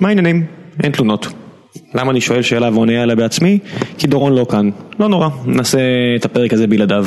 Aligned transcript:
מה 0.00 0.08
העניינים? 0.08 0.44
אין 0.82 0.92
תלונות. 0.92 1.26
למה 1.94 2.10
אני 2.10 2.20
שואל 2.20 2.42
שאלה 2.42 2.70
ועונה 2.72 3.02
עליה 3.02 3.16
בעצמי? 3.16 3.58
כי 3.98 4.06
דורון 4.06 4.32
לא 4.34 4.46
כאן. 4.50 4.70
לא 5.00 5.08
נורא, 5.08 5.28
נעשה 5.46 5.78
את 6.16 6.24
הפרק 6.24 6.52
הזה 6.52 6.66
בלעדיו. 6.66 7.06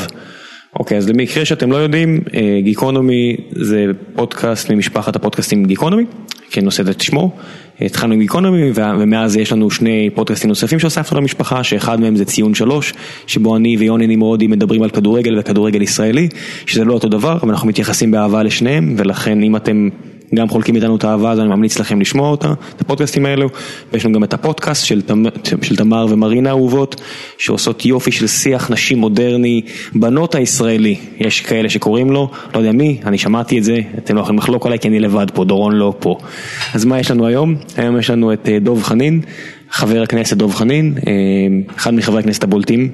אוקיי, 0.80 0.98
אז 0.98 1.10
למקרה 1.10 1.46
שאתם 1.46 1.72
לא 1.72 1.78
יודעים, 1.78 2.20
גיקונומי 2.64 3.36
זה 3.52 3.86
פודקאסט 4.16 4.70
ממשפחת 4.70 5.16
הפודקאסטים 5.16 5.66
גיקונומי, 5.66 6.04
כן 6.52 6.66
נושא 6.66 6.84
את 6.92 7.02
שמו. 7.02 7.36
התחלנו 7.82 8.14
עם 8.14 8.20
גיקונומי 8.20 8.72
ומאז 8.76 9.36
יש 9.36 9.52
לנו 9.52 9.72
שני 9.72 10.10
פודקאסטים 10.16 10.50
נוספים 10.50 10.80
שהוספנו 10.80 11.20
למשפחה, 11.20 11.64
שאחד 11.64 12.00
מהם 12.00 12.16
זה 12.16 12.26
ציון 12.26 12.54
שלוש, 12.54 12.94
שבו 13.28 13.56
אני 13.56 13.78
ויוני 13.78 14.08
נמרודי 14.08 14.48
מדברים 14.48 14.84
על 14.84 14.90
כדורגל 14.90 15.40
וכדורגל 15.40 15.82
ישראלי, 15.82 16.28
שזה 16.66 16.86
לא 16.86 16.94
אותו 16.94 17.10
דבר, 17.10 17.38
אבל 17.42 17.50
אנחנו 17.50 17.68
מתייחסים 17.68 18.12
באהבה 18.12 18.44
לשניהם, 18.44 18.96
ולכן 18.98 19.44
אם 19.44 19.56
אתם 19.56 19.90
גם 20.36 20.50
חולקים 20.50 20.76
איתנו 20.76 20.96
את 20.96 21.04
האהבה, 21.04 21.32
אז 21.32 21.40
אני 21.40 21.48
ממליץ 21.48 21.80
לכם 21.80 22.02
לשמוע 22.02 22.30
אותה, 22.30 22.54
את 22.76 22.82
הפודקאסטים 22.82 23.26
האלו, 23.26 23.50
ויש 23.94 24.06
לנו 24.06 24.14
גם 24.14 24.24
את 24.24 24.34
הפודקאסט 24.34 24.86
של 25.62 25.76
תמר 25.78 26.06
ומרינה 26.10 26.50
אהובות, 26.50 27.02
שעושות 27.38 27.86
יופי 27.86 28.12
של 28.12 28.28
שיח 28.28 28.72
נשים 28.72 28.98
מודרני, 28.98 29.62
בנות 29.96 30.36
הישראלי, 30.36 30.96
יש 31.20 31.42
כאלה 31.42 31.70
שקוראים 31.70 32.12
לו, 32.12 32.32
לא 32.54 32.60
יודע 32.60 32.72
מי, 32.72 32.98
אני 33.06 33.18
שמעתי 33.18 33.60
את 33.60 33.64
זה, 33.64 33.80
אתם 33.98 34.16
לא 34.16 34.22
יכולים 34.22 34.40
לחלוק 34.40 34.66
עליי 34.66 34.80
כי 34.80 34.88
אני 34.88 35.00
לבד 35.00 35.32
פה, 35.34 35.46
דורון 35.46 35.76
לא 35.76 35.94
פה. 36.00 36.18
אז 36.74 36.86
מה 36.86 37.00
יש 37.00 37.12
לנו 37.12 37.28
היום? 37.28 37.56
היום 37.78 38.00
יש 38.00 38.10
לנו 38.10 38.34
את 38.34 38.50
דוב 38.62 38.84
חנין, 38.84 39.22
חבר 39.70 40.02
הכנסת 40.02 40.38
דוב 40.38 40.56
חנין, 40.56 40.94
אחד 41.78 41.94
מחברי 41.94 42.20
הכנסת 42.20 42.44
הבולטים, 42.44 42.90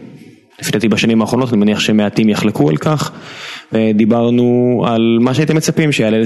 לפי 0.61 0.71
דעתי 0.71 0.87
בשנים 0.87 1.21
האחרונות, 1.21 1.49
אני 1.49 1.57
מניח 1.57 1.79
שמעטים 1.79 2.29
יחלקו 2.29 2.69
על 2.69 2.77
כך. 2.77 3.11
ודיברנו 3.73 4.83
על 4.87 5.17
מה 5.21 5.33
שהייתם 5.33 5.55
מצפים 5.55 5.91
שיעלה 5.91 6.17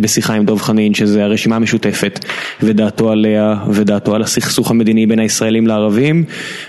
בשיחה 0.00 0.34
עם 0.34 0.44
דוב 0.44 0.60
חנין, 0.60 0.94
שזה 0.94 1.24
הרשימה 1.24 1.56
המשותפת, 1.56 2.24
ודעתו 2.62 3.10
עליה, 3.10 3.56
ודעתו 3.70 4.14
על 4.14 4.22
הסכסוך 4.22 4.70
המדיני 4.70 5.06
בין 5.06 5.18
הישראלים 5.18 5.66
לערבים, 5.66 6.24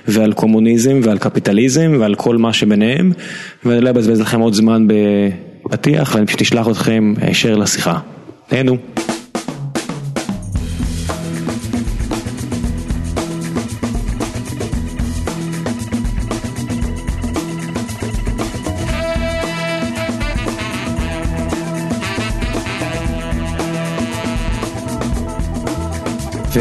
ועל 0.08 0.34
קומוניזם 0.34 1.00
ועל 1.04 1.18
קפיטליזם 1.18 1.98
ועל 2.00 2.16
כל 2.16 2.38
מה 2.38 2.54
שביניהם, 2.54 3.12
ואני 3.66 3.82
לא 3.82 3.90
אבזבז 3.90 4.22
לכם 4.22 4.40
עוד 4.40 4.54
זמן 4.54 4.88
בפתיח, 5.66 6.12
ואני 6.16 6.26
פשוט 6.26 6.42
אשלח 6.42 6.68
אתכם 6.68 7.14
הישר 7.22 7.56
לשיחה. 7.56 8.00
תהנו. 8.48 8.78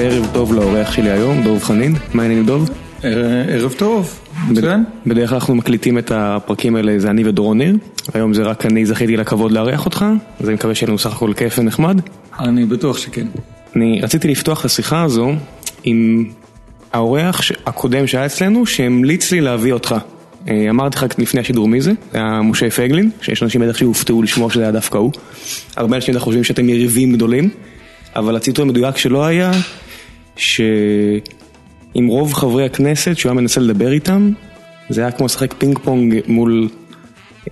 וערב 0.03 0.29
טוב 0.33 0.55
לאורח 0.55 0.93
שלי 0.93 1.11
היום, 1.11 1.43
דוב 1.43 1.65
חנין, 1.65 1.95
מה 2.15 2.23
העניינים 2.23 2.47
דוב? 2.47 2.71
ערב 3.49 3.73
טוב, 3.79 4.21
מצוין. 4.49 4.85
בדרך 5.07 5.29
כלל 5.29 5.39
אנחנו 5.39 5.55
מקליטים 5.55 5.99
את 5.99 6.13
הפרקים 6.15 6.77
האלה, 6.77 6.99
זה 6.99 7.11
אני 7.11 7.29
ודורון 7.29 7.59
ניר, 7.59 7.77
היום 8.15 8.35
זה 8.35 8.43
רק 8.43 8.67
אני 8.67 8.87
זכיתי 8.87 9.17
לכבוד 9.17 9.53
לארח 9.53 9.85
אותך, 9.85 10.05
אז 10.41 10.49
אני 10.49 10.55
מקווה 10.55 10.75
שיהיה 10.75 10.89
לנו 10.89 10.99
סך 10.99 11.13
הכל 11.13 11.33
כיף 11.37 11.59
ונחמד. 11.59 12.01
אני 12.39 12.65
בטוח 12.65 12.99
שכן. 12.99 13.27
אני 13.77 14.01
רציתי 14.03 14.29
לפתוח 14.29 14.61
את 14.61 14.65
השיחה 14.65 15.03
הזו 15.03 15.33
עם 15.85 16.25
האורח 16.93 17.41
הקודם 17.67 18.07
שהיה 18.07 18.27
אצלנו, 18.27 18.67
שהמליץ 18.67 19.33
לי 19.33 19.41
להביא 19.41 19.73
אותך. 19.73 19.95
אמרתי 20.71 20.97
לך 20.97 21.07
לפני 21.19 21.41
השידור 21.41 21.69
מי 21.69 21.81
זה, 21.81 21.93
זה 22.13 22.19
היה 22.19 22.43
משה 22.43 22.71
פייגלין, 22.71 23.11
שיש 23.21 23.43
אנשים 23.43 23.61
בטח 23.61 23.77
שהופתעו 23.77 24.23
לשמוע 24.23 24.51
שזה 24.51 24.63
היה 24.63 24.73
דווקא 24.73 24.99
הוא. 24.99 25.13
הרבה 25.77 25.97
אנשים 25.97 26.19
חושבים 26.19 26.45
שאתם 26.45 26.69
יריבים 26.69 27.13
גדולים, 27.13 27.51
אבל 28.17 28.37
הציטוט 28.37 28.59
המדויק 28.65 28.97
שלו 28.97 29.27
היה 29.27 29.53
שעם 30.37 32.07
רוב 32.07 32.33
חברי 32.33 32.65
הכנסת 32.65 33.17
שהוא 33.17 33.31
היה 33.31 33.41
מנסה 33.41 33.61
לדבר 33.61 33.93
איתם, 33.93 34.33
זה 34.89 35.01
היה 35.01 35.11
כמו 35.11 35.27
לשחק 35.27 35.55
פינג 35.59 35.79
פונג 35.79 36.15
מול 36.27 36.69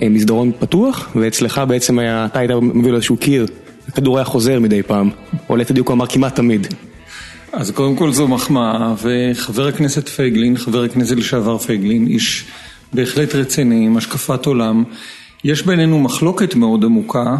מסדרון 0.03 0.53
פתוח, 0.59 1.11
ואצלך 1.17 1.63
בעצם 1.69 1.99
היה, 1.99 2.27
אתה 2.27 2.39
היית 2.39 2.51
מביא 2.51 2.91
לו 2.91 2.97
איזשהו 2.97 3.17
קיר, 3.17 3.47
הכדור 3.89 4.19
היה 4.19 4.25
חוזר 4.25 4.61
מדי 4.61 4.83
פעם, 4.83 5.11
או 5.49 5.57
ליתר 5.57 5.75
דיוק 5.75 5.89
הוא 5.89 5.95
אמר 5.95 6.07
כמעט 6.07 6.37
תמיד. 6.37 6.67
אז 7.53 7.71
קודם 7.71 7.97
כל 7.97 8.13
זו 8.13 8.29
מחמאה, 8.29 8.95
וחבר 9.03 9.67
הכנסת 9.67 10.09
פייגלין, 10.09 10.57
חבר 10.57 10.85
הכנסת 10.85 11.17
לשעבר 11.17 11.59
פייגלין, 11.59 12.07
איש 12.07 12.45
בהחלט 12.93 13.35
רציני, 13.35 13.87
עם 13.87 13.97
השקפת 13.97 14.47
עולם, 14.47 14.85
יש 15.45 15.63
בינינו 15.63 15.99
מחלוקת 15.99 16.55
מאוד 16.55 16.85
עמוקה. 16.85 17.37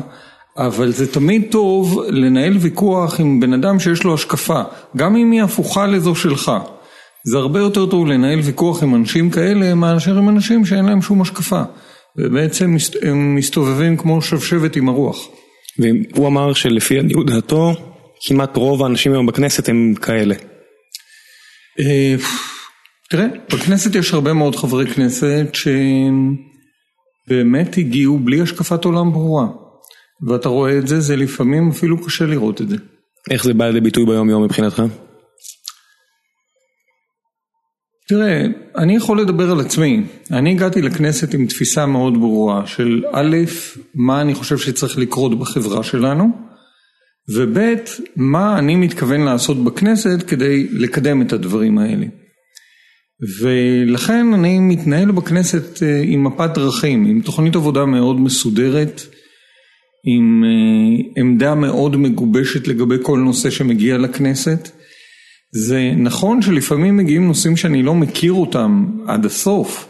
אבל 0.57 0.93
זה 0.93 1.13
תמיד 1.13 1.47
טוב 1.51 2.03
לנהל 2.09 2.57
ויכוח 2.57 3.21
עם 3.21 3.41
בן 3.41 3.53
אדם 3.53 3.81
שיש 3.81 4.05
לו 4.05 4.15
השקפה, 4.15 4.63
גם 4.97 5.17
אם 5.17 5.31
היא 5.31 5.43
הפוכה 5.43 5.87
לזו 5.87 6.15
שלך. 6.15 6.53
זה 7.25 7.39
הרבה 7.39 7.61
יותר 7.61 7.87
טוב 7.87 8.07
לנהל 8.07 8.39
ויכוח 8.41 8.83
עם 8.83 8.95
אנשים 8.95 9.31
כאלה 9.31 9.75
מאשר 9.75 10.19
עם 10.19 10.29
אנשים 10.29 10.67
שאין 10.67 10.85
להם 10.85 11.03
שום 11.03 11.23
השקפה. 11.23 11.63
ובעצם 12.17 12.77
הם 13.03 13.35
מסתובבים 13.35 13.97
כמו 13.97 14.23
שבשבת 14.23 14.77
עם 14.77 14.89
הרוח. 14.89 15.29
והוא 15.79 16.27
אמר 16.27 16.53
שלפי 16.53 16.99
עניות 16.99 17.27
דעתו, 17.27 17.73
כמעט 18.27 18.57
רוב 18.57 18.83
האנשים 18.83 19.13
היום 19.13 19.27
בכנסת 19.27 19.69
הם 19.69 19.95
כאלה. 20.03 20.35
תראה, 23.11 23.27
בכנסת 23.53 23.95
יש 23.95 24.13
הרבה 24.15 24.33
מאוד 24.33 24.57
חברי 24.57 24.87
כנסת 24.87 25.47
שבאמת 27.29 27.79
הגיעו 27.79 28.19
בלי 28.19 28.41
השקפת 28.41 28.85
עולם 28.85 29.13
ברורה. 29.13 29.47
ואתה 30.29 30.49
רואה 30.49 30.79
את 30.79 30.87
זה, 30.87 31.01
זה 31.01 31.17
לפעמים 31.17 31.69
אפילו 31.69 32.05
קשה 32.05 32.27
לראות 32.27 32.61
את 32.61 32.69
זה. 32.69 32.77
איך 33.31 33.45
זה 33.45 33.55
בא 33.55 33.67
לידי 33.67 33.81
ביטוי 33.81 34.07
ביום 34.07 34.31
יום 34.31 34.45
מבחינתך? 34.45 34.83
תראה, 38.09 38.47
אני 38.77 38.97
יכול 38.97 39.21
לדבר 39.21 39.51
על 39.51 39.61
עצמי. 39.61 40.03
אני 40.31 40.51
הגעתי 40.51 40.83
לכנסת 40.83 41.35
עם 41.35 41.47
תפיסה 41.47 41.87
מאוד 41.87 42.15
ברורה 42.15 42.67
של 42.67 43.05
א', 43.13 43.37
מה 43.95 44.21
אני 44.21 44.35
חושב 44.35 44.59
שצריך 44.59 44.99
לקרות 44.99 45.39
בחברה 45.39 45.83
שלנו, 45.83 46.31
וב', 47.37 47.59
מה 48.17 48.59
אני 48.59 48.77
מתכוון 48.77 49.21
לעשות 49.21 49.65
בכנסת 49.65 50.25
כדי 50.27 50.69
לקדם 50.73 51.23
את 51.23 51.33
הדברים 51.33 51.79
האלה. 51.79 52.07
ולכן 53.41 54.35
אני 54.35 54.59
מתנהל 54.59 55.11
בכנסת 55.11 55.83
עם 56.05 56.25
מפת 56.25 56.51
דרכים, 56.55 57.07
עם 57.07 57.21
תוכנית 57.21 57.57
עבודה 57.57 57.85
מאוד 57.85 58.21
מסודרת. 58.21 59.03
עם 60.05 60.45
עמדה 61.17 61.55
מאוד 61.55 61.97
מגובשת 61.97 62.69
לגבי 62.69 62.97
כל 63.03 63.19
נושא 63.19 63.51
שמגיע 63.51 63.99
לכנסת. 63.99 64.71
זה 65.53 65.93
נכון 65.97 66.43
שלפעמים 66.43 66.97
מגיעים 66.97 67.27
נושאים 67.27 67.57
שאני 67.57 67.83
לא 67.83 67.95
מכיר 67.95 68.33
אותם 68.33 68.87
עד 69.07 69.25
הסוף, 69.25 69.87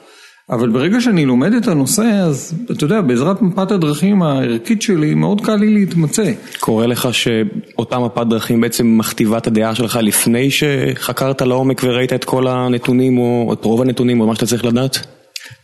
אבל 0.51 0.69
ברגע 0.69 1.01
שאני 1.01 1.25
לומד 1.27 1.53
את 1.53 1.69
הנושא, 1.69 2.03
אז 2.03 2.55
אתה 2.71 2.85
יודע, 2.85 3.01
בעזרת 3.01 3.43
מפת 3.43 3.71
הדרכים 3.71 4.23
הערכית 4.23 4.83
שלי, 4.83 5.15
מאוד 5.15 5.41
קל 5.41 5.57
לי 5.57 5.75
להתמצא. 5.75 6.33
קורה 6.61 6.87
לך 6.87 7.09
שאותה 7.15 7.99
מפת 7.99 8.27
דרכים 8.27 8.61
בעצם 8.61 8.99
מכתיבה 8.99 9.39
את 9.39 9.47
הדעה 9.47 9.75
שלך 9.75 9.99
לפני 10.03 10.49
שחקרת 10.51 11.43
לעומק 11.43 11.81
וראית 11.85 12.13
את 12.13 12.25
כל 12.25 12.49
הנתונים, 12.49 13.19
או 13.19 13.53
את 13.53 13.65
רוב 13.65 13.83
הנתונים, 13.83 14.21
או 14.21 14.27
מה 14.27 14.35
שאתה 14.35 14.47
צריך 14.47 14.65
לדעת? 14.65 15.20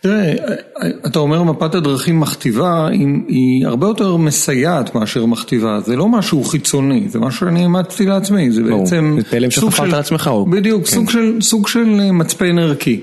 תראה, 0.06 0.34
אתה 1.06 1.18
אומר 1.18 1.42
מפת 1.42 1.74
הדרכים 1.74 2.20
מכתיבה, 2.20 2.88
היא 3.28 3.66
הרבה 3.66 3.86
יותר 3.86 4.16
מסייעת 4.16 4.94
מאשר 4.94 5.26
מכתיבה, 5.26 5.80
זה 5.80 5.96
לא 5.96 6.08
משהו 6.08 6.44
חיצוני, 6.44 7.08
זה 7.08 7.18
משהו 7.18 7.46
שאני 7.46 7.60
אימצתי 7.60 8.06
לעצמי, 8.06 8.50
זה 8.50 8.62
בעצם 8.62 9.18
סוג 9.50 9.72
של, 9.72 9.84
לעצמך, 9.84 10.30
בדיוק, 10.50 10.84
כן. 10.84 10.90
סוג, 10.90 11.10
של, 11.10 11.40
סוג 11.40 11.68
של 11.68 12.10
מצפן 12.12 12.58
ערכי. 12.58 13.00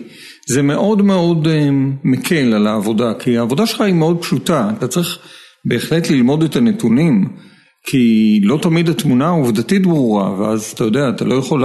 זה 0.47 0.61
מאוד 0.61 1.01
מאוד 1.01 1.47
מקל 2.03 2.53
על 2.53 2.67
העבודה, 2.67 3.13
כי 3.19 3.37
העבודה 3.37 3.65
שלך 3.65 3.81
היא 3.81 3.93
מאוד 3.93 4.21
פשוטה, 4.21 4.69
אתה 4.77 4.87
צריך 4.87 5.19
בהחלט 5.65 6.09
ללמוד 6.09 6.43
את 6.43 6.55
הנתונים. 6.55 7.29
כי 7.85 8.39
לא 8.43 8.59
תמיד 8.61 8.89
התמונה 8.89 9.27
העובדתית 9.27 9.81
ברורה, 9.85 10.39
ואז 10.39 10.71
אתה 10.75 10.83
יודע, 10.83 11.09
אתה 11.09 11.25
לא 11.25 11.35
יכול 11.35 11.63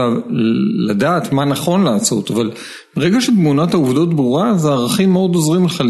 לדעת 0.88 1.32
מה 1.32 1.44
נכון 1.44 1.84
לעשות, 1.84 2.31
אבל 2.31 2.50
ברגע 2.96 3.20
שתמונת 3.20 3.75
העובדות 3.75 4.14
ברורה, 4.14 4.50
אז 4.50 4.64
הערכים 4.64 5.12
מאוד 5.12 5.34
עוזרים 5.34 5.64
לך 5.64 5.84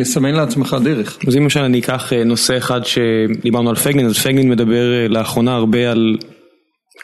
לסמן 0.00 0.34
לעצמך 0.34 0.76
דרך. 0.84 1.18
אז 1.26 1.36
אם 1.36 1.42
למשל 1.42 1.60
אני 1.60 1.78
אקח 1.78 2.12
נושא 2.26 2.56
אחד 2.56 2.80
שדיברנו 2.84 3.70
על 3.70 3.76
פייגלין, 3.76 4.06
אז 4.06 4.18
פייגלין 4.18 4.48
מדבר 4.48 5.08
לאחרונה 5.08 5.54
הרבה 5.54 5.90
על 5.90 6.16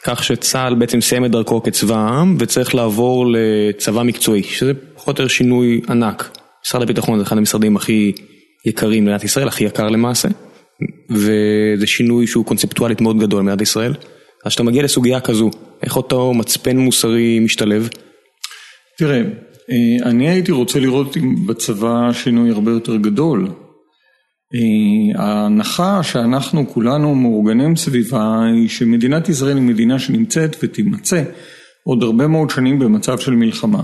כך 0.03 0.23
שצה"ל 0.23 0.75
בעצם 0.75 1.01
סיים 1.01 1.25
את 1.25 1.31
דרכו 1.31 1.63
כצבא 1.63 1.95
העם, 1.95 2.35
וצריך 2.39 2.75
לעבור 2.75 3.25
לצבא 3.31 4.03
מקצועי, 4.03 4.43
שזה 4.43 4.71
פחות 4.95 5.19
או 5.19 5.23
יותר 5.23 5.33
שינוי 5.33 5.81
ענק. 5.89 6.37
משרד 6.65 6.81
הביטחון 6.81 7.17
זה 7.17 7.23
אחד 7.23 7.37
המשרדים 7.37 7.75
הכי 7.75 8.11
יקרים 8.65 9.05
במדינת 9.05 9.23
ישראל, 9.23 9.47
הכי 9.47 9.63
יקר 9.63 9.89
למעשה. 9.89 10.27
וזה 11.09 11.87
שינוי 11.87 12.27
שהוא 12.27 12.45
קונספטואלית 12.45 13.01
מאוד 13.01 13.19
גדול 13.19 13.39
במדינת 13.39 13.61
ישראל. 13.61 13.93
אז 14.45 14.49
כשאתה 14.49 14.63
מגיע 14.63 14.83
לסוגיה 14.83 15.19
כזו, 15.19 15.49
איך 15.83 15.97
אותו 15.97 16.33
מצפן 16.33 16.77
מוסרי 16.77 17.39
משתלב? 17.39 17.89
תראה, 18.97 19.21
אני 20.05 20.29
הייתי 20.29 20.51
רוצה 20.51 20.79
לראות 20.79 21.17
בצבא 21.47 22.13
שינוי 22.13 22.49
הרבה 22.49 22.71
יותר 22.71 22.95
גדול. 22.95 23.47
ההנחה 25.15 26.03
שאנחנו 26.03 26.67
כולנו 26.67 27.15
מאורגנים 27.15 27.75
סביבה 27.75 28.43
היא 28.53 28.69
שמדינת 28.69 29.29
ישראל 29.29 29.55
היא 29.57 29.63
מדינה 29.63 29.99
שנמצאת 29.99 30.55
ותימצא 30.63 31.23
עוד 31.83 32.03
הרבה 32.03 32.27
מאוד 32.27 32.49
שנים 32.49 32.79
במצב 32.79 33.19
של 33.19 33.31
מלחמה. 33.31 33.83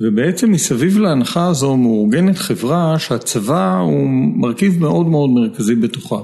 ובעצם 0.00 0.50
מסביב 0.50 0.98
להנחה 0.98 1.46
הזו 1.46 1.76
מאורגנת 1.76 2.38
חברה 2.38 2.98
שהצבא 2.98 3.78
הוא 3.78 4.08
מרכיב 4.36 4.80
מאוד 4.80 5.06
מאוד 5.06 5.30
מרכזי 5.30 5.74
בתוכה. 5.74 6.20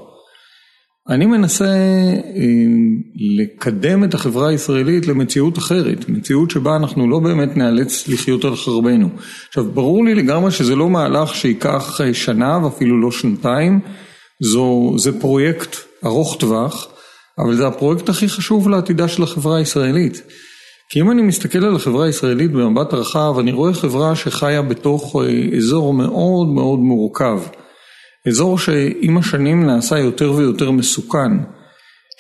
אני 1.09 1.27
מנסה 1.27 1.65
אה, 1.65 2.43
לקדם 3.39 4.05
את 4.05 4.15
החברה 4.15 4.49
הישראלית 4.49 5.07
למציאות 5.07 5.59
אחרת, 5.59 6.09
מציאות 6.09 6.51
שבה 6.51 6.77
אנחנו 6.77 7.09
לא 7.11 7.19
באמת 7.19 7.57
נאלץ 7.57 8.09
לחיות 8.09 8.45
על 8.45 8.57
חרבנו. 8.57 9.09
עכשיו 9.49 9.65
ברור 9.65 10.05
לי 10.05 10.15
לגמרי 10.15 10.51
שזה 10.51 10.77
לא 10.77 10.91
מהלך 10.91 11.35
שייקח 11.35 12.01
אה, 12.01 12.15
שנה 12.15 12.59
ואפילו 12.65 13.01
לא 13.01 13.11
שנתיים, 13.11 13.81
זו, 14.43 14.95
זה 14.99 15.21
פרויקט 15.21 15.77
ארוך 16.05 16.37
טווח, 16.41 16.89
אבל 17.39 17.57
זה 17.57 17.67
הפרויקט 17.67 18.09
הכי 18.09 18.29
חשוב 18.29 18.69
לעתידה 18.69 19.09
של 19.09 19.23
החברה 19.23 19.57
הישראלית. 19.57 20.23
כי 20.93 21.01
אם 21.01 21.11
אני 21.11 21.23
מסתכל 21.23 21.65
על 21.65 21.77
החברה 21.77 22.07
הישראלית 22.07 22.51
במבט 22.51 22.95
רחב, 22.95 23.35
אני 23.39 23.53
רואה 23.53 23.75
חברה 23.75 24.17
שחיה 24.17 24.63
בתוך 24.63 25.17
אה, 25.17 25.57
אזור 25.57 25.95
מאוד 25.95 26.49
מאוד 26.49 26.79
מורכב. 26.79 27.41
אזור 28.29 28.59
שעם 28.59 29.19
השנים 29.19 29.67
נעשה 29.67 29.99
יותר 29.99 30.33
ויותר 30.33 30.71
מסוכן. 30.71 31.33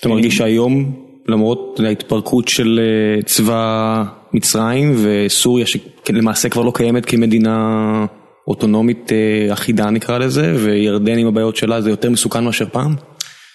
אתה 0.01 0.09
מרגיש 0.09 0.37
שהיום, 0.37 0.95
למרות 1.29 1.81
ההתפרקות 1.85 2.49
של 2.49 2.81
אה, 2.83 3.23
צבא 3.23 4.05
מצרים 4.33 4.95
וסוריה, 5.05 5.67
שלמעשה 5.67 6.49
כבר 6.49 6.63
לא 6.63 6.73
קיימת 6.75 7.07
כמדינה 7.07 8.07
אוטונומית 8.49 9.13
אה, 9.13 9.53
אחידה 9.53 9.91
נקרא 9.91 10.19
לזה, 10.19 10.55
וירדן 10.59 11.19
עם 11.19 11.27
הבעיות 11.27 11.57
שלה, 11.57 11.81
זה 11.81 11.91
יותר 11.91 12.11
מסוכן 12.11 12.45
מאשר 12.45 12.67
פעם? 12.73 12.95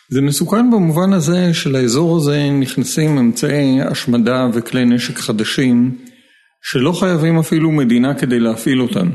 זה 0.10 0.22
מסוכן 0.22 0.72
במובן 0.72 1.14
הזה 1.14 1.54
שלאזור 1.54 2.18
הזה 2.18 2.50
נכנסים 2.60 3.18
אמצעי 3.18 3.82
השמדה 3.82 4.48
וכלי 4.54 4.86
נשק 4.86 5.18
חדשים 5.18 5.98
שלא 6.64 6.92
חייבים 6.92 7.40
אפילו 7.40 7.72
מדינה 7.72 8.14
כדי 8.14 8.40
להפעיל 8.40 8.82
אותם. 8.82 9.10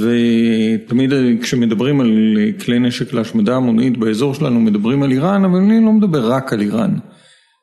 ותמיד 0.00 1.12
כשמדברים 1.42 2.00
על 2.00 2.38
כלי 2.64 2.78
נשק 2.78 3.12
להשמדה 3.12 3.56
המונית 3.56 3.96
באזור 3.96 4.34
שלנו 4.34 4.60
מדברים 4.60 5.02
על 5.02 5.10
איראן, 5.10 5.44
אבל 5.44 5.58
אני 5.58 5.84
לא 5.84 5.92
מדבר 5.92 6.32
רק 6.32 6.52
על 6.52 6.60
איראן. 6.60 6.94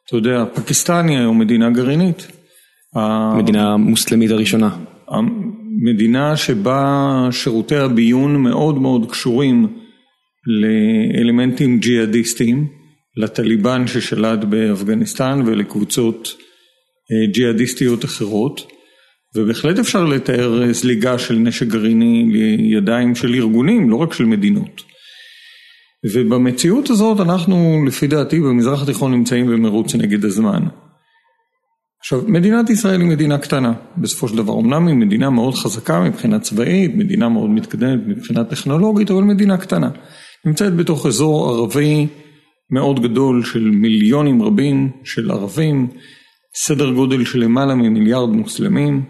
אתה 0.07 0.15
יודע, 0.15 0.44
פקיסטן 0.53 1.07
היא 1.07 1.18
היום 1.18 1.39
מדינה 1.39 1.69
גרעינית. 1.69 2.27
מדינה 3.38 3.77
מוסלמית 3.77 4.31
הראשונה. 4.31 4.69
מדינה 5.83 6.38
שבה 6.38 7.27
שירותי 7.31 7.75
הביון 7.75 8.35
מאוד 8.35 8.77
מאוד 8.77 9.12
קשורים 9.12 9.68
לאלמנטים 10.47 11.79
ג'יהאדיסטיים, 11.79 12.67
לטליבן 13.17 13.88
ששלט 13.88 14.39
באפגניסטן 14.39 15.41
ולקבוצות 15.45 16.35
אה, 17.11 17.31
ג'יהאדיסטיות 17.31 18.05
אחרות. 18.05 18.71
ובהחלט 19.35 19.79
אפשר 19.79 20.05
לתאר 20.05 20.73
זליגה 20.73 21.19
של 21.19 21.35
נשק 21.35 21.67
גרעיני 21.67 22.25
לידיים 22.57 23.15
של 23.15 23.33
ארגונים, 23.33 23.89
לא 23.89 23.95
רק 23.95 24.13
של 24.13 24.25
מדינות. 24.25 24.81
ובמציאות 26.13 26.89
הזאת 26.89 27.19
אנחנו 27.19 27.83
לפי 27.87 28.07
דעתי 28.07 28.39
במזרח 28.39 28.83
התיכון 28.83 29.11
נמצאים 29.11 29.47
במרוץ 29.47 29.95
נגד 29.95 30.25
הזמן. 30.25 30.63
עכשיו 31.99 32.21
מדינת 32.27 32.69
ישראל 32.69 33.01
היא 33.01 33.09
מדינה 33.09 33.37
קטנה 33.37 33.73
בסופו 33.97 34.27
של 34.27 34.37
דבר, 34.37 34.59
אמנם 34.59 34.87
היא 34.87 34.95
מדינה 34.95 35.29
מאוד 35.29 35.55
חזקה 35.55 35.99
מבחינה 35.99 36.39
צבאית, 36.39 36.95
מדינה 36.95 37.29
מאוד 37.29 37.49
מתקדמת 37.49 37.99
מבחינה 38.07 38.44
טכנולוגית, 38.44 39.11
אבל 39.11 39.23
מדינה 39.23 39.57
קטנה. 39.57 39.89
נמצאת 40.45 40.75
בתוך 40.75 41.05
אזור 41.05 41.49
ערבי 41.49 42.07
מאוד 42.69 43.01
גדול 43.03 43.43
של 43.43 43.59
מיליונים 43.59 44.41
רבים 44.41 44.89
של 45.03 45.31
ערבים, 45.31 45.88
סדר 46.55 46.91
גודל 46.91 47.25
של 47.25 47.39
למעלה 47.39 47.75
ממיליארד 47.75 48.29
מוסלמים. 48.29 49.03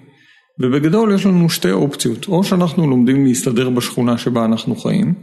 ובגדול 0.59 1.15
יש 1.15 1.25
לנו 1.25 1.49
שתי 1.49 1.71
אופציות, 1.71 2.27
או 2.27 2.43
שאנחנו 2.43 2.89
לומדים 2.89 3.25
להסתדר 3.25 3.69
בשכונה 3.69 4.17
שבה 4.17 4.45
אנחנו 4.45 4.75
חיים, 4.75 5.13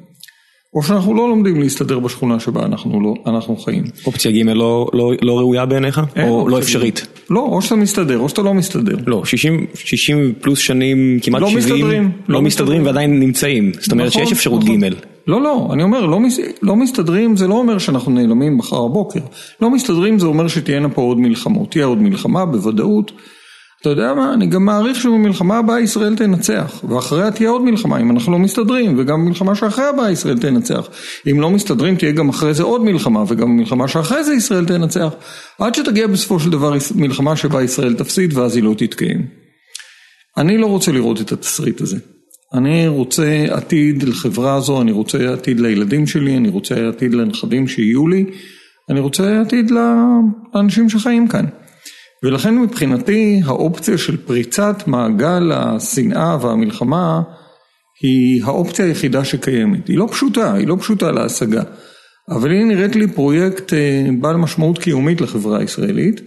או 0.74 0.82
שאנחנו 0.82 1.14
לא 1.14 1.28
לומדים 1.28 1.60
להסתדר 1.60 1.98
בשכונה 1.98 2.40
שבה 2.40 2.64
אנחנו, 2.64 3.00
לא, 3.00 3.14
אנחנו 3.26 3.56
חיים. 3.56 3.84
אופציה 4.06 4.30
ג' 4.30 4.48
לא, 4.48 4.90
לא, 4.92 5.12
לא 5.22 5.38
ראויה 5.38 5.66
בעיניך? 5.66 6.00
או 6.22 6.48
לא 6.48 6.58
אפשרית? 6.58 7.06
לא, 7.30 7.40
או 7.40 7.62
שאתה 7.62 7.76
מסתדר 7.76 8.18
או 8.18 8.28
שאתה 8.28 8.42
לא 8.42 8.54
מסתדר. 8.54 8.96
לא, 9.06 9.24
60, 9.24 9.66
60 9.74 10.34
פלוס 10.40 10.58
שנים, 10.58 11.18
כמעט 11.22 11.42
לא 11.42 11.48
70, 11.48 11.58
מסתדרים, 11.64 12.10
לא, 12.28 12.34
לא 12.34 12.42
מסתדרים 12.42 12.86
ועדיין 12.86 13.20
נמצאים. 13.20 13.72
זאת 13.80 13.92
אומרת 13.92 14.08
נכון, 14.08 14.24
שיש 14.24 14.32
אפשרות 14.32 14.62
נכון. 14.64 14.80
ג'. 14.80 14.94
לא, 15.28 15.42
לא, 15.42 15.68
אני 15.72 15.82
אומר, 15.82 16.06
לא, 16.06 16.20
לא 16.62 16.76
מסתדרים 16.76 17.36
זה 17.36 17.46
לא 17.46 17.54
אומר 17.54 17.78
שאנחנו 17.78 18.12
נעלמים 18.12 18.56
מחר 18.56 18.88
בבוקר. 18.88 19.20
לא 19.60 19.70
מסתדרים 19.70 20.18
זה 20.18 20.26
אומר 20.26 20.48
שתהיינה 20.48 20.88
פה 20.88 21.02
עוד 21.02 21.18
מלחמות. 21.18 21.70
תהיה 21.70 21.84
עוד 21.84 21.98
מלחמה 21.98 22.46
בוודאות. 22.46 23.12
אתה 23.80 23.88
יודע 23.88 24.14
מה, 24.14 24.34
אני 24.34 24.46
גם 24.46 24.64
מעריך 24.64 25.00
שבמלחמה 25.00 25.58
הבאה 25.58 25.80
ישראל 25.80 26.16
תנצח, 26.16 26.84
ואחריה 26.88 27.30
תהיה 27.30 27.50
עוד 27.50 27.62
מלחמה, 27.62 28.00
אם 28.00 28.10
אנחנו 28.10 28.32
לא 28.32 28.38
מסתדרים, 28.38 28.98
וגם 28.98 29.24
במלחמה 29.24 29.54
שאחרי 29.54 29.84
הבאה 29.84 30.10
ישראל 30.10 30.38
תנצח. 30.38 30.88
אם 31.30 31.40
לא 31.40 31.50
מסתדרים 31.50 31.96
תהיה 31.96 32.12
גם 32.12 32.28
אחרי 32.28 32.54
זה 32.54 32.62
עוד 32.62 32.84
מלחמה, 32.84 33.24
וגם 33.28 33.48
במלחמה 33.48 33.88
שאחרי 33.88 34.24
זה 34.24 34.34
ישראל 34.34 34.66
תנצח, 34.66 35.12
עד 35.58 35.74
שתגיע 35.74 36.06
בסופו 36.06 36.40
של 36.40 36.50
דבר 36.50 36.72
מלחמה 36.94 37.36
שבה 37.36 37.62
ישראל 37.62 37.94
תפסיד 37.94 38.36
ואז 38.36 38.56
היא 38.56 38.64
לא 38.64 38.74
תתקיים. 38.78 39.26
אני 40.36 40.58
לא 40.58 40.66
רוצה 40.66 40.92
לראות 40.92 41.20
את 41.20 41.32
התסריט 41.32 41.80
הזה. 41.80 41.98
אני 42.54 42.88
רוצה 42.88 43.44
עתיד 43.50 44.02
לחברה 44.02 44.54
הזו, 44.54 44.82
אני 44.82 44.92
רוצה 44.92 45.32
עתיד 45.32 45.60
לילדים 45.60 46.06
שלי, 46.06 46.36
אני 46.36 46.48
רוצה 46.48 46.88
עתיד 46.88 47.14
לנכדים 47.14 47.68
שיהיו 47.68 48.08
לי, 48.08 48.24
אני 48.90 49.00
רוצה 49.00 49.40
עתיד 49.40 49.70
לאנשים 49.70 50.88
שחיים 50.88 51.28
כאן. 51.28 51.44
ולכן 52.22 52.58
מבחינתי 52.58 53.40
האופציה 53.44 53.98
של 53.98 54.16
פריצת 54.16 54.82
מעגל 54.86 55.52
השנאה 55.52 56.36
והמלחמה 56.40 57.22
היא 58.02 58.44
האופציה 58.44 58.84
היחידה 58.84 59.24
שקיימת. 59.24 59.88
היא 59.88 59.98
לא 59.98 60.06
פשוטה, 60.10 60.54
היא 60.54 60.68
לא 60.68 60.76
פשוטה 60.80 61.10
להשגה, 61.10 61.62
אבל 62.30 62.50
היא 62.50 62.64
נראית 62.64 62.96
לי 62.96 63.08
פרויקט 63.08 63.72
אה, 63.72 64.06
בעל 64.20 64.36
משמעות 64.36 64.78
קיומית 64.78 65.20
לחברה 65.20 65.58
הישראלית, 65.58 66.20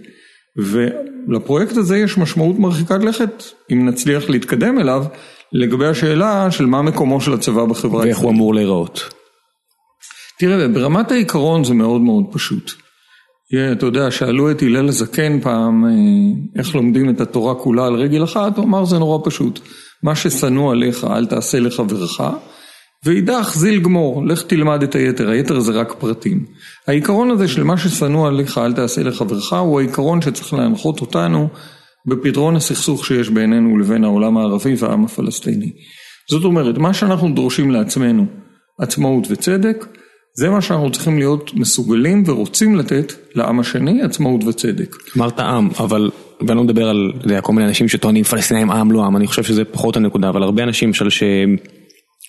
ולפרויקט 0.56 1.76
הזה 1.76 1.98
יש 1.98 2.18
משמעות 2.18 2.58
מרחיקת 2.58 3.04
לכת, 3.04 3.42
אם 3.72 3.88
נצליח 3.88 4.30
להתקדם 4.30 4.78
אליו, 4.78 5.04
לגבי 5.52 5.86
השאלה 5.86 6.50
של 6.50 6.66
מה 6.66 6.82
מקומו 6.82 7.20
של 7.20 7.32
הצבא 7.32 7.64
בחברה 7.64 8.04
הישראלית. 8.04 8.14
ואיך 8.14 8.18
הוא 8.18 8.30
אמור 8.30 8.54
להיראות. 8.54 9.08
תראה, 10.38 10.68
ברמת 10.68 11.10
העיקרון 11.10 11.64
זה 11.64 11.74
מאוד 11.74 12.00
מאוד 12.00 12.24
פשוט. 12.32 12.72
אתה 13.72 13.86
יודע, 13.86 14.10
שאלו 14.10 14.50
את 14.50 14.62
הלל 14.62 14.88
הזקן 14.88 15.40
פעם 15.40 15.84
אה, 15.84 15.90
איך 16.58 16.74
לומדים 16.74 17.10
את 17.10 17.20
התורה 17.20 17.54
כולה 17.54 17.86
על 17.86 17.94
רגל 17.94 18.24
אחת, 18.24 18.56
הוא 18.56 18.64
אמר 18.64 18.84
זה 18.84 18.98
נורא 18.98 19.18
פשוט, 19.24 19.60
מה 20.02 20.14
ששנוא 20.14 20.72
עליך 20.72 21.04
אל 21.04 21.26
תעשה 21.26 21.60
לחברך, 21.60 22.20
ואידך 23.04 23.52
זיל 23.56 23.80
גמור, 23.80 24.26
לך 24.26 24.42
תלמד 24.42 24.82
את 24.82 24.94
היתר, 24.94 25.30
היתר 25.30 25.60
זה 25.60 25.72
רק 25.72 25.94
פרטים. 25.98 26.44
העיקרון 26.86 27.30
הזה 27.30 27.48
של 27.48 27.62
מה 27.62 27.76
ששנוא 27.76 28.28
עליך 28.28 28.58
אל 28.58 28.72
תעשה 28.72 29.02
לחברך 29.02 29.52
הוא 29.52 29.80
העיקרון 29.80 30.22
שצריך 30.22 30.54
להנחות 30.54 31.00
אותנו 31.00 31.48
בפתרון 32.06 32.56
הסכסוך 32.56 33.06
שיש 33.06 33.28
בינינו 33.28 33.78
לבין 33.78 34.04
העולם 34.04 34.36
הערבי 34.36 34.74
והעם 34.78 35.04
הפלסטיני. 35.04 35.70
זאת 36.30 36.44
אומרת, 36.44 36.78
מה 36.78 36.94
שאנחנו 36.94 37.34
דורשים 37.34 37.70
לעצמנו, 37.70 38.26
עצמאות 38.78 39.26
וצדק, 39.30 39.86
זה 40.34 40.50
מה 40.50 40.60
שאנחנו 40.60 40.90
צריכים 40.90 41.18
להיות 41.18 41.54
מסוגלים 41.54 42.22
ורוצים 42.26 42.76
לתת 42.76 43.12
לעם 43.34 43.60
השני, 43.60 44.02
עצמאות 44.02 44.44
וצדק. 44.44 44.96
אמרת 45.16 45.40
עם, 45.40 45.68
אבל, 45.78 46.10
ואני 46.40 46.56
לא 46.56 46.64
מדבר 46.64 46.88
על, 46.88 47.12
יודע, 47.22 47.40
כל 47.40 47.52
מיני 47.52 47.68
אנשים 47.68 47.88
שטוענים 47.88 48.24
פלסטינאים 48.24 48.70
עם 48.70 48.92
לא 48.92 49.04
עם, 49.04 49.16
אני 49.16 49.26
חושב 49.26 49.42
שזה 49.42 49.64
פחות 49.64 49.96
הנקודה, 49.96 50.28
אבל 50.28 50.42
הרבה 50.42 50.62
אנשים 50.62 50.88
למשל 50.88 51.08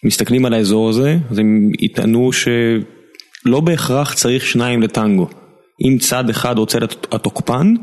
שמסתכלים 0.04 0.46
על 0.46 0.54
האזור 0.54 0.90
הזה, 0.90 1.18
אז 1.32 1.38
הם 1.38 1.72
יטענו 1.80 2.32
שלא 2.34 3.60
בהכרח 3.60 4.14
צריך 4.14 4.46
שניים 4.46 4.82
לטנגו. 4.82 5.28
אם 5.88 5.98
צד 5.98 6.30
אחד 6.30 6.58
רוצה 6.58 6.80
להיות 6.80 7.08
התוקפן, 7.12 7.74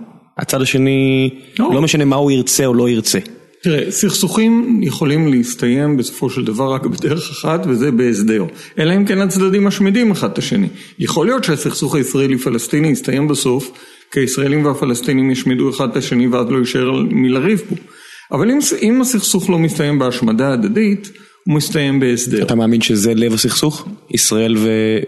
הצד 0.40 0.62
השני, 0.62 1.30
לא, 1.58 1.70
לא 1.74 1.82
משנה 1.82 2.04
מה 2.04 2.16
הוא 2.16 2.30
ירצה 2.30 2.66
או 2.66 2.74
לא 2.74 2.88
ירצה. 2.88 3.18
תראה, 3.62 3.90
סכסוכים 3.90 4.80
יכולים 4.82 5.28
להסתיים 5.28 5.96
בסופו 5.96 6.30
של 6.30 6.44
דבר 6.44 6.74
רק 6.74 6.86
בדרך 6.86 7.30
אחת 7.30 7.66
וזה 7.66 7.90
בהסדר. 7.90 8.44
אלא 8.78 8.96
אם 8.96 9.04
כן 9.04 9.20
הצדדים 9.20 9.64
משמידים 9.64 10.10
אחד 10.10 10.30
את 10.30 10.38
השני. 10.38 10.68
יכול 10.98 11.26
להיות 11.26 11.44
שהסכסוך 11.44 11.94
הישראלי-פלסטיני 11.94 12.88
יסתיים 12.88 13.28
בסוף 13.28 13.70
כי 14.12 14.20
הישראלים 14.20 14.64
והפלסטינים 14.64 15.30
ישמידו 15.30 15.70
אחד 15.70 15.90
את 15.90 15.96
השני 15.96 16.26
ואז 16.26 16.46
לא 16.50 16.58
יישאר 16.58 17.02
מי 17.10 17.28
לריב 17.28 17.62
פה. 17.68 17.74
אבל 18.32 18.50
אם, 18.50 18.58
אם 18.82 19.00
הסכסוך 19.00 19.50
לא 19.50 19.58
מסתיים 19.58 19.98
בהשמדה 19.98 20.52
הדדית, 20.52 21.10
הוא 21.46 21.56
מסתיים 21.56 22.00
בהסדר. 22.00 22.42
אתה 22.42 22.54
מאמין 22.54 22.80
שזה 22.80 23.14
לב 23.14 23.32
הסכסוך? 23.32 23.88
ישראל 24.10 24.56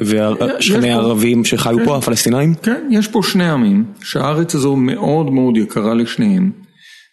ושכני 0.00 0.90
הערבים 0.90 1.44
שחיו 1.44 1.76
כן, 1.78 1.84
פה, 1.84 1.96
הפלסטינאים? 1.96 2.54
כן, 2.54 2.88
יש 2.90 3.08
פה 3.08 3.20
שני 3.22 3.50
עמים, 3.50 3.84
שהארץ 4.02 4.54
הזו 4.54 4.76
מאוד 4.76 5.30
מאוד 5.30 5.56
יקרה 5.56 5.94
לשניהם. 5.94 6.50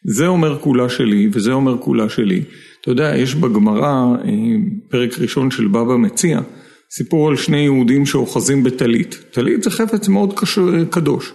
זה 0.05 0.27
אומר 0.27 0.59
כולה 0.59 0.89
שלי 0.89 1.29
וזה 1.33 1.51
אומר 1.51 1.77
כולה 1.77 2.09
שלי. 2.09 2.43
אתה 2.81 2.91
יודע, 2.91 3.17
יש 3.17 3.35
בגמרא 3.35 4.15
אה, 4.25 4.31
פרק 4.89 5.19
ראשון 5.19 5.51
של 5.51 5.67
בבא 5.67 5.95
מציע, 5.95 6.39
סיפור 6.91 7.29
על 7.29 7.35
שני 7.35 7.57
יהודים 7.57 8.05
שאוחזים 8.05 8.63
בטלית. 8.63 9.23
טלית 9.31 9.63
זה 9.63 9.69
חפץ 9.69 10.07
מאוד 10.07 10.39
קש... 10.39 10.59
קדוש. 10.89 11.33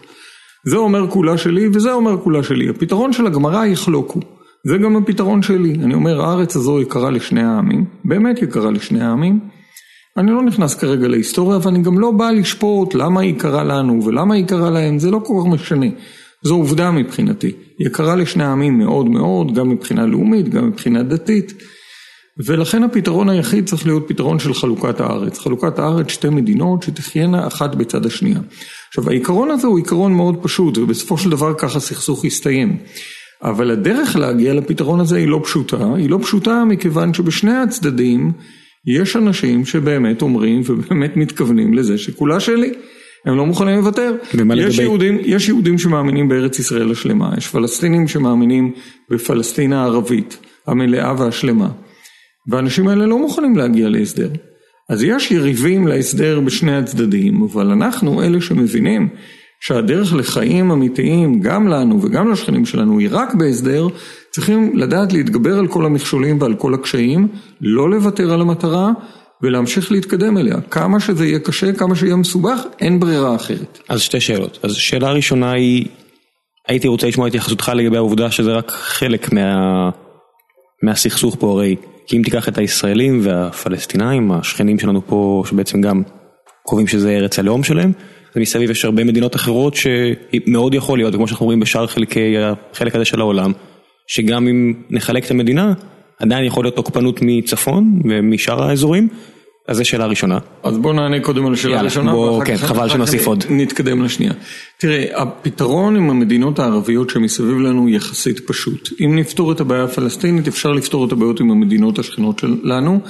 זה 0.67 0.77
אומר 0.77 1.11
כולה 1.11 1.39
שלי 1.39 1.69
וזה 1.73 1.93
אומר 1.93 2.17
כולה 2.23 2.43
שלי. 2.43 2.69
הפתרון 2.69 3.13
של 3.13 3.27
הגמרא 3.27 3.65
יחלוקו. 3.65 4.21
זה 4.65 4.79
גם 4.79 4.97
הפתרון 4.97 5.43
שלי. 5.43 5.75
אני 5.75 5.95
אומר, 5.95 6.21
הארץ 6.21 6.57
הזו 6.57 6.81
יקרה 6.81 7.11
לשני 7.11 7.43
העמים, 7.43 7.85
באמת 8.05 8.43
יקרה 8.43 8.71
לשני 8.71 9.01
העמים. 9.01 9.41
אני 10.17 10.31
לא 10.31 10.43
נכנס 10.43 10.75
כרגע 10.75 11.09
להיסטוריה 11.09 11.59
ואני 11.63 11.83
גם 11.83 11.99
לא 11.99 12.11
בא 12.11 12.31
לשפוט 12.31 12.95
למה 12.95 13.21
היא 13.21 13.35
יקרה 13.35 13.65
לנו 13.65 14.05
ולמה 14.05 14.35
היא 14.35 14.45
יקרה 14.45 14.71
להם, 14.71 14.99
זה 14.99 15.11
לא 15.11 15.21
כל 15.25 15.35
כך 15.41 15.47
משנה. 15.47 15.87
זו 16.43 16.55
עובדה 16.55 16.91
מבחינתי. 16.91 17.53
יקרה 17.79 18.17
לשני 18.17 18.45
העמים 18.45 18.79
מאוד 18.79 19.09
מאוד, 19.09 19.55
גם 19.55 19.69
מבחינה 19.69 20.07
לאומית, 20.07 20.49
גם 20.49 20.69
מבחינה 20.69 21.03
דתית. 21.03 21.55
ולכן 22.47 22.83
הפתרון 22.83 23.29
היחיד 23.29 23.67
צריך 23.67 23.87
להיות 23.87 24.05
פתרון 24.09 24.39
של 24.39 24.55
חלוקת 24.55 25.01
הארץ. 25.01 25.39
חלוקת 25.39 25.79
הארץ 25.79 26.09
שתי 26.09 26.29
מדינות 26.29 26.83
שתחיינה 26.83 27.47
אחת 27.47 27.75
בצד 27.75 28.07
השנייה. 28.07 28.39
עכשיו 28.89 29.11
העיקרון 29.11 29.51
הזה 29.51 29.67
הוא 29.67 29.79
עיקרון 29.79 30.13
מאוד 30.13 30.37
פשוט 30.43 30.79
ובסופו 30.79 31.19
של 31.19 31.31
דבר 31.31 31.55
ככה 31.55 31.81
סכסוך 31.81 32.25
יסתיים. 32.25 32.79
אבל 33.45 33.71
הדרך 33.71 34.17
להגיע 34.17 34.55
לפתרון 34.55 35.01
הזה 35.01 35.17
היא 35.17 35.29
לא 35.29 35.41
פשוטה, 35.45 35.95
היא 35.97 36.11
לא 36.11 36.19
פשוטה 36.23 36.65
מכיוון 36.65 37.15
שבשני 37.15 37.55
הצדדים 37.57 38.33
יש 38.87 39.17
אנשים 39.17 39.65
שבאמת 39.65 40.23
אומרים 40.23 40.63
ובאמת 40.67 41.17
מתכוונים 41.17 41.75
לזה 41.75 41.99
שכולה 41.99 42.41
שלי. 42.41 42.73
הם 43.25 43.37
לא 43.37 43.47
מוכנים 43.47 43.77
לוותר. 43.77 44.15
יש 44.57 44.79
יהודים, 44.79 45.19
יש 45.25 45.49
יהודים 45.49 45.79
שמאמינים 45.79 46.29
בארץ 46.29 46.59
ישראל 46.59 46.91
השלמה, 46.91 47.35
יש 47.39 47.47
פלסטינים 47.49 48.09
שמאמינים 48.09 48.73
בפלסטין 49.11 49.73
הערבית, 49.73 50.39
המלאה 50.67 51.15
והשלמה. 51.19 51.69
והאנשים 52.51 52.89
האלה 52.89 53.07
לא 53.07 53.19
מוכנים 53.19 53.57
להגיע 53.57 53.89
להסדר. 53.89 54.29
אז 54.89 55.03
יש 55.03 55.31
יריבים 55.31 55.87
להסדר 55.87 56.41
בשני 56.41 56.77
הצדדים, 56.77 57.43
אבל 57.43 57.71
אנחנו 57.71 58.23
אלה 58.23 58.41
שמבינים 58.41 59.09
שהדרך 59.67 60.15
לחיים 60.15 60.71
אמיתיים 60.71 61.41
גם 61.41 61.69
לנו 61.69 62.03
וגם 62.03 62.33
לשכנים 62.33 62.67
שלנו 62.67 62.99
היא 62.99 63.09
רק 63.11 63.35
בהסדר, 63.35 63.87
צריכים 64.31 64.79
לדעת 64.79 65.13
להתגבר 65.13 65.59
על 65.59 65.69
כל 65.69 65.87
המכשולים 65.87 66.41
ועל 66.41 66.55
כל 66.55 66.75
הקשיים, 66.75 67.29
לא 67.61 67.91
לוותר 67.91 68.33
על 68.33 68.41
המטרה 68.41 68.91
ולהמשיך 69.43 69.93
להתקדם 69.93 70.39
אליה. 70.39 70.61
כמה 70.71 71.01
שזה 71.01 71.27
יהיה 71.27 71.39
קשה, 71.39 71.73
כמה 71.73 71.97
שיהיה 71.97 72.17
מסובך, 72.17 72.61
אין 72.81 73.01
ברירה 73.01 73.37
אחרת. 73.37 73.79
אז 73.89 74.01
שתי 74.01 74.21
שאלות. 74.21 74.59
אז 74.63 74.75
שאלה 74.75 75.13
ראשונה 75.13 75.53
היא, 75.53 75.87
הייתי 76.69 76.89
רוצה 76.89 77.07
לשמוע 77.07 77.27
התייחסותך 77.27 77.73
לגבי 77.75 77.97
העובדה 77.97 78.31
שזה 78.31 78.53
רק 78.53 78.71
חלק 78.71 79.33
מה... 79.33 79.91
מהסכסוך 80.83 81.37
פה 81.41 81.51
הרי. 81.51 81.77
כי 82.07 82.17
אם 82.17 82.23
תיקח 82.23 82.49
את 82.49 82.59
הישראלים 82.59 83.21
והפלסטינאים, 83.23 84.33
השכנים 84.33 84.79
שלנו 84.79 85.07
פה, 85.07 85.43
שבעצם 85.47 85.81
גם 85.81 86.03
קובעים 86.63 86.87
שזה 86.87 87.11
ארץ 87.11 87.39
הלאום 87.39 87.65
שלהם, 87.65 87.93
ומסביב 88.37 88.71
יש 88.71 88.85
הרבה 88.85 89.05
מדינות 89.05 89.37
אחרות 89.37 89.75
שמאוד 89.75 90.75
יכול 90.75 90.99
להיות, 90.99 91.15
כמו 91.15 91.29
שאנחנו 91.29 91.47
רואים 91.47 91.61
בשאר 91.61 91.87
חלקי, 91.87 92.35
החלק 92.39 92.95
הזה 92.95 93.05
של 93.05 93.21
העולם, 93.21 93.53
שגם 94.07 94.49
אם 94.49 94.75
נחלק 94.91 95.25
את 95.25 95.31
המדינה, 95.31 95.73
עדיין 96.19 96.45
יכול 96.45 96.65
להיות 96.65 96.77
תוקפנות 96.77 97.19
מצפון 97.23 98.01
ומשאר 98.05 98.63
האזורים. 98.63 99.09
אז 99.69 99.77
זו 99.77 99.85
שאלה 99.85 100.07
ראשונה. 100.07 100.39
אז 100.63 100.79
בוא 100.79 100.95
נענה 100.95 101.21
קודם 101.21 101.47
על 101.47 101.53
השאלה 101.53 101.81
הראשונה. 101.81 102.13
בוא, 102.13 102.45
כן, 102.45 102.57
חבל 102.57 102.89
שנוסיף 102.89 103.27
עוד. 103.27 103.45
נתקדם 103.51 104.03
לשנייה. 104.03 104.33
תראה, 104.79 105.23
הפתרון 105.23 105.97
עם 105.97 106.11
המדינות 106.11 106.59
הערביות 106.59 107.11
שמסביב 107.11 107.59
לנו 107.59 107.89
יחסית 107.89 108.41
פשוט. 108.47 108.89
אם 109.05 109.19
נפתור 109.19 109.53
את 109.53 109.61
הבעיה 109.61 109.85
הפלסטינית, 109.85 110.49
אפשר 110.49 110.73
לפתור 110.73 111.07
את 111.07 111.13
הבעיות 111.13 111.41
עם 111.41 111.51
המדינות 111.51 111.99
השכנות 111.99 112.39
שלנו. 112.39 113.01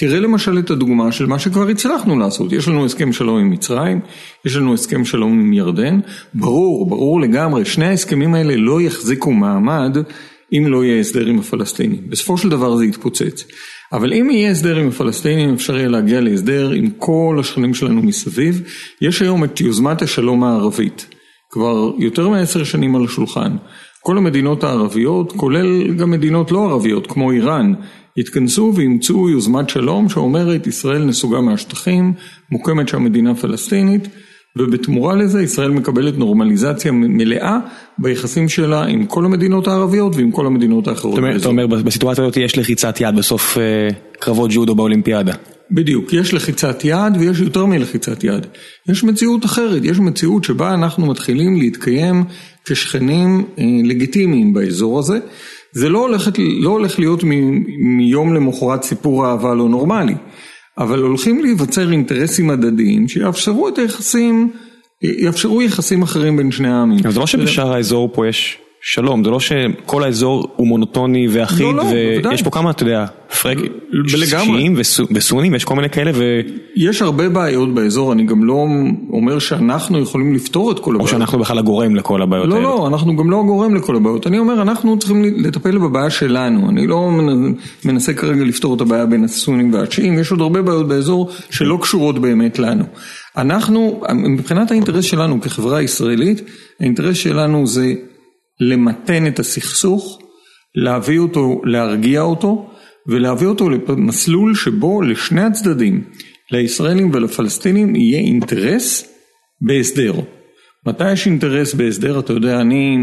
תראה 0.00 0.20
למשל 0.20 0.58
את 0.58 0.70
הדוגמה 0.70 1.12
של 1.12 1.26
מה 1.26 1.38
שכבר 1.38 1.68
הצלחנו 1.68 2.18
לעשות. 2.18 2.52
יש 2.52 2.68
לנו 2.68 2.84
הסכם 2.84 3.12
שלום 3.12 3.38
עם 3.38 3.50
מצרים, 3.50 4.00
יש 4.44 4.56
לנו 4.56 4.74
הסכם 4.74 5.04
שלום 5.04 5.40
עם 5.40 5.52
ירדן. 5.52 6.00
ברור, 6.34 6.88
ברור 6.88 7.20
לגמרי, 7.20 7.64
שני 7.64 7.86
ההסכמים 7.86 8.34
האלה 8.34 8.56
לא 8.56 8.80
יחזיקו 8.80 9.32
מעמד 9.32 9.96
אם 10.52 10.66
לא 10.66 10.84
יהיה 10.84 11.00
הסדר 11.00 11.26
עם 11.26 11.38
הפלסטינים. 11.38 12.00
בסופו 12.08 12.38
של 12.38 12.48
דבר 12.48 12.76
זה 12.76 12.84
יתפוצץ. 12.84 13.44
אבל 13.92 14.12
אם 14.12 14.30
יהיה 14.30 14.50
הסדר 14.50 14.76
עם 14.76 14.88
הפלסטינים 14.88 15.54
אפשר 15.54 15.76
יהיה 15.76 15.88
להגיע 15.88 16.20
להסדר 16.20 16.70
עם 16.70 16.90
כל 16.98 17.36
השכנים 17.40 17.74
שלנו 17.74 18.02
מסביב. 18.02 18.62
יש 19.00 19.22
היום 19.22 19.44
את 19.44 19.60
יוזמת 19.60 20.02
השלום 20.02 20.44
הערבית, 20.44 21.06
כבר 21.50 21.90
יותר 21.98 22.28
מעשר 22.28 22.64
שנים 22.64 22.96
על 22.96 23.04
השולחן. 23.04 23.56
כל 24.02 24.18
המדינות 24.18 24.64
הערביות, 24.64 25.32
כולל 25.32 25.94
גם 25.94 26.10
מדינות 26.10 26.50
לא 26.50 26.70
ערביות 26.70 27.06
כמו 27.06 27.30
איראן, 27.30 27.72
התכנסו 28.16 28.72
ואימצו 28.76 29.28
יוזמת 29.28 29.68
שלום 29.68 30.08
שאומרת 30.08 30.66
ישראל 30.66 31.04
נסוגה 31.04 31.40
מהשטחים, 31.40 32.12
מוקמת 32.50 32.88
שם 32.88 33.04
מדינה 33.04 33.34
פלסטינית 33.34 34.08
ובתמורה 34.58 35.14
לזה 35.14 35.42
ישראל 35.42 35.70
מקבלת 35.70 36.18
נורמליזציה 36.18 36.92
מלאה 36.92 37.58
ביחסים 37.98 38.48
שלה 38.48 38.84
עם 38.84 39.06
כל 39.06 39.24
המדינות 39.24 39.68
הערביות 39.68 40.16
ועם 40.16 40.30
כל 40.30 40.46
המדינות 40.46 40.88
האחרות. 40.88 41.18
אתה 41.36 41.48
אומר 41.48 41.66
בסיטואציה 41.66 42.24
הזאת 42.24 42.36
יש 42.36 42.58
לחיצת 42.58 43.00
יד 43.00 43.16
בסוף 43.16 43.58
אה, 43.58 43.88
קרבות 44.18 44.50
ג'ודו 44.54 44.74
באולימפיאדה. 44.74 45.32
בדיוק, 45.70 46.12
יש 46.12 46.34
לחיצת 46.34 46.84
יד 46.84 47.16
ויש 47.18 47.40
יותר 47.40 47.66
מלחיצת 47.66 48.24
יד. 48.24 48.46
יש 48.88 49.04
מציאות 49.04 49.44
אחרת, 49.44 49.84
יש 49.84 49.98
מציאות 49.98 50.44
שבה 50.44 50.74
אנחנו 50.74 51.06
מתחילים 51.06 51.56
להתקיים 51.56 52.24
כשכנים 52.64 53.44
אה, 53.58 53.64
לגיטימיים 53.84 54.52
באזור 54.52 54.98
הזה. 54.98 55.18
זה 55.72 55.88
לא, 55.88 55.98
הולכת, 55.98 56.32
לא 56.38 56.70
הולך 56.70 56.98
להיות 56.98 57.24
מיום 57.78 58.34
למחרת 58.34 58.82
סיפור 58.82 59.26
אהבה 59.26 59.54
לא 59.54 59.68
נורמלי. 59.68 60.14
אבל 60.78 60.98
הולכים 60.98 61.42
להיווצר 61.42 61.92
אינטרסים 61.92 62.50
הדדיים 62.50 63.08
שיאפשרו 63.08 63.68
את 63.68 63.78
היחסים, 63.78 64.50
יאפשרו 65.02 65.62
יחסים 65.62 66.02
אחרים 66.02 66.36
בין 66.36 66.50
שני 66.50 66.68
העמים. 66.68 66.98
אבל 67.02 67.12
זה 67.12 67.20
לא 67.20 67.26
שבשאר 67.26 67.72
האזור 67.72 68.10
פה 68.12 68.28
יש 68.28 68.58
שלום, 68.82 69.24
זה 69.24 69.30
לא 69.30 69.40
שכל 69.40 70.04
האזור 70.04 70.48
הוא 70.56 70.66
מונוטוני 70.66 71.28
ואחיד, 71.30 71.60
לא, 71.60 71.74
לא, 71.74 71.82
ויש 72.30 72.42
פה 72.42 72.50
כמה, 72.50 72.70
אתה 72.70 72.82
יודע, 72.82 73.06
שיעים 74.06 74.74
וסונים, 75.10 75.54
יש 75.54 75.64
כל 75.64 75.74
מיני 75.74 75.90
כאלה 75.90 76.10
ו... 76.14 76.40
יש 76.76 77.02
הרבה 77.02 77.28
בעיות 77.28 77.74
באזור, 77.74 78.12
אני 78.12 78.24
גם 78.24 78.44
לא 78.44 78.66
אומר 79.12 79.38
שאנחנו 79.38 80.00
יכולים 80.00 80.34
לפתור 80.34 80.72
את 80.72 80.78
כל 80.78 80.94
הבעיות. 80.94 81.12
או 81.12 81.12
שאנחנו 81.12 81.38
בכלל 81.38 81.58
הגורם 81.58 81.96
לכל 81.96 82.22
הבעיות 82.22 82.48
לא, 82.48 82.54
האלה. 82.54 82.64
לא, 82.64 82.76
לא, 82.76 82.86
אנחנו 82.86 83.16
גם 83.16 83.30
לא 83.30 83.40
הגורם 83.40 83.74
לכל 83.74 83.96
הבעיות. 83.96 84.26
אני 84.26 84.38
אומר, 84.38 84.62
אנחנו 84.62 84.98
צריכים 84.98 85.24
לטפל 85.44 85.78
בבעיה 85.78 86.10
שלנו, 86.10 86.70
אני 86.70 86.86
לא 86.86 87.10
מנסה 87.84 88.14
כרגע 88.14 88.44
לפתור 88.44 88.74
את 88.74 88.80
הבעיה 88.80 89.06
בין 89.06 89.24
הסונים 89.24 89.74
והשיעים, 89.74 90.18
יש 90.18 90.30
עוד 90.30 90.40
הרבה 90.40 90.62
בעיות 90.62 90.88
באזור 90.88 91.30
שלא 91.50 91.78
קשורות 91.82 92.18
באמת 92.18 92.58
לנו. 92.58 92.84
אנחנו, 93.36 94.02
מבחינת 94.14 94.70
האינטרס 94.70 95.04
שלנו 95.04 95.40
כחברה 95.40 95.82
ישראלית, 95.82 96.42
האינטרס 96.80 97.16
שלנו 97.16 97.66
זה 97.66 97.94
למתן 98.60 99.26
את 99.26 99.38
הסכסוך, 99.38 100.18
להביא 100.74 101.18
אותו, 101.18 101.60
להרגיע 101.64 102.20
אותו 102.20 102.70
ולהביא 103.06 103.46
אותו 103.46 103.70
למסלול 103.70 104.54
שבו 104.54 105.02
לשני 105.02 105.42
הצדדים, 105.42 106.04
לישראלים 106.50 107.10
ולפלסטינים, 107.14 107.96
יהיה 107.96 108.18
אינטרס 108.18 109.14
בהסדר. 109.60 110.12
מתי 110.86 111.12
יש 111.12 111.26
אינטרס 111.26 111.74
בהסדר? 111.74 112.18
אתה 112.18 112.32
יודע, 112.32 112.60
אני 112.60 112.98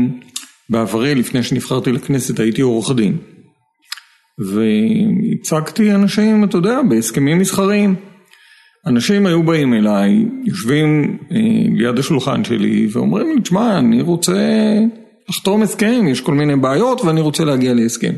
בעברי, 0.70 1.16
לפני 1.16 1.44
שנבחרתי 1.44 1.92
לכנסת, 1.92 2.40
הייתי 2.40 2.62
עורך 2.62 2.92
דין. 2.96 3.18
והצגתי 4.40 5.92
אנשים, 5.92 6.44
אתה 6.44 6.58
יודע, 6.58 6.82
בהסכמים 6.90 7.38
מסחריים. 7.38 7.96
אנשים 8.88 9.26
היו 9.26 9.44
באים 9.44 9.74
אליי, 9.74 10.26
יושבים 10.46 11.18
אה, 11.32 11.38
ליד 11.76 12.00
השולחן 12.00 12.44
שלי 12.44 12.88
ואומרים 12.92 13.36
לי, 13.36 13.42
תשמע, 13.42 13.80
אני 13.80 14.02
רוצה 14.02 14.36
לחתום 15.29 15.62
הסכם, 15.62 16.07
יש 16.07 16.22
כל 16.22 16.34
מיני 16.34 16.55
בעיות 16.55 17.01
ואני 17.01 17.22
רוצה 17.22 17.46
להגיע 17.46 17.74
להסכם. 17.74 18.13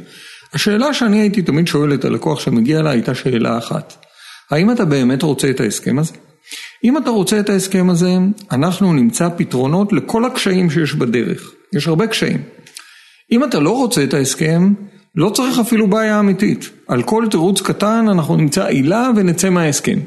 השאלה 0.54 0.94
שאני 0.94 1.20
הייתי 1.20 1.42
תמיד 1.42 1.68
שואל 1.68 1.94
את 1.94 2.06
הלקוח 2.06 2.40
שמגיע 2.40 2.80
אליי 2.80 2.92
הייתה 2.92 3.16
שאלה 3.16 3.58
אחת, 3.58 4.06
האם 4.52 4.72
אתה 4.72 4.86
באמת 4.86 5.24
רוצה 5.24 5.50
את 5.50 5.60
ההסכם 5.60 6.00
הזה? 6.00 6.14
אם 6.84 6.98
אתה 6.98 7.10
רוצה 7.10 7.40
את 7.40 7.50
ההסכם 7.50 7.90
הזה, 7.90 8.10
אנחנו 8.52 8.94
נמצא 8.94 9.30
פתרונות 9.38 9.94
לכל 9.94 10.26
הקשיים 10.26 10.70
שיש 10.70 10.94
בדרך, 10.94 11.52
יש 11.76 11.88
הרבה 11.88 12.08
קשיים. 12.08 12.42
אם 13.32 13.44
אתה 13.44 13.60
לא 13.60 13.78
רוצה 13.78 14.04
את 14.04 14.14
ההסכם, 14.14 14.74
לא 15.16 15.30
צריך 15.30 15.60
אפילו 15.60 15.88
בעיה 15.88 16.20
אמיתית, 16.20 16.70
על 16.88 17.04
כל 17.04 17.26
תירוץ 17.32 17.62
קטן 17.62 18.06
אנחנו 18.10 18.36
נמצא 18.36 18.66
עילה 18.66 19.10
ונצא 19.16 19.50
מההסכם. 19.50 20.00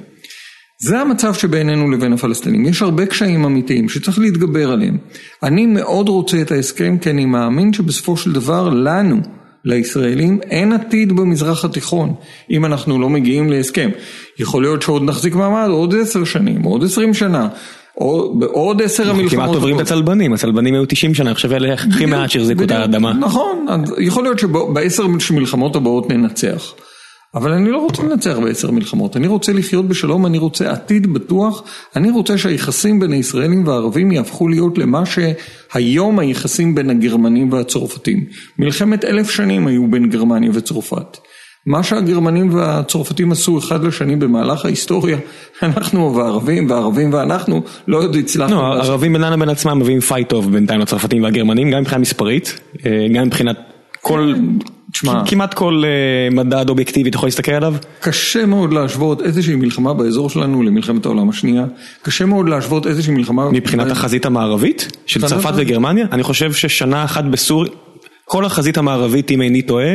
זה 0.82 0.98
המצב 0.98 1.34
שבינינו 1.34 1.90
לבין 1.90 2.12
הפלסטינים, 2.12 2.66
יש 2.66 2.82
הרבה 2.82 3.06
קשיים 3.06 3.44
אמיתיים 3.44 3.88
שצריך 3.88 4.18
להתגבר 4.18 4.72
עליהם. 4.72 4.96
אני 5.42 5.66
מאוד 5.66 6.08
רוצה 6.08 6.40
את 6.40 6.52
ההסכם 6.52 6.98
כי 7.00 7.10
אני 7.10 7.24
מאמין 7.24 7.72
שבסופו 7.72 8.16
של 8.16 8.32
דבר 8.32 8.68
לנו, 8.68 9.20
לישראלים, 9.64 10.40
אין 10.50 10.72
עתיד 10.72 11.12
במזרח 11.12 11.64
התיכון 11.64 12.14
אם 12.50 12.64
אנחנו 12.64 13.00
לא 13.00 13.08
מגיעים 13.08 13.50
להסכם. 13.50 13.90
יכול 14.38 14.62
להיות 14.62 14.82
שעוד 14.82 15.02
נחזיק 15.02 15.34
מעמד 15.34 15.68
עוד 15.70 15.94
עשר 15.94 16.24
שנים, 16.24 16.62
עוד 16.62 16.84
עשרים 16.84 17.14
שנה. 17.14 17.48
או 17.96 18.38
בעוד 18.38 18.82
עשר 18.82 19.10
המלחמות. 19.10 19.30
כמעט 19.30 19.48
עוברים 19.48 19.76
את 19.76 19.80
הצלבנים, 19.80 20.32
הצלבנים 20.32 20.74
היו 20.74 20.84
90 20.86 21.14
שנה, 21.14 21.30
עכשיו 21.30 21.52
אלה 21.52 21.72
הכי 21.72 22.06
מעט 22.06 22.30
שהחזיקו 22.30 22.64
את 22.64 22.70
האדמה. 22.70 23.12
נכון, 23.12 23.66
יכול 23.98 24.22
להיות 24.22 24.38
שבעשר 24.38 25.06
מלחמות 25.30 25.76
הבאות 25.76 26.10
ננצח. 26.10 26.74
אבל 27.34 27.52
אני 27.52 27.70
לא 27.70 27.78
רוצה 27.78 28.02
לנצח 28.02 28.38
בעשר 28.38 28.70
מלחמות, 28.70 29.16
אני 29.16 29.26
רוצה 29.26 29.52
לחיות 29.52 29.88
בשלום, 29.88 30.26
אני 30.26 30.38
רוצה 30.38 30.72
עתיד 30.72 31.12
בטוח, 31.12 31.62
אני 31.96 32.10
רוצה 32.10 32.38
שהיחסים 32.38 33.00
בין 33.00 33.12
הישראלים 33.12 33.66
והערבים 33.66 34.12
יהפכו 34.12 34.48
להיות 34.48 34.78
למה 34.78 35.02
שהיום 35.06 36.18
היחסים 36.18 36.74
בין 36.74 36.90
הגרמנים 36.90 37.52
והצרפתים. 37.52 38.24
מלחמת 38.58 39.04
אלף 39.04 39.30
שנים 39.30 39.66
היו 39.66 39.90
בין 39.90 40.10
גרמניה 40.10 40.50
וצרפת. 40.54 41.18
מה 41.66 41.82
שהגרמנים 41.82 42.54
והצרפתים 42.54 43.32
עשו 43.32 43.58
אחד 43.58 43.84
לשני 43.84 44.16
במהלך 44.16 44.64
ההיסטוריה, 44.64 45.18
אנחנו 45.62 46.14
והערבים, 46.14 46.70
והערבים 46.70 47.12
ואנחנו, 47.12 47.62
לא 47.88 47.98
עוד 47.98 48.16
הצלחנו. 48.16 48.56
לא, 48.56 48.74
הערבים 48.74 49.12
בינם 49.12 49.32
לבין 49.32 49.48
עצמם 49.48 49.78
מביאים 49.78 50.00
fight 50.00 50.28
טוב 50.28 50.52
בינתיים 50.52 50.80
לצרפתים 50.80 51.22
והגרמנים, 51.22 51.70
גם 51.70 51.80
מבחינה 51.80 52.00
מספרית, 52.00 52.60
אה, 52.86 53.06
גם 53.14 53.26
מבחינת 53.26 53.71
כל, 54.02 54.34
תשמע, 54.92 55.22
כמעט 55.26 55.54
כל 55.54 55.82
אה, 55.84 56.34
מדד 56.34 56.68
אובייקטיבי 56.68 57.08
אתה 57.10 57.16
יכול 57.16 57.26
להסתכל 57.26 57.52
עליו. 57.52 57.74
קשה 58.00 58.46
מאוד 58.46 58.72
להשוות 58.72 59.22
איזושהי 59.22 59.54
מלחמה 59.54 59.94
באזור 59.94 60.30
שלנו 60.30 60.62
למלחמת 60.62 61.06
העולם 61.06 61.28
השנייה, 61.28 61.64
קשה 62.02 62.24
מאוד 62.26 62.48
להשוות 62.48 62.86
איזושהי 62.86 63.12
מלחמה... 63.14 63.50
מבחינת 63.50 63.90
החזית 63.90 64.26
המערבית 64.26 64.88
של 65.06 65.20
לא 65.22 65.26
צרפת? 65.26 65.52
וגרמניה, 65.56 66.06
אני 66.12 66.22
חושב 66.22 66.52
ששנה 66.52 67.04
אחת 67.04 67.24
בסוריה, 67.24 67.70
כל 68.24 68.44
החזית 68.44 68.78
המערבית 68.78 69.30
אם 69.30 69.42
איני 69.42 69.62
טועה, 69.62 69.94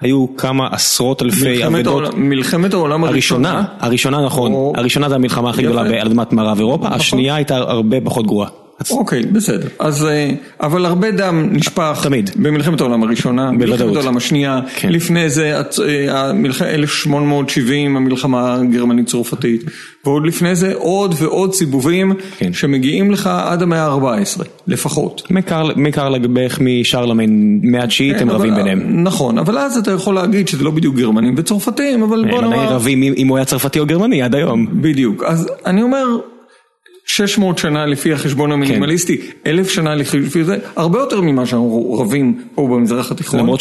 היו 0.00 0.36
כמה 0.36 0.68
עשרות 0.72 1.22
אלפי 1.22 1.66
אבדות. 1.66 2.14
מלחמת 2.14 2.74
העולם 2.74 3.04
הראשונה, 3.04 3.64
הראשונה 3.80 4.24
נכון, 4.24 4.52
או- 4.52 4.72
הראשונה 4.76 5.08
זה 5.08 5.14
המלחמה 5.14 5.50
הכי. 5.50 5.62
גדולה 5.62 5.80
על 6.00 6.08
אדמת 6.08 6.32
מערב 6.32 6.58
אירופה, 6.58 6.86
נכון. 6.86 6.98
השנייה 7.00 7.34
הייתה 7.34 7.56
הרבה 7.56 8.00
פחות 8.04 8.26
גרועה. 8.26 8.48
אוקיי, 8.90 9.22
בסדר. 9.22 9.68
אז, 9.78 10.04
אה, 10.04 10.30
אבל 10.60 10.86
הרבה 10.86 11.10
דם 11.10 11.48
נשפך. 11.52 12.00
תמיד. 12.02 12.30
במלחמת 12.36 12.80
העולם 12.80 13.02
הראשונה, 13.02 13.50
בוודאות. 13.50 13.78
במלחמת 13.80 13.96
העולם 13.96 14.16
השנייה, 14.16 14.60
כן. 14.76 14.88
לפני 14.92 15.30
זה, 15.30 15.60
הצ- 15.60 15.80
אה, 15.82 16.28
המלח- 16.30 16.62
1870, 16.62 17.96
המלחמה 17.96 18.54
הגרמנית 18.54 19.06
צרפתית, 19.06 19.62
ועוד 20.04 20.26
לפני 20.26 20.54
זה 20.54 20.74
עוד 20.74 21.14
ועוד 21.18 21.54
סיבובים, 21.54 22.12
כן. 22.38 22.52
שמגיעים 22.52 23.10
לך 23.10 23.30
עד 23.44 23.62
המאה 23.62 23.86
ה-14, 23.86 24.42
לפחות. 24.66 25.22
מקרל- 25.30 25.72
מקרל 25.76 26.26
בערך 26.26 26.58
משרלמיין 26.62 27.60
מהתשיעית 27.62 28.20
הם 28.20 28.28
כן, 28.28 28.34
רבים 28.34 28.52
אבל- 28.52 28.62
ביניהם. 28.62 29.02
נכון, 29.04 29.38
אבל 29.38 29.58
אז 29.58 29.76
אתה 29.78 29.90
יכול 29.90 30.14
להגיד 30.14 30.48
שזה 30.48 30.64
לא 30.64 30.70
בדיוק 30.70 30.96
גרמנים 30.96 31.34
וצרפתים, 31.36 32.02
אבל 32.02 32.24
בוא 32.30 32.38
הם 32.38 32.44
עדיין 32.44 32.60
נאמר... 32.60 32.74
רבים 32.74 33.02
אם 33.02 33.28
הוא 33.28 33.36
היה 33.36 33.44
צרפתי 33.44 33.78
או 33.80 33.86
גרמני 33.86 34.22
עד 34.22 34.34
היום. 34.34 34.66
בדיוק, 34.72 35.22
אז 35.24 35.48
אני 35.66 35.82
אומר, 35.82 36.04
600 37.16 37.58
שנה 37.58 37.86
לפי 37.86 38.12
החשבון 38.12 38.52
המינימליסטי, 38.52 39.20
אלף 39.46 39.70
שנה 39.70 39.94
לפי 39.94 40.44
זה, 40.44 40.56
הרבה 40.76 40.98
יותר 40.98 41.20
ממה 41.20 41.46
שאנחנו 41.46 41.92
רבים 42.00 42.42
פה 42.54 42.68
במזרח 42.68 43.10
התיכון. 43.10 43.40
למרות. 43.40 43.60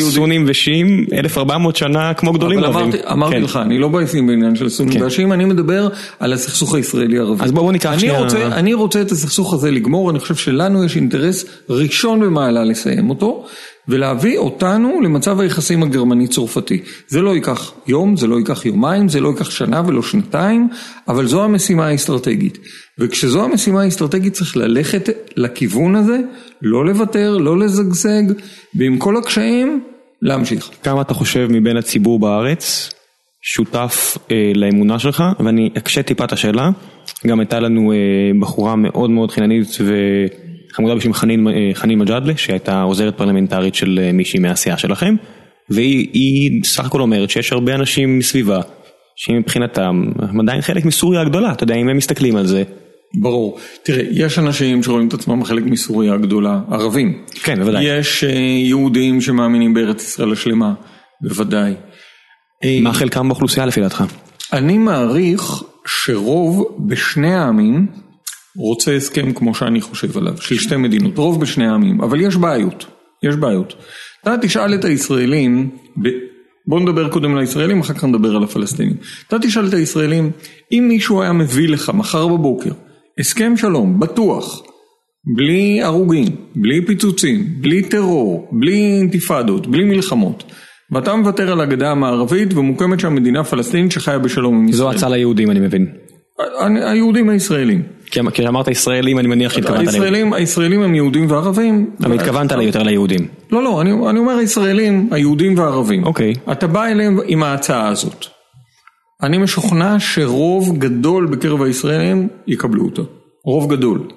שסונים 0.00 0.44
ושיעים 0.48 1.06
1400 1.12 1.76
שנה 1.76 2.14
כמו 2.14 2.32
גדולים 2.32 2.60
רבים. 2.60 2.78
אמרתי, 2.80 2.98
אמרתי 3.12 3.34
כן. 3.36 3.42
לך, 3.42 3.56
אני 3.56 3.78
לא 3.78 3.88
בעצים 3.88 4.26
בעניין 4.26 4.56
של 4.56 4.68
סונים 4.68 4.92
כן. 4.94 5.02
והשיעים, 5.02 5.32
אני 5.32 5.44
מדבר 5.44 5.88
על 6.20 6.32
הסכסוך 6.32 6.74
הישראלי-ערבי. 6.74 7.44
אז 7.44 7.52
בואו 7.52 7.70
ניקח 7.72 7.98
שנייה- 7.98 8.18
רוצה, 8.18 8.46
אני 8.46 8.74
רוצה 8.74 9.00
את 9.02 9.12
הסכסוך 9.12 9.54
הזה 9.54 9.70
לגמור, 9.70 10.10
אני 10.10 10.18
חושב 10.18 10.34
שלנו 10.34 10.84
יש 10.84 10.96
אינטרס 10.96 11.44
ראשון 11.70 12.20
במעלה 12.20 12.64
לסיים 12.64 13.10
אותו, 13.10 13.44
ולהביא 13.88 14.38
אותנו 14.38 15.00
למצב 15.00 15.40
היחסים 15.40 15.82
הגרמני-צרפתי. 15.82 16.82
זה 17.08 17.20
לא 17.20 17.34
ייקח 17.34 17.72
יום, 17.86 18.16
זה 18.16 18.26
לא 18.26 18.36
ייקח 18.36 18.66
יומיים, 18.66 19.08
זה 19.08 19.20
לא 19.20 19.28
ייקח 19.28 19.50
שנה 19.50 19.82
ולא 19.86 20.02
שנתיים, 20.02 20.68
אבל 21.08 21.26
זו 21.26 21.44
המשימה 21.44 21.86
האסטרטגית. 21.86 22.58
וכשזו 22.98 23.44
המשימה 23.44 23.82
האסטרטגית 23.82 24.32
צריך 24.32 24.56
ללכת 24.56 25.08
לכיוון 25.36 25.96
הזה, 25.96 26.18
לא 26.62 26.86
לוותר, 26.86 27.36
לא 27.36 27.58
לזגזג, 27.58 28.22
ועם 28.74 28.98
כל 28.98 29.16
הקשיים, 29.16 29.82
להמשיך. 30.22 30.70
כמה 30.82 31.00
אתה 31.00 31.14
חושב 31.14 31.48
מבין 31.50 31.76
הציבור 31.76 32.18
בארץ 32.18 32.90
שותף 33.42 34.18
אה, 34.30 34.52
לאמונה 34.54 34.98
שלך, 34.98 35.24
ואני 35.40 35.70
אקשה 35.78 36.02
טיפה 36.02 36.24
את 36.24 36.32
השאלה, 36.32 36.70
גם 37.26 37.40
הייתה 37.40 37.60
לנו 37.60 37.92
אה, 37.92 37.96
בחורה 38.40 38.76
מאוד 38.76 39.10
מאוד 39.10 39.30
חיננית 39.30 39.68
וחמודה 40.74 40.94
בשם 40.94 41.12
חנין, 41.12 41.48
אה, 41.48 41.70
חנין 41.74 41.98
מג'אדלה, 41.98 42.36
שהייתה 42.36 42.82
עוזרת 42.82 43.16
פרלמנטרית 43.18 43.74
של 43.74 44.00
אה, 44.02 44.12
מישהי 44.12 44.40
מהסיעה 44.40 44.78
שלכם, 44.78 45.14
והיא 45.70 46.08
היא 46.12 46.64
סך 46.64 46.84
הכל 46.84 47.00
אומרת 47.00 47.30
שיש 47.30 47.52
הרבה 47.52 47.74
אנשים 47.74 48.18
מסביבה, 48.18 48.60
שמבחינתם 49.16 50.02
הם 50.18 50.40
עדיין 50.40 50.60
חלק 50.60 50.84
מסוריה 50.84 51.20
הגדולה, 51.20 51.52
אתה 51.52 51.64
יודע, 51.64 51.74
אם 51.74 51.88
הם 51.88 51.96
מסתכלים 51.96 52.36
על 52.36 52.46
זה, 52.46 52.62
ברור. 53.20 53.58
תראה, 53.82 54.04
יש 54.10 54.38
אנשים 54.38 54.82
שרואים 54.82 55.08
את 55.08 55.14
עצמם 55.14 55.44
חלק 55.44 55.62
מסוריה 55.62 56.14
הגדולה, 56.14 56.60
ערבים. 56.70 57.22
כן, 57.42 57.58
בוודאי. 57.58 57.84
יש 57.84 58.24
אה, 58.24 58.30
יהודים 58.40 59.20
שמאמינים 59.20 59.74
בארץ 59.74 60.02
ישראל 60.02 60.32
השלמה, 60.32 60.74
בוודאי. 61.20 61.74
מה 62.82 62.92
חלקם 62.92 63.28
באוכלוסייה 63.28 63.66
לפי 63.66 63.80
דעתך? 63.80 64.04
אני 64.52 64.78
מעריך 64.78 65.62
שרוב 65.86 66.76
בשני 66.88 67.34
העמים 67.34 67.86
רוצה 68.56 68.96
הסכם 68.96 69.32
כמו 69.32 69.54
שאני 69.54 69.80
חושב 69.80 70.18
עליו, 70.18 70.36
של 70.36 70.58
שתי 70.58 70.76
מדינות, 70.76 71.18
רוב 71.18 71.40
בשני 71.40 71.66
העמים, 71.66 72.00
אבל 72.00 72.20
יש 72.20 72.36
בעיות, 72.36 72.86
יש 73.22 73.36
בעיות. 73.36 73.74
אתה 74.22 74.34
תשאל 74.42 74.74
את 74.74 74.84
הישראלים, 74.84 75.70
ב... 76.02 76.08
בוא 76.66 76.80
נדבר 76.80 77.08
קודם 77.08 77.32
על 77.32 77.38
הישראלים, 77.38 77.80
אחר 77.80 77.94
כך 77.94 78.04
נדבר 78.04 78.36
על 78.36 78.44
הפלסטינים. 78.44 78.96
אתה 79.28 79.38
תשאל 79.38 79.68
את 79.68 79.74
הישראלים, 79.74 80.30
אם 80.72 80.84
מישהו 80.88 81.22
היה 81.22 81.32
מביא 81.32 81.68
לך 81.68 81.90
מחר 81.94 82.26
בבוקר 82.26 82.70
הסכם 83.18 83.56
שלום, 83.56 84.00
בטוח, 84.00 84.62
בלי 85.36 85.82
הרוגים, 85.82 86.36
בלי 86.56 86.86
פיצוצים, 86.86 87.46
בלי 87.60 87.82
טרור, 87.82 88.48
בלי 88.52 88.98
אינתיפאדות, 88.98 89.66
בלי 89.66 89.84
מלחמות, 89.84 90.44
ואתה 90.92 91.14
מוותר 91.14 91.52
על 91.52 91.60
הגדה 91.60 91.90
המערבית 91.90 92.54
ומוקמת 92.54 93.00
שם 93.00 93.14
מדינה 93.14 93.44
פלסטינית 93.44 93.92
שחיה 93.92 94.18
בשלום 94.18 94.54
עם 94.54 94.68
ישראל. 94.68 94.78
זו 94.78 94.90
הצעה 94.90 95.10
ליהודים 95.10 95.50
אני 95.50 95.60
מבין. 95.60 95.86
היהודים 96.60 97.28
הישראלים. 97.28 97.82
כי 98.14 98.20
אמ- 98.20 98.54
ישראלים 98.70 99.18
אני 99.18 99.28
מניח 99.28 99.52
שהתכוונת 99.52 99.92
ליהודים. 99.92 100.32
הישראלים, 100.32 100.82
הם 100.82 100.94
יהודים 100.94 101.30
וערבים. 101.30 101.90
אבל 102.04 102.14
התכוונת 102.14 102.52
לי 102.52 102.64
יותר 102.64 102.82
ליהודים. 102.82 103.26
לא, 103.52 103.62
לא, 103.62 103.80
אני, 103.80 103.90
אני 104.10 104.18
אומר 104.18 104.32
הישראלים, 104.32 105.08
היהודים 105.10 105.58
והערבים. 105.58 106.04
אוקיי. 106.04 106.32
אתה 106.52 106.66
בא 106.66 106.86
אליהם 106.86 107.18
עם 107.26 107.42
ההצעה 107.42 107.88
הזאת. 107.88 108.26
אני 109.22 109.38
משוכנע 109.38 109.96
שרוב 109.98 110.78
גדול 110.78 111.26
בקרב 111.26 111.62
הישראלים 111.62 112.28
יקבלו 112.46 112.84
אותה. 112.84 113.02
רוב 113.44 113.72
גדול. 113.72 114.08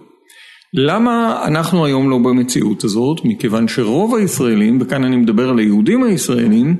למה 0.73 1.43
אנחנו 1.47 1.85
היום 1.85 2.09
לא 2.09 2.17
במציאות 2.17 2.83
הזאת? 2.83 3.17
מכיוון 3.23 3.67
שרוב 3.67 4.15
הישראלים, 4.15 4.77
וכאן 4.81 5.03
אני 5.03 5.15
מדבר 5.15 5.49
על 5.49 5.59
היהודים 5.59 6.03
הישראלים, 6.03 6.75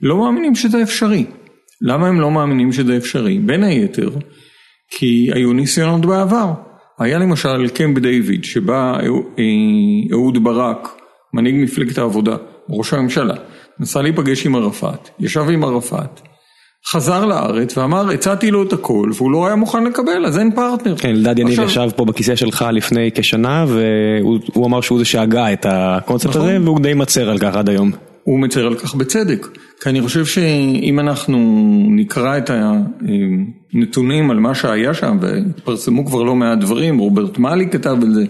לא 0.00 0.16
מאמינים 0.16 0.54
שזה 0.54 0.82
אפשרי. 0.82 1.24
למה 1.82 2.08
הם 2.08 2.20
לא 2.20 2.30
מאמינים 2.30 2.72
שזה 2.72 2.96
אפשרי? 2.96 3.38
בין 3.38 3.62
היתר, 3.62 4.10
כי 4.90 5.30
היו 5.32 5.52
ניסיונות 5.52 6.06
בעבר. 6.06 6.52
היה 6.98 7.18
למשל 7.18 7.68
קמפ 7.68 7.98
דיוויד, 7.98 8.44
שבה 8.44 8.98
אה, 9.02 9.46
אהוד 10.12 10.44
ברק, 10.44 10.88
מנהיג 11.34 11.54
מפלגת 11.58 11.98
העבודה, 11.98 12.36
ראש 12.70 12.92
הממשלה, 12.92 13.34
נסע 13.80 14.02
להיפגש 14.02 14.46
עם 14.46 14.54
ערפאת, 14.54 15.08
ישב 15.20 15.44
עם 15.50 15.64
ערפאת, 15.64 16.20
חזר 16.88 17.24
לארץ 17.24 17.78
ואמר 17.78 18.10
הצעתי 18.10 18.50
לו 18.50 18.62
את 18.62 18.72
הכל 18.72 19.10
והוא 19.14 19.30
לא 19.30 19.46
היה 19.46 19.56
מוכן 19.56 19.84
לקבל 19.84 20.26
אז 20.26 20.38
אין 20.38 20.50
פרטנר. 20.54 20.96
כן, 20.96 21.08
אלדד 21.08 21.38
יניב 21.38 21.60
ישב 21.60 21.88
פה 21.96 22.04
בכיסא 22.04 22.36
שלך 22.36 22.64
לפני 22.72 23.10
כשנה 23.14 23.64
והוא 23.68 24.38
הוא 24.54 24.66
אמר 24.66 24.80
שהוא 24.80 24.98
זה 24.98 25.04
שהגה 25.04 25.52
את 25.52 25.66
הקונספט 25.68 26.30
נכון. 26.30 26.42
הזה 26.42 26.58
והוא 26.64 26.80
די 26.80 26.94
מצר 26.94 27.30
על 27.30 27.38
כך 27.38 27.56
עד 27.56 27.68
היום. 27.68 27.90
הוא 28.26 28.40
מצר 28.40 28.66
על 28.66 28.74
כך 28.74 28.94
בצדק, 28.94 29.46
כי 29.80 29.88
אני 29.88 30.02
חושב 30.02 30.26
שאם 30.26 31.00
אנחנו 31.00 31.38
נקרא 31.90 32.38
את 32.38 32.50
הנתונים 33.74 34.30
על 34.30 34.38
מה 34.38 34.54
שהיה 34.54 34.94
שם, 34.94 35.18
והתפרסמו 35.20 36.06
כבר 36.06 36.22
לא 36.22 36.34
מעט 36.34 36.58
דברים, 36.58 36.98
רוברט 36.98 37.38
מאלי 37.38 37.68
כתב 37.70 37.96
על 38.02 38.14
זה, 38.14 38.24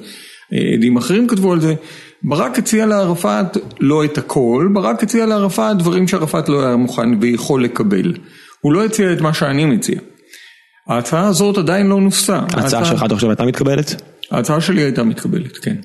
עדים 0.75 0.97
אחרים 0.97 1.27
כתבו 1.27 1.53
על 1.53 1.61
זה, 1.61 1.75
ברק 2.23 2.59
הציע 2.59 2.87
לערפאת 2.87 3.57
לא 3.81 4.05
את 4.05 4.19
הכל, 4.19 4.69
ברק 4.73 5.03
הציע 5.03 5.27
לערפאת 5.27 5.77
דברים 5.77 6.09
שערפאת 6.09 6.49
לא 6.49 6.67
היה 6.67 6.77
מוכן 6.77 7.09
ויכול 7.21 7.65
לקבל. 7.65 8.15
הוא 8.61 8.73
לא 8.73 8.85
הציע 8.85 9.13
את 9.13 9.21
מה 9.21 9.35
שאני 9.35 9.65
מציע. 9.65 9.99
ההצעה 10.89 11.27
הזאת 11.27 11.59
עדיין 11.59 11.87
לא 11.87 12.01
נוסה. 12.01 12.41
ההצעה 12.53 12.85
שלך 12.85 13.05
אתה 13.05 13.15
חושב 13.15 13.29
הייתה 13.29 13.45
מתקבלת? 13.45 14.03
ההצעה 14.31 14.61
שלי 14.61 14.83
הייתה 14.83 15.03
מתקבלת, 15.03 15.57
כן. 15.57 15.77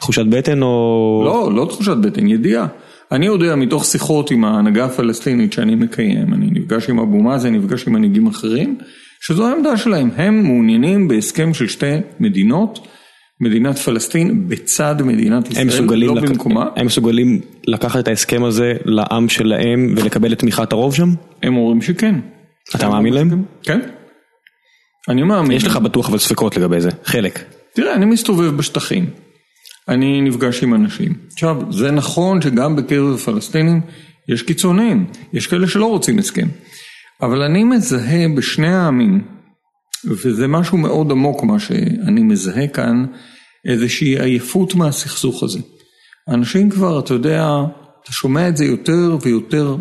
תחושת 0.00 0.26
בטן 0.30 0.62
או... 0.62 1.22
לא, 1.24 1.50
לא 1.54 1.66
תחושת 1.68 1.96
בטן, 1.96 2.26
ידיעה. 2.26 2.66
אני 3.12 3.26
יודע 3.26 3.56
מתוך 3.56 3.84
שיחות 3.84 4.30
עם 4.30 4.44
ההנהגה 4.44 4.84
הפלסטינית 4.84 5.52
שאני 5.52 5.74
מקיים, 5.74 6.34
אני 6.34 6.46
נפגש 6.50 6.90
עם 6.90 6.98
אבו 6.98 7.22
מאזן, 7.22 7.54
נפגש 7.54 7.86
עם 7.86 7.92
מנהיגים 7.92 8.26
אחרים, 8.26 8.78
שזו 9.20 9.48
העמדה 9.48 9.76
שלהם, 9.76 10.10
הם 10.16 10.42
מעוניינים 10.42 11.08
בהסכם 11.08 11.54
של 11.54 11.68
שתי 11.68 11.96
מדינות, 12.20 12.86
מדינת 13.40 13.78
פלסטין 13.78 14.48
בצד 14.48 15.02
מדינת 15.02 15.50
ישראל, 15.50 15.94
לא 15.96 16.16
לק... 16.16 16.28
במקומה, 16.28 16.66
הם 16.76 16.86
מסוגלים 16.86 17.40
לקחת 17.66 18.00
את 18.00 18.08
ההסכם 18.08 18.44
הזה 18.44 18.74
לעם 18.84 19.28
שלהם 19.28 19.94
ולקבל 19.96 20.32
את 20.32 20.38
תמיכת 20.38 20.72
הרוב 20.72 20.94
שם? 20.94 21.08
הם 21.42 21.56
אומרים 21.56 21.82
שכן. 21.82 22.14
אתה 22.76 22.88
מאמין 22.88 23.14
להם? 23.14 23.44
כן. 23.62 23.80
אני 25.08 25.22
מאמין. 25.22 25.56
יש 25.56 25.64
לך 25.64 25.76
בטוח 25.76 26.08
אבל 26.08 26.18
ספקות 26.18 26.56
לגבי 26.56 26.80
זה, 26.80 26.90
חלק. 27.04 27.44
תראה, 27.74 27.94
אני 27.94 28.04
מסתובב 28.04 28.56
בשטחים, 28.56 29.10
אני 29.88 30.20
נפגש 30.20 30.62
עם 30.62 30.74
אנשים. 30.74 31.14
עכשיו, 31.32 31.56
זה 31.70 31.90
נכון 31.90 32.42
שגם 32.42 32.76
בקרב 32.76 33.14
הפלסטינים 33.14 33.80
יש 34.28 34.42
קיצוניים, 34.42 35.06
יש 35.32 35.46
כאלה 35.46 35.66
שלא 35.66 35.86
רוצים 35.86 36.18
הסכם. 36.18 36.48
אבל 37.22 37.42
אני 37.42 37.64
מזהה 37.64 38.28
בשני 38.36 38.74
העמים, 38.74 39.24
וזה 40.04 40.46
משהו 40.46 40.78
מאוד 40.78 41.10
עמוק 41.10 41.42
מה 41.42 41.58
שאני 41.58 42.22
מזהה 42.22 42.68
כאן, 42.68 43.04
איזושהי 43.64 44.20
עייפות 44.20 44.74
מהסכסוך 44.74 45.42
הזה. 45.42 45.58
אנשים 46.28 46.70
כבר, 46.70 46.98
אתה 46.98 47.14
יודע, 47.14 47.48
אתה 48.02 48.12
שומע 48.12 48.48
את 48.48 48.56
זה 48.56 48.64
יותר 48.64 49.16
ויותר, 49.22 49.76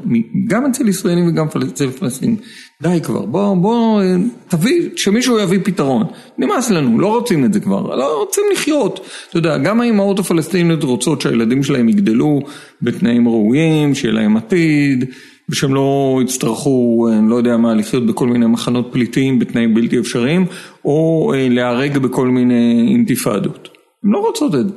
גם 0.47 0.65
אצל 0.65 0.89
ישראלים 0.89 1.27
וגם 1.27 1.47
אצל 1.71 1.91
פלסטינים. 1.91 2.37
די 2.81 3.01
כבר, 3.03 3.25
בוא, 3.25 3.55
בוא, 3.55 4.01
תביא, 4.47 4.89
שמישהו 4.95 5.39
יביא 5.39 5.59
פתרון. 5.63 6.03
נמאס 6.37 6.69
לנו, 6.69 6.99
לא 6.99 7.07
רוצים 7.07 7.45
את 7.45 7.53
זה 7.53 7.59
כבר, 7.59 7.95
לא 7.95 8.19
רוצים 8.19 8.43
לחיות. 8.53 8.99
אתה 9.29 9.37
יודע, 9.37 9.57
גם 9.57 9.81
האימהות 9.81 10.19
הפלסטיניות 10.19 10.83
רוצות 10.83 11.21
שהילדים 11.21 11.63
שלהם 11.63 11.89
יגדלו 11.89 12.39
בתנאים 12.81 13.27
ראויים, 13.27 13.95
שיהיה 13.95 14.13
להם 14.13 14.37
עתיד, 14.37 15.05
ושהם 15.49 15.73
לא 15.73 16.19
יצטרכו, 16.23 17.07
אני 17.13 17.29
לא 17.29 17.35
יודע 17.35 17.57
מה, 17.57 17.73
לחיות 17.73 18.05
בכל 18.05 18.27
מיני 18.27 18.45
מחנות 18.45 18.89
פליטים 18.91 19.39
בתנאים 19.39 19.73
בלתי 19.73 19.99
אפשריים, 19.99 20.45
או 20.85 21.31
אה, 21.35 21.49
להיהרג 21.49 21.97
בכל 21.97 22.27
מיני 22.27 22.87
אינתיפאדות. 22.89 23.69
הן 24.03 24.11
לא 24.11 24.17
רוצות 24.17 24.55
את 24.55 24.67
זה. 24.67 24.75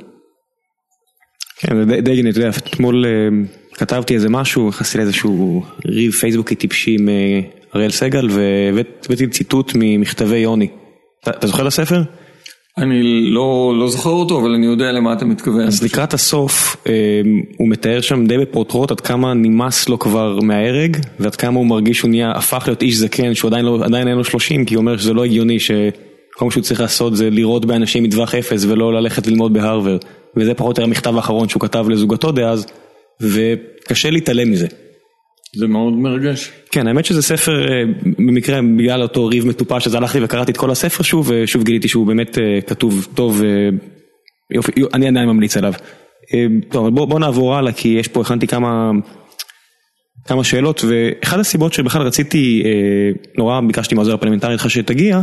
כן, 1.57 1.75
זה 1.89 2.01
די 2.01 2.21
גני, 2.21 2.29
אתה 2.29 2.39
יודע, 2.39 2.49
אתמול 2.49 3.05
אה, 3.05 3.11
כתבתי 3.73 4.13
איזה 4.13 4.29
משהו, 4.29 4.69
נכנסתי 4.69 4.97
לאיזשהו 4.97 5.63
ריב 5.85 6.11
פייסבוקי 6.11 6.55
טיפשי 6.55 6.95
עם 6.99 7.09
אה, 7.09 7.58
אריאל 7.75 7.91
סגל 7.91 8.27
והבאתי 8.29 9.27
ציטוט 9.27 9.71
ממכתבי 9.75 10.37
יוני. 10.37 10.67
אתה 11.29 11.47
זוכר 11.47 11.61
את 11.61 11.67
הספר? 11.67 12.01
אני 12.77 13.03
לא, 13.21 13.73
לא 13.79 13.89
זוכר 13.89 14.09
אותו, 14.09 14.39
אבל 14.39 14.53
אני 14.53 14.65
יודע 14.65 14.91
למה 14.91 15.13
אתה 15.13 15.25
מתכוון. 15.25 15.61
אז 15.61 15.83
לקראת 15.83 16.13
הסוף, 16.13 16.77
אה, 16.87 17.21
הוא 17.57 17.69
מתאר 17.69 18.01
שם 18.01 18.25
די 18.25 18.37
בפרוטרוט 18.37 18.91
עד 18.91 19.01
כמה 19.01 19.33
נמאס 19.33 19.89
לו 19.89 19.99
כבר 19.99 20.39
מההרג, 20.39 20.97
ועד 21.19 21.35
כמה 21.35 21.59
הוא 21.59 21.65
מרגיש 21.65 21.97
שהוא 21.97 22.09
נהיה, 22.09 22.31
הפך 22.31 22.63
להיות 22.67 22.81
איש 22.81 22.95
זקן, 22.95 23.33
שהוא 23.33 23.49
עדיין, 23.49 23.65
לא, 23.65 23.79
עדיין 23.83 24.07
אין 24.07 24.17
לו 24.17 24.23
30, 24.23 24.65
כי 24.65 24.75
הוא 24.75 24.81
אומר 24.81 24.97
שזה 24.97 25.13
לא 25.13 25.25
הגיוני 25.25 25.59
שכל 25.59 26.45
מה 26.45 26.51
שהוא 26.51 26.63
צריך 26.63 26.81
לעשות 26.81 27.15
זה 27.15 27.29
לירות 27.29 27.65
באנשים 27.65 28.03
מטווח 28.03 28.35
אפס 28.35 28.65
ולא 28.65 28.93
ללכת 28.93 29.27
ללמוד 29.27 29.53
בהרווארד. 29.53 30.01
וזה 30.35 30.53
פחות 30.53 30.77
או 30.77 30.81
יותר 30.81 30.83
המכתב 30.83 31.15
האחרון 31.15 31.49
שהוא 31.49 31.61
כתב 31.61 31.85
לזוגתו 31.89 32.31
דאז, 32.31 32.65
וקשה 33.21 34.09
להתעלם 34.09 34.51
מזה. 34.51 34.67
זה 35.55 35.67
מאוד 35.67 35.93
מרגש. 35.93 36.51
כן, 36.71 36.87
האמת 36.87 37.05
שזה 37.05 37.21
ספר, 37.21 37.71
אה, 37.71 37.83
במקרה 38.17 38.59
בגלל 38.77 39.01
אותו 39.01 39.25
ריב 39.25 39.47
מטופש, 39.47 39.87
אז 39.87 39.95
הלכתי 39.95 40.23
וקראתי 40.23 40.51
את 40.51 40.57
כל 40.57 40.71
הספר 40.71 41.03
שוב, 41.03 41.31
ושוב 41.33 41.63
גיליתי 41.63 41.87
שהוא 41.87 42.07
באמת 42.07 42.37
אה, 42.37 42.61
כתוב 42.61 43.07
טוב, 43.13 43.41
אה, 43.43 43.69
יופי, 44.51 44.71
אני 44.93 45.07
עדיין 45.07 45.25
ממליץ 45.25 45.57
עליו. 45.57 45.73
טוב, 46.69 46.89
בוא, 46.89 47.05
בוא 47.05 47.19
נעבור 47.19 47.55
הלאה, 47.55 47.71
כי 47.71 47.87
יש 47.87 48.07
פה, 48.07 48.21
הכנתי 48.21 48.47
כמה, 48.47 48.91
כמה 50.25 50.43
שאלות, 50.43 50.81
ואחת 50.87 51.39
הסיבות 51.39 51.73
שבכלל 51.73 52.01
רציתי, 52.01 52.63
נורא 53.37 53.61
ביקשתי 53.67 53.95
מהעוזר 53.95 54.13
הפרלמנטרי 54.13 54.53
איתך 54.53 54.69
שתגיע, 54.69 55.21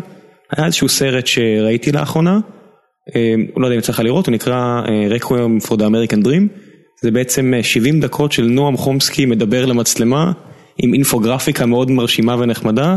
היה 0.56 0.66
איזשהו 0.66 0.88
סרט 0.88 1.26
שראיתי 1.26 1.92
לאחרונה, 1.92 2.38
לא 3.56 3.66
יודע 3.66 3.74
אם 3.74 3.78
יצא 3.78 3.92
לך 3.92 4.00
לראות, 4.00 4.26
הוא 4.26 4.32
נקרא 4.32 4.82
Requiem 5.18 5.66
for 5.66 5.72
the 5.76 5.82
American 5.82 6.26
Dream. 6.26 6.65
זה 7.02 7.10
בעצם 7.10 7.54
70 7.62 8.00
דקות 8.00 8.32
של 8.32 8.44
נועם 8.44 8.76
חומסקי 8.76 9.26
מדבר 9.26 9.66
למצלמה 9.66 10.32
עם 10.78 10.94
אינפוגרפיקה 10.94 11.66
מאוד 11.66 11.90
מרשימה 11.90 12.36
ונחמדה 12.38 12.96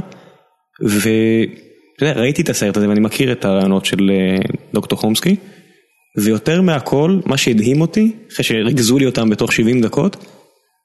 וראיתי 2.02 2.42
את 2.42 2.50
הסרט 2.50 2.78
הזה 2.78 2.90
ואני 2.90 3.00
מכיר 3.00 3.32
את 3.32 3.46
הרעיונות 3.46 3.86
של 3.86 4.12
דוקטור 4.74 5.00
חומסקי 5.00 5.36
ויותר 6.18 6.62
מהכל 6.62 7.20
מה 7.26 7.38
שהדהים 7.38 7.82
אותי 7.82 8.12
אחרי 8.34 8.46
שריכזו 8.46 9.00
לי 9.00 9.06
אותם 9.06 9.30
בתוך 9.30 9.54
70 9.54 9.82
דקות 9.82 10.26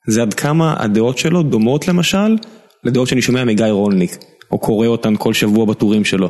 זה 0.09 0.23
עד 0.23 0.35
כמה 0.35 0.75
הדעות 0.79 1.19
שלו 1.19 1.43
דומות 1.43 1.89
למשל 1.89 2.37
לדעות 2.85 3.09
שאני 3.09 3.23
שומע 3.23 3.45
מגיא 3.45 3.67
רולניק 3.67 4.17
או 4.51 4.59
קורא 4.59 4.87
אותן 4.87 5.15
כל 5.19 5.33
שבוע 5.33 5.65
בטורים 5.65 6.05
שלו. 6.05 6.29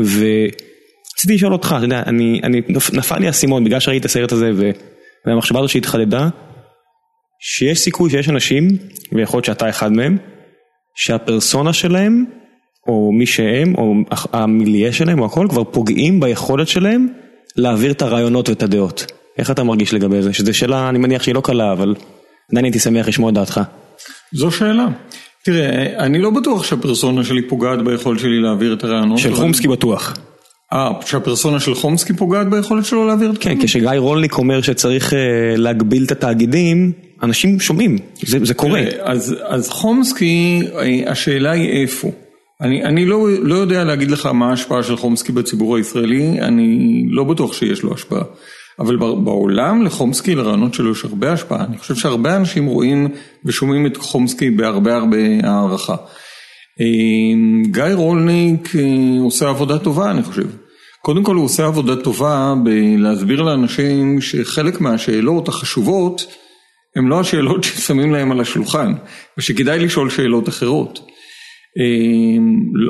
ורציתי 0.00 1.34
לשאול 1.34 1.52
אותך, 1.52 1.74
אתה 1.76 1.84
יודע, 1.84 2.02
אני, 2.06 2.40
אני, 2.44 2.62
נפל 2.92 3.18
לי 3.18 3.26
האסימון 3.26 3.64
בגלל 3.64 3.80
שראיתי 3.80 4.00
את 4.00 4.04
הסרט 4.04 4.32
הזה 4.32 4.50
ו... 4.54 4.70
והמחשבה 5.26 5.58
הזו 5.58 5.68
שהתחדדה, 5.68 6.28
שיש 7.40 7.78
סיכוי 7.78 8.10
שיש 8.10 8.28
אנשים, 8.28 8.68
ויכול 9.12 9.38
להיות 9.38 9.44
שאתה 9.44 9.68
אחד 9.68 9.92
מהם, 9.92 10.18
שהפרסונה 10.96 11.72
שלהם, 11.72 12.24
או 12.88 13.12
מי 13.12 13.26
שהם, 13.26 13.74
או 13.74 13.94
המיליה 14.32 14.92
שלהם, 14.92 15.20
או 15.20 15.26
הכל, 15.26 15.46
כבר 15.50 15.64
פוגעים 15.64 16.20
ביכולת 16.20 16.68
שלהם 16.68 17.08
להעביר 17.56 17.90
את 17.90 18.02
הרעיונות 18.02 18.48
ואת 18.48 18.62
הדעות. 18.62 19.12
איך 19.38 19.50
אתה 19.50 19.64
מרגיש 19.64 19.94
לגבי 19.94 20.22
זה? 20.22 20.32
שזו 20.32 20.54
שאלה, 20.54 20.88
אני 20.88 20.98
מניח 20.98 21.22
שהיא 21.22 21.34
לא 21.34 21.40
קלה, 21.40 21.72
אבל 21.72 21.94
עדיין 22.52 22.64
הייתי 22.64 22.78
שמח 22.78 23.08
לשמוע 23.08 23.30
את 23.30 23.34
דעתך. 23.34 23.60
זו 24.32 24.50
שאלה. 24.50 24.86
תראה, 25.44 25.98
אני 25.98 26.18
לא 26.18 26.30
בטוח 26.30 26.64
שהפרסונה 26.64 27.24
שלי 27.24 27.48
פוגעת 27.48 27.82
ביכולת 27.84 28.20
שלי 28.20 28.40
להעביר 28.40 28.72
את 28.72 28.84
הרעיונות. 28.84 29.18
של 29.18 29.34
חומסקי 29.34 29.68
בטוח. 29.68 30.16
אה, 30.72 30.90
שהפרסונה 31.06 31.60
של 31.60 31.74
חומסקי 31.74 32.12
פוגעת 32.12 32.50
ביכולת 32.50 32.84
שלו 32.84 33.06
להעביר 33.06 33.30
את 33.30 33.38
כן, 33.40 33.58
כשגיא 33.62 33.90
רולניק 33.96 34.38
אומר 34.38 34.62
שצריך 34.62 35.12
uh, 35.12 35.16
להגביל 35.56 36.04
את 36.04 36.12
התאגידים, 36.12 36.92
אנשים 37.22 37.60
שומעים, 37.60 37.98
זה, 38.22 38.38
זה 38.42 38.54
קורה. 38.54 38.82
אז, 39.00 39.36
אז 39.44 39.68
חומסקי, 39.70 40.62
אה, 40.78 41.10
השאלה 41.10 41.50
היא 41.50 41.82
איפה. 41.82 42.10
אני, 42.60 42.84
אני 42.84 43.04
לא, 43.04 43.26
לא 43.42 43.54
יודע 43.54 43.84
להגיד 43.84 44.10
לך 44.10 44.26
מה 44.26 44.50
ההשפעה 44.50 44.82
של 44.82 44.96
חומסקי 44.96 45.32
בציבור 45.32 45.76
הישראלי, 45.76 46.40
אני 46.40 47.02
לא 47.10 47.24
בטוח 47.24 47.52
שיש 47.52 47.82
לו 47.82 47.94
השפעה. 47.94 48.22
אבל 48.78 48.96
בעולם 48.96 49.82
לחומסקי, 49.82 50.34
לרעיונות 50.34 50.74
שלו 50.74 50.90
יש 50.90 51.04
הרבה 51.04 51.32
השפעה. 51.32 51.64
אני 51.64 51.78
חושב 51.78 51.94
שהרבה 51.94 52.36
אנשים 52.36 52.66
רואים 52.66 53.08
ושומעים 53.44 53.86
את 53.86 53.96
חומסקי 53.96 54.50
בהרבה 54.50 54.96
הרבה 54.96 55.16
הערכה. 55.42 55.96
גיא 57.70 57.94
רולניק 57.94 58.72
עושה 59.20 59.48
עבודה 59.48 59.78
טובה 59.78 60.10
אני 60.10 60.22
חושב. 60.22 60.46
קודם 61.02 61.22
כל 61.22 61.36
הוא 61.36 61.44
עושה 61.44 61.66
עבודה 61.66 61.96
טובה 61.96 62.54
בלהסביר 62.64 63.42
לאנשים 63.42 64.20
שחלק 64.20 64.80
מהשאלות 64.80 65.48
החשובות 65.48 66.26
הן 66.96 67.06
לא 67.06 67.20
השאלות 67.20 67.64
ששמים 67.68 68.12
להם 68.12 68.32
על 68.32 68.40
השולחן 68.40 68.92
ושכדאי 69.38 69.78
לשאול 69.78 70.10
שאלות 70.10 70.48
אחרות. 70.48 71.00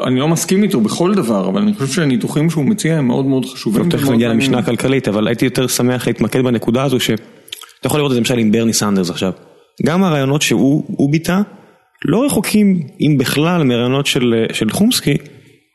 אני 0.06 0.20
לא 0.20 0.28
מסכים 0.28 0.62
איתו 0.62 0.80
בכל 0.80 1.14
דבר 1.14 1.48
אבל 1.48 1.62
אני 1.62 1.74
חושב 1.74 1.92
שהניתוחים 1.92 2.50
שהוא 2.50 2.64
מציע 2.64 2.98
הם 2.98 3.06
מאוד 3.06 3.26
מאוד 3.26 3.44
חשובים. 3.44 3.90
תכף 3.90 4.08
נגיע 4.08 4.28
למשנה 4.28 4.58
הכלכלית 4.58 5.08
אבל 5.08 5.28
הייתי 5.28 5.44
יותר 5.44 5.66
שמח 5.66 6.06
להתמקד 6.06 6.40
בנקודה 6.40 6.84
הזו 6.84 7.00
שאתה 7.00 7.26
יכול 7.84 8.00
לראות 8.00 8.10
את 8.10 8.14
זה 8.14 8.20
למשל 8.20 8.38
עם 8.38 8.52
ברני 8.52 8.72
סנדרס 8.72 9.10
עכשיו. 9.10 9.32
גם 9.86 10.04
הרעיונות 10.04 10.42
שהוא 10.42 11.10
ביטא 11.10 11.40
לא 12.04 12.24
רחוקים, 12.24 12.86
אם 13.00 13.18
בכלל, 13.18 13.62
מרעיונות 13.62 14.06
של, 14.06 14.44
של 14.52 14.70
חומסקי, 14.70 15.16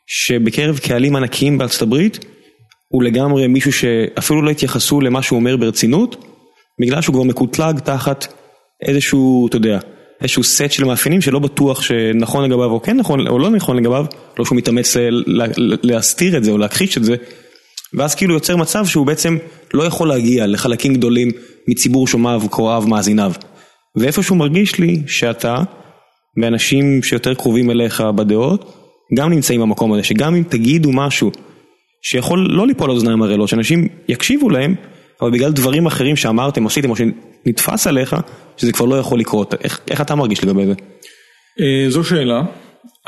שבקרב 0.06 0.78
קהלים 0.78 1.16
ענקיים 1.16 1.58
בארצות 1.58 1.82
הברית, 1.82 2.24
הוא 2.88 3.02
לגמרי 3.02 3.46
מישהו 3.46 3.72
שאפילו 3.72 4.42
לא 4.42 4.50
התייחסו 4.50 5.00
למה 5.00 5.22
שהוא 5.22 5.38
אומר 5.38 5.56
ברצינות, 5.56 6.24
בגלל 6.80 7.02
שהוא 7.02 7.14
כבר 7.14 7.24
מקוטלג 7.24 7.78
תחת 7.78 8.26
איזשהו, 8.82 9.46
אתה 9.48 9.56
יודע, 9.56 9.78
איזשהו 10.20 10.44
סט 10.44 10.70
של 10.70 10.84
מאפיינים 10.84 11.20
שלא 11.20 11.38
בטוח 11.38 11.82
שנכון 11.82 12.44
לגביו 12.44 12.70
או 12.70 12.82
כן 12.82 12.96
נכון 12.96 13.26
או 13.26 13.38
לא 13.38 13.50
נכון 13.50 13.76
לגביו, 13.76 14.06
לא 14.38 14.44
שהוא 14.44 14.58
מתאמץ 14.58 14.96
להסתיר 15.82 16.36
את 16.36 16.44
זה 16.44 16.50
או 16.50 16.58
להכחיש 16.58 16.98
את 16.98 17.04
זה, 17.04 17.16
ואז 17.94 18.14
כאילו 18.14 18.34
יוצר 18.34 18.56
מצב 18.56 18.86
שהוא 18.86 19.06
בעצם 19.06 19.36
לא 19.74 19.82
יכול 19.82 20.08
להגיע 20.08 20.46
לחלקים 20.46 20.94
גדולים 20.94 21.30
מציבור 21.68 22.06
שומעיו, 22.06 22.42
קוראיו, 22.50 22.82
מאזיניו. 22.86 23.32
ואיפשהו 23.96 24.36
מרגיש 24.36 24.78
לי 24.78 25.02
שאתה, 25.06 25.62
מאנשים 26.36 27.02
שיותר 27.02 27.34
קרובים 27.34 27.70
אליך 27.70 28.00
בדעות, 28.00 28.74
גם 29.14 29.30
נמצאים 29.30 29.60
במקום 29.60 29.92
הזה, 29.92 30.02
שגם 30.02 30.34
אם 30.34 30.42
תגידו 30.48 30.92
משהו 30.92 31.30
שיכול 32.02 32.46
לא 32.50 32.66
ליפול 32.66 32.90
על 32.90 32.96
אוזניים 32.96 33.22
ערלות, 33.22 33.48
שאנשים 33.48 33.88
יקשיבו 34.08 34.50
להם, 34.50 34.74
אבל 35.20 35.30
בגלל 35.30 35.52
דברים 35.52 35.86
אחרים 35.86 36.16
שאמרתם, 36.16 36.66
עשיתם 36.66 36.90
או 36.90 36.94
שנתפס 36.96 37.86
עליך, 37.86 38.16
שזה 38.56 38.72
כבר 38.72 38.86
לא 38.86 38.94
יכול 38.94 39.20
לקרות. 39.20 39.54
איך, 39.64 39.80
איך 39.90 40.00
אתה 40.00 40.14
מרגיש 40.14 40.44
לגבי 40.44 40.66
זה? 40.66 40.72
אה, 41.60 41.90
זו 41.90 42.04
שאלה. 42.04 42.42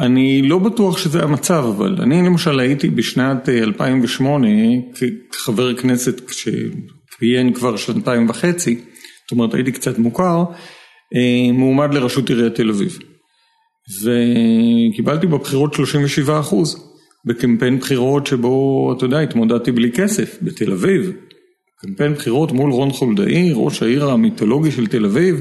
אני 0.00 0.42
לא 0.42 0.58
בטוח 0.58 0.98
שזה 0.98 1.22
המצב, 1.22 1.64
אבל 1.76 1.96
אני 2.02 2.22
למשל 2.26 2.60
הייתי 2.60 2.88
בשנת 2.88 3.48
2008 3.48 4.48
אה, 4.48 4.52
כחבר 5.30 5.74
כנסת 5.74 6.22
שכיהן 6.28 7.52
כבר 7.52 7.76
שנתיים 7.76 8.30
וחצי, 8.30 8.80
זאת 9.22 9.32
אומרת 9.32 9.54
הייתי 9.54 9.72
קצת 9.72 9.98
מוכר, 9.98 10.44
אה, 11.14 11.52
מועמד 11.52 11.94
לראשות 11.94 12.28
עיריית 12.28 12.54
תל 12.54 12.70
אביב. 12.70 12.98
וקיבלתי 14.02 15.26
בבחירות 15.26 15.74
37 15.74 16.40
אחוז, 16.40 16.94
בקמפיין 17.24 17.78
בחירות 17.78 18.26
שבו, 18.26 18.94
אתה 18.96 19.04
יודע, 19.04 19.20
התמודדתי 19.20 19.72
בלי 19.72 19.92
כסף, 19.92 20.38
בתל 20.42 20.72
אביב. 20.72 21.12
קמפיין 21.80 22.14
בחירות 22.14 22.52
מול 22.52 22.70
רון 22.70 22.90
חולדאי, 22.90 23.52
ראש 23.54 23.82
העיר 23.82 24.04
המיתולוגי 24.04 24.70
של 24.70 24.86
תל 24.86 25.04
אביב, 25.04 25.40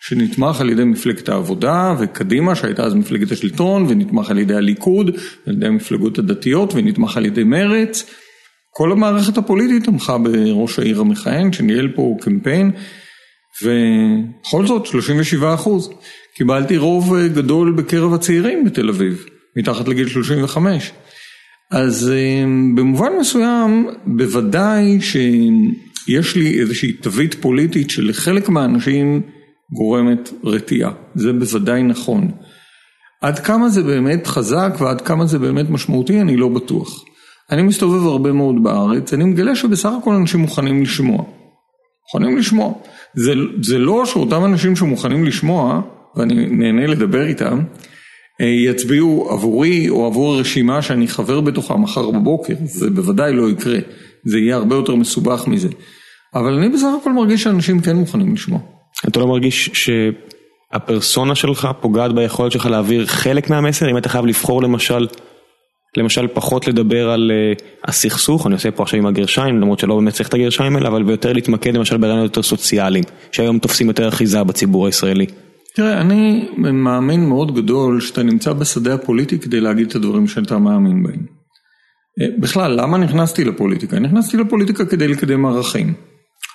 שנתמך 0.00 0.60
על 0.60 0.70
ידי 0.70 0.84
מפלגת 0.84 1.28
העבודה 1.28 1.94
וקדימה 1.98 2.54
שהייתה 2.54 2.84
אז 2.84 2.94
מפלגת 2.94 3.32
השלטון 3.32 3.86
ונתמך 3.88 4.30
על 4.30 4.38
ידי 4.38 4.54
הליכוד 4.54 5.10
על 5.46 5.54
ידי 5.54 5.66
המפלגות 5.66 6.18
הדתיות 6.18 6.74
ונתמך 6.74 7.16
על 7.16 7.26
ידי 7.26 7.44
מרץ. 7.44 8.10
כל 8.70 8.92
המערכת 8.92 9.38
הפוליטית 9.38 9.84
תמכה 9.84 10.18
בראש 10.18 10.78
העיר 10.78 11.00
המכהן 11.00 11.52
שניהל 11.52 11.88
פה 11.88 12.16
קמפיין 12.20 12.70
ובכל 13.62 14.66
זאת 14.66 14.86
37 14.86 15.54
אחוז. 15.54 15.90
קיבלתי 16.36 16.76
רוב 16.76 17.14
אה, 17.14 17.28
גדול 17.28 17.72
בקרב 17.72 18.14
הצעירים 18.14 18.64
בתל 18.64 18.88
אביב, 18.88 19.24
מתחת 19.56 19.88
לגיל 19.88 20.08
35. 20.08 20.92
אז 21.70 22.12
אה, 22.14 22.44
במובן 22.76 23.12
מסוים, 23.20 23.88
בוודאי 24.06 25.00
שיש 25.00 26.36
לי 26.36 26.60
איזושהי 26.60 26.92
תווית 26.92 27.34
פוליטית 27.34 27.90
שלחלק 27.90 28.48
מהאנשים 28.48 29.22
גורמת 29.72 30.30
רתיעה. 30.44 30.90
זה 31.14 31.32
בוודאי 31.32 31.82
נכון. 31.82 32.30
עד 33.22 33.38
כמה 33.38 33.68
זה 33.68 33.82
באמת 33.82 34.26
חזק 34.26 34.76
ועד 34.78 35.00
כמה 35.00 35.26
זה 35.26 35.38
באמת 35.38 35.70
משמעותי, 35.70 36.20
אני 36.20 36.36
לא 36.36 36.48
בטוח. 36.48 37.04
אני 37.50 37.62
מסתובב 37.62 38.06
הרבה 38.06 38.32
מאוד 38.32 38.62
בארץ, 38.62 39.12
אני 39.12 39.24
מגלה 39.24 39.56
שבסך 39.56 39.90
הכל 40.00 40.14
אנשים 40.14 40.40
מוכנים 40.40 40.82
לשמוע. 40.82 41.24
מוכנים 42.02 42.38
לשמוע. 42.38 42.72
זה, 43.14 43.32
זה 43.62 43.78
לא 43.78 44.06
שאותם 44.06 44.44
אנשים 44.44 44.76
שמוכנים 44.76 45.24
לשמוע, 45.24 45.80
ואני 46.16 46.34
נהנה 46.34 46.86
לדבר 46.86 47.26
איתם, 47.26 47.60
אה, 48.40 48.46
יצביעו 48.46 49.28
עבורי 49.30 49.88
או 49.88 50.06
עבור 50.06 50.34
הרשימה 50.34 50.82
שאני 50.82 51.08
חבר 51.08 51.40
בתוכה 51.40 51.76
מחר 51.76 52.10
בבוקר, 52.10 52.54
זה 52.64 52.90
בוודאי 52.90 53.32
לא 53.32 53.50
יקרה, 53.50 53.78
זה 54.24 54.38
יהיה 54.38 54.56
הרבה 54.56 54.76
יותר 54.76 54.94
מסובך 54.94 55.46
מזה. 55.46 55.68
אבל 56.34 56.52
אני 56.52 56.68
בסך 56.68 56.88
הכל 57.00 57.12
מרגיש 57.12 57.42
שאנשים 57.42 57.80
כן 57.80 57.96
מוכנים 57.96 58.34
לשמוע. 58.34 58.60
אתה 59.08 59.20
לא 59.20 59.26
מרגיש 59.26 59.70
שהפרסונה 60.72 61.34
שלך 61.34 61.68
פוגעת 61.80 62.14
ביכולת 62.14 62.52
שלך 62.52 62.66
להעביר 62.66 63.06
חלק 63.06 63.50
מהמסר, 63.50 63.90
אם 63.90 63.96
אתה 63.96 64.08
חייב 64.08 64.26
לבחור 64.26 64.62
למשל 64.62 65.06
למשל 65.96 66.26
פחות 66.28 66.68
לדבר 66.68 67.10
על 67.10 67.30
uh, 67.30 67.62
הסכסוך, 67.84 68.46
אני 68.46 68.54
עושה 68.54 68.70
פה 68.70 68.82
עכשיו 68.82 68.98
עם 68.98 69.06
הגרשיים, 69.06 69.60
למרות 69.60 69.78
שלא 69.78 69.96
באמת 69.96 70.12
צריך 70.12 70.28
את 70.28 70.34
הגרשיים 70.34 70.76
האלה, 70.76 70.88
אבל 70.88 71.02
ויותר 71.02 71.32
להתמקד 71.32 71.74
למשל 71.74 71.96
ברעיונות 71.96 72.24
יותר 72.24 72.42
סוציאליים, 72.42 73.04
שהיום 73.32 73.58
תופסים 73.58 73.88
יותר 73.88 74.08
אחיזה 74.08 74.44
בציבור 74.44 74.86
הישראלי. 74.86 75.26
תראה, 75.74 76.00
אני 76.00 76.48
מאמין 76.56 77.28
מאוד 77.28 77.54
גדול 77.54 78.00
שאתה 78.00 78.22
נמצא 78.22 78.52
בשדה 78.52 78.94
הפוליטי 78.94 79.38
כדי 79.38 79.60
להגיד 79.60 79.86
את 79.86 79.94
הדברים 79.94 80.26
שאתה 80.26 80.58
מאמין 80.58 81.02
בהם. 81.02 81.26
אה, 82.20 82.26
בכלל, 82.38 82.80
למה 82.80 82.98
נכנסתי 82.98 83.44
לפוליטיקה? 83.44 83.98
נכנסתי 83.98 84.36
לפוליטיקה 84.36 84.84
כדי 84.84 85.08
לקדם 85.08 85.46
ערכים. 85.46 85.94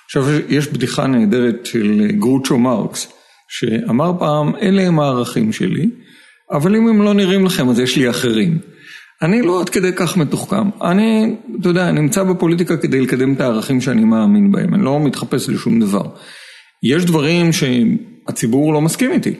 עכשיו, 0.04 0.24
יש 0.48 0.68
בדיחה 0.68 1.06
נהדרת 1.06 1.66
של 1.66 2.06
גרוצ'ו 2.18 2.58
מרקס, 2.58 3.12
שאמר 3.48 4.12
פעם, 4.18 4.56
אלה 4.62 4.82
הם 4.82 5.00
הערכים 5.00 5.52
שלי, 5.52 5.90
אבל 6.52 6.76
אם 6.76 6.88
הם 6.88 7.02
לא 7.02 7.14
נראים 7.14 7.46
לכם 7.46 7.68
אז 7.68 7.80
יש 7.80 7.96
לי 7.96 8.10
אחרים. 8.10 8.58
אני 9.22 9.42
לא 9.42 9.60
עד 9.60 9.68
כדי 9.68 9.92
כך 9.96 10.16
מתוחכם. 10.16 10.70
אני, 10.82 11.36
אתה 11.60 11.68
יודע, 11.68 11.90
נמצא 11.90 12.22
בפוליטיקה 12.22 12.76
כדי 12.76 13.00
לקדם 13.00 13.34
את 13.34 13.40
הערכים 13.40 13.80
שאני 13.80 14.04
מאמין 14.04 14.52
בהם, 14.52 14.74
אני 14.74 14.84
לא 14.84 15.00
מתחפש 15.00 15.48
לשום 15.48 15.80
דבר. 15.80 16.04
יש 16.82 17.04
דברים 17.04 17.52
שהציבור 18.26 18.72
לא 18.72 18.80
מסכים 18.80 19.12
איתי, 19.12 19.34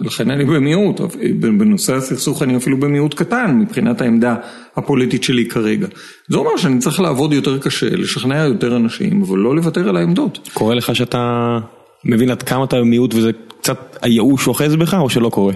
לכן 0.00 0.30
אני 0.30 0.44
במיעוט, 0.44 1.00
בנושא 1.40 1.94
הסכסוך 1.94 2.42
אני 2.42 2.56
אפילו 2.56 2.80
במיעוט 2.80 3.14
קטן 3.14 3.58
מבחינת 3.60 4.00
העמדה 4.00 4.36
הפוליטית 4.76 5.24
שלי 5.24 5.48
כרגע. 5.48 5.86
זה 6.28 6.36
אומר 6.36 6.56
שאני 6.56 6.78
צריך 6.78 7.00
לעבוד 7.00 7.32
יותר 7.32 7.58
קשה, 7.58 7.90
לשכנע 7.90 8.36
יותר 8.36 8.76
אנשים, 8.76 9.22
אבל 9.22 9.38
לא 9.38 9.56
לוותר 9.56 9.88
על 9.88 9.96
העמדות. 9.96 10.48
קורה 10.54 10.74
לך 10.74 10.96
שאתה 10.96 11.58
מבין 12.04 12.30
עד 12.30 12.42
כמה 12.42 12.64
אתה 12.64 12.76
במיעוט 12.76 13.14
וזה 13.14 13.30
קצת 13.60 13.96
הייאוש 14.02 14.48
אוחז 14.48 14.76
בך 14.76 14.94
או 14.94 15.10
שלא 15.10 15.28
קורה? 15.28 15.52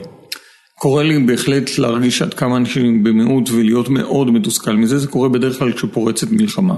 קורה 0.78 1.02
לי 1.02 1.18
בהחלט 1.18 1.78
להרגיש 1.78 2.22
עד 2.22 2.35
כמה 2.35 2.57
אנשים 2.57 3.02
במיעוט 3.04 3.50
ולהיות 3.50 3.88
מאוד 3.88 4.31
מתוסכל 4.31 4.76
מזה, 4.76 4.98
זה 4.98 5.09
קורה 5.09 5.28
בדרך 5.28 5.59
כלל 5.59 5.72
כשפורצת 5.72 6.31
מלחמה. 6.31 6.74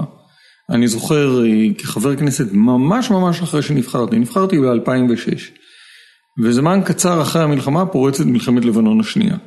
אני 0.69 0.87
זוכר 0.87 1.45
אה, 1.45 1.73
כחבר 1.77 2.15
כנסת 2.15 2.45
ממש 2.51 3.11
ממש 3.11 3.41
אחרי 3.41 3.61
שנבחרתי, 3.61 4.19
נבחרתי 4.19 4.59
ב-2006, 4.59 5.60
וזמן 6.43 6.79
קצר 6.85 7.21
אחרי 7.21 7.43
המלחמה 7.43 7.85
פורצת 7.85 8.25
מלחמת 8.25 8.65
לבנון 8.65 8.99
השנייה. 8.99 9.37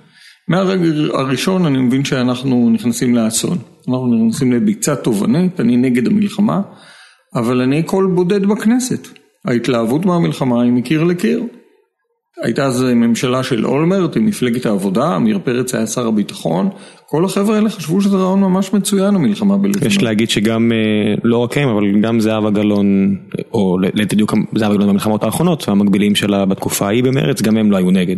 מהרגע 0.48 0.84
הראשון 1.12 1.66
אני 1.66 1.78
מבין 1.78 2.04
שאנחנו 2.04 2.70
נכנסים 2.70 3.14
לאסון, 3.14 3.58
אנחנו 3.88 4.26
נכנסים 4.26 4.52
לביצה 4.52 4.96
תובענית, 4.96 5.60
אני 5.60 5.76
נגד 5.76 6.06
המלחמה, 6.06 6.60
אבל 7.34 7.60
אני 7.60 7.82
קול 7.82 8.12
בודד 8.14 8.46
בכנסת. 8.46 9.08
ההתלהבות 9.44 10.06
מהמלחמה 10.06 10.62
היא 10.62 10.72
מקיר 10.72 11.04
לקיר. 11.04 11.42
הייתה 12.42 12.64
אז 12.64 12.82
ממשלה 12.82 13.42
של 13.42 13.66
אולמרט 13.66 14.16
עם 14.16 14.26
מפלגת 14.26 14.66
העבודה, 14.66 15.06
עמיר 15.06 15.38
פרץ 15.44 15.74
היה 15.74 15.86
שר 15.86 16.06
הביטחון, 16.06 16.68
כל 17.06 17.24
החבר'ה 17.24 17.56
האלה 17.56 17.70
חשבו 17.70 18.00
שזה 18.00 18.16
רעיון 18.16 18.40
ממש 18.40 18.72
מצוין 18.72 19.14
המלחמה 19.14 19.56
בלבנון. 19.56 19.86
יש 19.86 20.02
להגיד 20.02 20.30
שגם, 20.30 20.72
אה, 20.72 21.14
לא 21.24 21.38
רק 21.38 21.58
הם, 21.58 21.68
אבל 21.68 22.00
גם 22.00 22.20
זהבה 22.20 22.50
גלאון, 22.50 23.16
או 23.52 23.76
ליתר 23.94 24.16
דיוק 24.16 24.34
זהבה 24.54 24.74
גלאון 24.74 24.88
במלחמות 24.88 25.24
האחרונות, 25.24 25.68
המקבילים 25.68 26.14
שלה 26.14 26.46
בתקופה 26.46 26.86
ההיא 26.86 27.04
במרץ, 27.04 27.42
גם 27.42 27.56
הם 27.56 27.70
לא 27.70 27.76
היו 27.76 27.90
נגד. 27.90 28.16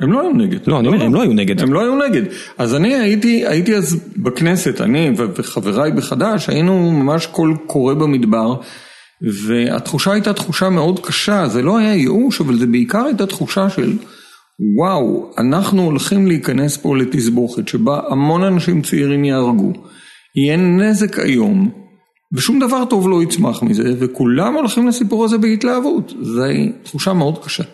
הם 0.00 0.12
לא 0.12 0.20
היו 0.20 0.30
נגד. 0.30 0.58
לא, 0.66 0.80
אני 0.80 0.88
אומר, 0.88 0.98
לא, 0.98 1.04
הם 1.04 1.14
לא 1.14 1.22
היו 1.22 1.32
נגד. 1.32 1.60
הם 1.60 1.72
לא 1.72 1.80
היו 1.80 2.08
נגד. 2.08 2.22
אז 2.58 2.74
אני 2.74 2.94
הייתי, 2.94 3.46
הייתי 3.46 3.76
אז 3.76 4.00
בכנסת, 4.16 4.80
אני 4.80 5.10
וחבריי 5.16 5.92
בחד"ש, 5.92 6.48
היינו 6.48 6.92
ממש 6.92 7.26
קול 7.26 7.56
קורא 7.66 7.94
במדבר. 7.94 8.54
והתחושה 9.32 10.12
הייתה 10.12 10.32
תחושה 10.32 10.70
מאוד 10.70 11.06
קשה, 11.06 11.48
זה 11.48 11.62
לא 11.62 11.78
היה 11.78 11.94
ייאוש, 11.94 12.40
אבל 12.40 12.58
זה 12.58 12.66
בעיקר 12.66 13.04
הייתה 13.04 13.26
תחושה 13.26 13.70
של 13.70 13.92
וואו, 14.78 15.30
אנחנו 15.38 15.82
הולכים 15.82 16.26
להיכנס 16.26 16.76
פה 16.76 16.96
לתסבוכת 16.96 17.68
שבה 17.68 18.00
המון 18.08 18.44
אנשים 18.44 18.82
צעירים 18.82 19.24
יהרגו, 19.24 19.72
יהיה 20.36 20.56
נזק 20.56 21.18
איום, 21.18 21.70
ושום 22.32 22.58
דבר 22.58 22.84
טוב 22.84 23.08
לא 23.08 23.22
יצמח 23.22 23.62
מזה, 23.62 23.94
וכולם 23.98 24.54
הולכים 24.54 24.88
לסיפור 24.88 25.24
הזה 25.24 25.38
בהתלהבות, 25.38 26.14
זו 26.22 26.42
תחושה 26.82 27.12
מאוד 27.12 27.44
קשה. 27.44 27.64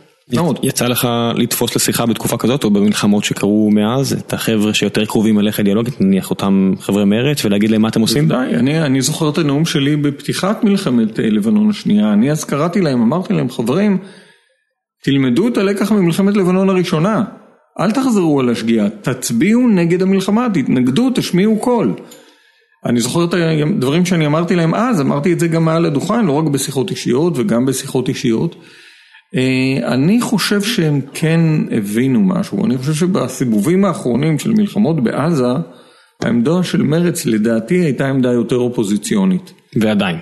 יצא 0.63 0.87
לך 0.87 1.09
לתפוס 1.35 1.77
לשיחה 1.77 2.07
בתקופה 2.07 2.37
כזאת 2.37 2.65
או 2.65 2.71
במלחמות 2.71 3.25
שקרו 3.25 3.71
מאז 3.71 4.13
את 4.13 4.33
החבר'ה 4.33 4.75
שיותר 4.75 5.05
קרובים 5.05 5.39
אליך 5.39 5.59
אידיאולוגית 5.59 6.01
נניח 6.01 6.31
אותם 6.31 6.75
חבר'י 6.81 7.05
מרץ 7.05 7.45
ולהגיד 7.45 7.71
להם 7.71 7.83
מה 7.83 7.89
אתם 7.89 8.01
עושים? 8.01 8.29
די, 8.29 8.35
אני, 8.35 8.83
אני 8.83 9.03
זוכר 9.03 9.29
את 9.29 9.39
הנאום 9.39 9.65
שלי 9.65 9.97
בפתיחת 9.97 10.65
מלחמת 10.65 11.21
אה, 11.21 11.31
לבנון 11.31 11.71
השנייה. 11.71 12.13
אני 12.13 12.31
אז 12.31 12.45
קראתי 12.45 12.81
להם 12.81 13.03
אמרתי 13.03 13.33
להם 13.33 13.51
חברים 13.51 13.99
תלמדו 15.05 15.49
את 15.49 15.57
הלקח 15.57 15.93
ממלחמת 15.93 16.37
לבנון 16.37 16.69
הראשונה. 16.69 17.25
אל 17.81 17.91
תחזרו 17.91 18.41
על 18.41 18.51
השגיאה. 18.51 18.89
תצביעו 18.91 19.69
נגד 19.69 20.03
המלחמה 20.03 20.47
תתנגדו 20.55 21.11
תשמיעו 21.15 21.59
קול. 21.59 21.95
אני 22.87 23.01
זוכר 23.01 23.25
את 23.25 23.35
הדברים 23.35 24.07
שאני 24.07 24.27
אמרתי 24.27 24.57
להם 24.57 24.75
אז 24.75 25.01
אמרתי 25.01 25.33
את 25.33 25.41
זה 25.41 25.49
גם 25.49 25.65
מעל 25.65 25.87
הדוכן 25.87 26.25
לא 26.25 26.33
רק 26.33 26.45
בשיחות 26.45 26.91
אישיות 26.91 27.33
וגם 27.37 27.67
בשיחות 27.67 28.09
אישיות 28.09 28.57
אני 29.85 30.21
חושב 30.21 30.63
שהם 30.63 31.01
כן 31.15 31.41
הבינו 31.71 32.21
משהו, 32.21 32.67
אני 32.67 32.79
חושב 32.79 32.95
שבסיבובים 32.95 33.85
האחרונים 33.85 34.39
של 34.39 34.53
מלחמות 34.53 35.05
בעזה, 35.05 35.45
העמדה 36.23 36.63
של 36.63 36.83
מרץ 36.83 37.27
לדעתי 37.27 37.75
הייתה 37.75 38.09
עמדה 38.09 38.33
יותר 38.33 38.57
אופוזיציונית. 38.57 39.53
ועדיין. 39.77 40.17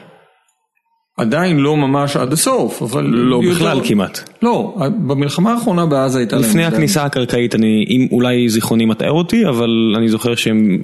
עדיין 1.16 1.56
לא 1.58 1.76
ממש 1.76 2.16
עד 2.16 2.32
הסוף, 2.32 2.82
אבל... 2.82 3.04
לא 3.04 3.36
יותר... 3.36 3.54
בכלל 3.56 3.80
כמעט. 3.84 4.18
לא, 4.42 4.76
במלחמה 5.06 5.52
האחרונה 5.52 5.86
בעזה 5.86 6.18
הייתה 6.18 6.36
להם... 6.36 6.44
לפני 6.44 6.64
הכניסה 6.64 7.04
הקרקעית, 7.04 7.54
אני, 7.54 7.84
אם 7.88 8.06
אולי 8.12 8.48
זיכרוני 8.48 8.84
מטעה 8.84 9.10
אותי, 9.10 9.46
אבל 9.48 9.94
אני 9.96 10.08
זוכר 10.08 10.34
שהם 10.34 10.82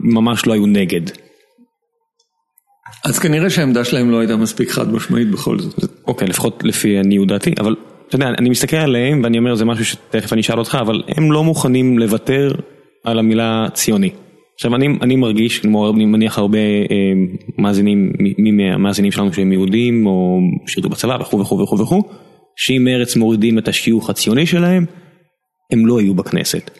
ממש 0.00 0.46
לא 0.46 0.52
היו 0.52 0.66
נגד. 0.66 1.00
אז 3.06 3.18
כנראה 3.18 3.50
שהעמדה 3.50 3.84
שלהם 3.84 4.10
לא 4.10 4.18
הייתה 4.18 4.36
מספיק 4.36 4.70
חד 4.70 4.92
משמעית 4.92 5.30
בכל 5.30 5.58
זאת. 5.58 5.84
אוקיי, 6.06 6.28
לפחות 6.28 6.62
לפי 6.64 6.98
עניות 6.98 7.28
דעתי, 7.28 7.54
אבל 7.60 7.76
אתה 8.08 8.16
יודע, 8.16 8.28
אני 8.38 8.50
מסתכל 8.50 8.76
עליהם 8.76 9.20
ואני 9.24 9.38
אומר, 9.38 9.54
זה 9.54 9.64
משהו 9.64 9.84
שתכף 9.84 10.32
אני 10.32 10.40
אשאל 10.40 10.58
אותך, 10.58 10.78
אבל 10.80 11.02
הם 11.08 11.32
לא 11.32 11.44
מוכנים 11.44 11.98
לוותר 11.98 12.52
על 13.04 13.18
המילה 13.18 13.66
ציוני. 13.72 14.10
עכשיו 14.54 14.74
אני, 14.74 14.88
אני 15.02 15.16
מרגיש, 15.16 15.58
כמו 15.58 15.90
אני 15.90 16.04
מניח 16.04 16.38
הרבה 16.38 16.58
אה, 16.58 16.94
מאזינים, 17.58 18.12
מי 18.38 18.50
מהמאזינים 18.50 19.12
שלנו 19.12 19.32
שהם 19.32 19.52
יהודים 19.52 20.06
או 20.06 20.38
שירתו 20.66 20.88
בצבא 20.88 21.16
וכו' 21.20 21.40
וכו' 21.40 21.58
וכו' 21.58 21.78
וכו', 21.78 22.02
שאם 22.56 22.84
מרץ 22.84 23.16
מורידים 23.16 23.58
את 23.58 23.68
השיוך 23.68 24.10
הציוני 24.10 24.46
שלהם, 24.46 24.84
הם 25.72 25.86
לא 25.86 26.00
יהיו 26.00 26.14
בכנסת. 26.14 26.70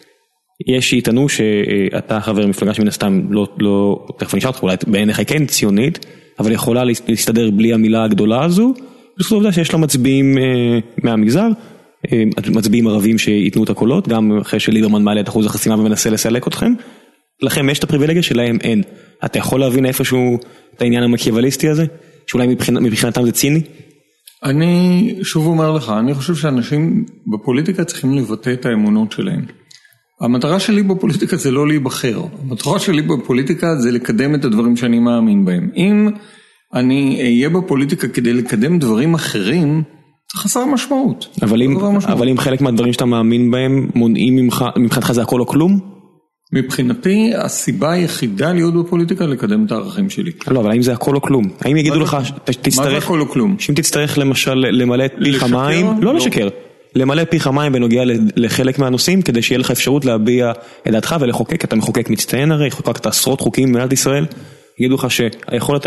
יש 0.69 0.90
שיטענו 0.90 1.29
שאתה 1.29 2.21
חבר 2.21 2.47
מפלגה 2.47 2.75
שמן 2.75 2.88
הסתם 2.88 3.21
לא, 3.31 3.49
לא, 3.59 4.07
תכף 4.19 4.35
אני 4.35 4.38
אשאל 4.38 4.49
אותך, 4.49 4.62
אולי 4.62 4.77
בעיניך 4.87 5.21
כן 5.27 5.47
ציונית, 5.47 6.07
אבל 6.38 6.53
יכולה 6.53 6.85
להסתדר 6.85 7.51
בלי 7.51 7.73
המילה 7.73 8.05
הגדולה 8.05 8.45
הזו, 8.45 8.75
זאת 9.21 9.33
עובדה 9.33 9.53
שיש 9.53 9.73
לה 9.73 9.79
מצביעים 9.79 10.38
אה, 10.38 10.79
מהמגזר, 11.03 11.49
אה, 12.12 12.23
מצביעים 12.55 12.87
ערבים 12.87 13.19
שייתנו 13.19 13.64
את 13.64 13.71
הקולות, 13.71 14.09
גם 14.09 14.38
אחרי 14.38 14.61
שליברמן 14.61 15.03
מעלה 15.03 15.21
את 15.21 15.29
אחוז 15.29 15.47
החסימה 15.47 15.75
ומנסה 15.81 16.11
לסלק 16.11 16.49
אתכם, 16.49 16.73
לכם 17.42 17.71
יש 17.71 17.79
את 17.79 17.85
הפריבילגיה 17.85 18.23
שלהם 18.23 18.59
אין. 18.62 18.83
אתה 19.25 19.38
יכול 19.38 19.61
להבין 19.61 19.87
איפשהו 19.87 20.38
את 20.77 20.83
העניין 20.83 21.03
המקיאווליסטי 21.03 21.69
הזה? 21.69 21.85
שאולי 22.27 22.47
מבחינת, 22.47 22.83
מבחינתם 22.83 23.25
זה 23.25 23.33
ציני? 23.33 23.61
אני 24.45 25.14
שוב 25.23 25.47
אומר 25.47 25.73
לך, 25.73 25.92
אני 26.01 26.14
חושב 26.14 26.35
שאנשים 26.35 27.05
בפוליטיקה 27.27 27.85
צריכים 27.85 28.14
לבטא 28.14 28.53
את 28.53 28.66
האמונות 28.66 29.12
שלהם. 29.12 29.45
המטרה 30.20 30.61
שלי 30.61 30.83
בפוליטיקה 30.83 31.37
זה 31.37 31.50
לא 31.50 31.68
להיבחר, 31.68 32.22
המטרה 32.42 32.79
שלי 32.79 33.02
בפוליטיקה 33.02 33.76
זה 33.76 33.90
לקדם 33.90 34.35
את 34.35 34.44
הדברים 34.44 34.76
שאני 34.76 34.98
מאמין 34.98 35.44
בהם. 35.44 35.70
אם 35.76 36.09
אני 36.74 37.18
אהיה 37.20 37.48
בפוליטיקה 37.48 38.09
כדי 38.09 38.33
לקדם 38.33 38.79
דברים 38.79 39.14
אחרים, 39.14 39.83
זה 40.33 40.40
חסר 40.40 40.64
משמעות. 40.64 41.26
אבל 41.42 41.62
אם, 41.62 41.74
משמעות. 41.74 42.05
אבל 42.05 42.29
אם 42.29 42.38
חלק 42.38 42.61
מהדברים 42.61 42.92
שאתה 42.92 43.05
מאמין 43.05 43.50
בהם 43.50 43.88
מונעים 43.94 44.37
ממך, 44.37 44.64
מבחינתך 44.79 45.12
זה 45.12 45.22
הכל 45.22 45.40
או 45.40 45.46
כלום? 45.46 45.96
מבחינתי 46.52 47.33
הסיבה 47.35 47.90
היחידה 47.90 48.52
להיות 48.52 48.74
בפוליטיקה 48.74 49.26
לקדם 49.26 49.64
את 49.66 49.72
הערכים 49.72 50.11
שלי. 50.11 50.33
לא, 50.48 50.61
אבל 50.61 50.70
האם 50.70 50.83
זה 50.83 50.92
הכל 50.92 51.14
או 51.14 51.22
כלום? 51.22 51.44
האם 51.61 51.76
יגידו 51.76 52.00
לך, 52.00 52.16
תצטרך, 52.44 52.79
מה 52.79 52.90
זה 52.90 52.96
הכל 52.96 53.20
או 53.20 53.29
כלום? 53.29 53.57
שאם 53.59 53.74
תצטרך 53.74 54.18
למשל 54.18 54.55
למלא 54.55 55.05
את 55.05 55.12
פיך? 55.24 55.42
מים, 55.42 55.87
לא 55.87 55.94
לא. 56.00 56.14
לשקר, 56.14 56.48
למלא 56.96 57.24
פיך 57.24 57.46
מים 57.46 57.72
בנוגע 57.72 58.02
לחלק 58.37 58.78
מהנושאים, 58.78 59.22
כדי 59.22 59.42
שיהיה 59.42 59.59
לך 59.59 59.70
אפשרות 59.70 60.04
להביע 60.04 60.52
את 60.87 60.92
דעתך 60.92 61.16
ולחוקק, 61.20 61.64
אתה 61.64 61.76
מחוקק 61.76 62.11
מצטיין 62.11 62.52
הרי, 62.52 62.70
חוקקת 62.70 63.06
עשרות 63.06 63.40
חוקים 63.40 63.72
במדינת 63.72 63.92
ישראל, 63.92 64.26
יגידו 64.80 64.94
לך 64.94 65.11
שהיכולת, 65.11 65.87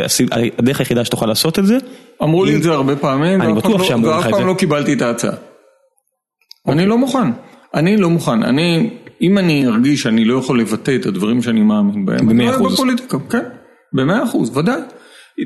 הדרך 0.58 0.80
היחידה 0.80 1.06
שתוכל 1.06 1.26
לעשות 1.26 1.60
את 1.60 1.66
זה, 1.66 1.78
אמרו 2.24 2.46
לי 2.46 2.56
את 2.56 2.64
זה 2.64 2.72
הרבה 2.72 2.96
פעמים, 2.96 3.42
אני 3.42 3.54
ואף 3.54 3.62
פעם 3.62 3.72
בטוח 3.72 3.82
לא- 3.82 3.88
שאמרו 3.88 4.10
לך 4.10 4.16
ואף 4.16 4.26
את 4.26 4.32
פעם 4.32 4.42
זה. 4.42 4.48
לא 4.48 4.54
קיבלתי 4.54 4.94
את 4.94 5.02
ההצעה. 5.02 5.34
אני 6.68 6.86
לא 6.86 6.98
מוכן, 6.98 7.32
אני 7.76 7.98
לא 7.98 8.10
מוכן, 8.10 8.44
אני, 8.44 8.90
אם 9.22 9.38
אני 9.38 9.68
ארגיש 9.68 10.02
שאני 10.02 10.26
לא 10.26 10.38
יכול 10.38 10.60
לבטא 10.60 10.96
את 10.96 11.06
הדברים 11.06 11.42
שאני 11.42 11.62
מאמין 11.62 12.06
בהם, 12.06 12.18
אני 12.20 12.34
במאה 12.34 12.46
לא 12.46 12.50
אהיה 12.50 12.58
אחוז. 12.58 12.74
בפוליטיקה, 12.74 13.18
כן, 13.30 13.44
במאה 13.94 14.24
אחוז, 14.24 14.58
ודאי. 14.58 14.82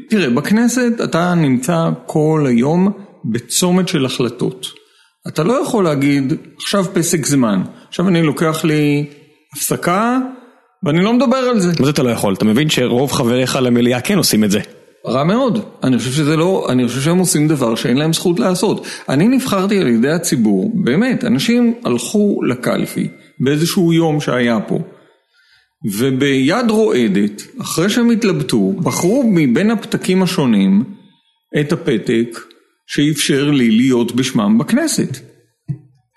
תראה, 0.10 0.30
בכנסת 0.30 0.92
אתה 1.04 1.34
נמצא 1.36 1.90
כל 2.06 2.46
היום 2.48 2.92
בצומת 3.26 3.88
של 3.88 4.06
החלטות. 4.06 4.83
אתה 5.28 5.44
לא 5.44 5.54
יכול 5.54 5.84
להגיד, 5.84 6.34
עכשיו 6.56 6.86
פסק 6.94 7.26
זמן, 7.26 7.62
עכשיו 7.88 8.08
אני 8.08 8.24
לוקח 8.24 8.66
לי 8.66 9.06
הפסקה 9.56 10.20
ואני 10.84 11.04
לא 11.04 11.14
מדבר 11.14 11.38
על 11.38 11.60
זה. 11.60 11.72
מה 11.80 11.86
זה 11.86 11.92
אתה 11.92 12.04
לא 12.04 12.10
יכול? 12.10 12.34
אתה 12.34 12.46
מבין 12.46 12.70
שרוב 12.70 13.12
חבריך 13.12 13.58
למליאה 13.62 14.02
כן 14.02 14.18
עושים 14.18 14.44
את 14.44 14.52
זה. 14.52 14.60
רע 15.08 15.24
מאוד. 15.24 15.60
אני 15.84 15.98
חושב 15.98 16.12
שזה 16.12 16.36
לא, 16.36 16.68
אני 16.70 16.88
חושב 16.88 17.02
שהם 17.02 17.18
עושים 17.18 17.48
דבר 17.48 17.76
שאין 17.76 17.98
להם 17.98 18.14
זכות 18.14 18.40
לעשות. 18.40 18.88
אני 19.10 19.28
נבחרתי 19.28 19.80
על 19.80 19.88
ידי 19.88 20.12
הציבור, 20.12 20.72
באמת, 20.84 21.24
אנשים 21.24 21.74
הלכו 21.86 22.40
לקלפי 22.50 23.08
באיזשהו 23.40 23.94
יום 23.94 24.20
שהיה 24.20 24.60
פה, 24.60 24.80
וביד 25.98 26.70
רועדת, 26.70 27.42
אחרי 27.62 27.90
שהם 27.90 28.10
התלבטו, 28.10 28.74
בחרו 28.74 29.24
מבין 29.28 29.72
הפתקים 29.72 30.24
השונים 30.24 30.84
את 31.60 31.72
הפתק 31.74 32.40
שאפשר 32.88 33.52
לי 33.52 33.72
להיות 33.72 34.16
בשמם 34.16 34.58
בכנסת. 34.58 35.18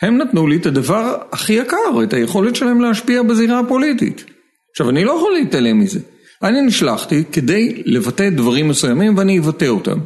הם 0.03 0.19
נתנו 0.19 0.47
לי 0.47 0.57
את 0.57 0.67
הדבר 0.67 1.17
הכי 1.33 1.53
יקר, 1.53 2.03
את 2.05 2.13
היכולת 2.13 2.57
שלהם 2.57 2.81
להשפיע 2.81 3.23
בזירה 3.23 3.59
הפוליטית. 3.59 4.25
עכשיו, 4.71 4.89
אני 4.91 5.05
לא 5.05 5.13
יכול 5.13 5.33
להתעלם 5.33 5.81
מזה. 5.81 6.01
אני 6.43 6.61
נשלחתי 6.63 7.25
כדי 7.33 7.83
לבטא 7.87 8.31
דברים 8.31 8.69
מסוימים 8.69 9.19
ואני 9.19 9.39
אבטא 9.39 9.65
אותם. 9.65 9.99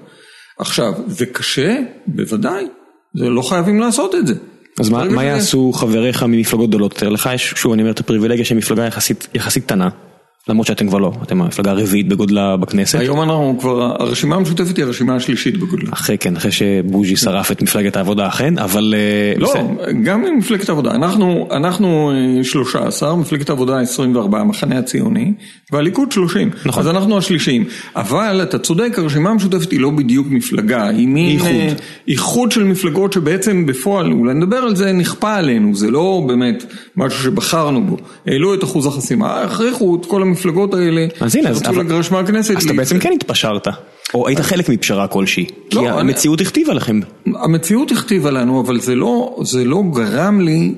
עכשיו, 0.59 0.93
זה 1.07 1.27
קשה? 1.27 1.77
בוודאי. 2.07 2.65
זה 3.17 3.29
לא 3.29 3.43
חייבים 3.43 3.81
לעשות 3.81 4.15
את 4.15 4.27
זה. 4.27 4.35
אז 4.81 4.89
מה, 4.89 5.05
מה 5.05 5.11
שזה- 5.11 5.23
יעשו 5.23 5.73
חבריך 5.73 6.23
ממפלגות 6.23 6.69
גדולות 6.69 6.93
יותר? 6.95 7.09
לך 7.09 7.31
יש, 7.35 7.55
שוב 7.57 7.73
אני 7.73 7.83
אומר 7.83 7.93
את 7.93 8.01
הפריבילגיה 8.01 8.45
של 8.45 8.55
מפלגה 8.55 8.87
יחסית, 8.87 9.29
יחסית 9.35 9.65
קטנה, 9.65 9.89
למרות 10.49 10.67
שאתם 10.67 10.89
כבר 10.89 10.99
לא, 10.99 11.13
אתם 11.23 11.43
המפלגה 11.43 11.71
הרביעית 11.71 12.09
בגודלה 12.09 12.57
בכנסת. 12.57 12.99
היום 12.99 13.23
אנחנו 13.23 13.57
כבר, 13.61 14.03
הרשימה 14.03 14.37
המשותפת 14.37 14.77
היא 14.77 14.85
הרשימה 14.85 15.17
השלישית 15.17 15.57
בגודלה. 15.57 15.91
אחרי 15.93 16.19
כן, 16.19 16.37
אחרי 16.37 16.53
שבוז'י 16.53 17.17
שרף 17.17 17.53
את 17.53 17.63
מפלגת 17.63 17.97
העבודה 17.97 18.29
אכן, 18.29 18.59
אבל 18.59 18.95
אה, 18.97 19.41
לא. 19.41 19.55
גם 20.03 20.27
עם 20.27 20.39
מפלגת 20.39 20.69
העבודה. 20.69 20.91
אנחנו, 20.91 21.49
אנחנו 21.51 22.13
אה, 22.39 22.45
13, 22.45 23.17
מפלגת 23.17 23.49
העבודה 23.49 23.81
24, 23.81 24.41
המחנה 24.41 24.79
הציוני, 24.79 25.33
והליכוד 25.73 26.13
30. 26.13 26.51
נכון. 26.65 26.83
אז 26.83 26.89
אנחנו 26.89 27.19
השלישיים. 27.19 27.65
אבל 27.97 28.41
אתה 28.43 28.59
צודק, 28.59 28.93
הרשימה 28.97 29.31
המשותפת 29.31 29.71
היא 29.71 29.81
לא 29.81 29.91
בדיוק 29.91 30.27
מפלגה, 30.31 30.89
היא 30.89 31.09
מין 31.09 31.31
איחוד. 31.31 31.51
אה, 31.51 31.73
איחוד 32.09 32.53
של 32.53 32.65
מפלגות 32.65 33.13
שבעצם 33.13 33.67
בפועל, 33.67 34.13
אולי 34.13 34.35
נדבר 34.35 34.57
על 34.57 34.77
זה, 34.77 34.93
נכפה 34.93 35.35
עלינו, 35.35 35.75
זה 35.75 35.91
לא 35.91 36.25
באמת 36.27 36.65
משהו 36.97 37.23
שבחרנו 37.23 37.87
בו. 37.87 37.97
העלו 38.27 38.55
את 38.55 38.65
אחוז 38.65 38.87
החסימה, 38.87 39.41
הכריחו 39.41 39.97
את 40.01 40.07
כל 40.07 40.23
המפלגות 40.31 40.75
האלה, 40.75 41.07
שרצו 41.29 41.73
לגרש 41.73 42.11
מהכנסת. 42.11 42.57
אז 42.57 42.65
אתה 42.65 42.73
בעצם. 42.73 42.99
כן 42.99 43.13
התפשרת, 43.13 43.69
או 44.15 44.29
היית 44.29 44.41
חלק 44.41 44.69
מפשרה 44.69 45.07
כלשהי, 45.07 45.47
כי 45.71 45.77
לא, 45.77 46.01
המציאות 46.01 46.41
הכתיבה 46.41 46.75
לכם. 46.75 47.01
המציאות 47.27 47.93
הכתיבה 47.93 48.31
לנו, 48.31 48.61
אבל 48.61 48.81
זה 48.81 48.95
לא, 48.95 49.43
לא 49.65 49.83
גרם 49.95 50.41
לי 50.41 50.75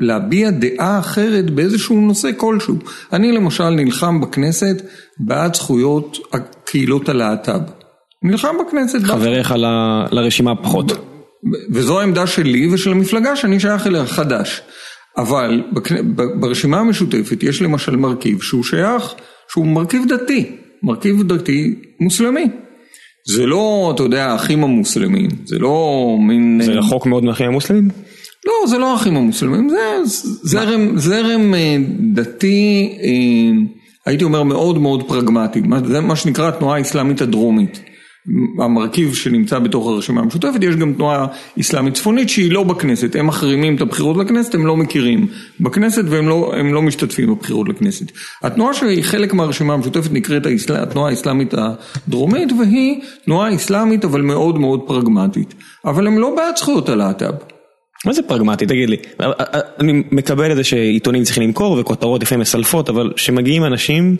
להביע 0.00 0.50
דעה 0.50 0.98
אחרת 0.98 1.50
באיזשהו 1.50 2.00
נושא 2.00 2.30
כלשהו. 2.36 2.74
אני 3.12 3.32
למשל 3.32 3.70
נלחם 3.70 4.20
בכנסת 4.20 4.82
בעד 5.18 5.54
זכויות 5.54 6.18
הקהילות 6.32 7.08
הלהט"ב. 7.08 7.60
נלחם 8.22 8.54
בכנסת, 8.66 9.02
חבריך 9.02 9.54
לרשימה 10.10 10.54
פחות. 10.56 10.92
וזו 11.72 12.00
העמדה 12.00 12.26
שלי 12.26 12.74
ושל 12.74 12.90
המפלגה 12.90 13.36
שאני 13.36 13.60
שייך 13.60 13.86
אליה, 13.86 14.06
חדש. 14.06 14.62
אבל 15.16 15.62
ברשימה 16.40 16.80
המשותפת 16.80 17.42
יש 17.42 17.62
למשל 17.62 17.96
מרכיב 17.96 18.42
שהוא 18.42 18.64
שייך, 18.64 19.14
שהוא 19.48 19.66
מרכיב 19.66 20.02
דתי, 20.08 20.56
מרכיב 20.82 21.22
דתי 21.22 21.74
מוסלמי. 22.00 22.46
זה 23.26 23.46
לא, 23.46 23.92
אתה 23.94 24.02
יודע, 24.02 24.26
האחים 24.26 24.64
המוסלמים, 24.64 25.28
זה 25.44 25.58
לא 25.58 26.16
מין... 26.20 26.60
זה 26.64 26.72
רחוק 26.72 27.06
מאוד 27.06 27.24
מהאחים 27.24 27.46
המוסלמים? 27.46 27.88
לא, 28.46 28.52
זה 28.66 28.78
לא 28.78 28.92
האחים 28.92 29.16
המוסלמים, 29.16 29.68
זה 29.68 30.00
זרם, 30.42 30.98
זרם 30.98 31.54
אה, 31.54 31.76
דתי, 32.14 32.92
אה, 33.02 33.62
הייתי 34.06 34.24
אומר 34.24 34.42
מאוד 34.42 34.78
מאוד 34.78 35.08
פרגמטי, 35.08 35.62
זה 35.84 36.00
מה 36.00 36.16
שנקרא 36.16 36.48
התנועה 36.48 36.78
האסלאמית 36.78 37.20
הדרומית. 37.20 37.80
המרכיב 38.58 39.14
שנמצא 39.14 39.58
בתוך 39.58 39.86
הרשימה 39.86 40.20
המשותפת, 40.20 40.62
יש 40.62 40.76
גם 40.76 40.92
תנועה 40.92 41.26
אסלאמית 41.60 41.94
צפונית 41.94 42.28
שהיא 42.28 42.52
לא 42.52 42.62
בכנסת, 42.62 43.16
הם 43.16 43.26
מחרימים 43.26 43.76
את 43.76 43.80
הבחירות 43.80 44.16
לכנסת, 44.16 44.54
הם 44.54 44.66
לא 44.66 44.76
מכירים 44.76 45.26
בכנסת 45.60 46.04
והם 46.08 46.28
לא, 46.28 46.52
לא 46.72 46.82
משתתפים 46.82 47.34
בבחירות 47.34 47.68
לכנסת. 47.68 48.12
התנועה 48.42 48.74
שהיא 48.74 49.02
חלק 49.02 49.34
מהרשימה 49.34 49.74
המשותפת 49.74 50.12
נקראת 50.12 50.46
האסלאם, 50.46 50.82
התנועה 50.82 51.10
האסלאמית 51.10 51.54
הדרומית 51.54 52.52
והיא 52.52 53.00
תנועה 53.24 53.54
אסלאמית 53.54 54.04
אבל 54.04 54.20
מאוד 54.20 54.58
מאוד 54.58 54.80
פרגמטית. 54.86 55.54
אבל 55.84 56.06
הם 56.06 56.18
לא 56.18 56.34
בעד 56.36 56.56
זכויות 56.56 56.88
הלהט"ב. 56.88 57.34
מה 58.06 58.12
זה 58.12 58.22
פרגמטי? 58.22 58.66
תגיד 58.66 58.90
לי. 58.90 58.96
אני 59.80 60.02
מקבל 60.10 60.50
את 60.50 60.56
זה 60.56 60.64
שעיתונים 60.64 61.22
צריכים 61.22 61.42
למכור 61.42 61.78
וכותרות 61.80 62.22
לפעמים 62.22 62.40
מסלפות, 62.40 62.88
אבל 62.88 63.12
שמגיעים 63.16 63.64
אנשים 63.64 64.16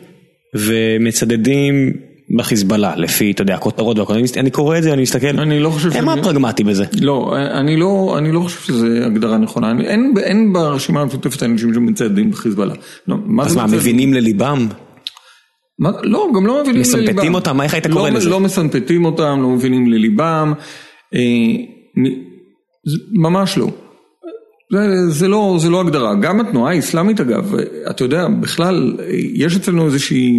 ומצדדים 0.55 1.93
בחיזבאללה, 2.37 2.97
לפי, 2.97 3.31
אתה 3.31 3.43
יודע, 3.43 3.55
הכותרות 3.55 3.99
והכל, 3.99 4.13
אני- 4.15 4.23
אני 4.37 4.51
קורא 4.51 4.79
את 4.79 4.83
זה 4.83 4.91
ואני 4.91 5.03
מסתכל, 5.03 5.27
אני 5.27 5.61
לא 5.61 5.71
חושב 5.71 5.91
"אה, 5.93 6.01
מה 6.01 6.15
פרגמטי 6.23 6.65
בזה? 6.65 6.85
לא, 7.01 7.35
אני 7.61 7.77
לא, 7.77 8.15
אני 8.19 8.33
לא 8.33 8.41
חושב 8.41 8.61
שזו 8.61 8.87
הגדרה 8.87 9.39
נכונה, 9.39 9.71
אני, 9.71 9.87
אין, 9.87 10.15
אין 10.23 10.53
ברשימה 10.53 11.01
המשותפת 11.01 11.43
אנשים 11.43 11.75
שמצדדים 11.75 12.31
בחיזבאללה. 12.31 12.75
לא, 13.09 13.17
מה 13.27 13.43
אז 13.45 13.51
זה 13.53 13.57
מה? 13.59 13.67
מבינים 13.67 14.15
לליבם? 14.15 14.69
מה, 15.79 15.91
לא, 16.03 16.29
גם 16.37 16.47
לא 16.47 16.61
מבינים 16.63 16.81
מסמפתים 16.81 17.17
לליבם. 17.19 17.35
אותם? 17.35 17.61
איך 17.61 17.75
היית 17.75 17.87
קורא 17.87 18.11
לא, 18.11 18.17
לזה? 18.17 18.31
לא 18.31 18.41
מסמפתים 18.41 19.05
אותם, 19.05 19.39
לא 19.43 19.49
מבינים 19.49 19.87
לליבם, 19.87 20.53
אה, 21.15 21.21
מ- 21.97 22.35
זה- 22.87 22.99
ממש 23.13 23.59
לא. 23.59 23.67
זה, 24.73 24.79
זה, 25.11 25.29
לא, 25.29 25.57
זה 25.61 25.71
לא 25.71 25.81
הגדרה. 25.81 26.15
גם 26.15 26.41
התנועה 26.41 26.73
האסלאמית 26.75 27.21
אגב, 27.21 27.55
אתה 27.91 28.05
יודע, 28.05 28.27
בכלל, 28.41 28.97
אה, 29.01 29.05
יש 29.35 29.57
אצלנו 29.57 29.87
איזושהי 29.87 30.39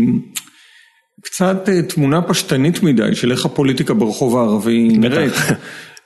קצת 1.26 1.70
אה, 1.70 1.82
תמונה 1.82 2.22
פשטנית 2.22 2.84
מדי 2.84 3.16
של 3.16 3.32
איך 3.32 3.46
הפוליטיקה 3.46 3.94
ברחוב 3.94 4.38
הערבי 4.38 4.88
נראית. 4.98 5.34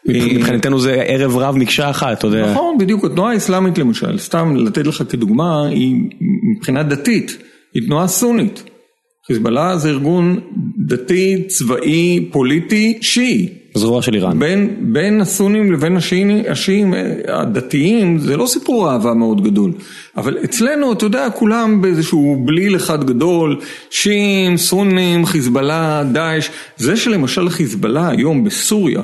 מבחינתנו 0.05 0.79
זה 0.79 0.93
ערב 1.07 1.37
רב 1.37 1.55
מקשה 1.57 1.89
אחת, 1.89 2.17
אתה 2.17 2.27
יודע. 2.27 2.51
נכון, 2.51 2.77
בדיוק, 2.77 3.05
התנועה 3.05 3.33
האסלאמית 3.33 3.77
למשל, 3.77 4.17
סתם 4.17 4.55
לתת 4.55 4.87
לך 4.87 5.03
כדוגמה, 5.09 5.67
היא 5.67 5.95
מבחינה 6.55 6.83
דתית, 6.83 7.37
היא 7.73 7.83
תנועה 7.85 8.07
סונית. 8.07 8.63
חיזבאללה 9.27 9.77
זה 9.77 9.89
ארגון 9.89 10.39
דתי, 10.87 11.43
צבאי, 11.47 12.29
פוליטי, 12.31 12.97
שיעי. 13.01 13.49
זרוע 13.79 14.01
של 14.01 14.15
איראן. 14.15 14.39
בין, 14.39 14.75
בין 14.79 15.21
הסונים 15.21 15.71
לבין 15.73 15.97
השיעים, 15.97 16.41
השיעים 16.49 16.93
אה, 16.93 17.13
הדתיים 17.27 18.19
זה 18.19 18.37
לא 18.37 18.47
סיפור 18.47 18.91
אהבה 18.91 19.13
מאוד 19.13 19.43
גדול. 19.43 19.71
אבל 20.17 20.37
אצלנו, 20.43 20.93
אתה 20.93 21.05
יודע, 21.05 21.29
כולם 21.29 21.81
באיזשהו 21.81 22.43
בליל 22.45 22.75
אחד 22.75 23.03
גדול, 23.03 23.59
שיעים, 23.89 24.57
סונים, 24.57 25.25
חיזבאללה, 25.25 26.03
דאעש. 26.11 26.49
זה 26.77 26.97
שלמשל 26.97 27.49
חיזבאללה 27.49 28.09
היום 28.09 28.43
בסוריה, 28.43 29.01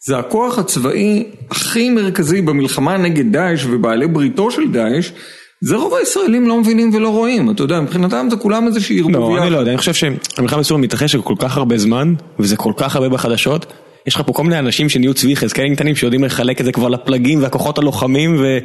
זה 0.00 0.18
הכוח 0.18 0.58
הצבאי 0.58 1.24
הכי 1.50 1.90
מרכזי 1.90 2.42
במלחמה 2.42 2.96
נגד 2.96 3.32
דאעש 3.32 3.64
ובעלי 3.70 4.06
בריתו 4.06 4.50
של 4.50 4.72
דאעש. 4.72 5.12
זה 5.60 5.76
רוב 5.76 5.94
הישראלים 5.94 6.48
לא 6.48 6.60
מבינים 6.60 6.94
ולא 6.94 7.08
רואים, 7.08 7.50
אתה 7.50 7.62
יודע, 7.62 7.80
מבחינתם 7.80 8.26
זה 8.30 8.36
כולם 8.36 8.66
איזושהי 8.66 8.98
ערבוביה. 8.98 9.36
לא, 9.36 9.42
אני 9.42 9.50
לא 9.50 9.58
יודע, 9.58 9.70
אני 9.70 9.78
חושב 9.78 9.94
שהמלחמה 9.94 10.60
בסוריה 10.60 10.82
מתרחשת 10.82 11.18
כל 11.24 11.34
כך 11.38 11.56
הרבה 11.56 11.78
זמן, 11.78 12.14
וזה 12.38 12.56
כל 12.56 12.72
כך 12.76 12.96
הרבה 12.96 13.08
בחדשות. 13.08 13.66
יש 14.06 14.14
לך 14.14 14.22
פה 14.26 14.32
כל 14.32 14.42
מיני 14.42 14.58
אנשים 14.58 14.88
שנהיו 14.88 15.14
צבי 15.14 15.32
יחזקאלים 15.32 15.74
קטנים 15.74 15.96
שיודעים 15.96 16.24
לחלק 16.24 16.60
את 16.60 16.64
זה 16.64 16.72
כבר 16.72 16.88
לפלגים 16.88 17.42
והכוחות 17.42 17.78
הלוחמים 17.78 18.36
ו... 18.38 18.58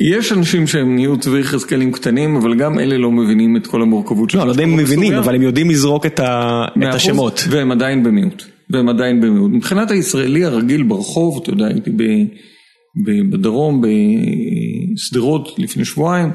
יש 0.00 0.32
אנשים 0.32 0.66
שהם 0.66 0.94
נהיו 0.94 1.18
צבי 1.18 1.40
יחזקאלים 1.40 1.92
קטנים, 1.92 2.36
אבל 2.36 2.54
גם 2.54 2.78
אלה 2.78 2.98
לא 2.98 3.10
מבינים 3.10 3.56
את 3.56 3.66
כל 3.66 3.82
המורכבות 3.82 4.34
לא, 4.34 4.40
אני 4.40 4.46
לא 4.46 4.52
יודע 4.52 4.64
אם 4.64 4.72
הם 4.72 4.76
מבינים. 4.76 5.14
אבל 5.14 5.34
הם 5.34 5.42
יודעים 5.42 5.70
לזרוק 5.70 6.06
את 6.06 6.20
ה- 6.20 6.64
את 6.88 6.94
השמות. 6.94 7.44
והם 7.50 7.72
עדיין 7.72 8.02
במיעוט. 8.02 8.44
והם 8.70 8.88
עדיין 8.88 9.20
במיעוט. 9.20 9.50
מבחינת 9.52 9.90
הישראלי 9.90 10.44
הרגיל 10.44 10.82
ברחוב, 10.82 11.40
אתה 11.42 11.50
יודע, 11.50 11.66
הייתי 11.66 11.90
ב, 11.90 12.02
בדרום, 13.30 13.82
בשדרות 14.94 15.58
לפני 15.58 15.84
שבועיים, 15.84 16.30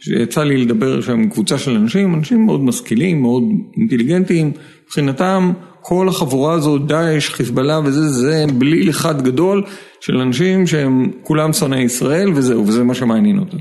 שיצא 0.00 0.44
לי 0.44 0.56
לדבר 0.56 1.00
שם 1.00 1.12
עם 1.12 1.30
קבוצה 1.30 1.58
של 1.58 1.70
אנשים, 1.76 2.14
אנשים 2.14 2.46
מאוד 2.46 2.64
משכילים, 2.64 3.22
מאוד 3.22 3.42
אינטליגנטים, 3.76 4.52
מבחינתם 4.86 5.52
כל 5.88 6.08
החבורה 6.08 6.54
הזאת, 6.54 6.86
דאעש, 6.86 7.28
חיזבאללה 7.28 7.80
וזה, 7.84 8.08
זה 8.08 8.44
בליל 8.54 8.90
אחד 8.90 9.22
גדול 9.22 9.64
של 10.00 10.16
אנשים 10.16 10.66
שהם 10.66 11.10
כולם 11.22 11.52
שונאי 11.52 11.82
ישראל 11.82 12.32
וזהו, 12.34 12.66
וזה 12.66 12.84
מה 12.84 12.94
שמעניין 12.94 13.38
אותם. 13.38 13.56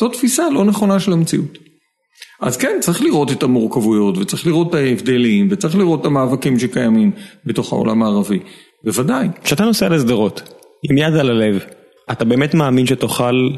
זו 0.00 0.08
תפיסה 0.08 0.50
לא 0.50 0.64
נכונה 0.64 1.00
של 1.00 1.12
המציאות. 1.12 1.58
אז 2.40 2.56
כן, 2.56 2.76
צריך 2.80 3.02
לראות 3.02 3.32
את 3.32 3.42
המורכבויות, 3.42 4.18
וצריך 4.18 4.46
לראות 4.46 4.68
את 4.68 4.74
ההבדלים, 4.74 5.48
וצריך 5.50 5.76
לראות 5.76 6.00
את 6.00 6.06
המאבקים 6.06 6.58
שקיימים 6.58 7.10
בתוך 7.46 7.72
העולם 7.72 8.02
הערבי, 8.02 8.38
בוודאי. 8.84 9.28
כשאתה 9.44 9.64
נוסע 9.64 9.88
לשדרות, 9.88 10.54
עם 10.90 10.98
יד 10.98 11.14
על 11.14 11.30
הלב, 11.30 11.64
אתה 12.12 12.24
באמת 12.24 12.54
מאמין 12.54 12.86
שתוכל 12.86 13.48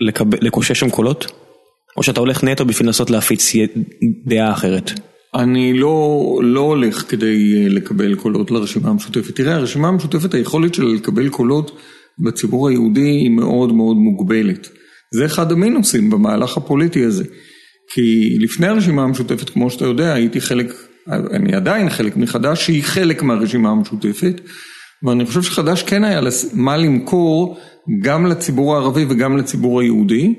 לקב... 0.00 0.44
לקושש 0.44 0.80
שם 0.80 0.90
קולות? 0.90 1.32
או 1.96 2.02
שאתה 2.02 2.20
הולך 2.20 2.44
נטו 2.44 2.64
בשביל 2.64 2.86
לנסות 2.86 3.10
להפיץ 3.10 3.52
דעה 4.26 4.52
אחרת? 4.52 4.92
אני 5.36 5.72
לא, 5.72 6.40
לא 6.42 6.60
הולך 6.60 7.04
כדי 7.08 7.54
אה, 7.56 7.68
לקבל 7.68 8.14
קולות 8.14 8.50
לרשימה 8.50 8.88
המשותפת. 8.88 9.36
תראה, 9.36 9.54
הרשימה 9.54 9.88
המשותפת, 9.88 10.34
היכולת 10.34 10.74
שלה 10.74 10.94
לקבל 10.94 11.28
קולות 11.28 11.78
בציבור 12.18 12.68
היהודי 12.68 13.00
היא 13.00 13.30
מאוד 13.30 13.72
מאוד 13.72 13.96
מוגבלת. 13.96 14.68
זה 15.14 15.26
אחד 15.26 15.52
המינוסים 15.52 16.10
במהלך 16.10 16.56
הפוליטי 16.56 17.04
הזה. 17.04 17.24
כי 17.94 18.38
לפני 18.40 18.66
הרשימה 18.66 19.02
המשותפת, 19.02 19.50
כמו 19.50 19.70
שאתה 19.70 19.84
יודע, 19.84 20.14
הייתי 20.14 20.40
חלק, 20.40 20.72
אני 21.08 21.54
עדיין 21.54 21.90
חלק 21.90 22.16
מחד"ש, 22.16 22.64
שהיא 22.64 22.82
חלק 22.82 23.22
מהרשימה 23.22 23.70
המשותפת, 23.70 24.40
ואני 25.02 25.26
חושב 25.26 25.42
שחד"ש 25.42 25.82
כן 25.82 26.04
היה 26.04 26.20
מה 26.52 26.76
למכור 26.76 27.58
גם 28.02 28.26
לציבור 28.26 28.76
הערבי 28.76 29.06
וגם 29.08 29.36
לציבור 29.36 29.80
היהודי, 29.80 30.34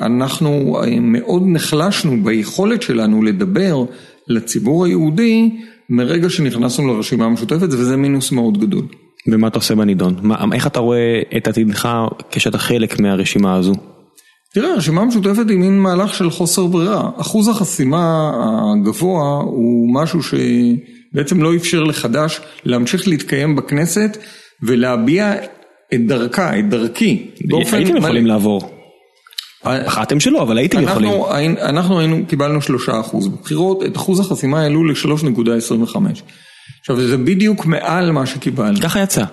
ואנחנו 0.00 0.76
מאוד 1.00 1.42
נחלשנו 1.46 2.24
ביכולת 2.24 2.82
שלנו 2.82 3.22
לדבר 3.22 3.84
לציבור 4.28 4.84
היהודי 4.84 5.50
מרגע 5.90 6.30
שנכנסנו 6.30 6.86
לרשימה 6.94 7.24
המשותפת, 7.24 7.68
וזה 7.70 7.96
מינוס 7.96 8.32
מאוד 8.32 8.60
גדול. 8.60 8.86
ומה 9.28 9.48
אתה 9.48 9.58
עושה 9.58 9.74
בנידון? 9.74 10.16
מה, 10.22 10.44
איך 10.52 10.66
אתה 10.66 10.80
רואה 10.80 11.22
את 11.36 11.48
עתידך 11.48 11.88
כשאתה 12.30 12.58
חלק 12.58 13.00
מהרשימה 13.00 13.54
הזו? 13.54 13.72
תראה, 14.54 14.72
הרשימה 14.72 15.00
המשותפת 15.00 15.48
היא 15.48 15.58
מין 15.58 15.78
מהלך 15.78 16.14
של 16.14 16.30
חוסר 16.30 16.66
ברירה. 16.66 17.10
אחוז 17.16 17.48
החסימה 17.48 18.32
הגבוה 18.72 19.40
הוא 19.44 19.94
משהו 19.94 20.20
שבעצם 20.22 21.42
לא 21.42 21.56
אפשר 21.56 21.84
לחד"ש 21.84 22.40
להמשיך 22.64 23.08
להתקיים 23.08 23.56
בכנסת 23.56 24.18
ולהביע 24.62 25.34
את 25.94 26.06
דרכה, 26.06 26.58
את 26.58 26.68
דרכי. 26.68 27.26
הייתם 27.72 27.96
יכולים 27.96 28.26
לעבור. 28.26 28.70
פחדתם 29.64 30.20
שלא, 30.20 30.42
אבל 30.42 30.58
הייתם 30.58 30.82
יכולים. 30.82 31.12
אנחנו 31.60 31.98
היינו, 31.98 32.26
קיבלנו 32.28 32.62
שלושה 32.62 33.00
אחוז. 33.00 33.28
בבחירות 33.28 33.82
את 33.84 33.96
אחוז 33.96 34.20
החסימה 34.20 34.60
העלו 34.62 34.84
ל-3.25. 34.84 35.96
עכשיו 36.80 37.00
זה 37.00 37.16
בדיוק 37.16 37.66
מעל 37.66 38.12
מה 38.12 38.26
שקיבלנו. 38.26 38.80
ככה 38.80 39.00
יצא. 39.00 39.24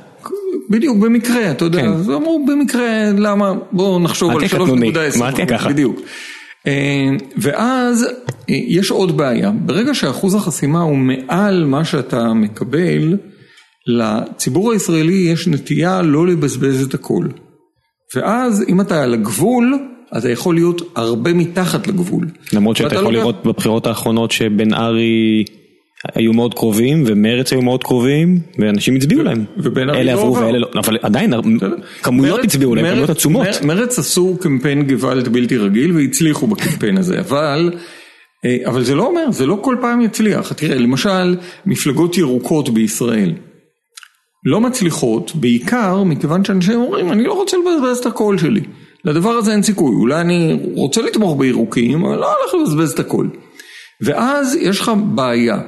בדיוק, 0.69 0.97
במקרה, 0.97 1.51
אתה 1.51 1.65
יודע, 1.65 1.81
כן. 1.81 1.87
אז 1.87 2.09
אמרו 2.09 2.45
במקרה, 2.47 3.11
למה, 3.17 3.53
בואו 3.71 3.99
נחשוב 3.99 4.31
על 4.31 4.43
3.10. 4.43 5.19
מה 5.19 5.31
תהיה 5.31 5.45
ככה? 5.45 5.69
בדיוק. 5.69 5.99
אה, 6.67 7.09
ואז 7.37 8.07
אה, 8.49 8.55
יש 8.67 8.91
עוד 8.91 9.17
בעיה, 9.17 9.51
ברגע 9.51 9.93
שאחוז 9.93 10.35
החסימה 10.35 10.81
הוא 10.81 10.97
מעל 10.97 11.65
מה 11.65 11.85
שאתה 11.85 12.33
מקבל, 12.33 13.17
לציבור 13.87 14.71
הישראלי 14.71 15.13
יש 15.13 15.47
נטייה 15.47 16.01
לא 16.01 16.27
לבזבז 16.27 16.83
את 16.83 16.93
הכל. 16.93 17.27
ואז 18.15 18.65
אם 18.69 18.81
אתה 18.81 19.03
על 19.03 19.13
הגבול, 19.13 19.79
אתה 20.17 20.29
יכול 20.29 20.55
להיות 20.55 20.81
הרבה 20.95 21.33
מתחת 21.33 21.87
לגבול. 21.87 22.27
למרות 22.53 22.77
שאתה 22.77 22.95
יכול 22.95 23.13
לא 23.13 23.19
לראות 23.19 23.45
בבחירות 23.45 23.87
האחרונות 23.87 24.31
שבן 24.31 24.73
ארי... 24.73 25.43
היו 26.15 26.33
מאוד 26.33 26.53
קרובים 26.53 27.03
ומרץ 27.05 27.53
היו 27.53 27.61
מאוד 27.61 27.83
קרובים 27.83 28.39
ואנשים 28.59 28.95
הצביעו 28.95 29.23
להם. 29.23 29.45
אלה 29.77 30.13
עברו 30.13 30.35
ואלה 30.35 30.59
לא, 30.59 30.67
אבל 30.75 30.97
עדיין 31.01 31.33
כמויות 32.01 32.43
הצביעו 32.43 32.75
להם, 32.75 32.85
כמויות 32.85 33.09
עצומות. 33.09 33.47
מרץ 33.63 33.99
עשו 33.99 34.37
קמפיין 34.41 34.87
גוואלד 34.87 35.27
בלתי 35.27 35.57
רגיל 35.57 35.91
והצליחו 35.91 36.47
בקמפיין 36.47 36.97
הזה, 36.97 37.19
אבל 37.19 37.71
אה, 38.45 38.57
אבל 38.65 38.83
זה 38.83 38.95
לא 38.95 39.05
אומר, 39.05 39.31
זה 39.31 39.45
לא 39.45 39.59
כל 39.61 39.75
פעם 39.81 40.01
יצליח. 40.01 40.53
תראה, 40.53 40.77
למשל, 40.77 41.35
מפלגות 41.65 42.17
ירוקות 42.17 42.69
בישראל 42.69 43.33
לא 44.45 44.61
מצליחות, 44.61 45.31
בעיקר 45.35 46.03
מכיוון 46.03 46.45
שאנשים 46.45 46.81
אומרים, 46.81 47.11
אני 47.11 47.23
לא 47.23 47.33
רוצה 47.33 47.57
לבזבז 47.57 47.97
את 47.97 48.05
הקול 48.05 48.37
שלי. 48.37 48.61
לדבר 49.05 49.29
הזה 49.29 49.51
אין 49.51 49.63
סיכוי, 49.63 49.95
אולי 49.95 50.21
אני 50.21 50.59
רוצה 50.75 51.01
לתמוך 51.01 51.39
בירוקים, 51.39 52.05
אבל 52.05 52.17
לא 52.17 52.35
הולך 52.37 52.53
לבזבז 52.53 52.91
את 52.91 52.99
הקול. 52.99 53.29
ואז 54.01 54.55
יש 54.55 54.79
לך 54.79 54.91
בעיה. 55.15 55.59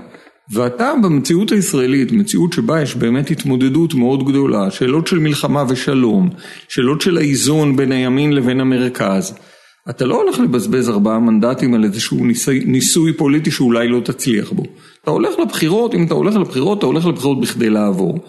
ואתה 0.51 0.93
במציאות 1.03 1.51
הישראלית, 1.51 2.11
מציאות 2.11 2.53
שבה 2.53 2.81
יש 2.81 2.95
באמת 2.95 3.31
התמודדות 3.31 3.93
מאוד 3.93 4.27
גדולה, 4.27 4.71
שאלות 4.71 5.07
של 5.07 5.19
מלחמה 5.19 5.63
ושלום, 5.69 6.29
שאלות 6.69 7.01
של 7.01 7.17
האיזון 7.17 7.75
בין 7.75 7.91
הימין 7.91 8.33
לבין 8.33 8.59
המרכז, 8.59 9.35
אתה 9.89 10.05
לא 10.05 10.21
הולך 10.21 10.39
לבזבז 10.39 10.89
ארבעה 10.89 11.19
מנדטים 11.19 11.73
על 11.73 11.83
איזשהו 11.83 12.25
ניסוי, 12.25 12.63
ניסוי 12.65 13.13
פוליטי 13.13 13.51
שאולי 13.51 13.87
לא 13.87 13.99
תצליח 13.99 14.51
בו. 14.51 14.63
אתה 15.01 15.11
הולך 15.11 15.39
לבחירות, 15.39 15.95
אם 15.95 16.05
אתה 16.05 16.13
הולך 16.13 16.35
לבחירות, 16.35 16.77
אתה 16.77 16.85
הולך 16.85 17.05
לבחירות 17.05 17.41
בכדי 17.41 17.69
לעבור. 17.69 18.19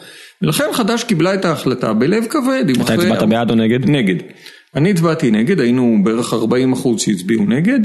ולכן 0.42 0.64
חד"ש 0.72 1.04
קיבלה 1.04 1.34
את 1.34 1.44
ההחלטה 1.44 1.92
בלב 1.92 2.24
כבד. 2.30 2.64
אתה 2.80 2.94
הצבעת 2.94 3.22
בעד 3.28 3.50
או 3.50 3.54
נגד? 3.54 3.90
נגד. 3.90 4.16
אני 4.76 4.90
הצבעתי 4.90 5.30
נגד, 5.30 5.60
היינו 5.60 5.98
בערך 6.04 6.32
40 6.32 6.72
אחוז 6.72 7.00
שהצביעו 7.00 7.44
נגד. 7.44 7.80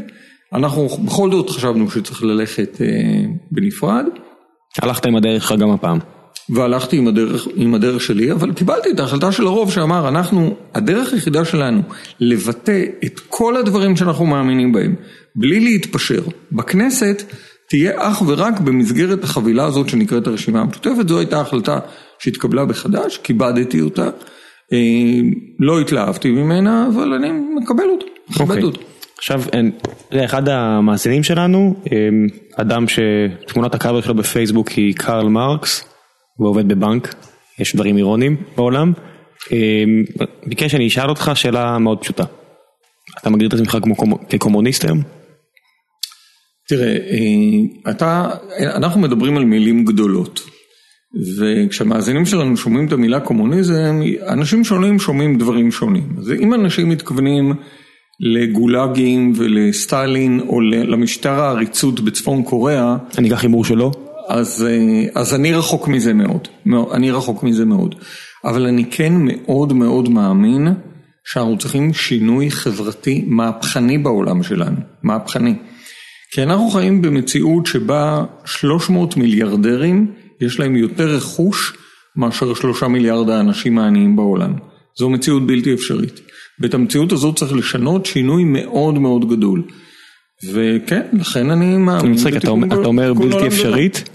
אנחנו 0.53 0.87
בכל 0.87 1.31
זאת 1.31 1.49
חשבנו 1.49 1.91
שצריך 1.91 2.23
ללכת 2.23 2.81
אה, 2.81 2.87
בנפרד. 3.51 4.05
הלכת 4.81 5.05
עם 5.05 5.15
הדרך 5.15 5.43
שלך 5.43 5.59
גם 5.59 5.69
הפעם. 5.69 5.99
והלכתי 6.49 6.97
עם 6.97 7.07
הדרך, 7.07 7.47
עם 7.55 7.73
הדרך 7.73 8.01
שלי, 8.01 8.31
אבל 8.31 8.53
קיבלתי 8.53 8.89
את 8.91 8.99
ההחלטה 8.99 9.31
של 9.31 9.45
הרוב 9.45 9.71
שאמר, 9.71 10.07
אנחנו, 10.07 10.55
הדרך 10.73 11.13
היחידה 11.13 11.45
שלנו 11.45 11.81
לבטא 12.19 12.83
את 13.05 13.19
כל 13.29 13.57
הדברים 13.57 13.97
שאנחנו 13.97 14.25
מאמינים 14.25 14.71
בהם, 14.71 14.95
בלי 15.35 15.59
להתפשר, 15.59 16.21
בכנסת 16.51 17.23
תהיה 17.69 17.91
אך 17.97 18.23
ורק 18.27 18.59
במסגרת 18.59 19.23
החבילה 19.23 19.65
הזאת 19.65 19.89
שנקראת 19.89 20.27
הרשימה 20.27 20.61
המשותפת, 20.61 21.07
זו 21.07 21.19
הייתה 21.19 21.41
החלטה 21.41 21.79
שהתקבלה 22.19 22.65
בחד"ש, 22.65 23.17
כיבדתי 23.17 23.81
אותה, 23.81 24.09
אה, 24.73 24.77
לא 25.59 25.79
התלהבתי 25.79 26.31
ממנה, 26.31 26.87
אבל 26.93 27.13
אני 27.13 27.31
מקבל 27.61 27.83
אותה, 27.83 28.05
מכבד 28.29 28.47
okay. 28.47 28.49
אוקיי. 28.49 28.63
אותה. 28.63 28.79
עכשיו, 29.17 29.41
אחד 30.25 30.49
המאזינים 30.49 31.23
שלנו, 31.23 31.75
אמ, 31.91 32.27
אדם 32.55 32.85
שתמונת 32.87 33.75
הקאבר 33.75 34.01
שלו 34.01 34.15
בפייסבוק 34.15 34.69
היא 34.69 34.95
קרל 34.95 35.27
מרקס, 35.27 35.83
הוא 36.37 36.49
עובד 36.49 36.67
בבנק, 36.67 37.15
יש 37.59 37.75
דברים 37.75 37.97
אירוניים 37.97 38.37
בעולם, 38.55 38.93
אמ, 39.51 40.03
ביקש 40.45 40.71
שאני 40.71 40.87
אשאל 40.87 41.09
אותך 41.09 41.31
שאלה 41.35 41.77
מאוד 41.77 42.01
פשוטה. 42.01 42.23
אתה 43.21 43.29
מגדיר 43.29 43.47
את 43.47 43.53
עצמך 43.53 43.77
כקומוניסט 44.29 44.85
היום? 44.85 45.01
תראה, 46.67 46.95
אה, 46.95 47.91
אתה, 47.91 48.29
אנחנו 48.75 49.01
מדברים 49.01 49.37
על 49.37 49.45
מילים 49.45 49.85
גדולות. 49.85 50.41
וכשהמאזינים 51.37 52.25
שלנו 52.25 52.57
שומעים 52.57 52.87
את 52.87 52.91
המילה 52.91 53.19
קומוניזם, 53.19 54.01
אנשים 54.27 54.63
שונים 54.63 54.99
שומעים 54.99 55.37
דברים 55.37 55.71
שונים. 55.71 56.15
אז 56.17 56.31
אם 56.31 56.53
אנשים 56.53 56.89
מתכוונים 56.89 57.53
לגולאגים 58.19 59.33
ולסטלין 59.35 60.39
או 60.39 60.61
למשטר 60.61 61.41
העריצות 61.41 61.99
בצפון 61.99 62.43
קוריאה. 62.43 62.97
אני 63.17 63.29
אקח 63.29 63.41
הימור 63.41 63.65
שלא. 63.65 63.91
אז, 64.27 64.67
אה, 64.69 65.21
אז 65.21 65.33
אני 65.33 65.53
רחוק 65.53 65.87
מזה 65.87 66.13
מאוד, 66.13 66.47
אני 66.93 67.11
רחוק 67.11 67.43
מזה 67.43 67.65
מאוד. 67.65 67.95
אבל 68.45 68.65
אני 68.65 68.85
כן 68.91 69.13
מאוד 69.17 69.73
מאוד 69.73 70.09
מאמין 70.09 70.67
שאנחנו 71.25 71.57
צריכים 71.57 71.93
שינוי 71.93 72.51
חברתי 72.51 73.23
מהפכני 73.27 73.97
בעולם 73.97 74.43
שלנו, 74.43 74.77
מהפכני. 75.03 75.55
כי 76.31 76.43
אנחנו 76.43 76.69
חיים 76.69 77.01
במציאות 77.01 77.65
שבה 77.65 78.23
300 78.45 79.17
מיליארדרים 79.17 80.11
יש 80.41 80.59
להם 80.59 80.75
יותר 80.75 81.15
רכוש 81.15 81.73
מאשר 82.15 82.53
שלושה 82.53 82.87
מיליארד 82.87 83.29
האנשים 83.29 83.79
העניים 83.79 84.15
בעולם. 84.15 84.53
זו 84.99 85.09
מציאות 85.09 85.47
בלתי 85.47 85.73
אפשרית. 85.73 86.19
ואת 86.59 86.73
המציאות 86.73 87.11
הזאת 87.11 87.35
צריך 87.35 87.53
לשנות 87.53 88.05
שינוי 88.05 88.43
מאוד 88.43 88.99
מאוד 88.99 89.29
גדול. 89.29 89.63
וכן, 90.53 91.01
לכן 91.13 91.49
אני 91.49 91.77
מאמין. 91.77 92.11
מצחיק, 92.11 92.35
אתה 92.35 92.49
אומר 92.85 93.13
בלתי 93.13 93.47
אפשרית, 93.47 94.09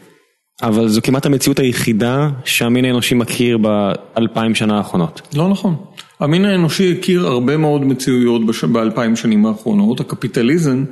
אבל 0.63 0.89
זו 0.89 1.01
כמעט 1.03 1.27
המציאות 1.27 1.59
היחידה 1.59 2.31
שהמין 2.45 2.85
האנושי 2.85 3.15
מכיר 3.15 3.59
באלפיים 3.59 4.55
שנה 4.55 4.77
האחרונות. 4.77 5.21
לא 5.35 5.49
נכון. 5.49 5.77
המין 6.21 6.45
האנושי 6.45 6.95
הכיר 6.99 7.27
הרבה 7.27 7.57
מאוד 7.57 7.85
מציאויות 7.85 8.43
באלפיים 8.73 9.17
שנים 9.17 9.47
האחרונות. 9.47 10.01
הקפיטליזם 10.01 10.85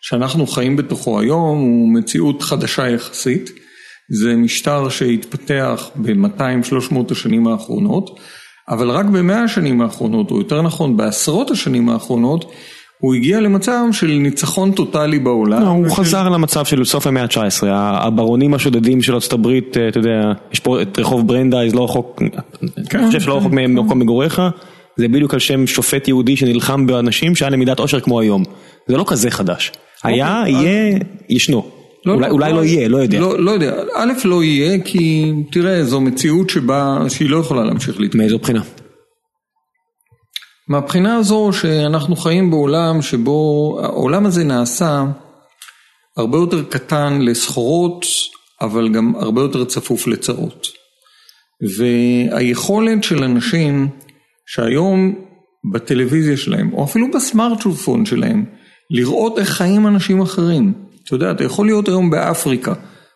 שאנחנו 0.00 0.46
חיים 0.46 0.76
בתוכו 0.76 1.20
היום 1.20 1.58
הוא 1.58 1.94
מציאות 1.94 2.42
חדשה 2.42 2.88
יחסית. 2.88 3.50
זה 4.10 4.36
משטר 4.36 4.88
שהתפתח 4.88 5.90
ב-200-300 5.96 6.94
השנים 7.10 7.46
האחרונות, 7.46 8.20
אבל 8.68 8.90
רק 8.90 9.06
במאה 9.06 9.42
השנים 9.42 9.80
האחרונות, 9.80 10.30
או 10.30 10.38
יותר 10.38 10.62
נכון 10.62 10.96
בעשרות 10.96 11.50
השנים 11.50 11.88
האחרונות, 11.88 12.52
הוא 12.98 13.14
הגיע 13.14 13.40
למצב 13.40 13.84
של 13.92 14.06
ניצחון 14.06 14.72
טוטאלי 14.72 15.18
בעולם. 15.18 15.62
לא, 15.62 15.68
הוא 15.68 15.86
ושל... 15.86 15.94
חזר 15.94 16.28
למצב 16.28 16.64
של 16.64 16.84
סוף 16.84 17.06
המאה 17.06 17.22
ה-19, 17.22 17.66
הברונים 17.70 18.54
השודדים 18.54 19.02
של 19.02 19.14
ארצות 19.14 19.32
הברית, 19.32 19.76
אתה 19.88 19.98
יודע, 19.98 20.32
יש 20.52 20.60
פה 20.60 20.82
את 20.82 20.98
רחוב 20.98 21.28
ברנדייס, 21.28 21.74
לא 21.74 21.84
רחוק, 21.84 22.22
כן, 22.90 22.98
אני 22.98 23.06
חושב 23.06 23.20
שלא 23.20 23.32
כן, 23.32 23.38
רחוק. 23.38 23.52
ממקום 23.52 23.98
מגוריך, 23.98 24.42
זה 24.96 25.08
בדיוק 25.08 25.34
על 25.34 25.40
שם 25.40 25.66
שופט 25.66 26.08
יהודי 26.08 26.36
שנלחם 26.36 26.86
באנשים 26.86 27.34
שהיה 27.34 27.50
להם 27.50 27.62
מידת 27.62 27.78
עושר 27.78 28.00
כמו 28.00 28.20
היום. 28.20 28.42
זה 28.88 28.96
לא 28.96 29.04
כזה 29.08 29.30
חדש. 29.30 29.72
היה, 30.04 30.40
אוקיי, 30.40 30.52
יהיה, 30.52 30.98
ישנו. 31.28 31.73
אולי 32.06 32.30
אולי 32.30 32.52
לא 32.52 32.64
יהיה, 32.64 32.88
לא 32.88 32.96
יודע. 32.96 33.20
לא, 33.20 33.40
לא 33.40 33.50
יודע, 33.50 33.74
א' 33.94 34.12
לא 34.24 34.44
יהיה 34.44 34.78
כי 34.84 35.32
תראה 35.52 35.84
זו 35.84 36.00
מציאות 36.00 36.50
שבה, 36.50 36.98
שהיא 37.08 37.30
לא 37.30 37.36
יכולה 37.36 37.64
להמשיך 37.64 38.00
להתקיים. 38.00 38.22
מאיזו 38.22 38.38
בחינה? 38.38 38.62
מהבחינה 40.68 41.16
הזו 41.16 41.50
שאנחנו 41.52 42.16
חיים 42.16 42.50
בעולם 42.50 43.02
שבו 43.02 43.78
העולם 43.82 44.26
הזה 44.26 44.44
נעשה 44.44 45.04
הרבה 46.16 46.38
יותר 46.38 46.64
קטן 46.64 47.18
לסחורות 47.22 48.06
אבל 48.60 48.88
גם 48.88 49.14
הרבה 49.16 49.40
יותר 49.40 49.64
צפוף 49.64 50.06
לצרות. 50.06 50.66
והיכולת 51.78 53.04
של 53.04 53.24
אנשים 53.24 53.88
שהיום 54.46 55.14
בטלוויזיה 55.72 56.36
שלהם 56.36 56.72
או 56.72 56.84
אפילו 56.84 57.10
בסמארטפון 57.10 58.06
שלהם 58.06 58.44
לראות 58.90 59.38
איך 59.38 59.48
חיים 59.48 59.86
אנשים 59.86 60.20
אחרים. 60.20 60.72
אתה 61.04 61.14
יודע, 61.14 61.30
אתה 61.30 61.44
יכול 61.44 61.66
להיות 61.66 61.88
היום 61.88 62.10
באפריקה, 62.10 62.72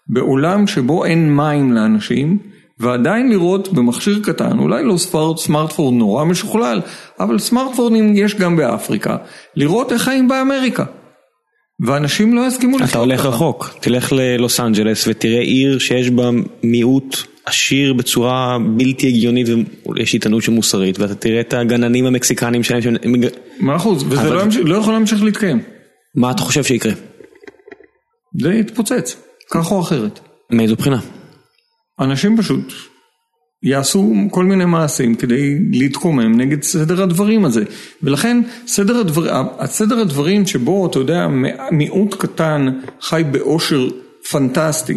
בעולם 0.08 0.66
שבו 0.66 1.04
אין 1.04 1.36
מים 1.36 1.72
לאנשים 1.72 2.38
ועדיין 2.80 3.30
לראות 3.30 3.72
במכשיר 3.72 4.20
קטן, 4.22 4.58
אולי 4.58 4.84
לא 4.84 4.96
סמארטפון 5.36 5.98
נורא 5.98 6.24
משוכלל, 6.24 6.80
אבל 7.20 7.38
סמארטפונים 7.38 8.12
יש 8.16 8.34
גם 8.34 8.56
באפריקה, 8.56 9.16
לראות 9.56 9.92
איך 9.92 10.02
חיים 10.02 10.28
באמריקה. 10.28 10.84
ואנשים 11.86 12.34
לא 12.34 12.46
יסכימו 12.46 12.76
לחיות 12.76 12.90
אתה 12.90 12.98
הולך 12.98 13.20
ככה. 13.20 13.28
רחוק, 13.28 13.74
תלך 13.80 14.12
ללוס 14.12 14.60
אנג'לס 14.60 15.08
ותראה 15.08 15.40
עיר 15.40 15.78
שיש 15.78 16.10
בה 16.10 16.30
מיעוט 16.62 17.16
עשיר 17.46 17.92
בצורה 17.92 18.58
בלתי 18.76 19.08
הגיונית 19.08 19.46
ויש 19.96 20.14
איתנות 20.14 20.42
שמוסרית 20.42 20.98
ואתה 20.98 21.14
תראה 21.14 21.40
את 21.40 21.54
הגננים 21.54 22.06
המקסיקנים 22.06 22.62
שלהם, 22.62 22.82
מאה 23.60 23.76
אחוז, 23.76 24.04
וזה 24.08 24.20
אבל- 24.20 24.36
לא, 24.36 24.42
ימשיך, 24.42 24.60
לא 24.64 24.76
יכול 24.76 24.92
להמשיך 24.92 25.22
להתקיים. 25.22 25.60
מה 26.14 26.30
אתה 26.30 26.42
חושב 26.42 26.64
שיקרה? 26.64 26.92
זה 28.42 28.52
יתפוצץ, 28.52 29.16
כך 29.50 29.72
או 29.72 29.80
אחרת. 29.80 30.20
מאיזו 30.50 30.76
בחינה? 30.76 31.00
אנשים 32.00 32.36
פשוט 32.36 32.72
יעשו 33.62 34.14
כל 34.30 34.44
מיני 34.44 34.64
מעשים 34.64 35.14
כדי 35.14 35.58
להתקומם 35.72 36.40
נגד 36.40 36.62
סדר 36.62 37.02
הדברים 37.02 37.44
הזה. 37.44 37.64
ולכן 38.02 38.40
סדר, 38.66 38.96
הדבר, 38.96 39.44
סדר 39.64 39.98
הדברים 39.98 40.46
שבו, 40.46 40.86
אתה 40.86 40.98
יודע, 40.98 41.26
מיעוט 41.72 42.14
קטן 42.14 42.80
חי 43.00 43.22
באושר 43.30 43.88
פנטסטי, 44.30 44.94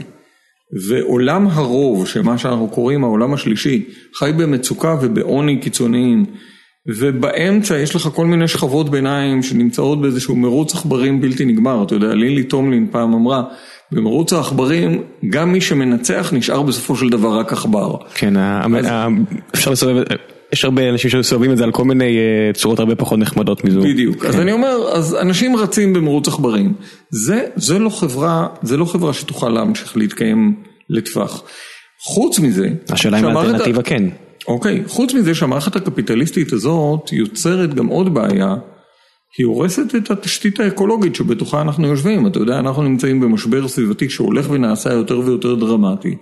ועולם 0.88 1.48
הרוב, 1.48 2.08
שמה 2.08 2.38
שאנחנו 2.38 2.68
קוראים 2.68 3.04
העולם 3.04 3.34
השלישי, 3.34 3.86
חי 4.20 4.32
במצוקה 4.38 4.96
ובעוני 5.02 5.60
קיצוניים, 5.60 6.26
ובאמצע 6.88 7.78
יש 7.78 7.96
לך 7.96 8.02
כל 8.02 8.26
מיני 8.26 8.48
שכבות 8.48 8.90
ביניים 8.90 9.44
שנמצאות 9.44 10.02
באיזשהו 10.02 10.36
מרוץ 10.36 10.76
עכברים 10.76 11.22
בלתי 11.22 11.46
נגמר. 11.46 11.84
אתה 11.84 11.96
יודע, 11.96 12.14
לילי 12.14 12.44
טומלין 12.44 12.88
פעם 12.92 13.14
אמרה, 13.14 13.44
במרוץ 13.92 14.34
העכברים, 14.34 15.02
גם 15.30 15.52
מי 15.52 15.62
שמנצח 15.62 16.30
נשאר 16.34 16.62
בסופו 16.62 16.96
של 16.96 17.10
דבר 17.10 17.40
רק 17.40 17.54
עכבר. 17.54 17.96
כן, 18.16 18.38
ה- 18.38 19.08
אפשר 19.56 19.72
לסובב, 19.72 20.04
יש 20.54 20.66
הרבה 20.66 20.90
אנשים 20.90 21.10
שמסובבים 21.10 21.52
את 21.52 21.58
זה 21.58 21.64
על 21.64 21.72
כל 21.72 21.84
מיני 21.86 22.18
אה, 22.18 22.54
צורות 22.54 22.80
הרבה 22.80 22.96
פחות 22.96 23.20
נחמדות 23.20 23.64
מזו. 23.64 23.82
בדיוק. 23.82 24.26
אז 24.26 24.36
כן. 24.36 24.42
אני 24.42 24.52
אומר, 24.52 24.78
אז 24.94 25.16
אנשים 25.16 25.56
רצים 25.56 25.94
במרוץ 25.94 26.28
עכברים. 26.28 26.74
זה, 27.10 27.44
זה 27.56 27.80
לא 27.80 27.90
חברה, 27.90 28.48
זה 28.62 28.78
לא 28.78 28.86
חברה 28.86 29.14
שתוכל 29.14 29.50
להמשיך 29.50 29.98
להתקיים 29.98 30.56
לטווח. 30.90 31.44
חוץ 32.04 32.40
מזה, 32.40 32.70
השאלה 32.90 33.20
אם 33.20 33.26
האלטרנטיבה 33.26 33.84
כן. 33.84 34.04
אוקיי, 34.48 34.84
חוץ 34.88 35.14
מזה 35.14 35.36
שהמערכת 35.36 35.76
הקפיטליסטית 35.76 36.54
הזאת 36.54 37.14
יוצרת 37.14 37.74
גם 37.74 37.88
עוד 37.88 38.14
בעיה, 38.14 38.56
היא 39.38 39.46
הורסת 39.46 39.96
את 39.96 40.12
התשתית 40.12 40.60
האקולוגית 40.60 41.16
שבתוכה 41.16 41.62
אנחנו 41.62 41.88
יושבים. 41.88 42.28
אתה 42.28 42.40
יודע, 42.40 42.60
אנחנו 42.60 42.84
נמצאים 42.84 43.20
במשבר 43.20 43.68
סביבתי 43.68 44.10
שהולך 44.10 44.48
ונעשה 44.50 44.94
יותר 44.94 45.20
ויותר 45.20 45.56
דרמטי. 45.56 46.16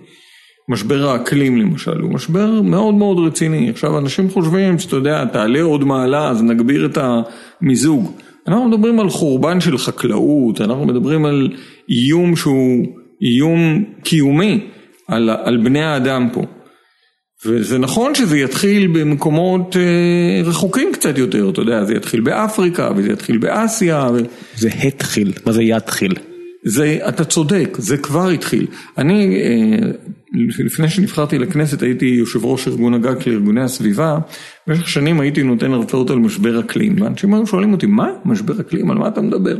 משבר 0.68 1.08
האקלים 1.08 1.56
למשל, 1.58 2.00
הוא 2.00 2.12
משבר 2.12 2.62
מאוד 2.62 2.94
מאוד 2.94 3.18
רציני. 3.26 3.70
עכשיו 3.70 3.98
אנשים 3.98 4.30
חושבים 4.30 4.78
שאתה 4.78 4.96
יודע, 4.96 5.24
תעלה 5.24 5.62
עוד 5.62 5.84
מעלה 5.84 6.28
אז 6.28 6.42
נגביר 6.42 6.86
את 6.86 6.98
המיזוג. 7.00 8.12
אנחנו 8.48 8.68
מדברים 8.68 9.00
על 9.00 9.10
חורבן 9.10 9.60
של 9.60 9.78
חקלאות, 9.78 10.60
אנחנו 10.60 10.86
מדברים 10.86 11.24
על 11.24 11.48
איום 11.88 12.36
שהוא 12.36 12.86
איום 13.22 13.84
קיומי 14.04 14.66
על, 15.08 15.30
על 15.30 15.56
בני 15.56 15.82
האדם 15.82 16.28
פה. 16.32 16.42
וזה 17.46 17.78
נכון 17.78 18.14
שזה 18.14 18.38
יתחיל 18.38 18.86
במקומות 18.86 19.76
אה, 19.76 20.42
רחוקים 20.44 20.92
קצת 20.92 21.18
יותר, 21.18 21.50
אתה 21.50 21.60
יודע, 21.60 21.84
זה 21.84 21.94
יתחיל 21.94 22.20
באפריקה 22.20 22.90
וזה 22.96 23.12
יתחיל 23.12 23.38
באסיה. 23.38 24.08
ו... 24.14 24.18
זה 24.56 24.68
התחיל, 24.82 25.32
מה 25.46 25.52
זה 25.52 25.62
יתחיל? 25.62 26.14
זה, 26.64 26.98
אתה 27.08 27.24
צודק, 27.24 27.76
זה 27.78 27.96
כבר 27.96 28.28
התחיל. 28.28 28.66
אני, 28.98 29.42
אה, 29.42 29.90
לפני 30.64 30.88
שנבחרתי 30.88 31.38
לכנסת 31.38 31.82
הייתי 31.82 32.06
יושב 32.06 32.44
ראש 32.44 32.68
ארגון 32.68 32.94
הגג 32.94 33.20
של 33.20 33.30
ארגוני 33.30 33.62
הסביבה, 33.62 34.18
במשך 34.66 34.88
שנים 34.88 35.20
הייתי 35.20 35.42
נותן 35.42 35.72
הרצאות 35.72 36.10
על 36.10 36.18
משבר 36.18 36.60
אקלים, 36.60 37.00
ואנשים 37.00 37.34
היו 37.34 37.46
שואלים 37.46 37.72
אותי, 37.72 37.86
מה? 37.86 38.08
משבר 38.24 38.60
אקלים? 38.60 38.90
על 38.90 38.98
מה 38.98 39.08
אתה 39.08 39.20
מדבר? 39.20 39.56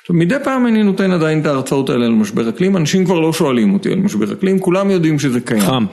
עכשיו, 0.00 0.16
מדי 0.16 0.36
פעם 0.44 0.66
אני 0.66 0.82
נותן 0.82 1.10
עדיין 1.10 1.40
את 1.40 1.46
ההרצאות 1.46 1.90
האלה 1.90 2.06
על 2.06 2.12
משבר 2.12 2.48
אקלים, 2.48 2.76
אנשים 2.76 3.04
כבר 3.04 3.20
לא 3.20 3.32
שואלים 3.32 3.74
אותי 3.74 3.92
על 3.92 3.98
משבר 3.98 4.32
אקלים, 4.32 4.58
כולם 4.58 4.90
יודעים 4.90 5.18
שזה 5.18 5.40
קיים. 5.40 5.60
חם. 5.60 5.84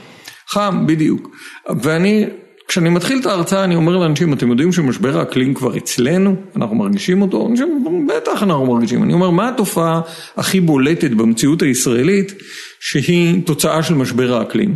חם, 0.49 0.83
בדיוק. 0.87 1.35
ואני, 1.81 2.25
כשאני 2.67 2.89
מתחיל 2.89 3.19
את 3.19 3.25
ההרצאה 3.25 3.63
אני 3.63 3.75
אומר 3.75 3.97
לאנשים, 3.97 4.33
אתם 4.33 4.49
יודעים 4.49 4.71
שמשבר 4.71 5.19
האקלים 5.19 5.53
כבר 5.53 5.77
אצלנו? 5.77 6.35
אנחנו 6.55 6.75
מרגישים 6.75 7.21
אותו? 7.21 7.47
אנשים 7.51 7.81
אומרים, 7.85 8.07
בטח 8.07 8.43
אנחנו 8.43 8.65
מרגישים. 8.65 9.03
אני 9.03 9.13
אומר, 9.13 9.29
מה 9.29 9.49
התופעה 9.49 10.01
הכי 10.37 10.59
בולטת 10.59 11.11
במציאות 11.11 11.61
הישראלית 11.61 12.33
שהיא 12.79 13.41
תוצאה 13.45 13.83
של 13.83 13.93
משבר 13.93 14.37
האקלים? 14.37 14.75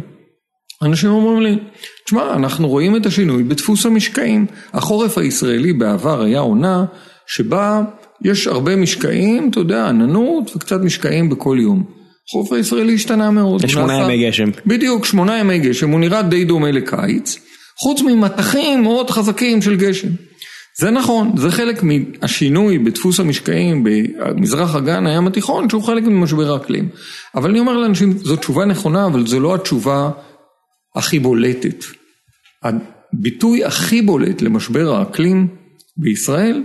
אנשים 0.83 1.09
אומרים 1.09 1.41
לי, 1.41 1.59
תשמע, 2.05 2.33
אנחנו 2.33 2.67
רואים 2.67 2.95
את 2.95 3.05
השינוי 3.05 3.43
בדפוס 3.43 3.85
המשקעים. 3.85 4.45
החורף 4.73 5.17
הישראלי 5.17 5.73
בעבר 5.73 6.21
היה 6.21 6.39
עונה 6.39 6.85
שבה 7.27 7.81
יש 8.23 8.47
הרבה 8.47 8.75
משקעים, 8.75 9.49
אתה 9.49 9.59
יודע, 9.59 9.89
עננות 9.89 10.55
וקצת 10.55 10.81
משקעים 10.81 11.29
בכל 11.29 11.57
יום. 11.61 12.00
החורף 12.31 12.53
הישראלי 12.53 12.95
השתנה 12.95 13.31
מאוד. 13.31 13.63
יש 13.63 13.71
שמונה 13.71 13.99
נעשה- 13.99 14.13
ימי 14.13 14.27
גשם. 14.27 14.49
בדיוק, 14.65 15.05
שמונה 15.05 15.39
ימי 15.39 15.59
גשם, 15.59 15.89
הוא 15.89 15.99
נראה 15.99 16.21
די 16.21 16.43
דומה 16.45 16.71
לקיץ, 16.71 17.37
חוץ 17.79 18.01
ממטחים 18.01 18.83
מאוד 18.83 19.09
חזקים 19.09 19.61
של 19.61 19.75
גשם. 19.75 20.07
זה 20.79 20.91
נכון, 20.91 21.31
זה 21.37 21.51
חלק 21.51 21.83
מהשינוי 21.83 22.77
בדפוס 22.79 23.19
המשקעים 23.19 23.83
במזרח 23.83 24.75
אגן 24.75 25.07
הים 25.07 25.27
התיכון, 25.27 25.69
שהוא 25.69 25.83
חלק 25.83 26.03
ממשבר 26.03 26.53
האקלים. 26.53 26.89
אבל 27.35 27.49
אני 27.49 27.59
אומר 27.59 27.77
לאנשים, 27.77 28.11
זו 28.17 28.35
תשובה 28.35 28.65
נכונה, 28.65 29.05
אבל 29.05 29.27
זו 29.27 29.39
לא 29.39 29.55
התשובה 29.55 30.09
הכי 30.95 31.19
בולטת. 31.19 31.83
הביטוי 32.63 33.63
הכי 33.65 34.01
בולט 34.01 34.41
למשבר 34.41 34.95
האקלים 34.95 35.47
בישראל 35.97 36.63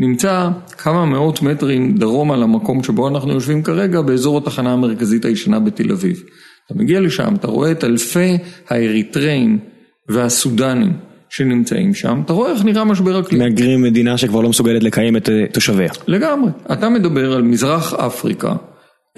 נמצא 0.00 0.48
כמה 0.78 1.04
מאות 1.04 1.42
מטרים 1.42 1.94
דרומה 1.94 2.36
למקום 2.36 2.82
שבו 2.82 3.08
אנחנו 3.08 3.32
יושבים 3.32 3.62
כרגע, 3.62 4.00
באזור 4.00 4.38
התחנה 4.38 4.72
המרכזית 4.72 5.24
הישנה 5.24 5.60
בתל 5.60 5.92
אביב. 5.92 6.22
אתה 6.66 6.74
מגיע 6.74 7.00
לשם, 7.00 7.34
אתה 7.34 7.46
רואה 7.46 7.70
את 7.70 7.84
אלפי 7.84 8.38
האריתראים 8.68 9.58
והסודנים 10.08 10.92
שנמצאים 11.30 11.94
שם, 11.94 12.20
אתה 12.24 12.32
רואה 12.32 12.52
איך 12.52 12.64
נראה 12.64 12.84
משבר 12.84 13.20
אקלים. 13.20 13.42
מהגרים 13.42 13.82
מדינה 13.82 14.18
שכבר 14.18 14.40
לא 14.40 14.48
מסוגלת 14.48 14.82
לקיים 14.82 15.16
את 15.16 15.28
אה, 15.28 15.44
תושביה. 15.52 15.90
לגמרי. 16.06 16.50
אתה 16.72 16.88
מדבר 16.88 17.32
על 17.32 17.42
מזרח 17.42 17.94
אפריקה, 17.94 18.52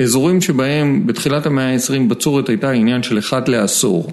אזורים 0.00 0.40
שבהם 0.40 1.06
בתחילת 1.06 1.46
המאה 1.46 1.74
ה-20 1.74 2.08
בצורת 2.08 2.48
הייתה 2.48 2.70
עניין 2.70 3.02
של 3.02 3.18
אחת 3.18 3.48
לעשור. 3.48 4.10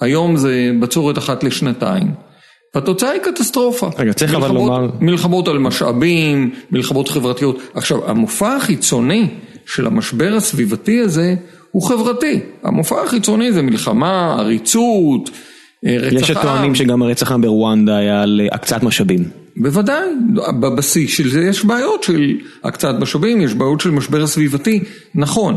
היום 0.00 0.36
זה 0.36 0.70
בצורת 0.80 1.18
אחת 1.18 1.44
לשנתיים. 1.44 2.27
והתוצאה 2.74 3.10
היא 3.10 3.20
קטסטרופה. 3.20 3.88
רגע, 3.98 4.12
צריך 4.12 4.34
אבל 4.34 4.48
לומר- 4.54 4.90
מלחמות 5.00 5.48
על 5.48 5.58
משאבים, 5.58 6.50
מלחמות 6.70 7.08
חברתיות. 7.08 7.58
עכשיו, 7.74 8.10
המופע 8.10 8.56
החיצוני 8.56 9.26
של 9.66 9.86
המשבר 9.86 10.34
הסביבתי 10.36 11.00
הזה 11.00 11.34
הוא 11.70 11.82
חברתי. 11.82 12.40
המופע 12.62 13.02
החיצוני 13.02 13.52
זה 13.52 13.62
מלחמה, 13.62 14.36
עריצות, 14.38 15.30
אה, 15.86 15.96
רצח 15.98 16.12
עם. 16.12 16.16
יש 16.18 16.26
שטוענים 16.28 16.74
שגם 16.74 17.02
הרצח 17.02 17.30
העם 17.30 17.40
ברואנדה 17.40 17.96
היה 17.96 18.22
על 18.22 18.40
אה, 18.44 18.54
הקצאת 18.54 18.82
משאבים. 18.82 19.24
בוודאי, 19.56 20.08
בבסיס 20.60 21.16
של 21.16 21.30
זה 21.30 21.40
יש 21.40 21.64
בעיות 21.64 22.02
של 22.02 22.32
הקצאת 22.64 22.94
משאבים, 23.00 23.40
יש 23.40 23.54
בעיות 23.54 23.80
של 23.80 23.90
משבר 23.90 24.22
הסביבתי, 24.22 24.80
נכון. 25.14 25.56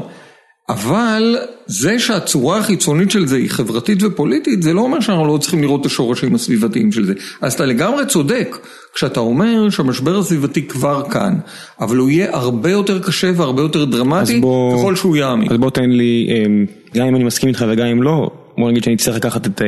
אבל 0.72 1.38
זה 1.66 2.00
שהצורה 2.00 2.58
החיצונית 2.58 3.12
של 3.12 3.28
זה 3.28 3.36
היא 3.36 3.50
חברתית 3.50 4.04
ופוליטית, 4.04 4.64
זה 4.64 4.74
לא 4.74 4.82
אומר 4.82 5.00
שאנחנו 5.00 5.28
לא 5.28 5.38
צריכים 5.38 5.62
לראות 5.62 5.82
את 5.82 5.86
השורשים 5.86 6.36
הסביבתיים 6.36 6.92
של 6.92 7.06
זה. 7.06 7.14
אז 7.42 7.54
אתה 7.54 7.66
לגמרי 7.66 8.06
צודק 8.06 8.58
כשאתה 8.94 9.20
אומר 9.20 9.70
שהמשבר 9.70 10.18
הסביבתי 10.18 10.68
כבר 10.68 11.04
כאן, 11.10 11.36
אבל 11.80 11.98
הוא 11.98 12.10
יהיה 12.10 12.36
הרבה 12.36 12.72
יותר 12.72 13.00
קשה 13.00 13.32
והרבה 13.36 13.62
יותר 13.62 13.86
דרמטי 13.86 14.40
בוא, 14.40 14.78
ככל 14.78 14.96
שהוא 14.96 15.16
יעמיק. 15.16 15.52
אז 15.52 15.58
בוא 15.58 15.70
תן 15.70 15.90
לי, 15.90 16.28
אמ, 16.30 16.66
גם 16.96 17.08
אם 17.08 17.16
אני 17.16 17.24
מסכים 17.24 17.50
איתך 17.50 17.66
וגם 17.70 17.88
אם 17.88 18.04
לא, 18.04 18.30
בוא 18.58 18.72
נגיד 18.72 18.84
שאני 18.84 18.98
צריך 18.98 19.18
לקחת 19.18 19.48
את 19.48 19.62
אה, 19.62 19.68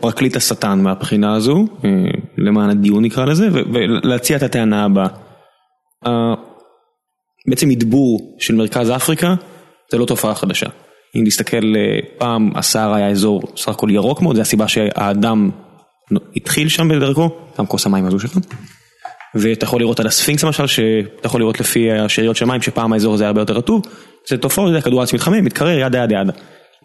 פרקליט 0.00 0.36
השטן 0.36 0.82
מהבחינה 0.82 1.34
הזו, 1.34 1.66
אה, 1.84 1.90
למען 2.38 2.70
הדיון 2.70 3.04
נקרא 3.04 3.24
לזה, 3.24 3.48
ולהציע 3.52 4.36
את 4.36 4.42
הטענה 4.42 4.84
הבאה. 4.84 5.08
בעצם 7.48 7.68
מדבור 7.68 8.36
של 8.38 8.54
מרכז 8.54 8.90
אפריקה 8.90 9.34
זה 9.92 9.98
לא 9.98 10.06
תופעה 10.06 10.34
חדשה. 10.34 10.66
אם 11.16 11.24
נסתכל, 11.24 11.74
אה, 11.76 11.98
פעם 12.18 12.50
הסהר 12.54 12.94
היה 12.94 13.08
אזור 13.08 13.42
סך 13.56 13.68
הכל 13.68 13.90
ירוק 13.90 14.22
מאוד, 14.22 14.36
זה 14.36 14.42
הסיבה 14.42 14.68
שהאדם 14.68 15.50
התחיל 16.36 16.68
שם 16.68 16.88
בדרכו, 16.88 17.30
גם 17.58 17.66
כוס 17.66 17.86
המים 17.86 18.06
הזו 18.06 18.20
שלך. 18.20 18.38
ואתה 19.34 19.64
יכול 19.64 19.80
לראות 19.80 20.00
על 20.00 20.06
הספינקס 20.06 20.44
למשל, 20.44 20.66
שאתה 20.66 21.26
יכול 21.26 21.40
לראות 21.40 21.60
לפי 21.60 21.92
השאריות 21.92 22.36
של 22.36 22.44
מים, 22.44 22.62
שפעם 22.62 22.92
האזור 22.92 23.14
הזה 23.14 23.24
היה 23.24 23.28
הרבה 23.28 23.40
יותר 23.40 23.54
רטוב. 23.54 23.82
זה 24.28 24.38
תופעות, 24.38 24.72
זה 24.72 24.80
כדור 24.80 25.00
הארץ 25.00 25.14
מתחמם, 25.14 25.44
מתקרר, 25.44 25.78
yada 25.78 26.04
yada 26.04 26.14
yada. 26.14 26.32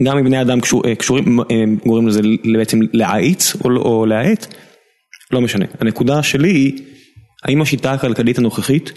גם 0.04 0.18
אם 0.18 0.26
בני 0.26 0.42
אדם 0.42 0.60
אה, 0.86 0.96
קשורים, 0.96 1.40
אה, 1.40 1.46
גורמים 1.86 2.08
לזה 2.08 2.22
בעצם 2.58 2.80
להאיץ 2.94 3.56
או, 3.56 3.70
או 3.70 4.06
להאט, 4.06 4.56
לא 5.32 5.42
משנה. 5.42 5.66
הנקודה 5.80 6.24
שלי 6.24 6.50
היא, 6.50 6.82
האם 7.44 7.62
השיטה 7.62 7.92
הכלכלית 7.92 8.38
הנוכחית, 8.38 8.92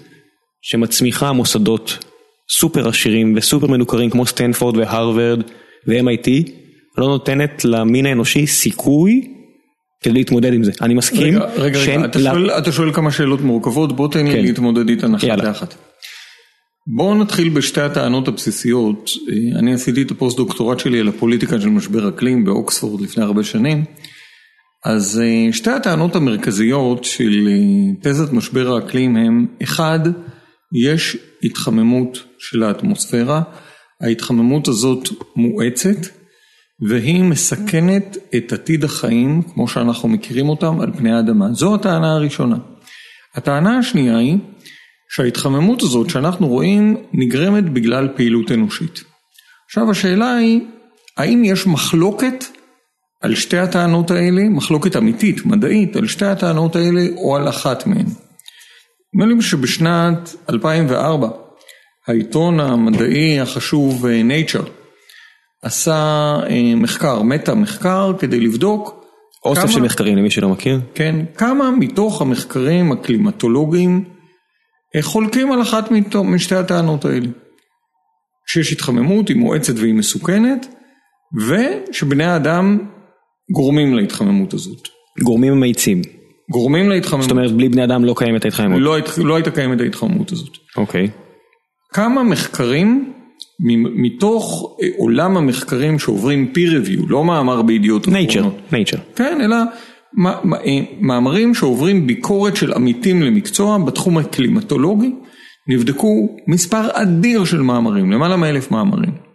שמצמיחה 0.63 1.33
מוסדות 1.33 2.10
סופר 2.51 2.89
עשירים 2.89 3.35
וסופר 3.37 3.67
מנוכרים 3.67 4.11
כמו 4.11 4.27
סטנפורד 4.27 4.77
והרווארד 4.77 5.43
ו-MIT 5.87 6.51
לא 6.99 7.09
נותנת 7.09 7.65
למין 7.65 8.07
האנושי 8.07 8.47
סיכוי 8.47 9.35
כדי 10.03 10.13
להתמודד 10.13 10.53
עם 10.53 10.65
זה. 10.65 10.73
אני 10.83 10.95
מסכים. 10.95 11.35
רגע, 11.35 11.45
רגע, 11.57 11.79
רגע 11.79 12.05
אתה, 12.05 12.19
לה... 12.19 12.31
שואל, 12.31 12.51
אתה 12.51 12.73
שואל 12.73 12.93
כמה 12.93 13.11
שאלות 13.11 13.41
מורכבות, 13.41 13.97
בוא 13.97 14.09
תן 14.09 14.27
לי 14.27 14.33
כן. 14.33 14.43
להתמודד 14.43 14.89
איתן 14.89 15.15
אחת 15.15 15.25
לאחת. 15.25 15.75
בואו 16.97 17.15
נתחיל 17.15 17.49
בשתי 17.49 17.81
הטענות 17.81 18.29
הבסיסיות. 18.29 19.11
אני 19.59 19.75
עשיתי 19.75 20.03
את 20.03 20.11
הפוסט 20.11 20.37
דוקטורט 20.37 20.79
שלי 20.79 21.01
על 21.01 21.09
הפוליטיקה 21.09 21.61
של 21.61 21.69
משבר 21.69 22.09
אקלים 22.09 22.45
באוקספורד 22.45 23.01
לפני 23.01 23.25
הרבה 23.25 23.45
שנים. 23.45 23.85
אז 24.85 25.23
אה, 25.25 25.53
שתי 25.53 25.71
הטענות 25.71 26.17
המרכזיות 26.17 27.05
של 27.05 27.49
אה, 27.49 27.95
תזת 28.03 28.33
משבר 28.33 28.75
האקלים 28.75 29.17
הם, 29.17 29.47
אחד, 29.63 30.01
יש 30.73 31.17
התחממות 31.43 32.19
של 32.39 32.63
האטמוספירה, 32.63 33.43
ההתחממות 34.01 34.69
הזאת 34.69 35.09
מואצת 35.37 36.07
והיא 36.89 37.25
מסכנת 37.25 38.17
את 38.37 38.53
עתיד 38.53 38.85
החיים 38.85 39.43
כמו 39.43 39.69
שאנחנו 39.69 40.09
מכירים 40.09 40.49
אותם 40.49 40.81
על 40.81 40.93
פני 40.93 41.13
האדמה. 41.13 41.53
זו 41.53 41.75
הטענה 41.75 42.15
הראשונה. 42.15 42.57
הטענה 43.35 43.79
השנייה 43.79 44.19
היא 44.19 44.39
שההתחממות 45.11 45.83
הזאת 45.83 46.11
שאנחנו 46.11 46.49
רואים 46.49 46.97
נגרמת 47.13 47.65
בגלל 47.65 48.09
פעילות 48.17 48.53
אנושית. 48.53 49.05
עכשיו 49.67 49.91
השאלה 49.91 50.37
היא, 50.37 50.61
האם 51.17 51.43
יש 51.45 51.67
מחלוקת 51.67 52.45
על 53.21 53.35
שתי 53.35 53.59
הטענות 53.59 54.11
האלה, 54.11 54.49
מחלוקת 54.49 54.97
אמיתית, 54.97 55.47
מדעית, 55.47 55.97
על 55.97 56.07
שתי 56.07 56.25
הטענות 56.25 56.77
האלה 56.77 57.01
או 57.17 57.37
על 57.37 57.49
אחת 57.49 57.87
מהן? 57.87 58.07
נדמה 59.15 59.35
לי 59.35 59.43
שבשנת 59.43 60.35
2004 60.51 61.29
העיתון 62.09 62.61
המדעי 62.61 63.41
החשוב 63.41 64.07
אה, 64.07 64.21
Nature 64.21 64.69
עשה 65.63 65.95
אה, 66.51 66.75
מחקר, 66.75 67.23
מטה 67.23 67.55
מחקר 67.55 68.13
כדי 68.19 68.41
לבדוק 68.41 69.05
אוסף 69.45 69.63
כמה, 69.63 69.73
של 69.73 69.81
מחקרים 69.81 70.17
למי 70.17 70.31
שלא 70.31 70.49
מכיר. 70.49 70.81
כן, 70.95 71.17
כמה 71.37 71.71
מתוך 71.71 72.23
המחקרים 72.23 72.93
הקלימטולוגיים 72.93 74.05
אה, 74.97 75.03
חולקים 75.03 75.53
על 75.53 75.63
אחת 75.63 75.91
משתי 76.25 76.55
הטענות 76.55 77.05
האלה. 77.05 77.29
שיש 78.47 78.73
התחממות, 78.73 79.29
היא 79.29 79.37
מואצת 79.37 79.75
והיא 79.77 79.95
מסוכנת, 79.95 80.67
ושבני 81.47 82.25
האדם 82.25 82.79
גורמים 83.53 83.95
להתחממות 83.95 84.55
הזאת. 84.55 84.89
גורמים 85.23 85.53
המאיצים. 85.53 86.20
גורמים 86.51 86.89
להתחממות. 86.89 87.23
זאת 87.23 87.31
אומרת, 87.31 87.53
בלי 87.53 87.69
בני 87.69 87.85
אדם 87.85 88.05
לא 88.05 88.15
קיימת 88.17 88.45
ההתחממות. 88.45 88.81
לא, 88.81 88.97
לא 89.25 89.35
הייתה 89.35 89.51
קיימת 89.51 89.81
ההתחממות 89.81 90.33
הזאת. 90.33 90.57
אוקיי. 90.77 91.09
כמה 91.93 92.23
מחקרים 92.23 93.13
מתוך 93.95 94.77
אה, 94.83 94.89
עולם 94.99 95.37
המחקרים 95.37 95.99
שעוברים 95.99 96.53
peer 96.55 96.87
review, 96.87 97.05
לא 97.09 97.25
מאמר 97.25 97.63
בידיעות 97.63 98.09
אחרונות. 98.09 98.55
nature, 98.71 98.73
nature. 98.73 99.01
כן, 99.17 99.39
אלא 99.41 99.57
אה, 99.57 100.81
מאמרים 101.01 101.55
שעוברים 101.55 102.07
ביקורת 102.07 102.57
של 102.57 102.73
עמיתים 102.73 103.23
למקצוע 103.23 103.79
בתחום 103.79 104.19
הקלימטולוגי, 104.19 105.13
נבדקו 105.69 106.37
מספר 106.47 106.89
אדיר 106.93 107.45
של 107.45 107.61
מאמרים, 107.61 108.13
למעלה 108.13 108.37
מאלף 108.37 108.71
מאמרים. 108.71 109.30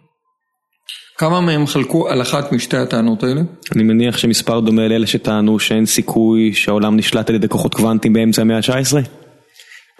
כמה 1.18 1.40
מהם 1.40 1.66
חלקו 1.66 2.08
על 2.08 2.22
אחת 2.22 2.52
משתי 2.52 2.76
הטענות 2.76 3.22
האלה? 3.22 3.40
אני 3.74 3.82
מניח 3.82 4.16
שמספר 4.16 4.60
דומה 4.60 4.88
לאלה 4.88 5.06
שטענו 5.06 5.58
שאין 5.58 5.86
סיכוי 5.86 6.52
שהעולם 6.54 6.96
נשלט 6.96 7.28
על 7.28 7.34
ידי 7.34 7.48
כוחות 7.48 7.74
קוונטיים 7.74 8.12
באמצע 8.12 8.42
המאה 8.42 8.56
ה-19? 8.56 8.96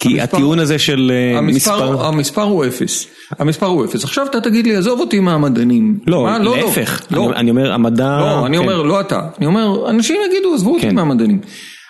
כי 0.01 0.21
הטיעון 0.21 0.59
הזה 0.59 0.79
של 0.79 1.13
אה, 1.35 1.41
מספר... 1.41 2.07
המספר 2.07 2.43
הוא 2.43 2.65
אפס. 2.65 3.07
המספר 3.39 3.67
הוא 3.67 3.85
אפס. 3.85 4.05
עכשיו 4.05 4.27
אתה 4.27 4.41
תגיד 4.41 4.67
לי, 4.67 4.77
עזוב 4.77 5.01
אותי 5.01 5.21
מהמדענים. 5.21 5.99
לא, 6.07 6.29
לא, 6.41 6.57
להפך. 6.57 7.01
לא. 7.11 7.33
אני 7.37 7.51
אומר, 7.51 7.73
המדע... 7.73 8.19
לא, 8.21 8.47
אני 8.47 8.57
כן. 8.57 8.63
אומר, 8.63 8.83
לא 8.83 9.01
אתה. 9.01 9.21
אני 9.39 9.47
אומר, 9.47 9.91
אנשים 9.91 10.17
יגידו, 10.29 10.55
עזבו 10.55 10.75
אותי 10.75 10.83
כן. 10.83 10.95
מהמדענים. 10.95 11.41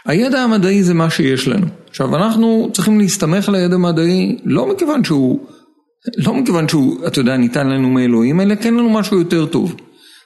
הידע 0.06 0.40
המדעי 0.40 0.82
זה 0.82 0.94
מה 0.94 1.10
שיש 1.10 1.48
לנו. 1.48 1.66
עכשיו, 1.90 2.16
אנחנו 2.16 2.68
צריכים 2.72 2.98
להסתמך 2.98 3.48
על 3.48 3.54
הידע 3.54 3.74
המדעי, 3.74 4.38
לא 4.44 4.66
מכיוון 4.66 5.04
שהוא... 5.04 5.38
לא 6.16 6.34
מכיוון 6.34 6.68
שהוא, 6.68 7.06
אתה 7.06 7.20
יודע, 7.20 7.36
ניתן 7.36 7.68
לנו 7.68 7.90
מאלוהים, 7.90 8.40
אלא 8.40 8.54
כן 8.54 8.74
לנו 8.74 8.90
משהו 8.90 9.18
יותר 9.18 9.46
טוב. 9.46 9.74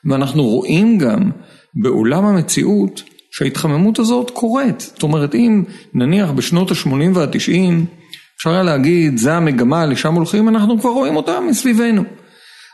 ואנחנו 0.04 0.42
רואים 0.42 0.98
גם 0.98 1.30
בעולם 1.74 2.24
המציאות 2.24 3.02
שההתחממות 3.30 3.98
הזאת 3.98 4.30
קורית. 4.30 4.80
זאת 4.80 5.02
אומרת, 5.02 5.34
אם 5.34 5.64
נניח 5.94 6.30
בשנות 6.30 6.70
ה-80 6.70 6.90
וה-90, 7.14 7.72
אפשר 8.36 8.50
היה 8.50 8.62
להגיד, 8.62 9.16
זה 9.16 9.34
המגמה, 9.34 9.86
לשם 9.86 10.14
הולכים, 10.14 10.48
אנחנו 10.48 10.80
כבר 10.80 10.90
רואים 10.90 11.16
אותה 11.16 11.40
מסביבנו. 11.40 12.02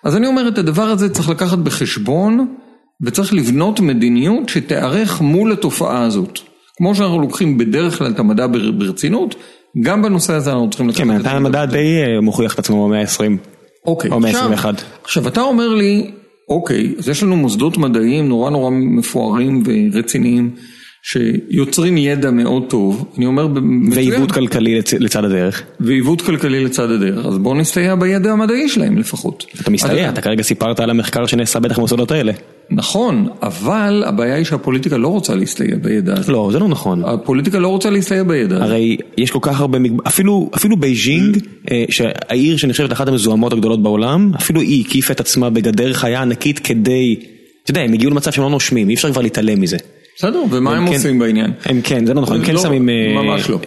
אז 0.04 0.16
אני 0.16 0.26
אומר, 0.26 0.48
את 0.48 0.58
הדבר 0.58 0.82
הזה 0.82 1.08
צריך 1.08 1.28
לקחת 1.28 1.58
בחשבון, 1.58 2.54
וצריך 3.02 3.34
לבנות 3.34 3.80
מדיניות 3.80 4.48
שתיערך 4.48 5.20
מול 5.20 5.52
התופעה 5.52 6.02
הזאת. 6.02 6.38
כמו 6.76 6.94
שאנחנו 6.94 7.20
לוקחים 7.20 7.58
בדרך 7.58 7.98
כלל 7.98 8.10
את 8.10 8.18
המדע 8.18 8.46
ברצינות, 8.78 9.34
גם 9.80 10.02
בנושא 10.02 10.32
הזה 10.32 10.52
אנחנו 10.52 10.70
צריכים 10.70 10.88
לקחת 10.88 11.00
את 11.00 11.06
זה. 11.06 11.12
כן, 11.12 11.18
בינתיים 11.18 11.46
המדע 11.46 11.66
די 11.66 12.02
אה, 12.02 12.20
מוכיח 12.20 12.54
את 12.54 12.58
עצמו 12.58 12.86
במאה 12.86 13.00
ה-20. 13.00 13.32
אוקיי. 13.86 14.10
או 14.10 14.20
מאה 14.20 14.40
ה-21. 14.40 14.64
עכשיו 15.04 15.28
אתה 15.28 15.40
אומר 15.40 15.68
לי, 15.68 16.10
אוקיי, 16.48 16.94
אז 16.98 17.08
יש 17.08 17.22
לנו 17.22 17.36
מוסדות 17.36 17.78
מדעיים 17.78 18.28
נורא 18.28 18.50
נורא 18.50 18.70
מפוארים 18.70 19.62
ורציניים. 19.66 20.50
שיוצרים 21.06 21.96
ידע 21.96 22.30
מאוד 22.30 22.62
טוב, 22.68 23.04
אני 23.16 23.26
אומר, 23.26 23.48
ועיוות 23.92 24.32
כלכלי 24.32 24.78
לצ... 24.78 24.94
לצד 24.94 25.24
הדרך. 25.24 25.62
ועיוות 25.80 26.22
כלכלי 26.22 26.64
לצד 26.64 26.90
הדרך, 26.90 27.26
אז 27.26 27.38
בואו 27.38 27.54
נסתייע 27.54 27.94
בידע 27.94 28.32
המדעי 28.32 28.68
שלהם 28.68 28.98
לפחות. 28.98 29.46
אתה 29.60 29.70
מסתייע, 29.70 30.08
אתה 30.08 30.20
כרגע 30.20 30.42
סיפרת 30.42 30.80
על 30.80 30.90
המחקר 30.90 31.26
שנעשה 31.26 31.60
בטח 31.60 31.78
במוסדות 31.78 32.10
האלה. 32.10 32.32
נכון, 32.70 33.28
אבל 33.42 34.04
הבעיה 34.06 34.34
היא 34.34 34.44
שהפוליטיקה 34.44 34.96
לא 34.96 35.08
רוצה 35.08 35.34
להסתייע 35.34 35.76
בידע 35.82 36.14
הזה. 36.18 36.32
לא, 36.32 36.48
זה 36.52 36.58
לא 36.58 36.68
נכון. 36.68 37.04
הפוליטיקה 37.04 37.58
לא 37.58 37.68
רוצה 37.68 37.90
להסתייע 37.90 38.22
בידע 38.22 38.56
הזה. 38.56 38.64
הרי 38.64 38.96
יש 39.18 39.30
כל 39.30 39.38
כך 39.42 39.60
הרבה, 39.60 39.78
אפילו, 40.06 40.50
אפילו 40.56 40.76
בייג'ינג, 40.76 41.38
אה, 41.70 41.84
שהעיר 41.90 42.56
שנחשבת 42.56 42.92
אחת 42.92 43.08
המזוהמות 43.08 43.52
הגדולות 43.52 43.82
בעולם, 43.82 44.32
אפילו 44.36 44.60
היא 44.60 44.84
הקיפה 44.86 45.12
את 45.12 45.20
עצמה 45.20 45.50
בגדר 45.50 45.92
חיה 45.92 46.22
ענקית 46.22 46.58
כדי, 46.58 47.16
אתה 47.62 47.70
יודע, 47.70 47.80
הם 47.80 47.92
הגיעו 47.92 48.10
למצב 48.10 48.30
שהם 48.30 48.44
לא 48.44 48.50
נושמים, 48.50 48.88
אי 48.88 48.94
אפשר 48.94 49.12
כבר 49.12 49.22
להתעלם 49.22 49.60
מזה. 49.60 49.76
בסדר, 50.16 50.42
ומה 50.50 50.76
הם 50.76 50.86
כן, 50.86 50.94
עושים 50.94 51.18
בעניין? 51.18 51.52
הם 51.64 51.80
כן, 51.84 52.06
זה 52.06 52.14
לא 52.14 52.20
נכון, 52.20 52.36
הם 52.36 52.44
כן 52.44 52.54
לא, 52.54 52.60
שמים... 52.62 52.88
אה, 52.88 53.22
ממש 53.22 53.50
לא. 53.50 53.58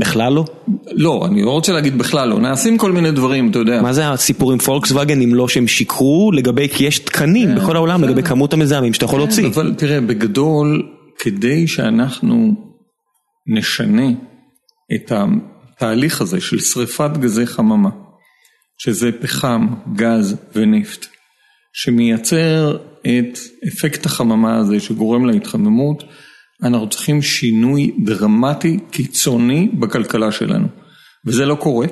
בכלל 0.00 0.32
לא? 0.32 0.44
לא, 0.92 1.26
אני 1.26 1.42
לא 1.42 1.50
רוצה 1.50 1.72
להגיד 1.72 1.98
בכלל 1.98 2.28
לא, 2.28 2.40
נעשים 2.40 2.78
כל 2.78 2.92
מיני 2.92 3.10
דברים, 3.10 3.50
אתה 3.50 3.58
יודע. 3.58 3.82
מה 3.82 3.92
זה 3.92 4.10
הסיפור 4.10 4.52
עם 4.52 4.58
פולקסווגן 4.58 5.20
אם 5.20 5.34
לא 5.34 5.48
שהם 5.48 5.68
שיקרו 5.68 6.32
לגבי, 6.32 6.68
כי 6.68 6.84
יש 6.84 6.98
תקנים 6.98 7.48
כן, 7.48 7.54
בכל 7.54 7.76
העולם 7.76 8.04
לגבי 8.04 8.22
כמות 8.22 8.52
המזהמים 8.52 8.94
שאתה 8.94 9.04
יכול 9.04 9.20
כן, 9.20 9.26
להוציא. 9.26 9.46
אבל 9.46 9.74
תראה, 9.76 10.00
בגדול, 10.00 10.82
כדי 11.18 11.66
שאנחנו 11.66 12.54
נשנה 13.46 14.08
את 14.94 15.12
התהליך 15.12 16.20
הזה 16.20 16.40
של 16.40 16.60
שריפת 16.60 17.10
גזי 17.18 17.46
חממה, 17.46 17.90
שזה 18.78 19.10
פחם, 19.12 19.66
גז 19.96 20.36
ונפט, 20.54 21.06
שמייצר 21.72 22.76
את 23.00 23.38
אפקט 23.68 24.06
החממה 24.06 24.56
הזה 24.56 24.80
שגורם 24.80 25.26
להתחממות, 25.26 26.04
אנחנו 26.62 26.88
צריכים 26.88 27.22
שינוי 27.22 27.90
דרמטי, 28.04 28.78
קיצוני 28.90 29.68
בכלכלה 29.78 30.32
שלנו. 30.32 30.66
וזה 31.26 31.46
לא 31.46 31.54
קורה, 31.54 31.86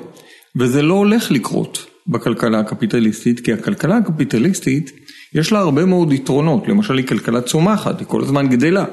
וזה 0.59 0.81
לא 0.81 0.93
הולך 0.93 1.31
לקרות. 1.31 1.91
בכלכלה 2.07 2.59
הקפיטליסטית, 2.59 3.39
כי 3.39 3.53
הכלכלה 3.53 3.97
הקפיטליסטית 3.97 4.91
יש 5.35 5.51
לה 5.51 5.59
הרבה 5.59 5.85
מאוד 5.85 6.13
יתרונות, 6.13 6.67
למשל 6.67 6.97
היא 6.97 7.07
כלכלה 7.07 7.41
צומחת, 7.41 7.99
היא 7.99 8.07
כל 8.07 8.21
הזמן 8.21 8.49
גדלה, 8.49 8.85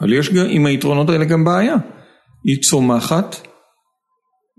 אבל 0.00 0.12
יש 0.12 0.30
עם 0.48 0.66
היתרונות 0.66 1.08
האלה 1.08 1.24
גם 1.24 1.44
בעיה, 1.44 1.76
היא 2.44 2.62
צומחת 2.62 3.36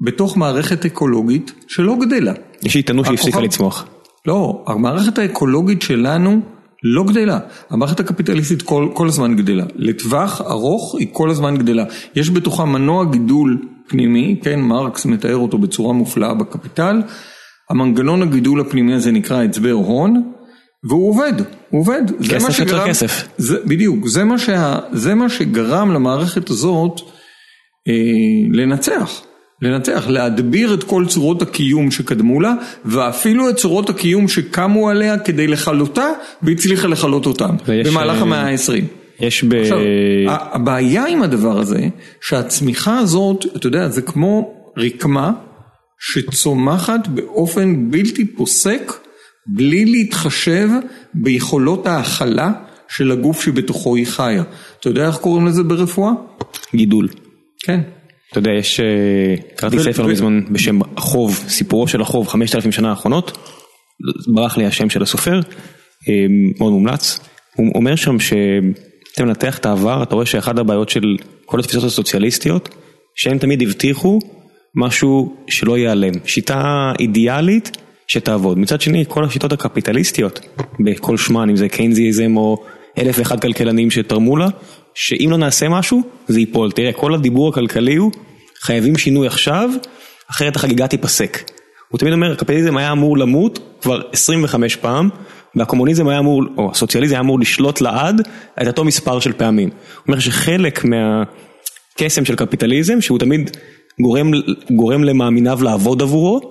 בתוך 0.06 0.38
מערכת 0.38 0.86
אקולוגית 0.86 1.52
שלא 1.68 1.96
גדלה. 2.02 2.34
יש 2.64 2.76
איתנו 2.76 3.06
שהפסיקה 3.06 3.42
לצמוח. 3.42 3.88
לא, 4.28 4.64
המערכת 4.68 5.18
האקולוגית 5.18 5.82
שלנו 5.82 6.42
לא 6.84 7.04
גדלה, 7.04 7.40
המערכת 7.70 8.00
הקפיטליסטית 8.00 8.62
כל, 8.62 8.88
כל 8.94 9.08
הזמן 9.08 9.36
גדלה, 9.36 9.64
לטווח 9.76 10.42
ארוך 10.42 10.96
היא 11.00 11.08
כל 11.12 11.30
הזמן 11.30 11.58
גדלה, 11.58 11.86
יש 12.16 12.30
בתוכה 12.30 12.66
מנוע 12.66 13.06
גידול 13.06 13.58
פנימי, 13.88 14.40
כן, 14.44 14.60
מרקס 14.60 15.06
מתאר 15.06 15.36
אותו 15.36 15.58
בצורה 15.58 15.94
מופלאה 15.94 16.34
בקפיטל, 16.34 17.02
המנגנון 17.70 18.22
הגידול 18.22 18.62
הפנימי 18.62 18.94
הזה 18.94 19.12
נקרא 19.12 19.44
הצבר 19.44 19.72
הון, 19.72 20.32
והוא 20.90 21.10
עובד, 21.10 21.34
הוא 21.70 21.82
עובד. 21.82 22.02
כסף 22.30 22.60
יותר 22.60 22.88
כסף. 22.88 23.28
זה, 23.38 23.58
בדיוק, 23.66 24.08
זה 24.08 24.24
מה, 24.24 24.38
שה, 24.38 24.80
זה 24.92 25.16
מה 25.16 25.30
שגרם 25.30 25.92
למערכת 25.92 26.50
הזאת 26.50 27.02
אה, 27.88 27.94
לנצח. 28.52 29.22
לנצח, 29.64 30.08
להדביר 30.08 30.74
את 30.74 30.84
כל 30.84 31.06
צורות 31.08 31.42
הקיום 31.42 31.92
שקדמו 31.92 32.42
לה, 32.42 32.54
ואפילו 32.86 33.50
את 33.50 33.56
צורות 33.56 33.90
הקיום 33.90 34.28
שקמו 34.28 34.90
עליה 34.90 35.20
כדי 35.20 35.48
לכלותה, 35.48 36.08
והצליחה 36.42 36.88
לכלות 36.88 37.26
אותן, 37.26 37.56
במהלך 37.86 38.22
המאה 38.22 38.42
העשרים. 38.42 38.88
יש 39.20 39.44
ב... 39.44 39.54
עכשיו, 39.54 39.78
הבעיה 40.28 41.06
עם 41.06 41.24
הדבר 41.24 41.60
הזה, 41.60 41.88
שהצמיחה 42.22 42.98
הזאת, 42.98 43.46
אתה 43.56 43.68
יודע, 43.68 43.90
זה 43.90 44.02
כמו 44.02 44.54
רקמה 44.78 45.32
שצומחת 46.00 47.08
באופן 47.08 47.92
בלתי 47.92 48.26
פוסק, 48.26 48.92
בלי 49.48 49.86
להתחשב 49.86 50.70
ביכולות 51.14 51.88
ההכלה 51.88 52.52
של 52.88 53.12
הגוף 53.12 53.44
שבתוכו 53.44 53.96
היא 53.96 54.08
חיה. 54.08 54.44
אתה 54.80 54.90
יודע 54.90 55.08
איך 55.08 55.16
קוראים 55.16 55.46
לזה 55.46 55.64
ברפואה? 55.64 56.12
גידול. 56.76 57.08
כן. 57.66 57.80
אתה 58.34 58.40
יודע, 58.40 58.52
יש, 58.52 58.80
קראתי 59.56 59.80
ספר 59.80 60.04
לא 60.04 60.10
מזמן 60.10 60.42
בשם 60.52 60.80
החוב, 60.98 61.44
סיפורו 61.48 61.88
של 61.88 62.02
החוב, 62.02 62.28
5,000 62.28 62.72
שנה 62.72 62.90
האחרונות, 62.90 63.38
ברח 64.34 64.58
לי 64.58 64.66
השם 64.66 64.90
של 64.90 65.02
הסופר, 65.02 65.40
מאוד 66.60 66.72
מומלץ, 66.74 67.20
הוא 67.56 67.72
אומר 67.76 67.96
שם 67.96 68.20
שאתה 68.20 69.24
מנתח 69.24 69.58
את 69.58 69.66
העבר, 69.66 70.04
אתה 70.04 70.16
רואה 70.16 70.26
שאחד 70.26 70.60
הבעיות 70.60 70.90
של 70.90 71.18
כל 71.46 71.60
התפיסות 71.60 71.84
הסוציאליסטיות, 71.84 72.70
שהם 73.16 73.38
תמיד 73.38 73.62
הבטיחו 73.62 74.20
משהו 74.76 75.36
שלא 75.48 75.78
ייעלם, 75.78 76.14
שיטה 76.26 76.92
אידיאלית 77.00 77.78
שתעבוד. 78.08 78.60
מצד 78.60 78.82
שני, 78.82 79.06
כל 79.08 79.26
השיטות 79.26 79.54
הקפיטליסטיות, 79.54 80.40
בכל 80.80 81.18
שמן, 81.18 81.50
אם 81.50 81.56
זה 81.56 81.70
קיינזיזם 81.70 82.38
או 82.38 82.64
אלף 82.98 83.20
ואחד 83.20 83.42
כלכלנים 83.42 83.92
שתרמו 83.92 84.38
לה, 84.38 84.48
שאם 84.96 85.28
לא 85.32 85.38
נעשה 85.38 85.70
משהו, 85.70 86.02
זה 86.28 86.40
ייפול. 86.40 86.72
תראה, 86.72 86.94
כל 86.94 87.14
הדיבור 87.14 87.50
הכלכלי 87.50 87.96
הוא, 87.96 88.12
חייבים 88.62 88.98
שינוי 88.98 89.28
עכשיו, 89.28 89.70
אחרת 90.32 90.56
החגיגה 90.56 90.88
תיפסק. 90.88 91.52
הוא 91.90 92.00
תמיד 92.00 92.14
אומר, 92.14 92.32
הקפיטליזם 92.32 92.78
היה 92.78 92.92
אמור 92.92 93.18
למות 93.18 93.60
כבר 93.82 94.02
25 94.12 94.76
פעם, 94.76 95.10
והקומוניזם 95.56 96.08
היה 96.08 96.20
אמור, 96.20 96.44
או 96.58 96.72
הסוציאליזם 96.72 97.14
היה 97.14 97.22
אמור 97.22 97.40
לשלוט 97.40 97.82
לעד 97.82 98.22
את 98.62 98.68
אותו 98.68 98.84
מספר 98.84 99.20
של 99.20 99.34
פעמים. 99.34 99.70
הוא 99.70 100.04
אומר 100.08 100.20
שחלק 100.20 100.86
מהקסם 100.86 102.26
של 102.26 102.36
קפיטליזם, 102.36 103.02
שהוא 103.02 103.20
תמיד 103.20 103.58
גורם, 104.02 104.32
גורם 104.72 105.04
למאמיניו 105.04 105.64
לעבוד 105.64 106.02
עבורו, 106.02 106.42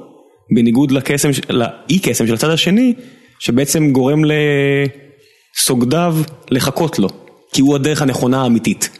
בניגוד 0.54 0.90
לקסם, 0.90 1.30
לאי 1.50 1.98
קסם 2.02 2.26
של 2.26 2.34
הצד 2.34 2.50
השני, 2.50 2.94
שבעצם 3.38 3.92
גורם 3.92 4.22
לסוגדיו 5.54 6.16
לחכות 6.50 6.98
לו. 6.98 7.08
כי 7.52 7.62
הוא 7.62 7.74
הדרך 7.74 8.02
הנכונה 8.02 8.42
האמיתית. 8.42 8.98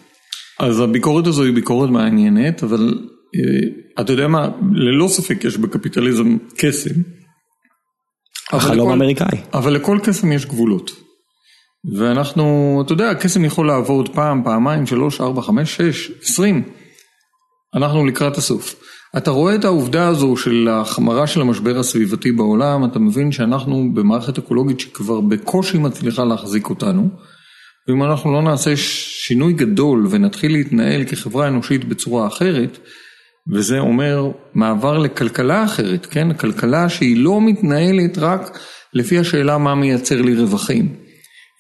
אז 0.61 0.80
הביקורת 0.80 1.26
הזו 1.26 1.42
היא 1.42 1.55
ביקורת 1.55 1.90
מעניינת, 1.90 2.62
אבל 2.62 2.94
אה, 3.36 4.03
אתה 4.03 4.12
יודע 4.12 4.28
מה, 4.28 4.48
ללא 4.72 5.09
ספק 5.09 5.44
יש 5.44 5.57
בקפיטליזם 5.57 6.36
קסם. 6.57 6.90
החלום 8.53 8.90
האמריקאי. 8.90 9.38
אבל 9.55 9.72
לכל 9.72 9.98
קסם 10.03 10.32
יש 10.32 10.46
גבולות. 10.46 10.90
ואנחנו, 11.98 12.78
אתה 12.84 12.92
יודע, 12.92 13.11
הקסם 13.11 13.44
יכול 13.44 13.66
לעבוד 13.66 14.09
פעם, 14.09 14.44
פעמיים, 14.44 14.86
שלוש, 14.86 15.20
ארבע, 15.20 15.42
חמש, 15.42 15.76
שש, 15.76 16.11
עשרים. 16.22 16.62
אנחנו 17.74 18.07
לקראת 18.07 18.36
הסוף. 18.36 18.74
אתה 19.16 19.30
רואה 19.30 19.55
את 19.55 19.64
העובדה 19.64 20.09
הזו 20.09 20.36
של 20.36 20.68
החמרה 20.70 21.26
של 21.26 21.40
המשבר 21.40 21.78
הסביבתי 21.78 22.32
בעולם, 22.32 22.84
אתה 22.84 22.98
מבין 22.98 23.32
שאנחנו 23.32 23.90
במערכת 23.94 24.38
אקולוגית 24.38 24.80
שכבר 24.80 25.20
בקושי 25.20 25.78
מצליחה 25.78 26.24
להחזיק 26.24 26.70
אותנו. 26.70 27.09
ואם 27.89 28.03
אנחנו 28.03 28.33
לא 28.33 28.43
נעשה 28.43 28.76
שינוי 28.76 29.53
גדול 29.53 30.07
ונתחיל 30.11 30.53
להתנהל 30.53 31.05
כחברה 31.05 31.49
אנושית 31.49 31.85
בצורה 31.85 32.26
אחרת, 32.26 32.78
וזה 33.53 33.78
אומר 33.78 34.30
מעבר 34.55 34.99
לכלכלה 34.99 35.64
אחרת, 35.64 36.07
כן? 36.07 36.33
כלכלה 36.33 36.89
שהיא 36.89 37.16
לא 37.16 37.41
מתנהלת 37.41 38.18
רק 38.18 38.59
לפי 38.95 39.18
השאלה 39.18 39.59
מה 39.59 39.74
מייצר 39.74 40.22
לי 40.22 40.35
רווחים, 40.35 40.97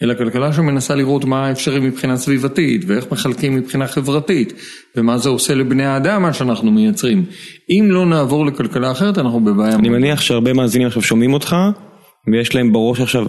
אלא 0.02 0.14
כלכלה 0.14 0.52
שמנסה 0.52 0.94
לראות 0.94 1.24
מה 1.24 1.50
אפשרי 1.50 1.80
מבחינה 1.80 2.16
סביבתית, 2.16 2.84
ואיך 2.86 3.12
מחלקים 3.12 3.54
מבחינה 3.54 3.86
חברתית, 3.86 4.52
ומה 4.96 5.18
זה 5.18 5.28
עושה 5.28 5.54
לבני 5.54 5.84
האדם 5.84 6.22
מה 6.22 6.32
שאנחנו 6.32 6.70
מייצרים. 6.70 7.24
אם 7.70 7.86
לא 7.90 8.06
נעבור 8.06 8.46
לכלכלה 8.46 8.90
אחרת 8.90 9.18
אנחנו 9.18 9.40
בבעיה. 9.40 9.74
אני 9.74 9.88
מניח 9.88 10.20
שהרבה 10.20 10.52
מאזינים 10.52 10.86
עכשיו 10.86 11.02
שומעים 11.02 11.32
אותך, 11.32 11.56
ויש 12.32 12.54
להם 12.54 12.72
בראש 12.72 13.00
עכשיו 13.00 13.26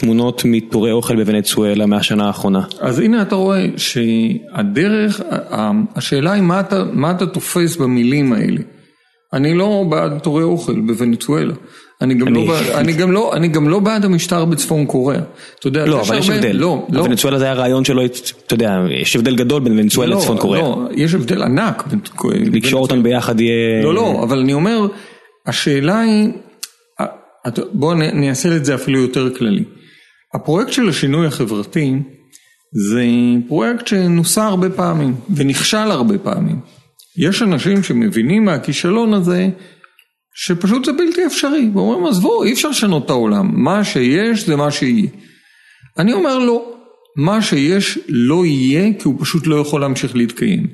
תמונות 0.00 0.42
מתורי 0.44 0.92
אוכל 0.92 1.16
בוונצואלה 1.16 1.86
מהשנה 1.86 2.26
האחרונה. 2.26 2.62
אז 2.80 2.98
הנה 2.98 3.22
אתה 3.22 3.34
רואה 3.34 3.66
שהדרך, 3.76 5.20
השאלה 5.96 6.32
היא 6.32 6.42
מה 6.42 6.60
אתה, 6.60 6.84
מה 6.92 7.10
אתה 7.10 7.26
תופס 7.26 7.76
במילים 7.76 8.32
האלה. 8.32 8.60
אני 9.32 9.54
לא 9.54 9.84
בעד 9.88 10.18
תורי 10.18 10.42
אוכל 10.42 10.80
בוונצואלה. 10.80 11.54
אני 12.00 12.14
גם, 12.14 12.28
אני... 12.28 12.46
לא 12.46 12.52
בעד, 12.52 12.66
אני, 12.66 12.92
גם 12.92 13.12
לא, 13.12 13.36
אני 13.36 13.48
גם 13.48 13.68
לא 13.68 13.78
בעד 13.78 14.04
המשטר 14.04 14.44
בצפון 14.44 14.86
קוריאה. 14.86 15.20
אתה 15.58 15.68
יודע, 15.68 15.86
לא, 15.86 16.00
אבל 16.00 16.18
יש 16.18 16.28
הרבה, 16.28 16.40
הבדל. 16.40 16.56
לא, 16.56 16.86
לא. 16.90 17.00
וונצואלה 17.00 17.38
זה 17.38 17.44
היה 17.44 17.54
רעיון 17.54 17.84
שלא, 17.84 18.02
אתה 18.46 18.54
יודע, 18.54 18.80
יש 19.02 19.16
הבדל 19.16 19.36
גדול 19.36 19.62
בין 19.62 19.72
וונצואלה 19.72 20.10
לא, 20.10 20.18
לצפון 20.18 20.38
קוריאה. 20.38 20.62
לא, 20.62 20.88
יש 20.94 21.14
הבדל 21.14 21.42
ענק. 21.42 21.84
לקשור 22.24 22.82
אותם 22.82 23.02
ביחד 23.02 23.40
יהיה... 23.40 23.82
לא, 23.82 23.94
לא, 23.94 24.20
אבל 24.22 24.38
אני 24.38 24.52
אומר, 24.52 24.86
השאלה 25.46 26.00
היא, 26.00 26.28
בואו 27.72 27.94
נעשה 27.94 28.56
את 28.56 28.64
זה 28.64 28.74
אפילו 28.74 29.00
יותר 29.00 29.34
כללי. 29.34 29.64
הפרויקט 30.34 30.72
של 30.72 30.88
השינוי 30.88 31.26
החברתי 31.26 31.92
זה 32.72 33.04
פרויקט 33.48 33.86
שנוסה 33.86 34.44
הרבה 34.44 34.70
פעמים 34.70 35.14
ונכשל 35.34 35.76
הרבה 35.76 36.18
פעמים. 36.18 36.60
יש 37.16 37.42
אנשים 37.42 37.82
שמבינים 37.82 38.44
מהכישלון 38.44 39.14
הזה 39.14 39.48
שפשוט 40.34 40.84
זה 40.84 40.92
בלתי 40.92 41.26
אפשרי, 41.26 41.70
ואומרים 41.74 42.06
עזבו 42.06 42.44
אי 42.44 42.52
אפשר 42.52 42.68
לשנות 42.68 43.04
את 43.04 43.10
העולם, 43.10 43.64
מה 43.64 43.84
שיש 43.84 44.46
זה 44.46 44.56
מה 44.56 44.70
שיהיה. 44.70 45.08
אני 45.98 46.12
אומר 46.12 46.38
לא, 46.38 46.72
מה 47.16 47.42
שיש 47.42 47.98
לא 48.08 48.46
יהיה 48.46 48.92
כי 48.92 49.02
הוא 49.04 49.16
פשוט 49.20 49.46
לא 49.46 49.56
יכול 49.56 49.80
להמשיך 49.80 50.16
להתקיים. 50.16 50.66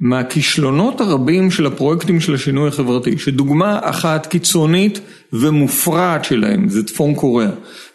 מהכישלונות 0.00 1.00
הרבים 1.00 1.50
של 1.50 1.66
הפרויקטים 1.66 2.20
של 2.20 2.34
השינוי 2.34 2.68
החברתי, 2.68 3.18
שדוגמה 3.18 3.78
אחת 3.82 4.26
קיצונית 4.26 5.00
ומופרעת 5.32 6.24
שלהם 6.24 6.68
זה 6.68 6.84
צפון 6.84 7.14
קוריאה, 7.14 7.50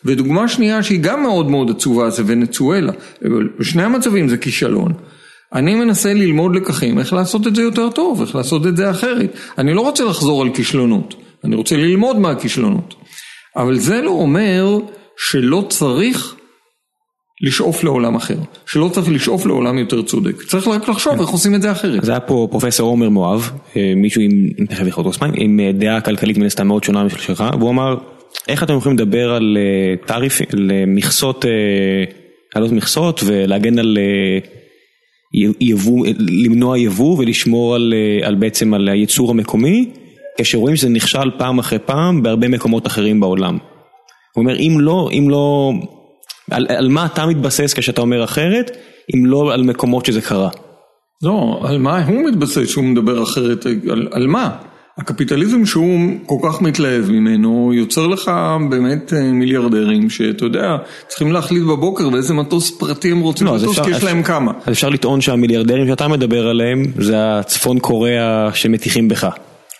ודוגמה 0.06 0.48
שנייה 0.48 0.84
שהיא 0.84 1.00
גם 1.02 1.24
מאוד 1.24 1.50
מאוד 1.50 1.70
עצובה 1.70 2.10
זה 2.10 2.24
ונצואלה, 2.26 2.92
בשני 3.60 3.84
המצבים 3.84 4.30
זה 4.30 4.38
כישלון. 4.38 4.94
אני 5.54 5.76
מנסה 5.76 6.14
ללמוד 6.14 6.56
לקחים 6.56 7.00
איך 7.00 7.14
לעשות 7.14 7.48
את 7.48 7.56
זה 7.56 7.62
יותר 7.62 7.90
טוב, 7.90 8.22
איך 8.22 8.36
לעשות 8.36 8.68
את 8.68 8.78
זה 8.78 8.92
אחרת. 8.92 9.38
אני 9.58 9.74
לא 9.74 9.82
רוצה 9.82 10.04
לחזור 10.04 10.42
על 10.42 10.50
כישלונות, 10.54 11.14
אני 11.44 11.56
רוצה 11.56 11.78
ללמוד 11.78 12.20
מהכישלונות. 12.20 12.96
אבל 13.56 13.78
זה 13.78 14.02
לא 14.02 14.12
אומר 14.12 14.80
שלא 15.18 15.66
צריך 15.70 16.37
לשאוף 17.42 17.84
לעולם 17.84 18.16
אחר, 18.16 18.38
שלא 18.66 18.90
צריך 18.94 19.10
לשאוף 19.10 19.46
לעולם 19.46 19.78
יותר 19.78 20.02
צודק, 20.02 20.42
צריך 20.48 20.68
רק 20.68 20.90
לחשוב 20.90 21.20
איך 21.20 21.30
עושים 21.30 21.56
את 21.56 21.62
זה 21.62 21.72
אחרת. 21.72 22.04
אז 22.04 22.10
היה 22.10 22.20
פה 22.20 22.48
פרופסור 22.52 22.90
עומר 22.90 23.10
מואב, 23.10 23.52
אה, 23.76 23.94
מישהו 23.96 24.22
עם, 24.22 24.66
תכף 24.70 24.88
יכול 24.88 25.04
להיות 25.04 25.18
עם 25.36 25.60
אה, 25.60 25.72
דעה 25.72 26.02
כלכלית 26.02 26.38
מן 26.38 26.46
הסתם 26.46 26.68
מאוד 26.68 26.84
שונה 26.84 27.04
משל 27.04 27.18
שלך, 27.18 27.44
והוא 27.60 27.70
אמר, 27.70 27.96
איך 28.48 28.64
אתם 28.64 28.78
יכולים 28.78 28.98
לדבר 28.98 29.34
על 29.34 29.58
אה, 29.58 30.06
תעריף, 30.06 30.42
על 30.54 30.72
מכסות, 30.88 31.46
העלות 32.56 32.72
מכסות 32.72 33.22
ולהגן 33.26 33.80
על 33.80 33.98
יבוא, 35.62 36.06
למנוע 36.20 36.78
יבוא 36.80 37.18
ולשמור 37.18 37.76
על, 37.76 37.94
על 38.24 38.36
בעצם 38.36 38.74
על 38.74 38.90
הייצור 38.90 39.32
המקומי, 39.32 39.90
כשרואים 40.38 40.76
שזה 40.76 40.90
נכשל 40.90 41.32
פעם 41.38 41.60
אחרי 41.60 41.80
פעם 41.80 42.24
בהרבה 42.24 42.48
מקומות 42.48 42.88
אחרים 42.88 43.20
בעולם. 43.20 43.58
הוא 44.34 44.42
אומר, 44.42 44.60
אם 44.60 44.78
לא, 44.80 45.10
אם 45.12 45.30
לא... 45.30 45.72
על, 46.52 46.66
על 46.70 46.90
מה 46.90 47.06
אתה 47.06 47.26
מתבסס 47.26 47.74
כשאתה 47.74 48.02
אומר 48.02 48.24
אחרת, 48.24 48.78
אם 49.16 49.26
לא 49.26 49.54
על 49.54 49.64
מקומות 49.64 50.06
שזה 50.06 50.22
קרה? 50.22 50.50
לא, 51.24 51.60
על 51.64 51.78
מה 51.78 52.06
הוא 52.06 52.28
מתבסס 52.30 52.70
שהוא 52.70 52.84
מדבר 52.84 53.24
אחרת, 53.24 53.66
על, 53.92 54.08
על 54.12 54.28
מה? 54.28 54.50
הקפיטליזם 54.98 55.66
שהוא 55.66 56.00
כל 56.26 56.36
כך 56.50 56.62
מתלהב 56.62 57.10
ממנו 57.12 57.72
יוצר 57.74 58.08
לך 58.08 58.32
באמת 58.70 59.14
אה, 59.14 59.32
מיליארדרים 59.32 60.10
שאתה 60.10 60.46
יודע 60.46 60.76
צריכים 61.08 61.32
להחליט 61.32 61.64
בבוקר 61.64 62.10
באיזה 62.10 62.34
מטוס 62.34 62.78
פרטי 62.80 63.12
הם 63.12 63.20
רוצים 63.20 63.48
לא, 63.48 63.56
לטוס 63.58 63.70
אפשר- 63.70 63.84
כי 63.84 63.92
יש 63.92 64.04
להם 64.04 64.24
כמה. 64.24 64.52
אז 64.66 64.74
אפשר 64.74 64.90
לטעון 64.90 65.22
שהמיליארדרים 65.22 65.88
שאתה 65.88 66.08
מדבר 66.08 66.48
עליהם 66.48 66.84
זה 67.00 67.16
הצפון 67.40 67.80
קוריאה 67.80 68.50
שמטיחים 68.54 69.08
בך. 69.08 69.28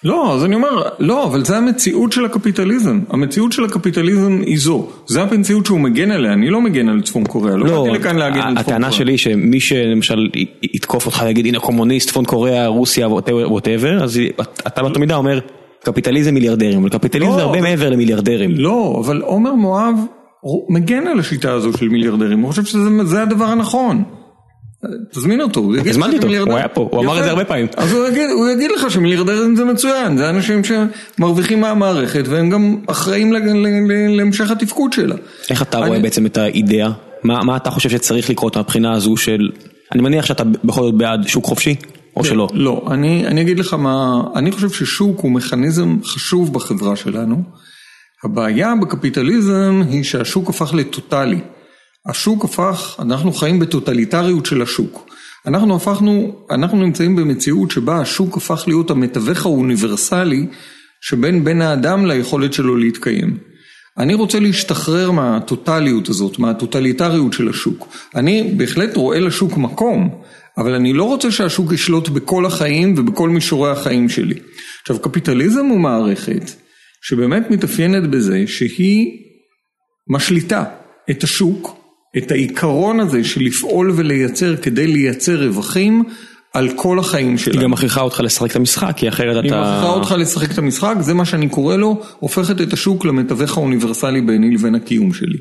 לא, 0.04 0.34
אז 0.36 0.46
אני 0.46 0.56
אומר, 0.56 0.82
לא, 1.00 1.24
אבל 1.24 1.46
זה 1.46 1.58
המציאות 1.58 2.12
של 2.12 2.26
הקפיטליזם. 2.26 3.00
המציאות 3.10 3.52
של 3.52 3.66
הקפיטליזם 3.66 4.42
היא 4.46 4.58
זו. 4.60 4.88
זה 5.08 5.22
המציאות 5.22 5.66
שהוא 5.66 5.80
מגן 5.80 6.12
עליה, 6.12 6.34
אני 6.34 6.50
לא 6.50 6.62
מגן 6.62 6.90
על 6.90 7.02
צפון 7.02 7.26
קוריאה. 7.26 7.56
לא 7.58 7.66
לא, 7.66 7.84
באתי 7.84 7.98
לכאן 8.00 8.16
להגן 8.16 8.36
על 8.36 8.42
צפון 8.42 8.64
קוריאה. 8.64 8.78
הטענה 8.78 8.92
שלי 8.92 9.18
שמי 9.18 9.60
שלמשל 9.60 10.30
יתקוף 10.74 11.06
אותך 11.06 11.22
ויגיד 11.26 11.46
הנה 11.46 11.60
קומוניסט, 11.60 12.10
צפון 12.10 12.26
קוריאה, 12.26 12.68
רוסיה, 12.68 13.08
ווטאבר, 13.48 14.04
אז 14.04 14.20
אתה 14.68 14.82
באותה 14.82 15.00
מידה 15.00 15.16
אומר 15.16 15.40
קפיטליזם 15.84 16.34
מיליארדרים, 16.34 16.80
אבל 16.80 16.90
קפיטליזם 16.90 17.32
לא, 17.32 17.36
זה 17.36 17.42
הרבה 17.42 17.60
אבל- 17.60 17.68
מעבר 17.68 17.90
למיליארדרים. 17.90 18.52
לא, 18.56 19.02
אבל 19.06 19.22
עומר 19.22 19.54
מואב 19.54 19.96
מגן 20.70 21.08
על 21.08 21.20
השיטה 21.20 21.52
הזו 21.52 21.74
של 21.78 21.90
מיליארדרים, 21.90 22.40
הוא 22.40 22.50
חושב 22.50 22.64
שזה 22.64 22.80
זה 23.04 23.22
הדבר 23.22 23.46
הנכון. 23.46 24.04
תזמין 25.12 25.42
אותו, 25.42 25.60
הוא 25.60 25.76
יגיד 25.76 25.88
הזמנתי 25.88 26.16
אותו, 26.18 26.28
הוא 26.52 26.58
היה 26.58 26.68
פה, 26.68 26.90
הוא 26.92 27.02
אמר. 27.02 27.20
את 27.20 27.24
זה 27.24 27.30
הרבה 27.30 27.46
פעמים. 27.46 27.68
אז 27.78 27.94
הוא 27.94 28.50
יגיד, 28.50 28.72
לך 28.72 28.92
שמיליארדרים 28.92 29.56
זה 29.56 29.66
מצוין, 29.66 30.18
זה 30.18 30.30
אנשים 30.30 30.62
שמרוויחים 30.64 31.62
מהמערכת 31.62 32.24
והם 32.28 32.50
גם 32.50 32.78
אחראים 32.88 33.34
להמשך 34.10 34.52
התפקוד 34.52 34.94
שלה. 34.94 35.16
איך 35.50 35.62
אתה 35.62 35.78
רואה 35.78 36.00
בעצם 36.00 36.26
את 36.26 36.38
האידאה? 36.38 36.92
מה 37.24 37.58
אתה 37.58 37.72
חושב 37.72 37.90
שצריך 37.90 38.30
לקרות 38.30 38.58
מהבחינה 38.58 38.94
הזו 38.94 39.18
של... 39.18 39.50
אני 39.94 40.02
מניח 40.02 40.26
שאתה 40.26 40.44
בכל 40.44 40.82
זאת 40.82 40.94
בעד 40.96 41.28
שוק 41.28 41.46
חופשי, 41.46 41.76
או 42.16 42.24
שלא? 42.24 42.48
לא, 42.54 42.88
אני, 42.92 43.28
אני 43.28 43.42
אגיד 43.42 43.60
לך 43.60 43.74
מה, 43.74 44.22
אני 44.36 44.52
חושב 44.52 44.70
ששוק 44.70 45.20
הוא 45.20 45.32
מכניזם 45.32 45.98
חשוב 46.04 46.54
בחברה 46.54 46.96
שלנו. 46.96 47.44
הבעיה 48.24 48.74
בקפיטליזם 48.82 49.82
היא 49.90 50.04
שהשוק 50.04 50.50
הפך 50.50 50.74
לטוטאלי. 50.74 51.40
השוק 52.08 52.46
הפך, 52.46 52.96
אנחנו 53.00 53.34
חיים 53.34 53.60
בטוטליטריות 53.60 54.46
של 54.46 54.62
השוק. 54.62 55.10
אנחנו 55.46 55.76
הפכנו, 55.76 56.36
אנחנו 56.52 56.78
נמצאים 56.78 57.16
במציאות 57.16 57.72
שבה 57.72 58.02
השוק 58.02 58.38
הפך 58.38 58.64
להיות 58.68 58.92
המתווך 58.92 59.46
האוניברסלי 59.46 60.48
שבין 61.02 61.44
בן 61.44 61.62
האדם 61.62 62.06
ליכולת 62.06 62.54
שלו 62.54 62.76
להתקיים. 62.76 63.38
אני 63.98 64.14
רוצה 64.14 64.40
להשתחרר 64.40 65.12
מהטוטליות 65.12 66.10
הזאת, 66.10 66.40
מהטוטליטריות 66.40 67.34
של 67.34 67.50
השוק. 67.50 67.88
אני 68.16 68.54
בהחלט 68.58 68.96
רואה 68.96 69.20
לשוק 69.20 69.58
מקום, 69.58 70.22
אבל 70.58 70.74
אני 70.74 70.94
לא 70.94 71.04
רוצה 71.04 71.32
שהשוק 71.32 71.74
ישלוט 71.74 72.10
בכל 72.10 72.46
החיים 72.46 72.94
ובכל 72.98 73.30
מישורי 73.30 73.72
החיים 73.72 74.10
שלי. 74.10 74.40
עכשיו, 74.82 75.00
קפיטליזם 75.00 75.66
הוא 75.66 75.80
מערכת 75.80 76.52
שבאמת 77.02 77.52
מתאפיינת 77.52 78.10
בזה 78.10 78.44
שהיא 78.48 79.08
משליטה 80.10 80.64
את 81.10 81.24
השוק, 81.24 81.87
את 82.18 82.32
העיקרון 82.32 83.00
הזה 83.00 83.24
של 83.24 83.42
לפעול 83.42 83.92
ולייצר 83.96 84.56
כדי 84.56 84.88
לייצר 84.88 85.48
רווחים 85.48 86.04
על 86.54 86.70
כל 86.76 87.00
החיים 87.00 87.38
שלנו. 87.38 87.58
היא 87.58 87.64
גם 87.64 87.72
מכריחה 87.72 88.02
אותך 88.02 88.20
לשחק 88.24 88.52
את 88.52 88.56
המשחק, 88.56 88.94
כי 88.96 89.10
אחרת 89.10 89.44
היא 89.44 89.52
אתה... 89.52 89.62
מכריחה 89.62 89.90
אותך 89.90 90.16
לשחק 90.18 90.52
את 90.52 90.58
המשחק, 90.58 90.96
זה 91.00 91.14
מה 91.14 91.26
שאני 91.26 91.50
קורא 91.50 91.76
לו, 91.76 92.02
הופכת 92.20 92.62
את 92.62 92.74
השוק 92.74 93.06
למתווך 93.06 93.58
האוניברסלי 93.58 94.22
ביני 94.22 94.56
לבין 94.56 94.76
הקיום 94.76 95.14
שלי. 95.14 95.38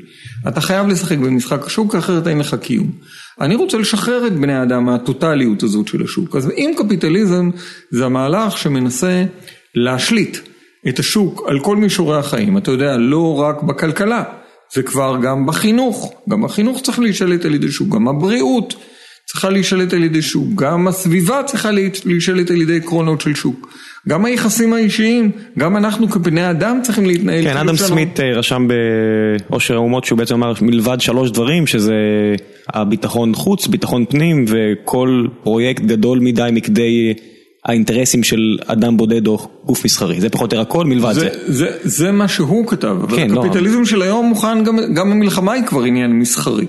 אתה 0.47 0.61
חייב 0.61 0.87
לשחק 0.87 1.17
במשחק 1.17 1.65
השוק, 1.65 1.95
אחרת 1.95 2.27
אין 2.27 2.39
לך 2.39 2.55
קיום. 2.55 2.91
אני 3.41 3.55
רוצה 3.55 3.77
לשחרר 3.77 4.27
את 4.27 4.33
בני 4.33 4.53
האדם 4.53 4.85
מהטוטליות 4.85 5.63
הזאת 5.63 5.87
של 5.87 6.03
השוק. 6.03 6.35
אז 6.35 6.49
אם 6.49 6.73
קפיטליזם 6.77 7.49
זה 7.91 8.05
המהלך 8.05 8.57
שמנסה 8.57 9.23
להשליט 9.75 10.37
את 10.87 10.99
השוק 10.99 11.43
על 11.47 11.59
כל 11.59 11.75
מישורי 11.75 12.17
החיים, 12.17 12.57
אתה 12.57 12.71
יודע, 12.71 12.97
לא 12.97 13.39
רק 13.39 13.63
בכלכלה, 13.63 14.23
זה 14.73 14.83
כבר 14.83 15.17
גם 15.23 15.45
בחינוך, 15.45 16.13
גם 16.29 16.45
החינוך 16.45 16.81
צריך 16.81 16.99
להישלט 16.99 17.45
על 17.45 17.55
ידי 17.55 17.71
שוק, 17.71 17.89
גם 17.89 18.07
הבריאות. 18.07 18.75
צריכה 19.31 19.49
להישלט 19.49 19.93
על 19.93 20.03
ידי 20.03 20.21
שוק, 20.21 20.47
גם 20.55 20.87
הסביבה 20.87 21.41
צריכה 21.45 21.69
להישלט 22.05 22.51
על 22.51 22.61
ידי 22.61 22.77
עקרונות 22.77 23.21
של 23.21 23.35
שוק, 23.35 23.73
גם 24.07 24.25
היחסים 24.25 24.73
האישיים, 24.73 25.31
גם 25.57 25.77
אנחנו 25.77 26.09
כבני 26.09 26.49
אדם 26.49 26.79
צריכים 26.83 27.05
להתנהל. 27.05 27.43
כן, 27.43 27.47
כאילו 27.47 27.59
אדם 27.61 27.67
שאנחנו- 27.77 27.95
סמית 27.95 28.19
אה, 28.19 28.31
רשם 28.33 28.67
בעושר 29.49 29.75
האומות 29.75 30.05
שהוא 30.05 30.17
בעצם 30.17 30.35
אמר 30.35 30.53
מלבד 30.61 31.01
שלוש 31.01 31.31
דברים 31.31 31.67
שזה 31.67 31.93
הביטחון 32.73 33.35
חוץ, 33.35 33.67
ביטחון 33.67 34.05
פנים 34.05 34.45
וכל 34.47 35.27
פרויקט 35.43 35.83
גדול 35.83 36.19
מדי 36.19 36.49
מכדי 36.51 37.13
האינטרסים 37.67 38.23
של 38.23 38.57
אדם 38.65 38.97
בודד 38.97 39.27
או 39.27 39.47
גוף 39.65 39.85
מסחרי, 39.85 40.21
זה 40.21 40.29
פחות 40.29 40.53
או 40.53 40.57
יותר 40.59 40.69
הכל 40.69 40.85
מלבד 40.85 41.13
זה. 41.13 41.19
זה, 41.19 41.29
זה, 41.47 41.67
זה 41.83 42.11
מה 42.11 42.27
שהוא 42.27 42.67
כתב, 42.67 42.87
אבל 42.87 43.15
כן, 43.15 43.29
לא. 43.29 43.45
הקפיטליזם 43.45 43.85
של 43.85 44.01
היום 44.01 44.25
מוכן, 44.25 44.63
גם, 44.63 44.79
גם 44.93 45.11
המלחמה 45.11 45.53
היא 45.53 45.63
כבר 45.63 45.83
עניין 45.83 46.19
מסחרי. 46.19 46.65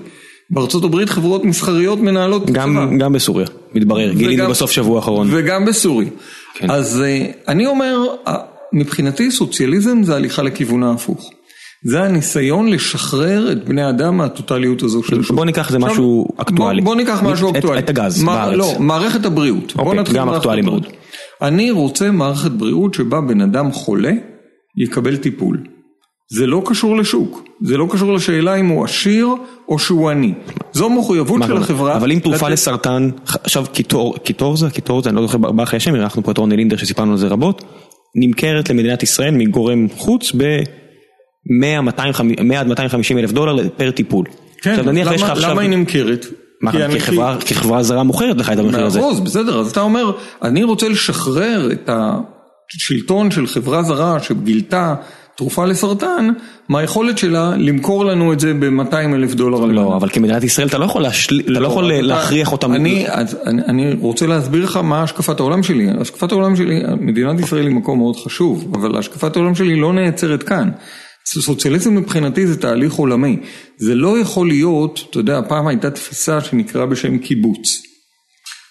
בארצות 0.49 0.83
הברית 0.83 1.09
חברות 1.09 1.45
מסחריות 1.45 1.99
מנהלות 1.99 2.43
את 2.43 2.49
הצבא. 2.49 2.61
גם, 2.61 2.97
גם 2.97 3.13
בסוריה, 3.13 3.47
מתברר, 3.73 4.13
גילינו 4.13 4.49
בסוף 4.49 4.71
שבוע 4.71 4.95
האחרון. 4.95 5.27
וגם 5.31 5.65
בסוריה. 5.65 6.09
כן. 6.53 6.71
אז 6.71 7.01
אה, 7.01 7.25
אני 7.47 7.65
אומר, 7.65 8.07
אה, 8.27 8.35
מבחינתי 8.73 9.31
סוציאליזם 9.31 10.03
זה 10.03 10.15
הליכה 10.15 10.41
לכיוון 10.41 10.83
ההפוך. 10.83 11.31
זה 11.83 12.03
הניסיון 12.03 12.67
לשחרר 12.67 13.51
את 13.51 13.65
בני 13.65 13.81
האדם 13.81 14.17
מהטוטליות 14.17 14.83
הזו 14.83 15.03
של 15.03 15.19
השוק. 15.19 15.35
בוא 15.35 15.45
ניקח 15.45 15.67
איזה 15.67 15.79
משהו 15.79 16.27
אקטואלי. 16.37 16.81
בוא, 16.81 16.95
ניקח 16.95 17.21
משהו 17.23 17.51
אקטואלי. 17.51 17.79
את 17.79 17.89
הגז 17.89 18.23
בארץ. 18.23 18.57
לא, 18.57 18.75
מערכת 18.79 19.25
הבריאות. 19.25 19.75
בוא 19.75 19.85
אוקיי, 19.85 19.99
נתחיל 19.99 20.17
גם 20.17 20.29
אקטואלי. 20.29 20.61
מאוד. 20.61 20.87
אני 21.41 21.71
רוצה 21.71 22.11
מערכת 22.11 22.51
בריאות 22.51 22.93
שבה 22.93 23.21
בן 23.21 23.41
אדם 23.41 23.71
חולה 23.71 24.11
יקבל 24.77 25.17
טיפול. 25.17 25.63
זה 26.31 26.47
לא 26.47 26.61
קשור 26.65 26.97
לשוק, 26.97 27.43
זה 27.61 27.77
לא 27.77 27.87
קשור 27.89 28.13
לשאלה 28.13 28.55
אם 28.55 28.67
הוא 28.67 28.85
עשיר 28.85 29.27
או 29.67 29.79
שהוא 29.79 30.09
עני. 30.09 30.33
זו 30.71 30.89
מחויבות 30.89 31.41
של? 31.47 31.57
החברה. 31.57 31.97
אבל 31.97 32.11
אם 32.11 32.19
תרופה 32.19 32.49
לסרטן, 32.49 33.09
עכשיו 33.25 33.65
קיטור, 34.23 34.57
זה, 34.57 34.69
קיטור 34.69 35.03
זה, 35.03 35.09
אני 35.09 35.15
לא 35.15 35.21
זוכר 35.21 35.37
בא 35.37 35.63
אחרי 35.63 35.77
השם, 35.77 35.95
אנחנו 35.95 36.23
פה 36.23 36.31
את 36.31 36.37
רוני 36.37 36.57
לינדר 36.57 36.77
שסיפרנו 36.77 37.11
על 37.11 37.17
זה 37.17 37.27
רבות, 37.27 37.63
נמכרת 38.15 38.69
למדינת 38.69 39.03
ישראל 39.03 39.31
מגורם 39.31 39.87
חוץ 39.97 40.31
ב-100 41.49 42.55
עד 42.57 42.67
250 42.67 43.17
אלף 43.17 43.31
דולר 43.31 43.69
פר 43.77 43.91
טיפול. 43.91 44.25
כן, 44.61 44.79
למה, 44.85 45.11
עכשיו, 45.11 45.37
למה 45.51 45.61
היא 45.61 45.69
נמכרת? 45.69 46.25
כי 47.45 47.53
חברה- 47.55 47.83
זרה 47.83 48.03
מוכרת 48.03 48.37
לך 48.37 48.51
את 48.51 48.57
המחיר 48.59 48.85
הזה. 48.85 48.99
מאה 48.99 49.07
אחוז, 49.09 49.19
בסדר, 49.19 49.59
אז 49.59 49.71
אתה 49.71 49.81
אומר, 49.81 50.11
אני 50.43 50.63
רוצה 50.63 50.89
לשחרר 50.89 51.69
את 51.71 51.89
השלטון 52.75 53.31
של 53.31 53.47
חברה 53.47 53.83
זרה 53.83 54.19
שגילתה 54.19 54.95
תרופה 55.37 55.65
לסרטן, 55.65 56.29
מהיכולת 56.69 57.17
שלה 57.17 57.53
למכור 57.57 58.05
לנו 58.05 58.33
את 58.33 58.39
זה 58.39 58.53
ב-200 58.53 58.93
אלף 59.15 59.33
דולר. 59.33 59.65
לא. 59.65 59.95
אבל 59.95 60.09
כמדינת 60.09 60.43
ישראל 60.43 60.67
אתה 60.67 60.77
לא 60.77 60.85
יכול 60.85 61.01
להשל- 61.01 61.39
אתה 61.51 61.59
לא 61.59 61.67
יכול 61.67 61.91
אתה- 61.91 62.01
להכריח 62.01 62.51
אותם. 62.51 62.73
אני, 62.73 63.05
אז, 63.07 63.37
אני, 63.45 63.61
אני 63.67 63.93
רוצה 63.99 64.27
להסביר 64.27 64.63
לך 64.63 64.77
מה 64.77 65.03
השקפת 65.03 65.39
העולם 65.39 65.63
שלי. 65.63 65.87
השקפת 66.01 66.31
העולם 66.31 66.55
שלי, 66.55 66.81
מדינת 66.99 67.39
ישראל 67.39 67.67
היא 67.67 67.75
מקום 67.75 67.97
מאוד 67.99 68.15
חשוב, 68.15 68.75
אבל 68.75 68.97
השקפת 68.97 69.35
העולם 69.35 69.55
שלי 69.55 69.75
לא 69.75 69.93
נעצרת 69.93 70.43
כאן. 70.43 70.69
סוציאליזם 71.33 71.95
מבחינתי 71.95 72.47
זה 72.47 72.61
תהליך 72.61 72.93
עולמי. 72.93 73.39
זה 73.77 73.95
לא 73.95 74.19
יכול 74.19 74.47
להיות, 74.47 75.05
אתה 75.09 75.19
יודע, 75.19 75.41
פעם 75.47 75.67
הייתה 75.67 75.91
תפיסה 75.91 76.41
שנקראה 76.41 76.85
בשם 76.85 77.17
קיבוץ. 77.17 77.89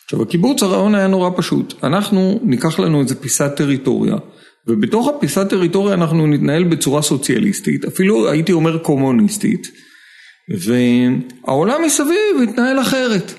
עכשיו 0.05 0.23
הקיבוץ 0.23 0.63
הרעיון 0.63 0.95
היה 0.95 1.07
נורא 1.07 1.31
פשוט, 1.37 1.75
אנחנו 1.85 2.41
ניקח 2.43 2.79
לנו 2.79 3.01
איזה 3.01 3.15
פיסת 3.15 3.53
טריטוריה 3.57 4.17
ובתוך 4.67 5.09
הפיסת 5.09 5.51
טריטוריה 5.51 5.95
אנחנו 5.95 6.27
נתנהל 6.27 6.65
בצורה 6.65 7.03
סוציאליסטית, 7.03 7.85
אפילו 7.85 8.31
הייתי 8.31 8.53
אומר 8.53 8.79
קומוניסטית 8.79 9.71
והעולם 10.59 11.83
מסביב 11.85 12.43
יתנהל 12.43 12.81
אחרת. 12.81 13.33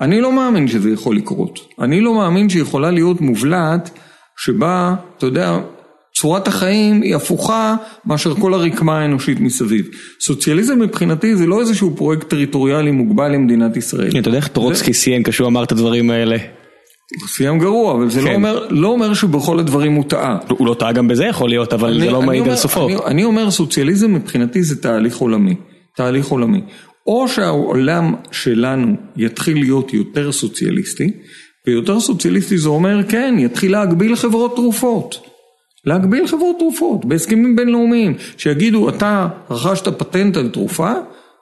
אני 0.00 0.20
לא 0.20 0.32
מאמין 0.32 0.68
שזה 0.68 0.90
יכול 0.90 1.16
לקרות, 1.16 1.58
אני 1.80 2.00
לא 2.00 2.14
מאמין 2.14 2.48
שיכולה 2.48 2.90
להיות 2.90 3.20
מובלעת 3.20 3.90
שבה, 4.36 4.94
אתה 5.16 5.26
יודע, 5.26 5.58
צורת 6.20 6.48
החיים 6.48 7.02
היא 7.02 7.16
הפוכה 7.16 7.74
מאשר 8.06 8.34
כל 8.34 8.54
הרקמה 8.54 8.98
האנושית 8.98 9.40
מסביב. 9.40 9.88
סוציאליזם 10.20 10.78
מבחינתי 10.78 11.36
זה 11.36 11.46
לא 11.46 11.60
איזשהו 11.60 11.96
פרויקט 11.96 12.28
טריטוריאלי 12.28 12.90
מוגבל 12.90 13.28
למדינת 13.28 13.76
ישראל. 13.76 14.08
אתה 14.08 14.28
יודע 14.28 14.38
איך 14.38 14.48
טרוצקי 14.48 14.92
סיים 14.94 15.22
כשהוא 15.22 15.48
אמר 15.48 15.62
את 15.64 15.72
הדברים 15.72 16.10
האלה? 16.10 16.36
הוא 17.20 17.28
סיים 17.28 17.58
גרוע, 17.58 17.94
אבל 17.94 18.10
זה 18.10 18.20
לא 18.20 18.26
כן. 18.26 18.34
אומר, 18.34 18.66
לא 18.70 18.88
אומר 18.88 19.14
שבכל 19.14 19.58
הדברים 19.58 19.92
הוא 19.92 20.04
טעה. 20.08 20.38
הוא 20.48 20.66
לא 20.66 20.74
טעה 20.74 20.92
גם 20.92 21.08
בזה 21.08 21.24
יכול 21.24 21.48
להיות, 21.48 21.72
אבל 21.72 21.88
אני- 21.90 22.00
זה 22.00 22.10
לא 22.10 22.22
מעיד 22.22 22.48
על 22.48 22.56
סופו. 22.56 22.86
אני, 22.86 22.96
אני 23.06 23.24
אומר 23.24 23.50
סוציאליזם 23.50 24.14
מבחינתי 24.14 24.62
זה 24.62 24.82
תהליך 24.82 25.16
עולמי, 25.16 25.54
תהליך 25.96 26.26
עולמי. 26.26 26.60
או 27.06 27.28
שהעולם 27.28 28.14
שלנו 28.32 28.94
יתחיל 29.16 29.58
להיות 29.58 29.94
יותר 29.94 30.32
סוציאליסטי, 30.32 31.10
ויותר 31.66 32.00
סוציאליסטי 32.00 32.58
זה 32.58 32.68
אומר 32.68 33.02
כן, 33.08 33.34
יתחיל 33.38 33.72
להגביל 33.72 34.16
חברות 34.16 34.56
תרופות. 34.56 35.30
להגביל 35.84 36.26
חברות 36.26 36.56
תרופות 36.58 37.04
בהסכמים 37.04 37.56
בינלאומיים, 37.56 38.14
שיגידו 38.36 38.88
אתה 38.88 39.28
רכשת 39.50 39.88
פטנט 39.88 40.36
על 40.36 40.48
תרופה, 40.48 40.92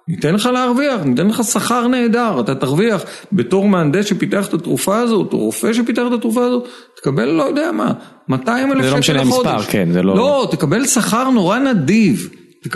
ניתן 0.08 0.34
לך 0.34 0.46
להרוויח, 0.46 1.00
ניתן 1.04 1.26
לך 1.26 1.44
שכר 1.44 1.88
נהדר, 1.88 2.40
אתה 2.40 2.54
תרוויח 2.54 3.04
בתור 3.32 3.68
מהנדס 3.68 4.06
שפיתח 4.06 4.48
את 4.48 4.54
התרופה 4.54 4.98
הזאת, 4.98 5.32
או 5.32 5.38
רופא 5.38 5.72
שפיתח 5.72 6.02
את 6.06 6.12
התרופה 6.12 6.44
הזאת, 6.44 6.68
תקבל 6.96 7.24
לא 7.24 7.42
יודע 7.42 7.72
מה, 7.72 7.92
200 8.28 8.72
אלף 8.72 8.84
שקל 8.84 8.86
לחודש. 8.86 9.06
זה 9.06 9.12
לא 9.12 9.20
משנה 9.20 9.20
המספר, 9.20 9.70
כן, 9.72 9.88
זה 9.92 10.02
לא... 10.02 10.16
לא, 10.16 10.48
תקבל 10.50 10.86
שכר 10.86 11.30
נורא 11.30 11.58
נדיב. 11.58 12.30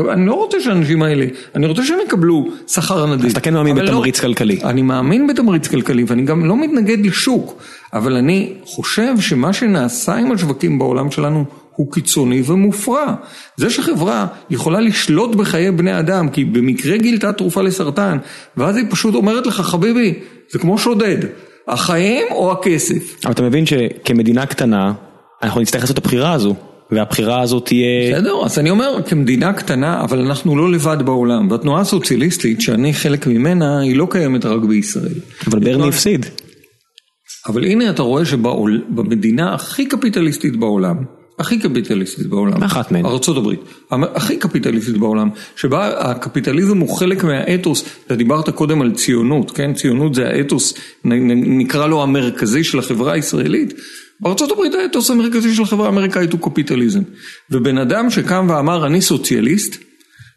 אני 0.09 0.27
לא 0.27 0.35
רוצה 0.35 0.61
שהאנשים 0.61 1.03
האלה, 1.03 1.27
אני 1.55 1.67
רוצה 1.67 1.85
שהם 1.85 1.99
יקבלו 2.07 2.49
שכר 2.67 3.07
נדיב. 3.07 3.27
אז 3.27 3.33
אתה 3.33 3.41
כן 3.41 3.55
מאמין 3.55 3.75
בתמריץ 3.75 4.23
לא, 4.23 4.29
כלכלי. 4.29 4.59
אני 4.65 4.83
מאמין 4.83 5.27
בתמריץ 5.27 5.69
כלכלי 5.69 6.05
ואני 6.07 6.23
גם 6.23 6.45
לא 6.45 6.57
מתנגד 6.57 7.07
לשוק, 7.07 7.63
אבל 7.93 8.17
אני 8.17 8.53
חושב 8.65 9.21
שמה 9.21 9.53
שנעשה 9.53 10.15
עם 10.15 10.33
השווקים 10.33 10.79
בעולם 10.79 11.11
שלנו 11.11 11.45
הוא 11.77 11.93
קיצוני 11.93 12.43
ומופרע. 12.47 13.15
זה 13.57 13.71
שחברה 13.71 14.27
יכולה 14.51 14.81
לשלוט 14.81 15.35
בחיי 15.35 15.71
בני 15.71 15.99
אדם, 15.99 16.29
כי 16.29 16.45
במקרה 16.45 16.97
גילתה 16.97 17.33
תרופה 17.33 17.63
לסרטן, 17.63 18.19
ואז 18.57 18.77
היא 18.77 18.85
פשוט 18.91 19.15
אומרת 19.15 19.47
לך, 19.47 19.61
חביבי, 19.61 20.15
זה 20.51 20.59
כמו 20.59 20.79
שודד, 20.79 21.19
החיים 21.69 22.27
או 22.31 22.53
הכסף. 22.53 23.25
אבל 23.25 23.33
אתה 23.33 23.43
מבין 23.43 23.67
שכמדינה 23.67 24.47
קטנה, 24.47 24.93
אנחנו 25.43 25.61
נצטרך 25.61 25.81
לעשות 25.83 25.99
את 25.99 26.05
הבחירה 26.05 26.33
הזו. 26.33 26.55
והבחירה 26.93 27.41
הזאת 27.41 27.67
תהיה... 27.67 28.13
בסדר, 28.13 28.45
אז 28.45 28.59
אני 28.59 28.71
אומר, 28.71 28.99
כמדינה 29.07 29.53
קטנה, 29.53 30.01
אבל 30.01 30.19
אנחנו 30.19 30.57
לא 30.57 30.73
לבד 30.73 30.97
בעולם, 31.05 31.51
והתנועה 31.51 31.81
הסוציאליסטית, 31.81 32.61
שאני 32.61 32.95
חלק 32.95 33.27
ממנה, 33.27 33.81
היא 33.81 33.97
לא 33.97 34.07
קיימת 34.11 34.45
רק 34.45 34.63
בישראל. 34.63 35.15
אבל 35.47 35.59
ברני 35.59 35.89
הפסיד. 35.89 36.27
אבל 37.47 37.65
הנה 37.65 37.91
אתה 37.91 38.03
רואה 38.03 38.25
שבמדינה 38.25 39.55
הכי 39.55 39.87
קפיטליסטית 39.87 40.57
בעולם, 40.57 40.97
הכי 41.39 41.59
קפיטליסטית 41.59 42.27
בעולם, 42.27 42.63
אחת 42.63 42.93
מהן, 42.93 43.07
ארה"ב, 43.07 43.49
הכי 43.91 44.37
קפיטליסטית 44.37 44.97
בעולם, 44.97 45.29
שבה 45.57 46.11
הקפיטליזם 46.11 46.79
הוא 46.79 46.97
חלק 46.97 47.25
מהאתוס, 47.25 47.85
אתה 48.07 48.17
דיברת 48.17 48.51
קודם 48.51 48.83
על 48.83 48.93
ציונות, 48.93 49.51
כן, 49.51 49.75
ציונות 49.75 50.15
זה 50.15 50.29
האתוס, 50.29 50.75
נקרא 51.05 51.87
לו 51.87 52.03
המרכזי 52.03 52.65
של 52.65 52.79
החברה 52.79 53.13
הישראלית, 53.13 53.75
בארצות 54.23 54.51
הברית 54.51 54.75
האתוס 54.75 55.11
המרכזי 55.11 55.55
של 55.55 55.63
החברה 55.63 55.87
האמריקאית 55.87 56.33
הוא 56.33 56.41
קפיטליזם, 56.41 57.01
ובן 57.51 57.79
אדם 57.79 58.11
שקם 58.11 58.47
ואמר 58.51 58.87
אני 58.87 59.03
סוציאליסט, 59.03 59.77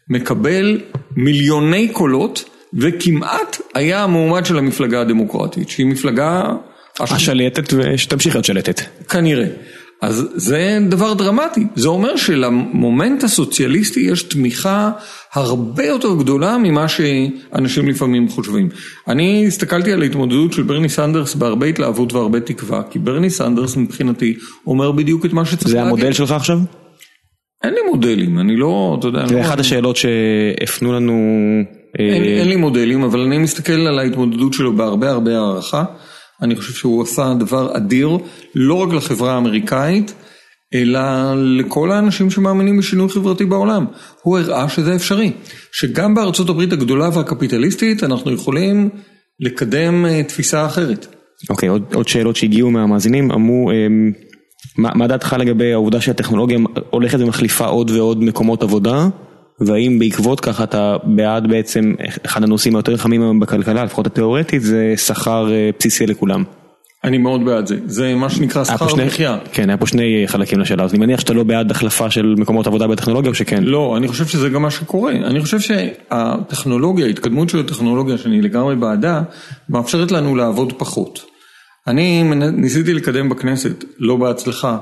מקבל 0.08 0.80
מיליוני 1.16 1.88
קולות, 1.88 2.44
וכמעט 2.74 3.56
היה 3.74 4.02
המועמד 4.02 4.46
של 4.46 4.58
המפלגה 4.58 5.00
הדמוקרטית, 5.00 5.68
שהיא 5.68 5.86
מפלגה... 5.86 6.42
השלטת 7.00 7.72
ושתמשיך 7.72 8.34
להיות 8.34 8.44
שלטת. 8.44 8.80
כנראה. 9.08 9.46
אז 10.02 10.28
זה 10.34 10.78
דבר 10.88 11.14
דרמטי, 11.14 11.66
זה 11.74 11.88
אומר 11.88 12.16
שלמומנט 12.16 13.24
הסוציאליסטי 13.24 14.00
יש 14.00 14.22
תמיכה 14.22 14.90
הרבה 15.34 15.84
יותר 15.84 16.14
גדולה 16.18 16.58
ממה 16.58 16.88
שאנשים 16.88 17.88
לפעמים 17.88 18.28
חושבים. 18.28 18.68
אני 19.08 19.46
הסתכלתי 19.46 19.92
על 19.92 20.02
ההתמודדות 20.02 20.52
של 20.52 20.62
ברני 20.62 20.88
סנדרס 20.88 21.34
בהרבה 21.34 21.66
התלהבות 21.66 22.12
והרבה 22.12 22.40
תקווה, 22.40 22.82
כי 22.90 22.98
ברני 22.98 23.30
סנדרס 23.30 23.76
מבחינתי 23.76 24.34
אומר 24.66 24.92
בדיוק 24.92 25.26
את 25.26 25.32
מה 25.32 25.44
שצריך 25.44 25.74
להגיד. 25.74 25.82
זה 25.84 25.88
המודל 25.88 26.12
שלך 26.12 26.30
עכשיו? 26.30 26.58
אין 27.64 27.74
לי 27.74 27.80
מודלים, 27.90 28.38
אני 28.38 28.56
לא, 28.56 28.96
אתה 28.98 29.06
יודע. 29.06 29.26
זה 29.26 29.40
אחת 29.40 29.60
השאלות 29.60 29.96
שהפנו 29.96 30.92
לנו... 30.92 31.14
אין, 31.98 32.22
אה, 32.22 32.28
אין 32.28 32.48
לי 32.48 32.56
מודלים, 32.56 33.02
אבל 33.02 33.20
אני 33.20 33.38
מסתכל 33.38 33.72
על 33.72 33.98
ההתמודדות 33.98 34.52
שלו 34.52 34.72
בהרבה 34.76 35.10
הרבה 35.10 35.38
הערכה. 35.38 35.84
אני 36.42 36.56
חושב 36.56 36.72
שהוא 36.72 37.02
עשה 37.02 37.34
דבר 37.38 37.76
אדיר, 37.76 38.08
לא 38.54 38.74
רק 38.74 38.92
לחברה 38.92 39.34
האמריקאית, 39.34 40.14
אלא 40.74 41.00
לכל 41.34 41.92
האנשים 41.92 42.30
שמאמינים 42.30 42.78
בשינוי 42.78 43.08
חברתי 43.08 43.44
בעולם. 43.44 43.86
הוא 44.22 44.38
הראה 44.38 44.68
שזה 44.68 44.96
אפשרי, 44.96 45.32
שגם 45.72 46.14
בארצות 46.14 46.48
הברית 46.48 46.72
הגדולה 46.72 47.08
והקפיטליסטית 47.12 48.04
אנחנו 48.04 48.32
יכולים 48.32 48.88
לקדם 49.40 50.06
אה, 50.06 50.22
תפיסה 50.22 50.66
אחרת. 50.66 51.06
אוקיי, 51.50 51.68
okay, 51.68 51.72
עוד, 51.72 51.82
עוד 51.94 52.08
שאלות 52.08 52.36
שהגיעו 52.36 52.70
מהמאזינים, 52.70 53.30
אמרו, 53.30 53.70
אמ, 53.70 54.12
מה, 54.78 54.90
מה 54.94 55.06
דעתך 55.06 55.36
לגבי 55.38 55.72
העובדה 55.72 56.00
שהטכנולוגיה 56.00 56.58
הולכת 56.90 57.18
ומחליפה 57.20 57.66
עוד 57.66 57.90
ועוד 57.90 58.24
מקומות 58.24 58.62
עבודה? 58.62 59.08
והאם 59.60 59.98
בעקבות 59.98 60.40
כך 60.40 60.62
אתה 60.62 60.96
בעד 61.04 61.46
בעצם, 61.48 61.94
אחד 62.26 62.42
הנושאים 62.42 62.76
היותר 62.76 62.96
חמים 62.96 63.22
היום 63.22 63.40
בכלכלה, 63.40 63.84
לפחות 63.84 64.06
התיאורטית, 64.06 64.62
זה 64.62 64.94
שכר 64.96 65.52
אה, 65.52 65.70
בסיסי 65.78 66.06
לכולם. 66.06 66.44
אני 67.04 67.18
מאוד 67.18 67.44
בעד 67.44 67.66
זה, 67.66 67.78
זה 67.86 68.14
מה 68.14 68.30
שנקרא 68.30 68.64
שכר 68.64 68.86
מחיה. 69.06 69.38
כן, 69.52 69.70
היה 69.70 69.76
פה 69.76 69.86
שני 69.86 70.22
חלקים 70.26 70.60
לשאלה, 70.60 70.84
אז 70.84 70.90
אני 70.90 70.98
מניח 70.98 71.20
שאתה 71.20 71.32
לא 71.32 71.42
בעד 71.42 71.70
החלפה 71.70 72.10
של 72.10 72.34
מקומות 72.38 72.66
עבודה 72.66 72.86
בטכנולוגיה 72.86 73.30
או 73.30 73.34
שכן? 73.34 73.64
לא, 73.64 73.96
אני 73.96 74.08
חושב 74.08 74.26
שזה 74.26 74.48
גם 74.48 74.62
מה 74.62 74.70
שקורה, 74.70 75.12
אני 75.12 75.40
חושב 75.40 75.60
שהטכנולוגיה, 75.60 77.06
ההתקדמות 77.06 77.50
של 77.50 77.60
הטכנולוגיה 77.60 78.18
שאני 78.18 78.42
לגמרי 78.42 78.76
בעדה, 78.76 79.22
מאפשרת 79.68 80.12
לנו 80.12 80.36
לעבוד 80.36 80.72
פחות. 80.72 81.20
אני 81.86 82.22
ניסיתי 82.52 82.94
לקדם 82.94 83.28
בכנסת, 83.28 83.84
לא 83.98 84.16
בהצלחה, 84.16 84.78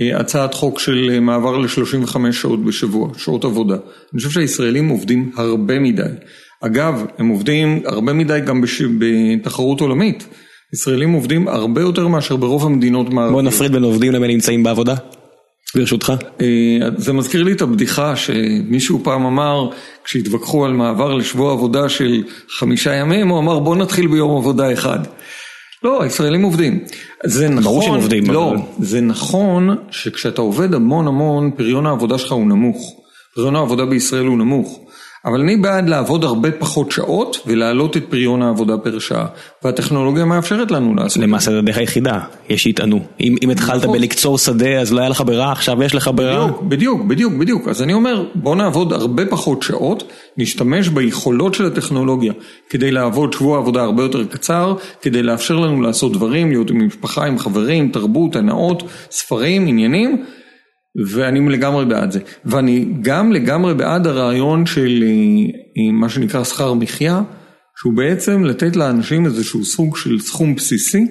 הצעת 0.00 0.54
חוק 0.54 0.78
של 0.78 1.10
אה, 1.12 1.20
מעבר 1.20 1.56
ל-35 1.56 2.32
שעות 2.32 2.64
בשבוע, 2.64 3.08
שעות 3.16 3.44
עבודה. 3.44 3.74
אני 3.74 4.18
חושב 4.18 4.30
שהישראלים 4.30 4.88
עובדים 4.88 5.30
הרבה 5.36 5.78
מדי. 5.78 6.02
אגב, 6.60 7.04
הם 7.18 7.28
עובדים 7.28 7.82
הרבה 7.86 8.12
מדי 8.12 8.40
גם 8.44 8.60
בש... 8.60 8.82
בתחרות 8.82 9.80
עולמית. 9.80 10.26
ישראלים 10.74 11.12
עובדים 11.12 11.48
הרבה 11.48 11.80
יותר 11.80 12.08
מאשר 12.08 12.36
ברוב 12.36 12.66
המדינות 12.66 13.10
מערביות. 13.10 13.32
בוא 13.32 13.42
נפריד 13.42 13.72
בין 13.72 13.82
עובדים 13.82 14.12
לבין 14.12 14.30
נמצאים 14.30 14.62
בעבודה, 14.62 14.94
ברשותך. 15.74 16.12
אה, 16.40 16.46
זה 16.96 17.12
מזכיר 17.12 17.42
לי 17.42 17.52
את 17.52 17.62
הבדיחה 17.62 18.16
שמישהו 18.16 19.00
פעם 19.04 19.26
אמר, 19.26 19.70
כשהתווכחו 20.04 20.64
על 20.64 20.72
מעבר 20.72 21.14
לשבוע 21.14 21.52
עבודה 21.52 21.88
של 21.88 22.22
חמישה 22.58 22.94
ימים, 22.94 23.28
הוא 23.28 23.38
אמר 23.38 23.58
בוא 23.58 23.76
נתחיל 23.76 24.06
ביום 24.06 24.36
עבודה 24.36 24.72
אחד. 24.72 24.98
לא, 25.82 26.02
הישראלים 26.02 26.42
עובדים. 26.42 26.84
זה 27.24 27.48
נכון, 27.48 27.62
ברור 27.64 27.82
שהם 27.82 27.94
עובדים. 27.94 28.30
לא, 28.30 28.50
אבל... 28.50 28.58
זה 28.78 29.00
נכון 29.00 29.76
שכשאתה 29.90 30.40
עובד 30.42 30.74
המון 30.74 31.06
המון, 31.06 31.50
פריון 31.50 31.86
העבודה 31.86 32.18
שלך 32.18 32.32
הוא 32.32 32.46
נמוך. 32.46 33.00
פריון 33.34 33.56
העבודה 33.56 33.86
בישראל 33.86 34.26
הוא 34.26 34.38
נמוך. 34.38 34.80
אבל 35.24 35.40
אני 35.40 35.56
בעד 35.56 35.88
לעבוד 35.88 36.24
הרבה 36.24 36.50
פחות 36.50 36.92
שעות 36.92 37.36
ולהעלות 37.46 37.96
את 37.96 38.04
פריון 38.08 38.42
העבודה 38.42 38.78
פר 38.78 38.98
שעה. 38.98 39.26
והטכנולוגיה 39.64 40.24
מאפשרת 40.24 40.70
לנו 40.70 40.94
לעשות. 40.94 41.22
למעשה 41.22 41.50
זה 41.50 41.58
הדרך 41.58 41.78
היחידה, 41.78 42.20
יש 42.48 42.62
שיטענו. 42.62 43.00
אם, 43.20 43.36
אם 43.42 43.50
התחלת 43.50 43.82
נכון. 43.82 43.98
בלקצור 43.98 44.38
שדה 44.38 44.80
אז 44.80 44.92
לא 44.92 45.00
היה 45.00 45.08
לך 45.08 45.20
ברירה, 45.26 45.52
עכשיו 45.52 45.82
יש 45.82 45.94
לך 45.94 46.10
ברירה. 46.14 46.46
בדיוק, 46.46 46.62
בדיוק, 46.62 47.02
בדיוק, 47.02 47.32
בדיוק. 47.32 47.68
אז 47.68 47.82
אני 47.82 47.92
אומר, 47.92 48.24
בוא 48.34 48.56
נעבוד 48.56 48.92
הרבה 48.92 49.26
פחות 49.26 49.62
שעות, 49.62 50.12
נשתמש 50.36 50.88
ביכולות 50.88 51.54
של 51.54 51.66
הטכנולוגיה 51.66 52.32
כדי 52.70 52.90
לעבוד 52.90 53.32
שבוע 53.32 53.58
עבודה 53.58 53.82
הרבה 53.82 54.02
יותר 54.02 54.24
קצר, 54.24 54.74
כדי 55.02 55.22
לאפשר 55.22 55.56
לנו 55.56 55.82
לעשות 55.82 56.12
דברים, 56.12 56.50
להיות 56.50 56.70
עם 56.70 56.86
משפחה, 56.86 57.26
עם 57.26 57.38
חברים, 57.38 57.88
תרבות, 57.88 58.36
הנאות, 58.36 58.82
ספרים, 59.10 59.66
עניינים. 59.66 60.24
ואני 61.06 61.48
לגמרי 61.48 61.84
בעד 61.84 62.10
זה. 62.10 62.20
ואני 62.44 62.86
גם 63.02 63.32
לגמרי 63.32 63.74
בעד 63.74 64.06
הרעיון 64.06 64.66
של 64.66 65.04
אה, 65.78 65.92
מה 65.92 66.08
שנקרא 66.08 66.44
שכר 66.44 66.74
מחיה, 66.74 67.22
שהוא 67.80 67.92
בעצם 67.92 68.44
לתת 68.44 68.76
לאנשים 68.76 69.26
איזשהו 69.26 69.64
סוג 69.64 69.96
של 69.96 70.18
סכום 70.18 70.54
בסיסי 70.54 71.06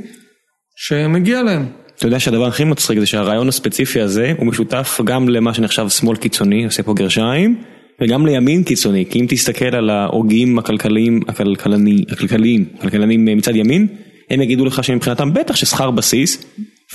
שמגיע 0.76 1.44
להם. 1.44 1.66
אתה 1.98 2.08
יודע 2.08 2.20
שהדבר 2.20 2.48
הכי 2.48 2.64
מצחיק 2.64 3.00
זה 3.00 3.06
שהרעיון 3.06 3.48
הספציפי 3.48 4.02
הזה 4.02 4.34
הוא 4.38 4.48
משותף 4.48 5.00
גם 5.04 5.30
למה 5.30 5.54
שנחשב 5.54 5.90
שמאל 5.90 6.18
קיצוני, 6.18 6.66
עושה 6.66 6.84
פה 6.84 6.94
גרשיים, 6.94 7.62
וגם 8.02 8.26
לימין 8.26 8.64
קיצוני, 8.64 9.06
כי 9.10 9.20
אם 9.20 9.26
תסתכל 9.30 9.76
על 9.76 9.90
ההוגים 9.90 10.60
הכלכליים, 10.60 11.20
הכלכלני, 11.28 12.04
הכלכליים, 12.10 12.66
הכלכלנים 12.78 13.26
מצד 13.26 13.56
ימין, 13.56 13.88
הם 14.30 14.42
יגידו 14.42 14.66
לך 14.66 14.84
שמבחינתם 14.84 15.34
בטח 15.34 15.56
ששכר 15.56 15.92
בסיס, 15.92 16.46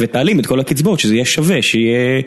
ותעלים 0.01 0.41
את 0.41 0.47
כל 0.47 0.61
הקצבאות, 0.61 1.01
שזה 1.01 1.14
יהיה 1.14 1.24
שווה, 1.24 1.62
שיהיה... 1.62 2.22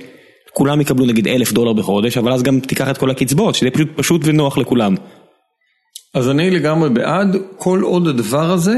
כולם 0.53 0.81
יקבלו 0.81 1.05
נגיד 1.05 1.27
אלף 1.27 1.51
דולר 1.51 1.73
בחודש, 1.73 2.17
אבל 2.17 2.33
אז 2.33 2.43
גם 2.43 2.59
תיקח 2.59 2.89
את 2.89 2.97
כל 2.97 3.11
הקצבאות, 3.11 3.55
שזה 3.55 3.69
פשוט 3.69 3.87
פשוט 3.95 4.21
ונוח 4.25 4.57
לכולם. 4.57 4.95
אז 6.13 6.29
אני 6.29 6.51
לגמרי 6.51 6.89
בעד, 6.89 7.37
כל 7.57 7.81
עוד 7.83 8.07
הדבר 8.07 8.51
הזה 8.51 8.75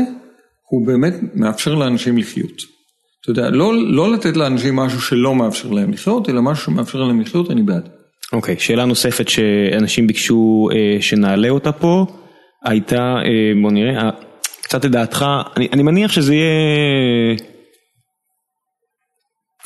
הוא 0.69 0.87
באמת 0.87 1.13
מאפשר 1.33 1.75
לאנשים 1.75 2.17
לחיות. 2.17 2.79
אתה 3.21 3.31
יודע, 3.31 3.49
לא, 3.49 3.73
לא 3.75 4.13
לתת 4.13 4.37
לאנשים 4.37 4.75
משהו 4.75 5.01
שלא 5.01 5.35
מאפשר 5.35 5.69
להם 5.69 5.91
לחיות, 5.91 6.29
אלא 6.29 6.41
משהו 6.41 6.65
שמאפשר 6.65 6.99
להם 6.99 7.21
לחיות, 7.21 7.51
אני 7.51 7.61
בעד. 7.61 7.89
אוקיי, 8.33 8.55
okay, 8.55 8.59
שאלה 8.59 8.85
נוספת 8.85 9.29
שאנשים 9.29 10.07
ביקשו 10.07 10.69
אה, 10.71 11.01
שנעלה 11.01 11.49
אותה 11.49 11.71
פה, 11.71 12.05
הייתה, 12.65 13.15
אה, 13.25 13.61
בוא 13.61 13.71
נראה, 13.71 14.03
אה, 14.03 14.09
קצת 14.61 14.85
לדעתך, 14.85 15.25
אני, 15.57 15.67
אני 15.73 15.83
מניח 15.83 16.11
שזה 16.11 16.35
יהיה... 16.35 17.35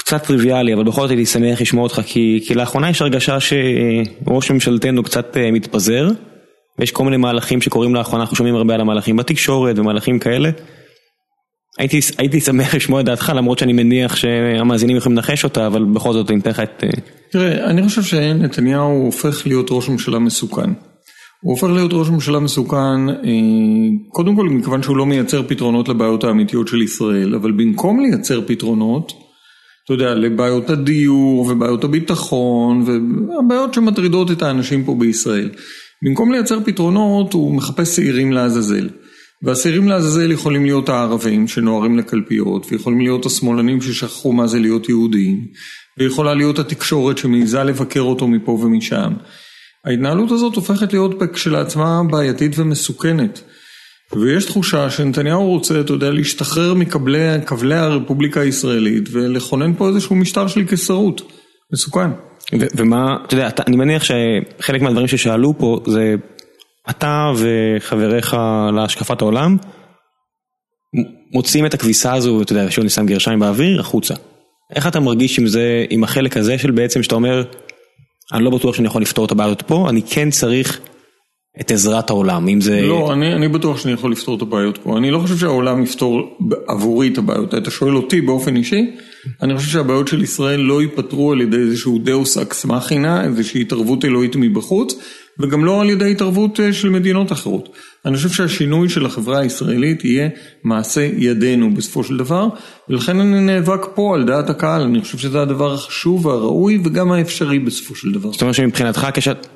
קצת 0.06 0.24
טריוויאלי, 0.24 0.74
אבל 0.74 0.84
בכל 0.84 1.02
זאת 1.02 1.10
הייתי 1.10 1.26
שמח 1.26 1.62
לשמוע 1.62 1.84
אותך, 1.84 2.02
כי, 2.06 2.44
כי 2.48 2.54
לאחרונה 2.56 2.90
יש 2.90 3.02
הרגשה 3.02 3.38
שראש 3.40 4.52
ממשלתנו 4.52 5.04
קצת 5.04 5.38
אה, 5.38 5.52
מתפזר, 5.52 6.10
ויש 6.80 6.92
כל 6.92 7.04
מיני 7.04 7.18
מהלכים 7.18 7.62
שקורים 7.62 7.96
לאחרונה, 7.96 8.24
אנחנו 8.24 8.36
שומעים 8.36 8.56
הרבה 8.56 8.74
על 8.74 8.82
המהלכים 8.82 9.18
בתקשורת 9.18 9.80
ומהלכים 9.80 10.20
כאלה. 10.20 10.50
הייתי, 11.78 12.00
הייתי 12.18 12.40
שמח 12.40 12.76
לשמוע 12.76 13.02
את 13.02 13.06
דעתך, 13.06 13.32
למרות 13.36 13.60
שאני 13.60 13.74
מניח 13.74 14.16
שהמאזינים 14.16 14.98
יכולים 14.98 15.18
לנחש 15.18 15.44
אותה, 15.44 15.68
אבל 15.68 15.84
בכל 15.84 16.14
זאת 16.14 16.32
אני 16.32 16.40
אתן 16.40 16.50
לך 16.50 16.60
את... 16.60 16.84
אה, 16.84 16.90
תראה, 17.32 17.66
אני 17.66 17.84
חושב 17.84 18.04
שנתניהו 18.04 19.06
הופך 19.06 19.48
להיות 19.48 19.68
ראש 19.72 19.90
ממשלה 19.90 20.20
מסוכן. 20.20 20.70
הוא 21.42 21.54
הופך 21.54 21.68
להיות 21.68 21.94
ראש 21.94 22.10
ממשלה 22.10 22.40
מסוכן, 22.40 23.10
אה, 23.10 23.16
קודם 24.10 24.36
כל 24.36 24.50
מכיוון 24.50 24.84
שהוא 24.84 24.98
לא 24.98 25.06
מייצר 25.06 25.44
פתרונות 25.48 25.90
לבעיות 25.90 26.24
האמיתיות 26.24 26.68
של 26.68 26.82
ישראל, 26.82 27.36
אבל 27.36 27.52
במקום 27.52 28.00
לייצר 28.00 28.42
פתרונות, 28.48 29.14
אתה 29.86 29.94
יודע, 29.94 30.14
לבעיות 30.14 30.70
הדיור 30.70 31.48
ובעיות 31.50 31.84
הביטחון 31.84 32.84
והבעיות 32.88 33.74
שמטרידות 33.74 34.32
את 34.32 34.42
האנשים 34.42 34.86
פה 34.86 34.96
בישראל. 35.00 35.50
במקום 36.06 36.32
לייצר 36.32 36.60
פתרונות 36.66 37.34
הוא 37.34 37.56
מחפש 37.56 37.96
שעירים 37.96 38.32
לעזאזל. 38.32 38.90
והשעירים 39.44 39.88
לעזאזל 39.88 40.32
יכולים 40.32 40.66
להיות 40.66 40.90
הערבים 40.90 41.48
שנוהרים 41.48 41.98
לקלפיות, 41.98 42.72
ויכולים 42.72 43.02
להיות 43.02 43.26
השמאלנים 43.26 43.82
ששכחו 43.82 44.34
מה 44.34 44.48
זה 44.48 44.60
להיות 44.60 44.90
יהודים, 44.90 45.48
ויכולה 46.00 46.34
להיות 46.34 46.60
התקשורת 46.60 47.18
שמעיזה 47.18 47.64
לבקר 47.64 48.02
אותו 48.02 48.28
מפה 48.28 48.52
ומשם. 48.52 49.14
ההתנהלות 49.86 50.32
הזאת 50.32 50.56
הופכת 50.56 50.94
להיות 50.94 51.24
כשלעצמה 51.34 52.02
בעייתית 52.12 52.60
ומסוכנת. 52.60 53.44
ויש 54.22 54.46
תחושה 54.46 54.90
שנתניהו 54.90 55.50
רוצה, 55.50 55.80
אתה 55.80 55.94
יודע, 55.94 56.12
להשתחרר 56.12 56.74
מכבלי 56.74 57.76
הרפובליקה 57.76 58.42
הישראלית 58.42 59.10
ולכונן 59.12 59.74
פה 59.74 59.88
איזשהו 59.88 60.16
משטר 60.16 60.48
של 60.48 60.68
קיסרות. 60.68 61.22
מסוכן. 61.74 62.10
ומה, 62.78 63.18
אתה 63.28 63.36
יודע, 63.36 63.50
אני 63.68 63.76
מניח 63.76 64.04
שחלק 64.04 64.82
מהדברים 64.82 65.08
ששאלו 65.08 65.54
פה 65.58 65.80
זה 65.88 66.16
אתה 66.90 67.32
וחבריך 67.38 68.38
להשקפת 68.76 69.22
העולם 69.22 69.58
מוצאים 71.34 71.66
את 71.66 71.74
הכביסה 71.74 72.14
הזו, 72.14 72.42
אתה 72.42 72.54
יודע, 72.54 72.72
שוב 72.72 72.82
אני 72.82 72.90
שם 72.90 73.06
גרשיים 73.06 73.40
באוויר, 73.40 73.80
החוצה. 73.80 74.14
איך 74.76 74.88
אתה 74.88 75.00
מרגיש 75.00 75.40
עם 75.40 75.48
זה, 75.48 75.86
עם 75.90 76.04
החלק 76.04 76.38
הזה 76.38 76.58
של 76.58 76.72
בעצם 76.72 77.04
שאתה 77.04 77.16
אומר, 77.16 77.44
אני 78.34 78.44
לא 78.44 78.50
בטוח 78.50 78.76
שאני 78.76 78.88
יכול 78.88 79.02
לפתור 79.02 79.26
את 79.26 79.32
הבעיות 79.32 79.62
פה, 79.62 79.90
אני 79.90 80.02
כן 80.02 80.30
צריך 80.30 80.80
את 81.62 81.72
עזרת 81.72 82.10
העולם, 82.10 82.48
אם 82.48 82.62
זה... 82.62 82.82
לא, 82.82 83.14
אני, 83.14 83.34
אני 83.34 83.48
בטוח 83.48 83.78
שאני 83.78 83.94
יכול 83.94 84.12
לפתור 84.12 84.38
את 84.38 84.42
הבעיות 84.42 84.78
פה. 84.78 84.98
אני 84.98 85.12
לא 85.12 85.20
חושב 85.20 85.38
שהעולם 85.38 85.84
יפתור 85.84 86.38
עבורי 86.68 87.08
את 87.08 87.18
הבעיות. 87.18 87.54
אתה 87.54 87.72
שואל 87.72 87.96
אותי 87.96 88.22
באופן 88.22 88.56
אישי, 88.56 88.92
אני 89.42 89.58
חושב 89.58 89.70
שהבעיות 89.70 90.08
של 90.08 90.24
ישראל 90.24 90.60
לא 90.60 90.82
ייפתרו 90.82 91.32
על 91.32 91.42
ידי 91.42 91.58
איזשהו 91.58 92.00
דאוס 92.00 92.38
אקס 92.38 92.66
מכינה, 92.66 93.24
איזושהי 93.24 93.62
התערבות 93.62 94.06
אלוהית 94.06 94.36
מבחוץ, 94.36 94.96
וגם 95.40 95.66
לא 95.66 95.82
על 95.82 95.90
ידי 95.90 96.12
התערבות 96.12 96.60
אה, 96.60 96.74
של 96.74 96.90
מדינות 96.90 97.32
אחרות. 97.32 97.70
אני 98.06 98.18
חושב 98.18 98.30
שהשינוי 98.30 98.90
של 98.90 99.06
החברה 99.06 99.40
הישראלית 99.40 100.06
יהיה 100.06 100.30
מעשה 100.64 101.10
ידינו 101.18 101.74
בסופו 101.74 102.04
של 102.04 102.18
דבר, 102.18 102.48
ולכן 102.90 103.20
אני 103.20 103.40
נאבק 103.40 103.86
פה 103.96 104.16
על 104.16 104.26
דעת 104.26 104.50
הקהל, 104.50 104.82
אני 104.82 105.02
חושב 105.02 105.18
שזה 105.18 105.42
הדבר 105.42 105.74
החשוב 105.74 106.26
והראוי 106.26 106.82
וגם 106.84 107.12
האפשרי 107.12 107.60
בסופו 107.60 107.96
של 107.96 108.12
דבר. 108.12 108.32
זאת 108.32 108.42
אומרת 108.42 108.56
שמבחינתך, 108.56 109.08
כשאת, 109.14 109.48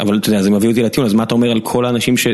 אבל 0.00 0.18
אתה 0.18 0.28
יודע, 0.28 0.42
זה 0.42 0.50
מביא 0.50 0.68
אותי 0.68 0.82
לטיעון, 0.82 1.06
אז 1.06 1.14
מה 1.14 1.22
אתה 1.22 1.34
אומר 1.34 1.50
על 1.50 1.60
כל 1.60 1.84
האנשים 1.84 2.16
ש, 2.16 2.26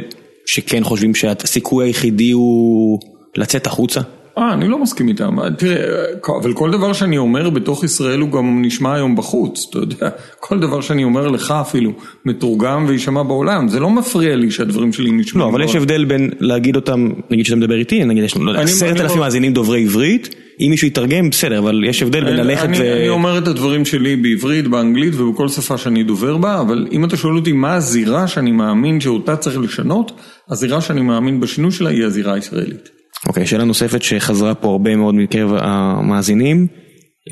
שכן 0.47 0.85
חושבים 0.85 1.15
שהסיכוי 1.15 1.87
היחידי 1.87 2.31
הוא 2.31 3.01
לצאת 3.37 3.67
החוצה? 3.67 4.01
אה, 4.39 4.53
אני 4.53 4.69
לא 4.69 4.79
מסכים 4.79 5.09
איתם. 5.09 5.37
תראה, 5.59 6.05
אבל 6.41 6.53
כל 6.53 6.71
דבר 6.71 6.93
שאני 6.93 7.19
אומר 7.19 7.51
בתוך 7.51 7.85
ישראל 7.85 8.21
הוא 8.21 8.31
גם 8.31 8.63
נשמע 8.63 8.95
היום 8.95 9.17
בחוץ, 9.17 9.67
אתה 9.71 9.79
יודע. 9.79 10.09
כל 10.41 10.61
דבר 10.61 10.81
שאני 10.81 11.05
אומר 11.05 11.29
לך 11.29 11.51
אפילו 11.51 11.93
מתורגם 12.25 12.85
ויישמע 12.89 13.23
בעולם, 13.23 13.69
זה 13.69 13.81
לא 13.81 13.91
מפריע 13.91 14.37
לי 14.37 14.51
שהדברים 14.51 14.93
שלי 14.93 15.11
נשמעו. 15.11 15.45
לא, 15.45 15.51
אבל 15.51 15.63
יש 15.63 15.77
הבדל 15.77 16.05
בין 16.05 16.31
להגיד 16.41 16.77
אותם, 16.77 17.09
נגיד 17.31 17.47
שאתה 17.47 17.57
מדבר 17.57 17.75
איתי, 17.75 18.05
נגיד 18.05 18.25
יש 18.25 18.37
לנו 18.37 18.51
עשרת 18.51 19.01
אלפים 19.01 19.19
מאזינים 19.19 19.53
דוברי 19.53 19.83
עברית, 19.83 20.35
אם 20.61 20.67
מישהו 20.71 20.87
יתרגם 20.87 21.31
בסדר, 21.31 21.59
אבל 21.59 21.85
יש 21.85 22.03
הבדל 22.03 22.25
בין 22.25 22.37
ללכת 22.37 22.69
ו... 22.79 22.93
אני 22.93 23.09
אומר 23.09 23.39
את 23.39 23.49
הדברים 23.49 23.85
שלי 23.85 24.17
בעברית, 24.17 24.69
באנגלית 24.69 25.15
ובכל 25.15 25.49
שפה 25.49 25.79
שאני 25.79 26.03
דובר 26.03 26.37
בה, 26.37 26.61
אבל 26.61 26.87
אם 26.93 27.05
אתה 27.05 27.17
שואל 27.17 27.37
אותי 27.37 27.53
מה 27.53 27.75
הזירה 27.75 28.27
שאני 28.29 28.53
מאמין 28.53 29.01
שאותה 29.01 29.37
צריך 29.37 29.59
לשנות, 29.59 30.13
הזירה 30.51 30.81
שאני 30.81 31.01
מאמין 31.01 31.41
בשינוי 31.41 31.71
שלה 31.71 31.91
היא 31.91 32.05
הזירה 32.05 32.35
הישראלית. 32.35 33.02
אוקיי, 33.29 33.47
שאלה 33.47 33.65
נוספת 33.65 34.03
שחזרה 34.03 34.55
פה 34.55 34.71
הרבה 34.71 34.97
מאוד 34.97 35.15
מקרב 35.15 35.53
המאזינים, 35.61 36.67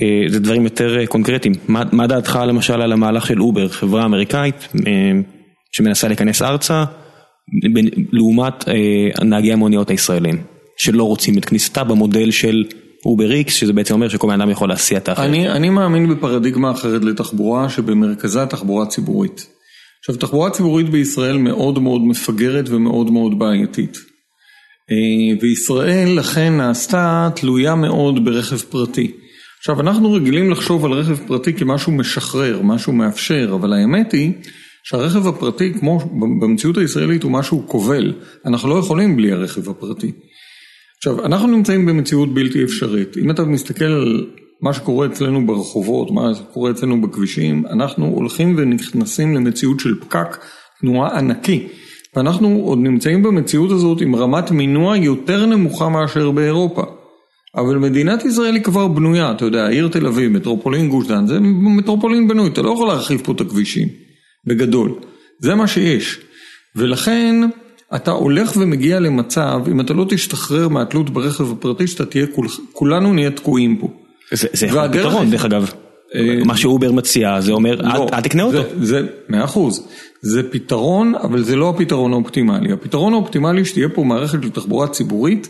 אה, 0.02 0.28
זה 0.28 0.40
דברים 0.40 0.64
יותר 0.64 0.98
אה, 0.98 1.06
קונקרטיים. 1.06 1.54
מה, 1.68 1.82
מה 1.92 2.06
דעתך 2.06 2.38
למשל 2.46 2.80
על 2.80 2.92
המהלך 2.92 3.26
של 3.26 3.42
אובר, 3.42 3.68
חברה 3.68 4.04
אמריקאית 4.04 4.68
אה, 4.86 4.92
שמנסה 5.72 6.08
להיכנס 6.08 6.42
ארצה, 6.42 6.84
לעומת 8.12 8.64
נהגי 9.24 9.52
המוניות 9.52 9.90
הישראלים, 9.90 10.42
שלא 10.76 11.04
רוצים 11.04 11.38
את 11.38 11.44
כניסתה 11.44 11.84
במודל 11.84 12.30
של 12.30 12.64
אובר 13.06 13.32
איקס, 13.32 13.54
שזה 13.54 13.72
בעצם 13.72 13.94
אומר 13.94 14.08
שכל 14.08 14.26
בן 14.26 14.40
אדם 14.40 14.50
יכול 14.50 14.68
להסיע 14.68 14.98
את 14.98 15.08
האחר. 15.08 15.24
אני, 15.24 15.48
אני 15.48 15.70
מאמין 15.70 16.08
בפרדיגמה 16.08 16.70
אחרת 16.70 17.04
לתחבורה, 17.04 17.68
שבמרכזה 17.68 18.46
תחבורה 18.46 18.86
ציבורית. 18.86 19.46
עכשיו, 19.98 20.16
תחבורה 20.16 20.50
ציבורית 20.50 20.88
בישראל 20.88 21.36
מאוד 21.36 21.78
מאוד 21.78 22.00
מפגרת 22.00 22.68
ומאוד 22.68 23.10
מאוד 23.10 23.38
בעייתית. 23.38 24.09
אה, 24.92 25.36
וישראל 25.40 26.18
לכן 26.18 26.56
נעשתה 26.56 27.30
תלויה 27.36 27.74
מאוד 27.74 28.24
ברכב 28.24 28.58
פרטי. 28.58 29.12
עכשיו 29.58 29.80
אנחנו 29.80 30.12
רגילים 30.12 30.50
לחשוב 30.50 30.84
על 30.84 30.92
רכב 30.92 31.16
פרטי 31.26 31.52
כמשהו 31.52 31.92
משחרר, 31.92 32.62
משהו 32.62 32.92
מאפשר, 32.92 33.50
אבל 33.54 33.72
האמת 33.72 34.12
היא 34.12 34.32
שהרכב 34.84 35.26
הפרטי 35.26 35.74
כמו 35.74 35.98
במציאות 36.40 36.76
הישראלית 36.78 37.22
הוא 37.22 37.32
משהו 37.32 37.64
כובל, 37.66 38.12
אנחנו 38.46 38.68
לא 38.68 38.74
יכולים 38.74 39.16
בלי 39.16 39.32
הרכב 39.32 39.70
הפרטי. 39.70 40.12
עכשיו 40.96 41.26
אנחנו 41.26 41.48
נמצאים 41.48 41.86
במציאות 41.86 42.34
בלתי 42.34 42.64
אפשרית, 42.64 43.16
אם 43.16 43.30
אתה 43.30 43.44
מסתכל 43.44 43.84
על 43.84 44.26
מה 44.62 44.72
שקורה 44.72 45.06
אצלנו 45.06 45.46
ברחובות, 45.46 46.10
מה 46.10 46.34
שקורה 46.34 46.70
אצלנו 46.70 47.00
בכבישים, 47.00 47.66
אנחנו 47.66 48.06
הולכים 48.06 48.54
ונכנסים 48.58 49.34
למציאות 49.34 49.80
של 49.80 50.00
פקק 50.00 50.36
תנועה 50.80 51.18
ענקי. 51.18 51.68
ואנחנו 52.16 52.62
עוד 52.64 52.78
נמצאים 52.78 53.22
במציאות 53.22 53.70
הזאת 53.70 54.00
עם 54.00 54.16
רמת 54.16 54.50
מינוע 54.50 54.96
יותר 54.96 55.46
נמוכה 55.46 55.88
מאשר 55.88 56.30
באירופה. 56.30 56.82
אבל 57.56 57.78
מדינת 57.78 58.24
ישראל 58.24 58.54
היא 58.54 58.62
כבר 58.62 58.88
בנויה, 58.88 59.30
אתה 59.30 59.44
יודע, 59.44 59.64
העיר 59.64 59.88
תל 59.88 60.06
אביב, 60.06 60.32
מטרופולין 60.32 60.88
גוש 60.88 61.06
דן, 61.06 61.26
זה 61.26 61.40
מטרופולין 61.40 62.28
בנוי, 62.28 62.48
אתה 62.48 62.62
לא 62.62 62.70
יכול 62.70 62.88
להרחיב 62.88 63.20
פה 63.24 63.32
את 63.32 63.40
הכבישים, 63.40 63.88
בגדול. 64.46 64.94
זה 65.38 65.54
מה 65.54 65.66
שיש. 65.66 66.18
ולכן 66.76 67.34
אתה 67.94 68.10
הולך 68.10 68.56
ומגיע 68.56 69.00
למצב, 69.00 69.60
אם 69.70 69.80
אתה 69.80 69.94
לא 69.94 70.06
תשתחרר 70.08 70.68
מהתלות 70.68 71.10
ברכב 71.10 71.52
הפרטי, 71.52 71.86
שאתה 71.86 72.06
תהיה, 72.06 72.26
כול, 72.26 72.46
כולנו 72.72 73.12
נהיה 73.12 73.30
תקועים 73.30 73.76
פה. 73.76 73.88
זה, 74.32 74.48
זה 74.52 74.66
יכול 74.66 74.80
להיות 74.80 75.06
פתרון, 75.06 75.30
דרך 75.30 75.44
אגב. 75.44 75.72
אה, 76.14 76.44
מה 76.44 76.56
שאובר 76.56 76.92
מציע, 76.92 77.40
זה 77.40 77.52
אומר, 77.52 77.80
לא, 77.82 78.06
אל 78.12 78.20
תקנה 78.20 78.42
אותו. 78.42 78.62
זה, 78.82 79.06
מאה 79.28 79.44
אחוז. 79.44 79.88
זה 80.22 80.42
פתרון, 80.50 81.14
אבל 81.14 81.42
זה 81.42 81.56
לא 81.56 81.70
הפתרון 81.70 82.12
האופטימלי. 82.12 82.72
הפתרון 82.72 83.12
האופטימלי 83.12 83.64
שתהיה 83.64 83.88
פה 83.88 84.04
מערכת 84.04 84.42
של 84.42 84.50
תחבורה 84.50 84.88
ציבורית, 84.88 85.48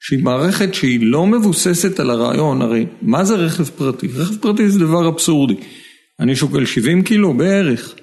שהיא 0.00 0.24
מערכת 0.24 0.74
שהיא 0.74 0.98
לא 1.02 1.26
מבוססת 1.26 2.00
על 2.00 2.10
הרעיון, 2.10 2.62
הרי 2.62 2.86
מה 3.02 3.24
זה 3.24 3.34
רכב 3.34 3.64
פרטי? 3.64 4.06
רכב 4.16 4.36
פרטי 4.36 4.68
זה 4.68 4.78
דבר 4.78 5.08
אבסורדי. 5.08 5.56
אני 6.20 6.36
שוקל 6.36 6.64
70 6.64 7.02
קילו 7.02 7.34
בערך. 7.34 7.94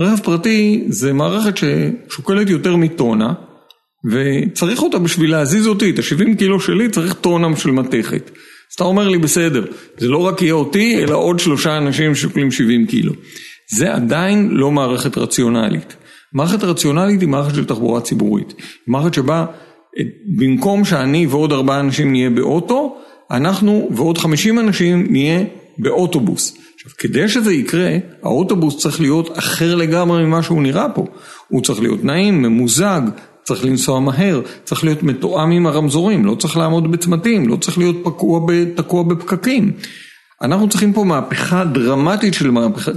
רכב 0.00 0.24
פרטי 0.24 0.84
זה 0.88 1.12
מערכת 1.12 1.54
ששוקלת 1.56 2.50
יותר 2.50 2.76
מטונה, 2.76 3.32
וצריך 4.10 4.82
אותה 4.82 4.98
בשביל 4.98 5.30
להזיז 5.30 5.66
אותי, 5.66 5.90
את 5.90 5.98
ה-70 5.98 6.38
קילו 6.38 6.60
שלי 6.60 6.88
צריך 6.88 7.14
טונה 7.14 7.56
של 7.56 7.70
מתכת. 7.70 8.30
אז 8.30 8.74
אתה 8.74 8.84
אומר 8.84 9.08
לי 9.08 9.18
בסדר, 9.18 9.64
זה 9.98 10.08
לא 10.08 10.18
רק 10.18 10.42
יהיה 10.42 10.54
אותי, 10.54 10.98
אלא 10.98 11.16
עוד 11.16 11.38
שלושה 11.38 11.78
אנשים 11.78 12.14
ששוקלים 12.14 12.50
70 12.50 12.86
קילו. 12.86 13.12
זה 13.70 13.94
עדיין 13.94 14.48
לא 14.50 14.70
מערכת 14.70 15.18
רציונלית. 15.18 15.96
מערכת 16.32 16.64
רציונלית 16.64 17.20
היא 17.20 17.28
מערכת 17.28 17.54
של 17.54 17.64
תחבורה 17.64 18.00
ציבורית. 18.00 18.54
מערכת 18.86 19.14
שבה 19.14 19.46
במקום 20.36 20.84
שאני 20.84 21.26
ועוד 21.26 21.52
ארבעה 21.52 21.80
אנשים 21.80 22.12
נהיה 22.12 22.30
באוטו, 22.30 22.96
אנחנו 23.30 23.88
ועוד 23.92 24.18
חמישים 24.18 24.58
אנשים 24.58 25.06
נהיה 25.10 25.44
באוטובוס. 25.78 26.56
עכשיו, 26.74 26.92
כדי 26.98 27.28
שזה 27.28 27.52
יקרה, 27.52 27.96
האוטובוס 28.22 28.78
צריך 28.78 29.00
להיות 29.00 29.38
אחר 29.38 29.74
לגמרי 29.74 30.24
ממה 30.24 30.42
שהוא 30.42 30.62
נראה 30.62 30.88
פה. 30.88 31.06
הוא 31.48 31.62
צריך 31.62 31.80
להיות 31.80 32.04
נעים, 32.04 32.42
ממוזג, 32.42 33.00
צריך 33.44 33.64
לנסוע 33.64 34.00
מהר, 34.00 34.40
צריך 34.64 34.84
להיות 34.84 35.02
מתואם 35.02 35.50
עם 35.50 35.66
הרמזורים, 35.66 36.24
לא 36.24 36.34
צריך 36.34 36.56
לעמוד 36.56 36.92
בצמתים, 36.92 37.48
לא 37.48 37.56
צריך 37.56 37.78
להיות 37.78 37.96
פקוע, 38.04 38.40
תקוע 38.74 39.02
בפקקים. 39.02 39.72
אנחנו 40.42 40.68
צריכים 40.68 40.92
פה 40.92 41.04
מהפכה 41.04 41.64
דרמטית 41.64 42.34
של 42.34 42.50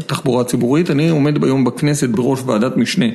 תחבורה 0.07 0.43
ציבורית, 0.43 0.91
אני 0.91 1.09
עומד 1.09 1.43
היום 1.43 1.63
בכנסת 1.63 2.09
בראש 2.09 2.39
ועדת 2.45 2.77
משנה 2.77 3.05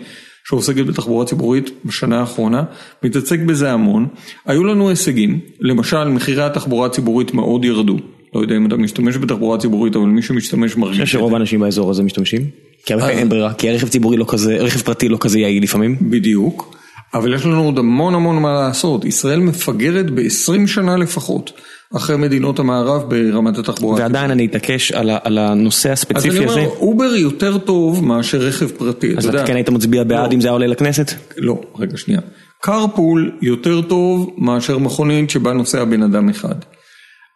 שעוסקת 0.48 0.86
בתחבורה 0.86 1.26
ציבורית 1.26 1.70
בשנה 1.84 2.20
האחרונה, 2.20 2.62
מתעסק 3.02 3.38
בזה 3.38 3.72
המון, 3.72 4.06
היו 4.46 4.64
לנו 4.64 4.88
הישגים, 4.88 5.40
למשל 5.60 6.04
מחירי 6.04 6.42
התחבורה 6.42 6.86
הציבורית 6.86 7.34
מאוד 7.34 7.64
ירדו, 7.64 7.96
לא 8.34 8.40
יודע 8.40 8.56
אם 8.56 8.66
אתה 8.66 8.76
משתמש 8.76 9.16
בתחבורה 9.16 9.58
ציבורית 9.58 9.96
אבל 9.96 10.04
מי 10.04 10.22
שמשתמש 10.22 10.76
מרגיש 10.76 11.00
את 11.00 11.06
זה. 11.06 11.12
שרוב 11.12 11.34
האנשים 11.34 11.60
באזור 11.60 11.90
הזה 11.90 12.02
משתמשים? 12.02 12.42
כי 12.86 12.94
אין 12.94 13.28
ברירה, 13.28 13.54
כי 13.54 13.70
הרכב 13.70 13.88
ציבורי 13.88 14.16
לא 14.16 14.24
כזה, 14.28 14.56
רכב 14.56 14.80
פרטי 14.80 15.08
לא 15.08 15.16
כזה 15.20 15.38
יעיל 15.38 15.62
לפעמים. 15.62 15.96
בדיוק, 16.00 16.76
אבל 17.14 17.34
יש 17.34 17.46
לנו 17.46 17.64
עוד 17.64 17.78
המון 17.78 18.14
המון 18.14 18.42
מה 18.42 18.52
לעשות, 18.52 19.04
ישראל 19.04 19.40
מפגרת 19.40 20.10
ב-20 20.10 20.66
שנה 20.66 20.96
לפחות. 20.96 21.52
אחרי 21.96 22.16
מדינות 22.16 22.58
המערב 22.58 23.02
ברמת 23.10 23.58
התחבורה. 23.58 23.98
ועדיין 24.00 24.30
אני 24.30 24.46
אתעקש 24.46 24.92
על, 24.92 25.10
על 25.22 25.38
הנושא 25.38 25.92
הספציפי 25.92 26.28
הזה. 26.28 26.44
אז 26.44 26.56
אני 26.56 26.64
אומר, 26.64 26.76
אובר 26.76 27.16
יותר 27.16 27.58
טוב 27.58 28.04
מאשר 28.04 28.38
רכב 28.38 28.68
פרטי. 28.68 29.14
אז 29.16 29.26
אתה 29.26 29.46
כן 29.46 29.54
היית 29.54 29.68
מצביע 29.68 30.04
בעד 30.04 30.30
לא. 30.30 30.34
אם 30.34 30.40
זה 30.40 30.48
היה 30.48 30.52
עולה 30.52 30.66
לכנסת? 30.66 31.12
לא, 31.36 31.60
רגע 31.78 31.96
שנייה. 31.96 32.20
carpool 32.66 33.42
יותר 33.42 33.82
טוב 33.82 34.34
מאשר 34.38 34.78
מכונית 34.78 35.30
שבה 35.30 35.52
נוסע 35.52 35.84
בן 35.84 36.02
אדם 36.02 36.28
אחד. 36.28 36.54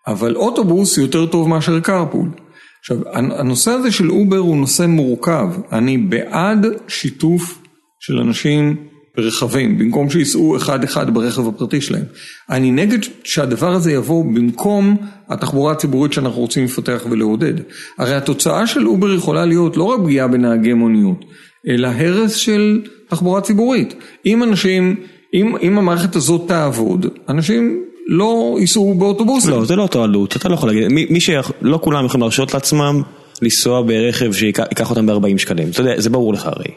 אבל 0.07 0.37
אוטובוס 0.37 0.99
יותר 0.99 1.27
טוב 1.27 1.49
מאשר 1.49 1.79
carpool. 1.85 2.41
עכשיו, 2.81 2.97
הנושא 3.15 3.71
הזה 3.71 3.93
של 3.93 4.11
אובר 4.11 4.37
הוא 4.37 4.57
נושא 4.57 4.87
מורכב. 4.87 5.49
אני 5.73 5.99
בעד 5.99 6.67
שיתוף 6.89 7.59
של 8.01 8.19
אנשים 8.19 8.77
ברכבים, 9.17 9.79
במקום 9.79 10.11
שייסעו 10.11 10.57
אחד 10.57 10.85
אחד 10.85 11.15
ברכב 11.15 11.49
הפרטי 11.49 11.81
שלהם. 11.81 12.05
אני 12.51 12.71
נגד 12.71 12.99
שהדבר 13.25 13.73
הזה 13.73 13.93
יבוא 13.93 14.25
במקום 14.25 14.97
התחבורה 15.29 15.73
הציבורית 15.73 16.13
שאנחנו 16.13 16.41
רוצים 16.41 16.65
לפתח 16.65 17.03
ולעודד. 17.11 17.55
הרי 17.99 18.15
התוצאה 18.15 18.67
של 18.67 18.87
אובר 18.89 19.15
יכולה 19.15 19.45
להיות 19.45 19.77
לא 19.77 19.85
רק 19.85 20.01
פגיעה 20.01 20.29
בנהגי 20.29 20.73
מוניות, 20.73 21.25
אלא 21.69 21.89
הרס 21.89 22.35
של 22.35 22.83
תחבורה 23.09 23.41
ציבורית. 23.41 23.95
אם 24.27 24.43
אנשים, 24.43 24.97
אם, 25.35 25.57
אם 25.63 25.79
המערכת 25.79 26.17
הזאת 26.17 26.49
תעבוד, 26.49 27.07
אנשים 27.29 27.83
לא 28.07 28.57
ייסעו 28.61 28.95
באוטובוסים. 28.95 29.51
לא, 29.51 29.65
זה 29.65 29.77
לא 29.77 29.83
אותו 29.83 30.05
עלות, 30.05 30.37
אתה 30.37 30.49
לא 30.49 30.55
יכול 30.55 30.69
להגיד, 30.69 30.89
מי, 30.89 31.07
מי 31.11 31.21
שלא 31.21 31.79
כולם 31.83 32.05
יכולים 32.05 32.23
להרשות 32.23 32.55
לעצמם 32.55 33.03
לנסוע 33.43 33.83
ברכב 33.83 34.33
שיקח 34.33 34.91
אותם 34.91 35.07
ב-40 35.07 35.39
שקלים, 35.39 35.69
אתה 35.71 35.81
יודע, 35.81 36.01
זה 36.01 36.11
ברור 36.11 36.33
לך 36.33 36.47
הרי. 36.47 36.69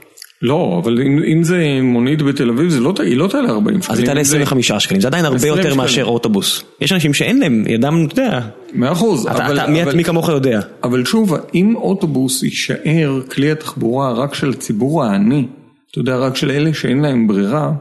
לא, 0.41 0.81
אבל 0.83 1.01
אם, 1.01 1.23
אם 1.23 1.43
זה 1.43 1.79
מונית 1.83 2.21
בתל 2.21 2.49
אביב, 2.49 2.73
לא, 2.79 2.93
היא 3.03 3.17
לא 3.17 3.27
תעלה 3.27 3.49
40 3.49 3.81
שקלים. 3.81 3.93
אז 3.93 3.99
היא 3.99 4.05
תעלה 4.05 4.21
25 4.21 4.71
זה... 4.71 4.79
שקלים, 4.79 5.01
זה 5.01 5.07
עדיין 5.07 5.25
הרבה 5.25 5.47
יותר 5.47 5.61
שקלים. 5.61 5.77
מאשר 5.77 6.05
אוטובוס. 6.05 6.63
יש 6.81 6.91
אנשים 6.91 7.13
שאין 7.13 7.39
להם, 7.39 7.63
ידם, 7.67 8.05
אתה 8.07 8.21
יודע. 8.21 8.39
מאה 8.73 8.91
אחוז. 8.91 9.27
אתה, 9.27 9.45
אבל, 9.45 9.59
אתה, 9.59 9.83
אבל, 9.83 9.95
מי 9.95 10.03
כמוך 10.03 10.29
יודע. 10.29 10.59
אבל 10.83 11.05
שוב, 11.05 11.33
אם 11.55 11.75
אוטובוס 11.75 12.43
יישאר 12.43 13.21
כלי 13.31 13.51
התחבורה 13.51 14.13
רק 14.13 14.33
של 14.33 14.49
הציבור 14.49 15.03
העני, 15.03 15.47
אתה 15.91 15.99
יודע, 15.99 16.17
רק 16.17 16.35
של 16.35 16.51
אלה 16.51 16.73
שאין 16.73 17.01
להם 17.01 17.27
ברירה, 17.27 17.71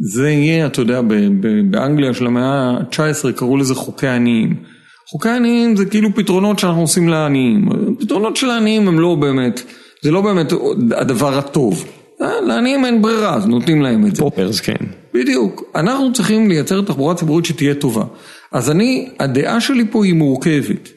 זה 0.00 0.30
יהיה, 0.30 0.66
אתה 0.66 0.80
יודע, 0.80 1.00
באנגליה 1.70 2.14
של 2.14 2.26
המאה 2.26 2.70
ה-19 2.70 3.32
קראו 3.36 3.56
לזה 3.56 3.74
חוקי 3.74 4.08
עניים. 4.08 4.56
חוקי 5.10 5.28
עניים 5.28 5.76
זה 5.76 5.84
כאילו 5.84 6.14
פתרונות 6.14 6.58
שאנחנו 6.58 6.80
עושים 6.80 7.08
לעניים. 7.08 7.68
פתרונות 8.00 8.36
של 8.36 8.50
העניים 8.50 8.88
הם 8.88 9.00
לא 9.00 9.14
באמת, 9.14 9.62
זה 10.02 10.10
לא 10.10 10.20
באמת 10.20 10.52
הדבר 10.96 11.38
הטוב. 11.38 11.84
לעניים 12.46 12.84
אין 12.84 13.02
ברירה, 13.02 13.34
אז 13.34 13.46
נותנים 13.46 13.82
להם 13.82 14.06
את 14.06 14.16
זה. 14.16 14.22
פופרס, 14.22 14.60
כן. 14.60 14.86
בדיוק. 15.14 15.62
אנחנו 15.74 16.12
צריכים 16.12 16.48
לייצר 16.48 16.82
תחבורה 16.82 17.14
ציבורית 17.14 17.44
שתהיה 17.44 17.74
טובה. 17.74 18.04
אז 18.52 18.70
אני, 18.70 19.08
הדעה 19.20 19.60
שלי 19.60 19.84
פה 19.90 20.04
היא 20.04 20.14
מורכבת. 20.14 20.88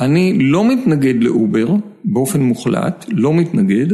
אני 0.00 0.38
לא 0.40 0.68
מתנגד 0.68 1.22
לאובר 1.22 1.66
באופן 2.04 2.40
מוחלט, 2.40 3.04
לא 3.08 3.34
מתנגד. 3.34 3.86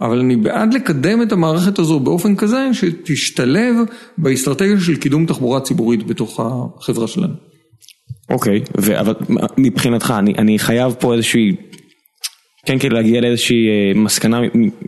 אבל 0.00 0.18
אני 0.18 0.36
בעד 0.36 0.74
לקדם 0.74 1.22
את 1.22 1.32
המערכת 1.32 1.78
הזו 1.78 2.00
באופן 2.00 2.36
כזה 2.36 2.68
שתשתלב 2.72 3.76
באסטרטגיה 4.18 4.80
של 4.80 4.96
קידום 4.96 5.26
תחבורה 5.26 5.60
ציבורית 5.60 6.06
בתוך 6.06 6.40
החברה 6.40 7.08
שלנו. 7.08 7.34
אוקיי, 8.30 8.60
okay, 8.60 8.80
אבל 9.00 9.14
מבחינתך, 9.58 10.14
אני, 10.18 10.34
אני 10.38 10.58
חייב 10.58 10.94
פה 11.00 11.14
איזושהי, 11.14 11.56
כן, 12.64 12.76
כן, 12.80 12.92
להגיע 12.92 13.20
לאיזושהי 13.20 13.68
אה, 13.68 13.92
מסקנה, 13.94 14.40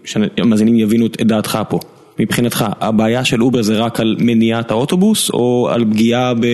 שהמאזינים 0.05 0.77
יבינו 0.77 1.07
את 1.07 1.23
דעתך 1.23 1.59
פה. 1.69 1.79
מבחינתך, 2.19 2.65
הבעיה 2.81 3.25
של 3.25 3.43
אובר 3.43 3.63
זה 3.63 3.79
רק 3.79 4.01
על 4.01 4.17
מניעת 4.19 4.71
האוטובוס, 4.71 5.31
או 5.31 5.69
על 5.73 5.85
פגיעה 5.85 6.35
ב... 6.35 6.47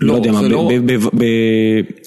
לא, 0.00 0.08
לא 0.08 0.14
יודע 0.14 0.32
מה, 0.32 0.42
לא... 0.42 0.70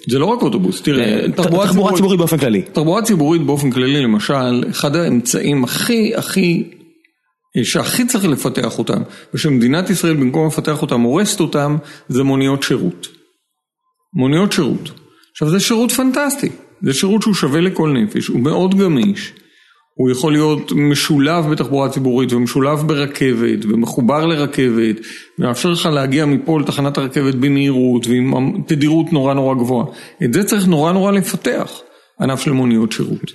זה 0.07 0.19
לא 0.19 0.25
רק 0.25 0.41
אוטובוס, 0.41 0.81
תראה, 0.81 1.21
אה, 1.21 1.31
תחבורה 1.31 1.67
ציבורית 1.67 1.95
ציבורית 1.95 2.19
באופן 2.19 2.37
כללי. 2.37 2.61
תחבורה 2.61 3.01
ציבורית 3.01 3.41
באופן 3.41 3.71
כללי, 3.71 4.01
למשל, 4.01 4.63
אחד 4.69 4.95
האמצעים 4.95 5.63
הכי 5.63 6.15
הכי, 6.15 6.63
שהכי 7.63 8.05
צריך 8.05 8.25
לפתח 8.25 8.79
אותם, 8.79 9.01
ושמדינת 9.33 9.89
ישראל 9.89 10.13
במקום 10.13 10.47
לפתח 10.47 10.81
אותם 10.81 11.01
הורסת 11.01 11.39
אותם, 11.39 11.77
זה 12.09 12.23
מוניות 12.23 12.63
שירות. 12.63 13.07
מוניות 14.13 14.51
שירות. 14.51 14.91
עכשיו 15.31 15.49
זה 15.49 15.59
שירות 15.59 15.91
פנטסטי, 15.91 16.49
זה 16.81 16.93
שירות 16.93 17.21
שהוא 17.21 17.33
שווה 17.33 17.61
לכל 17.61 17.89
נפש, 17.89 18.27
הוא 18.27 18.39
מאוד 18.39 18.79
גמיש. 18.79 19.33
הוא 19.99 20.11
יכול 20.11 20.31
להיות 20.31 20.71
משולב 20.71 21.45
בתחבורה 21.51 21.89
ציבורית 21.89 22.33
ומשולב 22.33 22.79
ברכבת 22.87 23.65
ומחובר 23.65 24.25
לרכבת 24.25 24.95
ומאפשר 25.39 25.69
לך 25.69 25.85
להגיע 25.85 26.25
מפה 26.25 26.59
לתחנת 26.59 26.97
הרכבת 26.97 27.35
במהירות 27.35 28.07
ועם 28.07 28.61
תדירות 28.67 29.13
נורא 29.13 29.33
נורא 29.33 29.55
גבוהה. 29.55 29.85
את 30.23 30.33
זה 30.33 30.43
צריך 30.43 30.67
נורא 30.67 30.91
נורא 30.91 31.11
לפתח, 31.11 31.81
ענף 32.21 32.39
של 32.39 32.51
מוניות 32.51 32.91
שירות. 32.91 33.31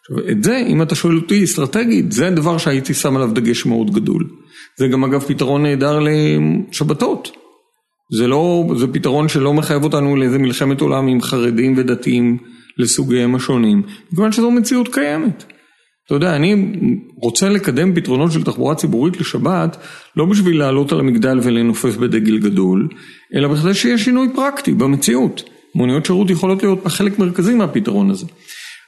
עכשיו, 0.00 0.30
את 0.30 0.44
זה, 0.44 0.62
אם 0.68 0.82
אתה 0.82 0.94
שואל 0.94 1.16
אותי 1.16 1.44
אסטרטגית, 1.44 2.12
זה 2.12 2.26
הדבר 2.26 2.58
שהייתי 2.58 2.94
שם 2.94 3.16
עליו 3.16 3.30
דגש 3.34 3.66
מאוד 3.66 3.90
גדול. 3.90 4.24
זה 4.78 4.88
גם 4.88 5.04
אגב 5.04 5.20
פתרון 5.20 5.62
נהדר 5.62 5.98
לשבתות. 5.98 7.30
זה 8.12 8.26
לא, 8.26 8.64
זה 8.76 8.86
פתרון 8.86 9.28
שלא 9.28 9.54
מחייב 9.54 9.84
אותנו 9.84 10.16
לאיזה 10.16 10.38
מלחמת 10.38 10.80
עולם 10.80 11.06
עם 11.06 11.20
חרדים 11.20 11.74
ודתיים 11.76 12.38
לסוגיהם 12.78 13.34
השונים, 13.34 13.82
מכיוון 14.12 14.32
שזו 14.32 14.50
מציאות 14.50 14.88
קיימת. 14.94 15.44
אתה 16.06 16.14
יודע, 16.14 16.36
אני 16.36 16.76
רוצה 17.16 17.48
לקדם 17.48 17.94
פתרונות 17.94 18.32
של 18.32 18.42
תחבורה 18.42 18.74
ציבורית 18.74 19.20
לשבת, 19.20 19.76
לא 20.16 20.24
בשביל 20.24 20.58
לעלות 20.58 20.92
על 20.92 21.00
המגדל 21.00 21.40
ולנופף 21.42 21.96
בדגל 21.96 22.38
גדול, 22.38 22.88
אלא 23.34 23.48
בכדי 23.48 23.74
שיהיה 23.74 23.98
שינוי 23.98 24.28
פרקטי 24.34 24.74
במציאות. 24.74 25.42
מוניות 25.74 26.06
שירות 26.06 26.30
יכולות 26.30 26.62
להיות 26.62 26.86
חלק 26.86 27.18
מרכזי 27.18 27.54
מהפתרון 27.54 28.10
הזה. 28.10 28.26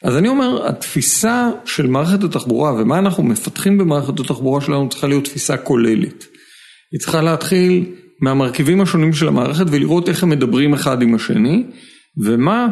אז 0.03 0.17
אני 0.17 0.29
אומר, 0.29 0.69
התפיסה 0.69 1.51
של 1.65 1.87
מערכת 1.87 2.25
התחבורה 2.25 2.75
ומה 2.75 2.99
אנחנו 2.99 3.23
מפתחים 3.23 3.79
במערכת 3.79 4.21
התחבורה 4.21 4.61
שלנו 4.61 4.89
צריכה 4.89 5.07
להיות 5.07 5.25
תפיסה 5.25 5.57
כוללת. 5.57 6.27
היא 6.93 7.01
צריכה 7.01 7.21
להתחיל 7.21 7.85
מהמרכיבים 8.21 8.81
השונים 8.81 9.13
של 9.13 9.29
המערכת 9.29 9.65
ולראות 9.71 10.09
איך 10.09 10.23
הם 10.23 10.29
מדברים 10.29 10.75
אחד 10.75 11.03
עם 11.03 11.15
השני, 11.15 11.65
ומה 12.25 12.69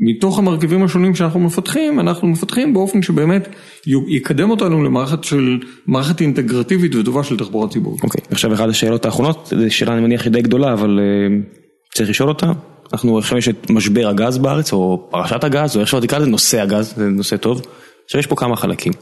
מתוך 0.00 0.38
המרכיבים 0.38 0.84
השונים 0.84 1.14
שאנחנו 1.14 1.40
מפתחים, 1.40 2.00
אנחנו 2.00 2.28
מפתחים 2.28 2.74
באופן 2.74 3.02
שבאמת 3.02 3.48
יקדם 3.86 4.50
אותנו 4.50 4.84
למערכת 4.84 5.24
של, 5.24 5.58
מערכת 5.86 6.20
אינטגרטיבית 6.20 6.94
וטובה 6.94 7.24
של 7.24 7.36
תחבורה 7.36 7.68
ציבורית. 7.68 8.02
אוקיי, 8.02 8.20
okay. 8.20 8.26
עכשיו 8.30 8.54
אחת 8.54 8.68
השאלות 8.68 9.04
האחרונות, 9.04 9.52
זו 9.60 9.74
שאלה 9.74 9.92
אני 9.92 10.00
מניח 10.00 10.26
די 10.26 10.42
גדולה, 10.42 10.72
אבל 10.72 10.98
uh, 10.98 11.94
צריך 11.94 12.10
לשאול 12.10 12.28
אותה. 12.28 12.52
אנחנו 12.92 13.18
עכשיו 13.18 13.38
יש 13.38 13.48
את 13.48 13.70
משבר 13.70 14.08
הגז 14.08 14.38
בארץ, 14.38 14.72
או 14.72 15.08
פרשת 15.10 15.44
הגז, 15.44 15.76
או 15.76 15.80
איך 15.80 15.88
שלא 15.88 16.00
תקרא 16.00 16.18
לזה, 16.18 16.30
נושא 16.30 16.60
הגז, 16.60 16.94
זה 16.96 17.08
נושא 17.08 17.36
טוב. 17.36 17.62
עכשיו 18.04 18.20
יש 18.20 18.26
פה 18.26 18.36
כמה 18.36 18.56
חלקים. 18.56 18.92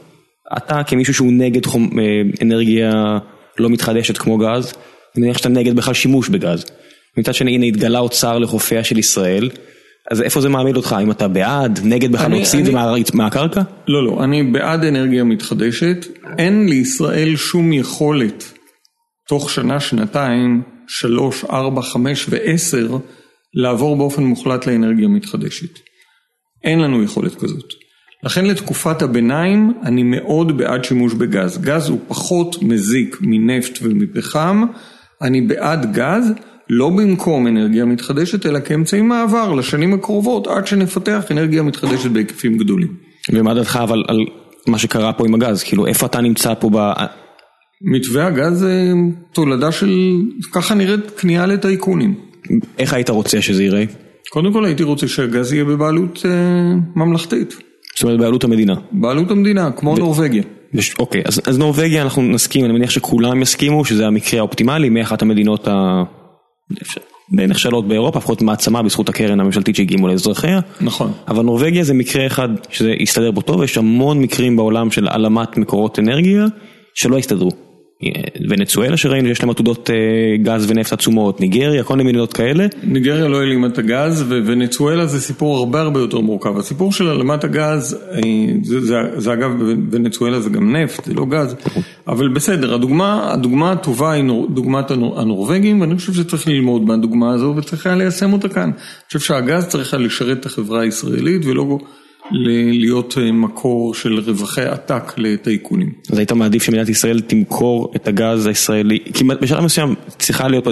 אתה 0.57 0.83
כמישהו 0.83 1.13
שהוא 1.13 1.33
נגד 1.33 1.65
חום, 1.65 1.99
אה, 1.99 2.05
אנרגיה 2.41 3.17
לא 3.57 3.69
מתחדשת 3.69 4.17
כמו 4.17 4.37
גז, 4.37 4.73
אני 5.15 5.25
מניח 5.25 5.37
שאתה 5.37 5.49
נגד 5.49 5.75
בכלל 5.75 5.93
שימוש 5.93 6.29
בגז. 6.29 6.65
מצד 7.17 7.33
שני, 7.33 7.55
הנה 7.55 7.65
התגלה 7.65 7.99
אוצר 7.99 8.39
לחופיה 8.39 8.83
של 8.83 8.97
ישראל. 8.97 9.49
אז 10.09 10.21
איפה 10.21 10.41
זה 10.41 10.49
מעמיד 10.49 10.77
אותך? 10.77 10.95
אם 11.03 11.11
אתה 11.11 11.27
בעד, 11.27 11.79
נגד 11.83 12.11
בכלל 12.11 12.31
להוציא 12.31 12.59
את 12.59 12.65
זה 12.65 12.71
מהקרקע? 13.13 13.61
לא, 13.87 14.05
לא, 14.05 14.23
אני 14.23 14.43
בעד 14.43 14.85
אנרגיה 14.85 15.23
מתחדשת. 15.23 16.05
אין 16.37 16.69
לישראל 16.69 17.35
שום 17.35 17.73
יכולת 17.73 18.53
תוך 19.27 19.49
שנה, 19.49 19.79
שנתיים, 19.79 20.61
שלוש, 20.87 21.45
ארבע, 21.45 21.81
חמש 21.81 22.25
ועשר 22.29 22.97
לעבור 23.53 23.97
באופן 23.97 24.23
מוחלט 24.23 24.67
לאנרגיה 24.67 25.07
מתחדשת. 25.07 25.79
אין 26.63 26.79
לנו 26.79 27.03
יכולת 27.03 27.35
כזאת. 27.35 27.73
לכן 28.23 28.45
לתקופת 28.45 29.01
הביניים 29.01 29.73
אני 29.83 30.03
מאוד 30.03 30.57
בעד 30.57 30.83
שימוש 30.83 31.13
בגז. 31.13 31.57
גז 31.57 31.89
הוא 31.89 31.99
פחות 32.07 32.63
מזיק 32.63 33.17
מנפט 33.21 33.79
ומפחם, 33.81 34.63
אני 35.21 35.41
בעד 35.41 35.93
גז. 35.93 36.33
לא 36.69 36.89
במקום 36.89 37.47
אנרגיה 37.47 37.85
מתחדשת, 37.85 38.45
אלא 38.45 38.59
כאמצעי 38.59 39.01
מעבר 39.01 39.53
לשנים 39.53 39.93
הקרובות, 39.93 40.47
עד 40.47 40.67
שנפתח 40.67 41.23
אנרגיה 41.31 41.63
מתחדשת 41.63 42.11
בהיקפים 42.11 42.57
גדולים. 42.57 42.93
ומה 43.33 43.53
דעתך 43.53 43.79
אבל 43.83 44.03
על 44.07 44.25
מה 44.67 44.77
שקרה 44.77 45.13
פה 45.13 45.25
עם 45.25 45.33
הגז? 45.33 45.63
כאילו, 45.63 45.85
איפה 45.85 46.05
אתה 46.05 46.21
נמצא 46.21 46.53
פה 46.53 46.69
ב... 46.73 46.93
מתווה 47.81 48.27
הגז 48.27 48.59
זה 48.59 48.93
תולדה 49.33 49.71
של, 49.71 50.21
ככה 50.51 50.75
נראית 50.75 51.11
כניעה 51.11 51.45
לטייקונים. 51.45 52.15
איך 52.79 52.93
היית 52.93 53.09
רוצה 53.09 53.41
שזה 53.41 53.63
ייראה? 53.63 53.83
קודם 54.29 54.53
כל 54.53 54.65
הייתי 54.65 54.83
רוצה 54.83 55.07
שהגז 55.07 55.53
יהיה 55.53 55.65
בבעלות 55.65 56.25
אה, 56.25 56.31
ממלכתית. 56.95 57.57
זאת 57.95 58.03
אומרת 58.03 58.19
בעלות 58.19 58.43
המדינה. 58.43 58.75
בעלות 58.91 59.31
המדינה, 59.31 59.71
כמו 59.71 59.89
ו... 59.89 59.99
נורבגיה. 59.99 60.43
יש, 60.73 60.95
אוקיי, 60.99 61.21
אז, 61.25 61.41
אז 61.45 61.57
נורבגיה 61.57 62.01
אנחנו 62.01 62.21
נסכים, 62.21 62.65
אני 62.65 62.73
מניח 62.73 62.89
שכולם 62.89 63.41
יסכימו 63.41 63.85
שזה 63.85 64.07
המקרה 64.07 64.39
האופטימלי 64.39 64.89
מאחת 64.89 65.21
המדינות 65.21 65.67
ה... 65.67 66.03
די 67.31 67.47
נחשלות 67.47 67.87
באירופה, 67.87 68.19
לפחות 68.19 68.41
מעצמה 68.41 68.83
בזכות 68.83 69.09
הקרן 69.09 69.39
הממשלתית 69.39 69.75
שהגיעו 69.75 70.07
לאזרחיה. 70.07 70.59
נכון. 70.81 71.11
אבל 71.27 71.43
נורבגיה 71.43 71.83
זה 71.83 71.93
מקרה 71.93 72.27
אחד 72.27 72.49
שזה 72.69 72.91
יסתדר 72.99 73.31
בו 73.31 73.41
טוב, 73.41 73.63
יש 73.63 73.77
המון 73.77 74.19
מקרים 74.19 74.55
בעולם 74.55 74.91
של 74.91 75.07
העלמת 75.07 75.57
מקורות 75.57 75.99
אנרגיה 75.99 76.45
שלא 76.93 77.17
יסתדרו. 77.19 77.68
ונצואלה 78.49 78.97
שראינו 78.97 79.27
שיש 79.27 79.41
להם 79.41 79.49
עתודות 79.49 79.89
גז 80.43 80.71
ונפט 80.71 80.93
עצומות, 80.93 81.41
ניגריה, 81.41 81.83
כל 81.83 81.95
מיני 81.97 82.09
מדינות 82.09 82.33
כאלה. 82.33 82.65
ניגריה 82.83 83.27
לא 83.27 83.39
העלימה 83.39 83.67
את 83.67 83.77
הגז 83.77 84.25
וונצואלה 84.29 85.05
זה 85.05 85.21
סיפור 85.21 85.57
הרבה 85.57 85.81
הרבה 85.81 85.99
יותר 85.99 86.19
מורכב. 86.19 86.57
הסיפור 86.57 86.91
של 86.91 87.07
העלמת 87.07 87.43
הגז, 87.43 87.97
זה, 88.63 88.81
זה, 88.81 88.95
זה 89.17 89.33
אגב 89.33 89.51
ונצואלה 89.91 90.39
זה 90.41 90.49
גם 90.49 90.75
נפט, 90.75 91.05
זה 91.05 91.13
לא 91.13 91.25
גז, 91.25 91.55
אבל 92.07 92.27
בסדר, 92.27 92.73
הדוגמה 92.73 93.71
הטובה 93.71 94.11
היא 94.11 94.23
דוגמת 94.49 94.91
הנורבגים 94.91 95.81
ואני 95.81 95.95
חושב 95.95 96.13
שצריך 96.13 96.47
ללמוד 96.47 96.81
מהדוגמה 96.81 97.33
הזו 97.33 97.53
וצריך 97.57 97.85
היה 97.85 97.95
ליישם 97.95 98.33
אותה 98.33 98.49
כאן. 98.49 98.63
אני 98.63 98.71
חושב 99.07 99.19
שהגז 99.19 99.67
צריך 99.67 99.93
היה 99.93 100.03
לשרת 100.03 100.39
את 100.39 100.45
החברה 100.45 100.81
הישראלית 100.81 101.45
ולא... 101.45 101.79
להיות 102.31 103.17
אה, 103.17 103.31
מקור 103.31 103.93
של 103.93 104.19
רווחי 104.19 104.61
עתק 104.61 105.13
לטייקונים. 105.17 105.91
אז 106.11 106.17
היית 106.17 106.31
מעדיף 106.31 106.63
שמדינת 106.63 106.89
ישראל 106.89 107.19
תמכור 107.19 107.91
את 107.95 108.07
הגז 108.07 108.45
הישראלי, 108.45 108.99
כי 109.13 109.23
בשלב 109.23 109.63
מסוים 109.63 109.95
צריכה 110.17 110.47
להיות 110.47 110.63
פה 110.63 110.71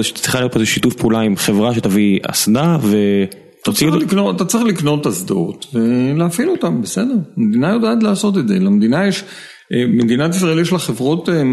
איזה 0.55 0.65
שיתוף 0.65 0.93
פעולה 0.93 1.19
עם 1.19 1.35
חברה 1.35 1.75
שתביא 1.75 2.19
אסדה 2.23 2.77
זה. 2.83 3.25
אתה 4.35 4.45
צריך 4.45 4.65
לקנות 4.65 5.07
אסדות 5.07 5.65
ולהפעיל 5.73 6.49
אותן, 6.49 6.81
בסדר, 6.81 7.15
המדינה 7.37 7.73
יודעת 7.73 8.03
לעשות 8.03 8.37
את 8.37 8.47
זה, 8.47 8.59
למדינה 8.59 9.07
יש, 9.07 9.23
אה, 9.73 9.85
מדינת 9.87 10.35
ישראל 10.35 10.59
יש 10.59 10.71
לה 10.71 10.79
חברות 10.79 11.29
אה, 11.29 11.43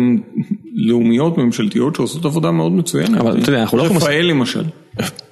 לאומיות 0.74 1.38
ממשלתיות 1.38 1.96
שעושות 1.96 2.24
עבודה 2.24 2.50
מאוד 2.50 2.72
מצוינת. 2.72 3.20
אבל 3.20 3.40
אתה 3.42 3.50
יודע, 3.50 3.60
אנחנו 3.60 3.78
לא 3.78 3.82
יכולים... 3.82 4.02
רפאל 4.02 4.26
למשל. 4.26 4.64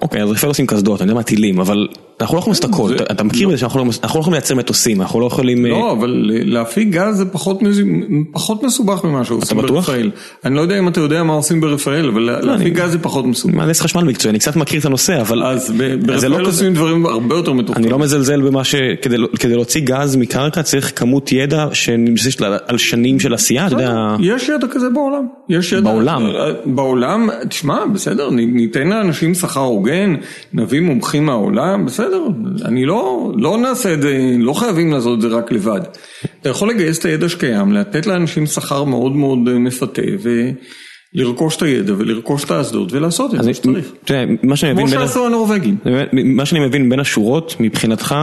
אוקיי, 0.01 0.23
אז 0.23 0.29
רפאל 0.29 0.49
עושים 0.49 0.67
קסדות, 0.67 1.01
אני 1.01 1.09
יודע 1.09 1.19
מה 1.19 1.23
טילים, 1.23 1.59
אבל 1.59 1.87
אנחנו 2.21 2.35
לא 2.35 2.39
יכולים 2.39 2.51
לעשות 2.51 2.73
הכל, 2.73 2.95
אתה 3.11 3.23
מכיר 3.23 3.47
בזה 3.47 3.57
שאנחנו 3.57 3.79
לא 3.79 3.91
יכולים 4.03 4.31
לייצר 4.33 4.55
מטוסים, 4.55 5.01
אנחנו 5.01 5.19
לא 5.19 5.25
יכולים... 5.25 5.65
לא, 5.65 5.91
אבל 5.91 6.31
להפיק 6.45 6.87
גז 6.87 7.17
זה 7.17 7.25
פחות 8.31 8.63
מסובך 8.63 9.03
ממה 9.03 9.25
שעושים 9.25 9.57
ברפאל. 9.57 10.11
אני 10.45 10.55
לא 10.55 10.61
יודע 10.61 10.79
אם 10.79 10.87
אתה 10.87 10.99
יודע 10.99 11.23
מה 11.23 11.33
עושים 11.33 11.61
ברפאל, 11.61 12.09
אבל 12.09 12.21
להפיק 12.21 12.73
גז 12.73 12.91
זה 12.91 12.99
פחות 12.99 13.25
מסובך. 13.25 13.55
מהנדס 13.55 13.81
חשמל 13.81 14.03
מקצועי, 14.03 14.29
אני 14.29 14.39
קצת 14.39 14.55
מכיר 14.55 14.79
את 14.79 14.85
הנושא, 14.85 15.21
אבל... 15.21 15.43
אז 15.43 15.73
ברפאל 16.05 16.45
עושים 16.45 16.73
דברים 16.73 17.05
הרבה 17.05 17.35
יותר 17.35 17.53
מתוחכמים. 17.53 17.85
אני 17.85 17.91
לא 17.91 17.99
מזלזל 17.99 18.41
במה 18.41 18.63
ש... 18.63 18.75
כדי 19.39 19.55
להוציא 19.55 19.81
גז 19.81 20.15
מקרקע 20.15 20.63
צריך 20.63 20.91
כמות 20.95 21.31
ידע 21.31 21.67
שנמצאת 21.73 22.41
על 22.67 22.77
שנים 22.77 23.19
של 23.19 23.33
עשייה, 23.33 23.67
אתה 23.67 23.75
יודע... 23.75 24.15
יש 24.19 24.49
ידע 24.49 24.67
כזה 24.71 24.89
בעולם. 24.89 25.27
בעולם? 25.83 26.21
בעולם, 26.65 27.29
תשמע, 27.49 27.85
בסדר, 27.85 28.29
ניתן 28.29 28.87
לאנשים 28.87 29.33
שכר 29.33 29.59
הוגן, 29.59 30.15
נביא 30.53 30.81
מומחים 30.81 31.25
מהעולם, 31.25 31.85
בסדר, 31.85 32.27
אני 32.65 32.85
לא, 32.85 33.31
לא 33.37 33.57
נעשה 33.57 33.93
את 33.93 34.01
זה, 34.01 34.35
לא 34.39 34.53
חייבים 34.53 34.91
לעשות 34.91 35.17
את 35.17 35.21
זה 35.21 35.27
רק 35.27 35.51
לבד. 35.51 35.81
אתה 36.41 36.49
יכול 36.49 36.69
לגייס 36.69 36.99
את 36.99 37.05
הידע 37.05 37.29
שקיים, 37.29 37.73
לתת 37.73 38.07
לאנשים 38.07 38.45
שכר 38.45 38.83
מאוד 38.83 39.11
מאוד 39.11 39.37
מפתה 39.37 40.01
ולרכוש 41.15 41.55
את 41.55 41.61
הידע 41.61 41.93
ולרכוש 41.97 42.43
את 42.43 42.51
האסדות 42.51 42.93
ולעשות 42.93 43.35
את 43.35 43.43
זה 43.43 43.53
שצריך. 43.53 43.91
כמו 44.75 44.87
שעשו 44.87 45.25
הנורבגים. 45.25 45.77
מה 46.13 46.45
שאני 46.45 46.59
מבין 46.59 46.89
בין 46.89 46.99
השורות, 46.99 47.55
מבחינתך, 47.59 48.15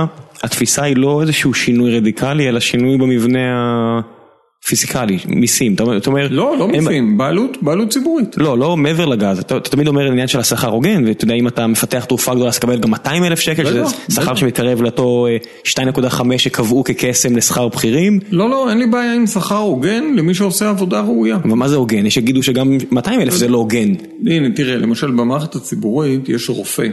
התפיסה 0.43 0.83
היא 0.83 0.97
לא 0.97 1.23
איזשהו 1.23 1.55
שינוי 1.55 1.97
רדיקלי, 1.97 2.49
אלא 2.49 2.61
שינוי 2.61 2.99
במבנה 2.99 3.39
ה... 3.39 4.20
פיזיקלי, 4.67 5.19
מיסים, 5.29 5.75
אתה 5.75 5.83
אומר... 6.07 6.29
לא, 6.31 6.57
לא 6.59 6.69
מיסים, 6.69 7.19
בעלות, 7.19 7.63
בעלות 7.63 7.91
ציבורית. 7.91 8.37
לא, 8.37 8.59
לא 8.59 8.77
מעבר 8.77 9.07
לגז, 9.07 9.39
אתה 9.39 9.61
תמיד 9.61 9.89
אומר 9.89 10.11
עניין 10.11 10.29
של 10.29 10.41
השכר 10.41 10.69
הוגן, 10.69 11.05
ואתה 11.07 11.25
יודע 11.25 11.35
אם 11.35 11.49
אתה 11.49 11.67
מפתח 11.67 12.05
תרופה 12.05 12.35
גדולה 12.35 12.49
אז 12.49 12.59
תקבל 12.59 12.79
גם 12.79 12.91
200 12.91 13.25
אלף 13.25 13.41
שקל, 13.41 13.67
שזה 13.67 13.83
שכר 14.11 14.35
שמתקרב 14.35 14.83
לאותו 14.83 15.27
2.5 15.65 16.39
שקבעו 16.39 16.85
כקסם 16.85 17.37
לשכר 17.37 17.69
בכירים. 17.69 18.21
לא, 18.31 18.51
לא, 18.51 18.71
אין 18.71 18.79
לי 18.79 18.87
בעיה 18.87 19.15
עם 19.15 19.27
שכר 19.27 19.57
הוגן 19.57 20.05
למי 20.17 20.35
שעושה 20.35 20.69
עבודה 20.69 21.01
ראויה. 21.01 21.37
אבל 21.37 21.55
מה 21.55 21.69
זה 21.69 21.77
הוגן? 21.77 22.07
יש 22.07 22.15
שיגידו 22.15 22.43
שגם 22.43 22.79
200 22.91 23.21
אלף 23.21 23.35
זה 23.35 23.49
לא 23.49 23.59
הוגן. 23.59 23.95
הנה, 24.27 24.51
תראה, 24.55 24.77
למשל 24.77 25.11
במערכת 25.11 25.55
הציבורית 25.55 26.29
יש 26.29 26.51
רופא. 26.51 26.87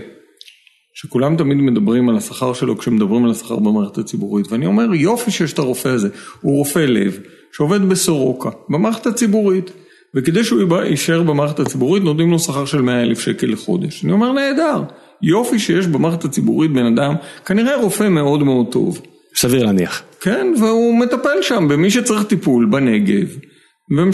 שכולם 0.94 1.38
תמיד 1.38 1.58
מדברים 1.58 2.10
על 2.10 2.18
השכר 2.18 2.54
שלו 2.54 2.78
כשמדברים 2.78 3.26
על 3.26 3.32
השכר 3.32 3.56
במערכת 3.56 3.98
הציבורית, 3.98 4.52
ואני 4.52 4.66
אומר 4.66 4.94
יופי 4.94 5.32
שיש 5.32 5.54
את 5.54 5.60
הרופא 5.60 5.90
הזה, 5.90 6.10
הוא 6.42 6.58
רופא 6.58 6.80
לב, 6.80 7.20
שעובד 7.52 7.90
בסורוקה, 7.90 8.50
במערכת 8.70 9.08
הציבורית, 9.08 9.72
וכדי 10.16 10.44
שהוא 10.44 10.78
יישאר 10.86 11.24
במערכת 11.24 11.60
הציבורית 11.60 12.04
נותנים 12.04 12.32
לו 12.32 12.40
שכר 12.40 12.66
של 12.66 12.82
100 12.82 13.02
אלף 13.02 13.20
שקל 13.20 13.48
לחודש. 13.48 14.04
אני 14.04 14.12
אומר 14.12 14.32
נהדר, 14.32 14.84
יופי 15.22 15.60
שיש 15.60 15.88
במערכת 15.88 16.26
הציבורית 16.26 16.74
בן 16.74 16.86
אדם, 16.86 17.14
כנראה 17.46 17.76
רופא 17.76 18.10
מאוד 18.10 18.44
מאוד 18.44 18.66
טוב. 18.72 19.02
סביר 19.36 19.66
להניח. 19.66 20.04
כן, 20.22 20.54
והוא 20.60 21.00
מטפל 21.00 21.42
שם 21.42 21.68
במי 21.68 21.92
שצריך 21.92 22.24
טיפול 22.24 22.66
בנגב, 22.66 23.28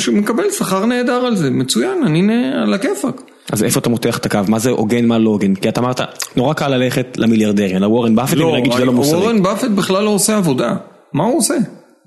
ומקבל 0.07 0.51
שכר 0.51 0.85
נהדר 0.85 1.25
על 1.25 1.35
זה, 1.35 1.49
מצוין, 1.49 2.03
אני 2.05 2.21
נה... 2.21 2.63
על 2.63 2.73
הכיפאק. 2.73 3.21
אז 3.51 3.63
איפה 3.63 3.79
אתה 3.79 3.89
מותח 3.89 4.17
את 4.17 4.25
הקו? 4.25 4.39
מה 4.47 4.59
זה 4.59 4.69
הוגן, 4.69 5.05
מה 5.05 5.17
לא 5.17 5.29
הוגן? 5.29 5.55
כי 5.55 5.69
אתה 5.69 5.81
אמרת, 5.81 6.01
נורא 6.35 6.53
קל 6.53 6.67
ללכת 6.67 7.17
למיליארדרים, 7.17 7.77
לוורן 7.77 8.15
באפט, 8.15 8.37
לא, 8.37 8.45
ולהגיד 8.45 8.71
שזה 8.71 8.85
לא 8.85 8.93
מוסרי. 8.93 9.19
וורן 9.19 9.43
באפט 9.43 9.69
בכלל 9.69 10.03
לא 10.03 10.09
עושה 10.09 10.37
עבודה. 10.37 10.75
מה 11.13 11.23
הוא 11.23 11.37
עושה? 11.37 11.55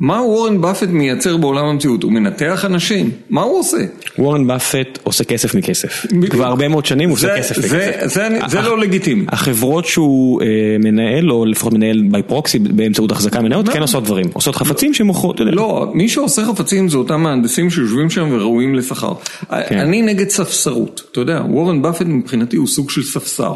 מה 0.01 0.23
וורן 0.23 0.61
באפט 0.61 0.89
מייצר 0.89 1.37
בעולם 1.37 1.65
המציאות? 1.65 2.03
הוא 2.03 2.13
מנתח 2.13 2.65
אנשים, 2.65 3.11
מה 3.31 3.43
הוא 3.43 3.59
עושה? 3.59 3.77
וורן 4.19 4.47
באפט 4.47 4.99
עושה 5.03 5.25
כסף 5.25 5.55
מכסף, 5.55 6.07
כבר 6.31 6.45
הרבה 6.45 6.69
מאוד 6.69 6.87
שנים 6.87 7.09
הוא 7.09 7.17
עושה 7.17 7.39
כסף 7.39 7.59
מכסף. 7.59 8.49
זה 8.49 8.61
לא 8.61 8.79
לגיטימי. 8.79 9.25
החברות 9.29 9.87
שהוא 9.87 10.43
מנהל, 10.81 11.31
או 11.31 11.47
לפחות 11.47 11.73
מנהל 11.73 12.03
בי 12.11 12.23
פרוקסי 12.23 12.59
באמצעות 12.59 13.13
החזקה 13.13 13.41
מניות, 13.41 13.69
כן 13.69 13.81
עושות 13.81 14.05
דברים, 14.05 14.27
עושות 14.33 14.57
חפצים 14.57 14.95
שמוכרות. 14.95 15.41
לא, 15.41 15.91
מי 15.95 16.09
שעושה 16.09 16.45
חפצים 16.45 16.89
זה 16.89 16.99
אותם 16.99 17.21
מהנדסים 17.21 17.71
שיושבים 17.71 18.11
שם 18.11 18.29
וראויים 18.33 18.75
לשכר. 18.75 19.13
אני 19.51 20.03
נגד 20.03 20.29
ספסרות, 20.29 21.03
אתה 21.13 21.21
יודע, 21.21 21.43
וורן 21.49 21.83
באפט 21.83 22.07
מבחינתי 22.07 22.57
הוא 22.57 22.67
סוג 22.67 22.91
של 22.91 23.03
ספסר. 23.03 23.55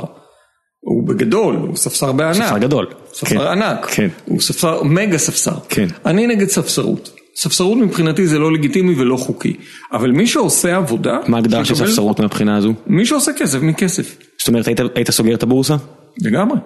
הוא 0.81 1.09
בגדול, 1.09 1.55
הוא 1.55 1.77
ספסר 1.77 2.13
בענק. 2.13 2.35
ספסר 2.35 2.59
גדול. 2.59 2.87
ספסר 3.13 3.27
כן. 3.27 3.41
ענק. 3.41 3.87
כן. 3.87 4.09
הוא 4.25 4.41
ספסר, 4.41 4.83
מגה 4.83 5.19
ספסר. 5.19 5.55
כן. 5.69 5.87
אני 6.07 6.27
נגד 6.27 6.49
ספסרות. 6.49 7.11
ספסרות 7.37 7.79
מבחינתי 7.79 8.27
זה 8.27 8.39
לא 8.39 8.53
לגיטימי 8.53 8.95
ולא 8.95 9.17
חוקי. 9.17 9.57
אבל 9.93 10.11
מי 10.11 10.27
שעושה 10.27 10.77
עבודה... 10.77 11.19
מה 11.27 11.37
ההגדרה 11.37 11.65
של 11.65 11.75
ספסרות 11.75 12.21
מהבחינה 12.21 12.57
הזו? 12.57 12.73
מי 12.87 13.07
שעושה 13.07 13.33
כסף 13.33 13.63
מכסף. 13.63 14.17
זאת 14.39 14.49
אומרת, 14.49 14.67
היית, 14.67 14.81
היית 14.95 15.11
סוגר 15.11 15.35
את 15.35 15.43
הבורסה? 15.43 15.77
לגמרי. 16.23 16.57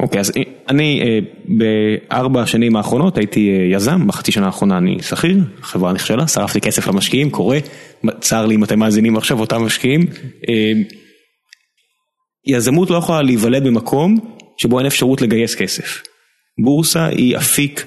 אוקיי, 0.00 0.20
אז 0.20 0.32
אני 0.68 1.02
אה, 1.02 1.18
בארבע 1.48 2.42
השנים 2.42 2.76
האחרונות 2.76 3.18
הייתי 3.18 3.50
אה, 3.50 3.76
יזם, 3.76 4.06
בחצי 4.06 4.32
שנה 4.32 4.46
האחרונה 4.46 4.78
אני 4.78 4.98
שכיר, 5.02 5.38
חברה 5.62 5.92
נכשלה, 5.92 6.26
שרפתי 6.26 6.60
כסף 6.60 6.88
למשקיעים, 6.88 7.30
קורה, 7.30 7.58
צר 8.20 8.46
לי 8.46 8.54
אם 8.54 8.64
אתם 8.64 8.78
מאזינים 8.78 9.16
עכשיו 9.16 9.40
אותם 9.40 9.62
משקיעים. 9.62 10.06
אה, 10.48 10.72
יזמות 12.46 12.90
לא 12.90 12.96
יכולה 12.96 13.22
להיוולד 13.22 13.64
במקום 13.64 14.18
שבו 14.56 14.78
אין 14.78 14.86
אפשרות 14.86 15.22
לגייס 15.22 15.54
כסף. 15.54 16.02
בורסה 16.64 17.06
היא 17.06 17.36
אפיק, 17.36 17.86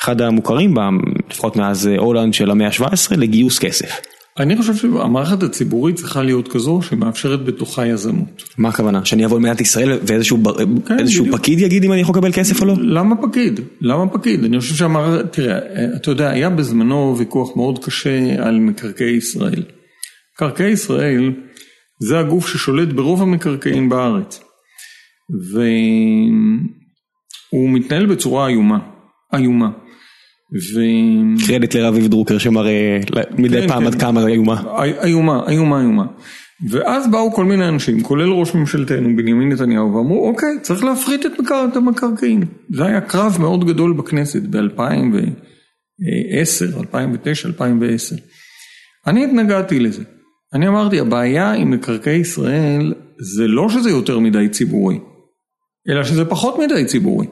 אחד 0.00 0.20
המוכרים 0.20 0.74
בה, 0.74 0.88
לפחות 1.30 1.56
מאז 1.56 1.86
הולנד 1.86 2.34
של 2.34 2.50
המאה 2.50 2.66
ה-17, 2.66 3.16
לגיוס 3.16 3.58
כסף. 3.58 4.00
אני 4.38 4.56
חושב 4.56 4.74
שהמערכת 4.74 5.42
הציבורית 5.42 5.96
צריכה 5.96 6.22
להיות 6.22 6.48
כזו 6.48 6.82
שמאפשרת 6.82 7.44
בתוכה 7.44 7.86
יזמות. 7.86 8.42
מה 8.58 8.68
הכוונה? 8.68 9.04
שאני 9.04 9.24
אבוא 9.24 9.38
למדינת 9.38 9.60
ישראל 9.60 9.98
ואיזשהו 10.02 10.38
כן, 10.86 11.32
פקיד 11.32 11.60
יגיד 11.60 11.84
אם 11.84 11.92
אני 11.92 12.00
יכול 12.00 12.14
לקבל 12.14 12.32
כסף 12.32 12.60
או 12.60 12.66
לא? 12.66 12.74
למה 12.78 13.16
פקיד? 13.22 13.60
למה 13.80 14.08
פקיד? 14.08 14.44
אני 14.44 14.60
חושב 14.60 14.74
שהמערכת, 14.74 15.32
תראה, 15.32 15.58
אתה 15.96 16.10
יודע, 16.10 16.30
היה 16.30 16.50
בזמנו 16.50 17.14
ויכוח 17.18 17.56
מאוד 17.56 17.84
קשה 17.84 18.34
על 18.38 18.58
מקרקעי 18.58 19.16
ישראל. 19.16 19.62
מקרקעי 20.36 20.70
ישראל 20.70 21.32
זה 22.08 22.18
הגוף 22.18 22.48
ששולט 22.48 22.88
ברוב 22.88 23.22
המקרקעין 23.22 23.88
בארץ. 23.88 24.40
והוא 27.52 27.70
מתנהל 27.70 28.06
בצורה 28.06 28.48
איומה, 28.48 28.78
איומה. 29.34 29.70
ו... 30.74 30.80
קרדיט 31.46 31.74
לרביב 31.74 32.06
דרוקר 32.06 32.38
שמראה 32.38 32.98
מדי 33.38 33.60
כן, 33.60 33.68
פעם 33.68 33.86
עד 33.86 33.94
כן. 33.94 34.00
כמה 34.00 34.26
איומה. 34.26 34.62
איומה, 35.02 35.42
איומה, 35.48 35.80
איומה. 35.80 36.06
ואז 36.70 37.10
באו 37.10 37.32
כל 37.32 37.44
מיני 37.44 37.68
אנשים, 37.68 38.02
כולל 38.02 38.32
ראש 38.32 38.54
ממשלתנו 38.54 39.16
בנימין 39.16 39.52
נתניהו, 39.52 39.94
ואמרו 39.94 40.28
אוקיי, 40.28 40.60
צריך 40.62 40.84
להפריט 40.84 41.26
את, 41.26 41.40
מקר... 41.40 41.66
את 41.72 41.76
המקרקעין. 41.76 42.44
זה 42.74 42.84
היה 42.84 43.00
קרב 43.00 43.36
מאוד 43.40 43.64
גדול 43.64 43.92
בכנסת 43.92 44.42
ב-2010, 44.42 46.78
2009, 46.80 47.48
2010. 47.48 48.16
אני 49.06 49.24
התנגדתי 49.24 49.80
לזה. 49.80 50.02
אני 50.54 50.68
אמרתי, 50.68 51.00
הבעיה 51.00 51.52
עם 51.52 51.70
מקרקעי 51.70 52.16
ישראל 52.16 52.94
זה 53.34 53.46
לא 53.46 53.68
שזה 53.68 53.90
יותר 53.90 54.18
מדי 54.18 54.48
ציבורי, 54.48 54.98
אלא 55.88 56.04
שזה 56.04 56.24
פחות 56.24 56.58
מדי 56.58 56.84
ציבורי. 56.84 57.26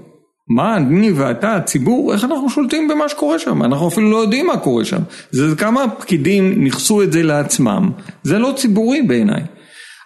מה 0.56 0.76
אני 0.76 1.12
ואתה, 1.12 1.56
הציבור, 1.56 2.12
איך 2.12 2.24
אנחנו 2.24 2.50
שולטים 2.50 2.88
במה 2.88 3.08
שקורה 3.08 3.38
שם? 3.38 3.62
אנחנו 3.62 3.88
אפילו 3.88 4.10
לא 4.10 4.16
יודעים 4.16 4.46
מה 4.46 4.56
קורה 4.56 4.84
שם. 4.84 5.02
זה 5.30 5.56
כמה 5.56 5.84
פקידים 5.98 6.64
נכסו 6.64 7.02
את 7.02 7.12
זה 7.12 7.22
לעצמם, 7.22 7.90
זה 8.22 8.38
לא 8.38 8.52
ציבורי 8.56 9.02
בעיניי. 9.02 9.42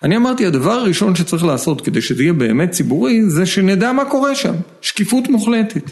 אני 0.03 0.17
אמרתי, 0.17 0.47
הדבר 0.47 0.73
הראשון 0.73 1.15
שצריך 1.15 1.45
לעשות 1.45 1.81
כדי 1.81 2.01
שזה 2.01 2.23
יהיה 2.23 2.33
באמת 2.33 2.71
ציבורי, 2.71 3.31
זה 3.31 3.47
שנדע 3.47 3.93
מה 3.93 4.05
קורה 4.05 4.35
שם, 4.35 4.55
שקיפות 4.81 5.29
מוחלטת. 5.29 5.91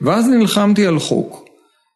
ואז 0.00 0.28
נלחמתי 0.28 0.86
על 0.86 0.98
חוק, 0.98 1.47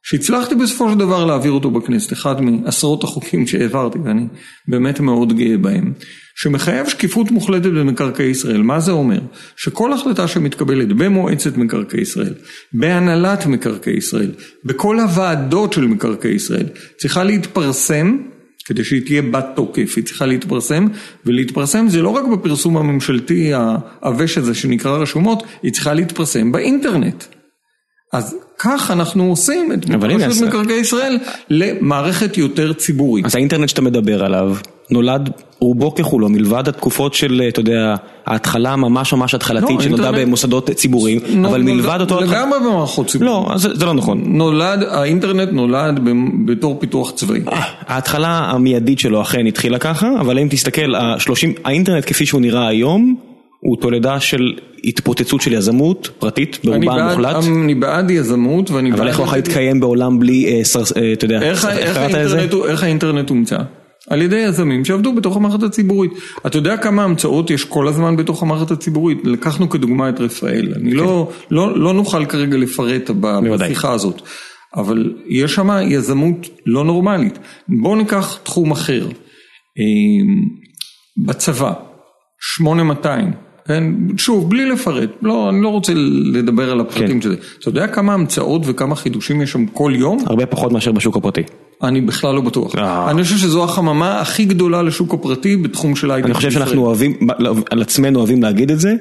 שהצלחתי 0.02 0.54
בסופו 0.54 0.90
של 0.90 0.98
דבר 0.98 1.24
להעביר 1.24 1.52
אותו 1.52 1.70
בכנסת, 1.70 2.12
אחד 2.12 2.40
מעשרות 2.40 3.04
החוקים 3.04 3.46
שהעברתי 3.46 3.98
ואני 3.98 4.26
באמת 4.68 5.00
מאוד 5.00 5.36
גאה 5.36 5.58
בהם, 5.58 5.92
שמחייב 6.34 6.88
שקיפות 6.88 7.30
מוחלטת 7.30 7.70
במקרקעי 7.70 8.26
ישראל. 8.26 8.62
מה 8.62 8.80
זה 8.80 8.92
אומר? 8.92 9.20
שכל 9.56 9.92
החלטה 9.92 10.28
שמתקבלת 10.28 10.88
במועצת 10.88 11.56
מקרקעי 11.56 12.00
ישראל, 12.00 12.34
בהנהלת 12.72 13.46
מקרקעי 13.46 13.96
ישראל, 13.96 14.30
בכל 14.64 15.00
הוועדות 15.00 15.72
של 15.72 15.86
מקרקעי 15.86 16.34
ישראל, 16.34 16.66
צריכה 16.98 17.24
להתפרסם 17.24 18.16
כדי 18.64 18.84
שהיא 18.84 19.06
תהיה 19.06 19.22
בת 19.22 19.46
תוקף, 19.56 19.92
היא 19.96 20.04
צריכה 20.04 20.26
להתפרסם, 20.26 20.86
ולהתפרסם 21.26 21.88
זה 21.88 22.02
לא 22.02 22.08
רק 22.08 22.24
בפרסום 22.24 22.76
הממשלתי 22.76 23.52
העבש 23.54 24.38
הזה 24.38 24.54
שנקרא 24.54 24.96
רשומות, 24.96 25.42
היא 25.62 25.72
צריכה 25.72 25.94
להתפרסם 25.94 26.52
באינטרנט. 26.52 27.24
אז 28.12 28.36
כך 28.64 28.90
אנחנו 28.90 29.24
עושים 29.24 29.72
את 29.72 29.90
רשות 29.90 30.48
מקרקעי 30.48 30.80
ישראל 30.80 31.18
למערכת 31.50 32.38
יותר 32.38 32.72
ציבורית. 32.72 33.26
אז 33.26 33.34
האינטרנט 33.34 33.68
שאתה 33.68 33.82
מדבר 33.82 34.24
עליו 34.24 34.56
נולד 34.90 35.30
רובו 35.58 35.94
ככולו 35.94 36.28
מלבד 36.28 36.68
התקופות 36.68 37.14
של, 37.14 37.42
אתה 37.48 37.60
יודע, 37.60 37.94
ההתחלה 38.26 38.76
ממש 38.76 39.12
ממש 39.12 39.34
התחלתית 39.34 39.76
לא, 39.76 39.82
שנולדה 39.82 40.12
במוסדות 40.12 40.70
ציבוריים, 40.70 41.20
אבל 41.46 41.62
מלבד 41.62 42.00
אותו... 42.00 42.20
לגמרי 42.20 42.58
במערכות 42.60 43.06
ציבוריות. 43.06 43.48
לא, 43.50 43.58
זה 43.58 43.86
לא 43.86 43.94
נכון. 43.94 44.22
נולד, 44.26 44.82
האינטרנט 44.82 45.48
נולד 45.52 46.00
בתור 46.46 46.76
פיתוח 46.80 47.10
צבאי. 47.10 47.40
אה, 47.52 47.62
ההתחלה 47.86 48.38
המיידית 48.38 48.98
שלו 48.98 49.22
אכן 49.22 49.46
התחילה 49.46 49.78
ככה, 49.78 50.10
אבל 50.20 50.38
אם 50.38 50.48
תסתכל, 50.50 50.94
האינטרנט 51.64 52.04
כפי 52.06 52.26
שהוא 52.26 52.40
נראה 52.40 52.68
היום, 52.68 53.31
הוא 53.64 53.76
תולדה 53.80 54.20
של 54.20 54.52
התפוצצות 54.84 55.40
של 55.40 55.52
יזמות 55.52 56.10
פרטית 56.18 56.58
ברובה 56.64 56.94
המוחלט. 56.94 57.44
אני 57.64 57.74
בעד 57.74 58.10
יזמות 58.10 58.70
ואני 58.70 58.90
בעד... 58.90 59.00
אבל 59.00 59.08
איך 59.08 59.18
הוא 59.18 59.26
יכול 59.26 59.38
להתקיים 59.38 59.80
בעולם 59.80 60.18
בלי, 60.18 60.46
אה, 60.46 60.62
אה, 60.96 61.12
אתה 61.12 61.24
יודע, 61.24 61.42
איך 62.68 62.82
האינטרנט 62.82 63.30
הומצא? 63.30 63.58
על 64.10 64.22
ידי 64.22 64.36
יזמים 64.36 64.84
שעבדו 64.84 65.14
בתוך 65.14 65.36
המערכת 65.36 65.62
הציבורית. 65.62 66.12
אתה 66.46 66.58
יודע 66.58 66.76
כמה 66.76 67.04
המצאות 67.04 67.50
יש 67.50 67.64
כל 67.64 67.88
הזמן 67.88 68.16
בתוך 68.16 68.42
המערכת 68.42 68.70
הציבורית? 68.70 69.18
לקחנו 69.24 69.68
כדוגמה 69.68 70.08
את 70.08 70.20
רפאל. 70.20 70.72
אני 70.76 70.94
לא, 70.94 71.30
כן. 71.30 71.54
לא, 71.54 71.78
לא 71.78 71.94
נוכל 71.94 72.26
כרגע 72.26 72.56
לפרט 72.56 73.10
בשיחה 73.10 73.92
הזאת. 73.92 74.22
אבל 74.76 75.14
יש 75.28 75.54
שם 75.54 75.68
יזמות 75.82 76.48
לא 76.66 76.84
נורמלית. 76.84 77.38
בואו 77.68 77.96
ניקח 77.96 78.38
תחום 78.42 78.70
אחר. 78.70 79.06
אה, 79.78 80.34
בצבא, 81.26 81.72
8200. 82.40 83.51
כן, 83.68 83.84
שוב, 84.16 84.50
בלי 84.50 84.66
לפרט, 84.66 85.10
לא, 85.22 85.48
אני 85.48 85.62
לא 85.62 85.68
רוצה 85.68 85.92
לדבר 86.32 86.70
על 86.70 86.80
הפרטים 86.80 87.20
כן. 87.20 87.20
של 87.20 87.28
זה. 87.28 87.36
אתה 87.60 87.68
יודע 87.68 87.86
כמה 87.86 88.14
המצאות 88.14 88.62
וכמה 88.64 88.96
חידושים 88.96 89.42
יש 89.42 89.52
שם 89.52 89.66
כל 89.66 89.92
יום? 89.96 90.18
הרבה 90.26 90.46
פחות 90.46 90.72
מאשר 90.72 90.92
בשוק 90.92 91.16
הפרטי. 91.16 91.42
אני 91.82 92.00
בכלל 92.00 92.34
לא 92.34 92.40
בטוח. 92.40 92.76
אה. 92.78 93.10
אני 93.10 93.22
חושב 93.22 93.36
שזו 93.36 93.64
החממה 93.64 94.20
הכי 94.20 94.44
גדולה 94.44 94.82
לשוק 94.82 95.14
הפרטי 95.14 95.56
בתחום 95.56 95.96
של 95.96 96.10
הייטק. 96.10 96.26
אני 96.26 96.34
חושב 96.34 96.50
שאנחנו 96.50 96.86
אוהבים, 96.86 97.28
על 97.70 97.82
עצמנו 97.82 98.18
אוהבים 98.18 98.42
להגיד 98.42 98.70
את 98.70 98.80
זה, 98.80 98.94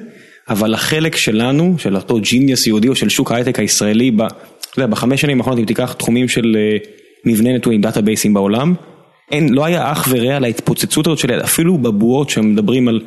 אבל 0.48 0.74
החלק 0.74 1.16
שלנו, 1.16 1.74
של 1.78 1.96
אותו 1.96 2.20
genius 2.20 2.66
יהודי 2.66 2.88
או 2.88 2.94
של 2.94 3.08
שוק 3.08 3.32
ההייטק 3.32 3.58
הישראלי, 3.58 4.10
ב, 4.10 4.22
אתה 4.22 4.30
יודע, 4.76 4.86
בחמש 4.86 5.20
שנים 5.20 5.38
האחרונות, 5.38 5.60
אם 5.60 5.64
תיקח 5.64 5.92
תחומים 5.92 6.28
של 6.28 6.56
אה, 6.56 6.76
מבנה 7.26 7.52
נתונים, 7.52 7.80
דאטאבייסים 7.80 8.34
בעולם, 8.34 8.74
אין, 9.30 9.54
לא 9.54 9.64
היה 9.64 9.92
אח 9.92 10.08
ורע 10.10 10.38
להתפוצצות 10.38 11.06
הזאת 11.06 11.18
של 11.18 11.40
אפילו 11.44 11.78
בבועות 11.78 12.30
שמדברים 12.30 12.88
על 12.88 13.00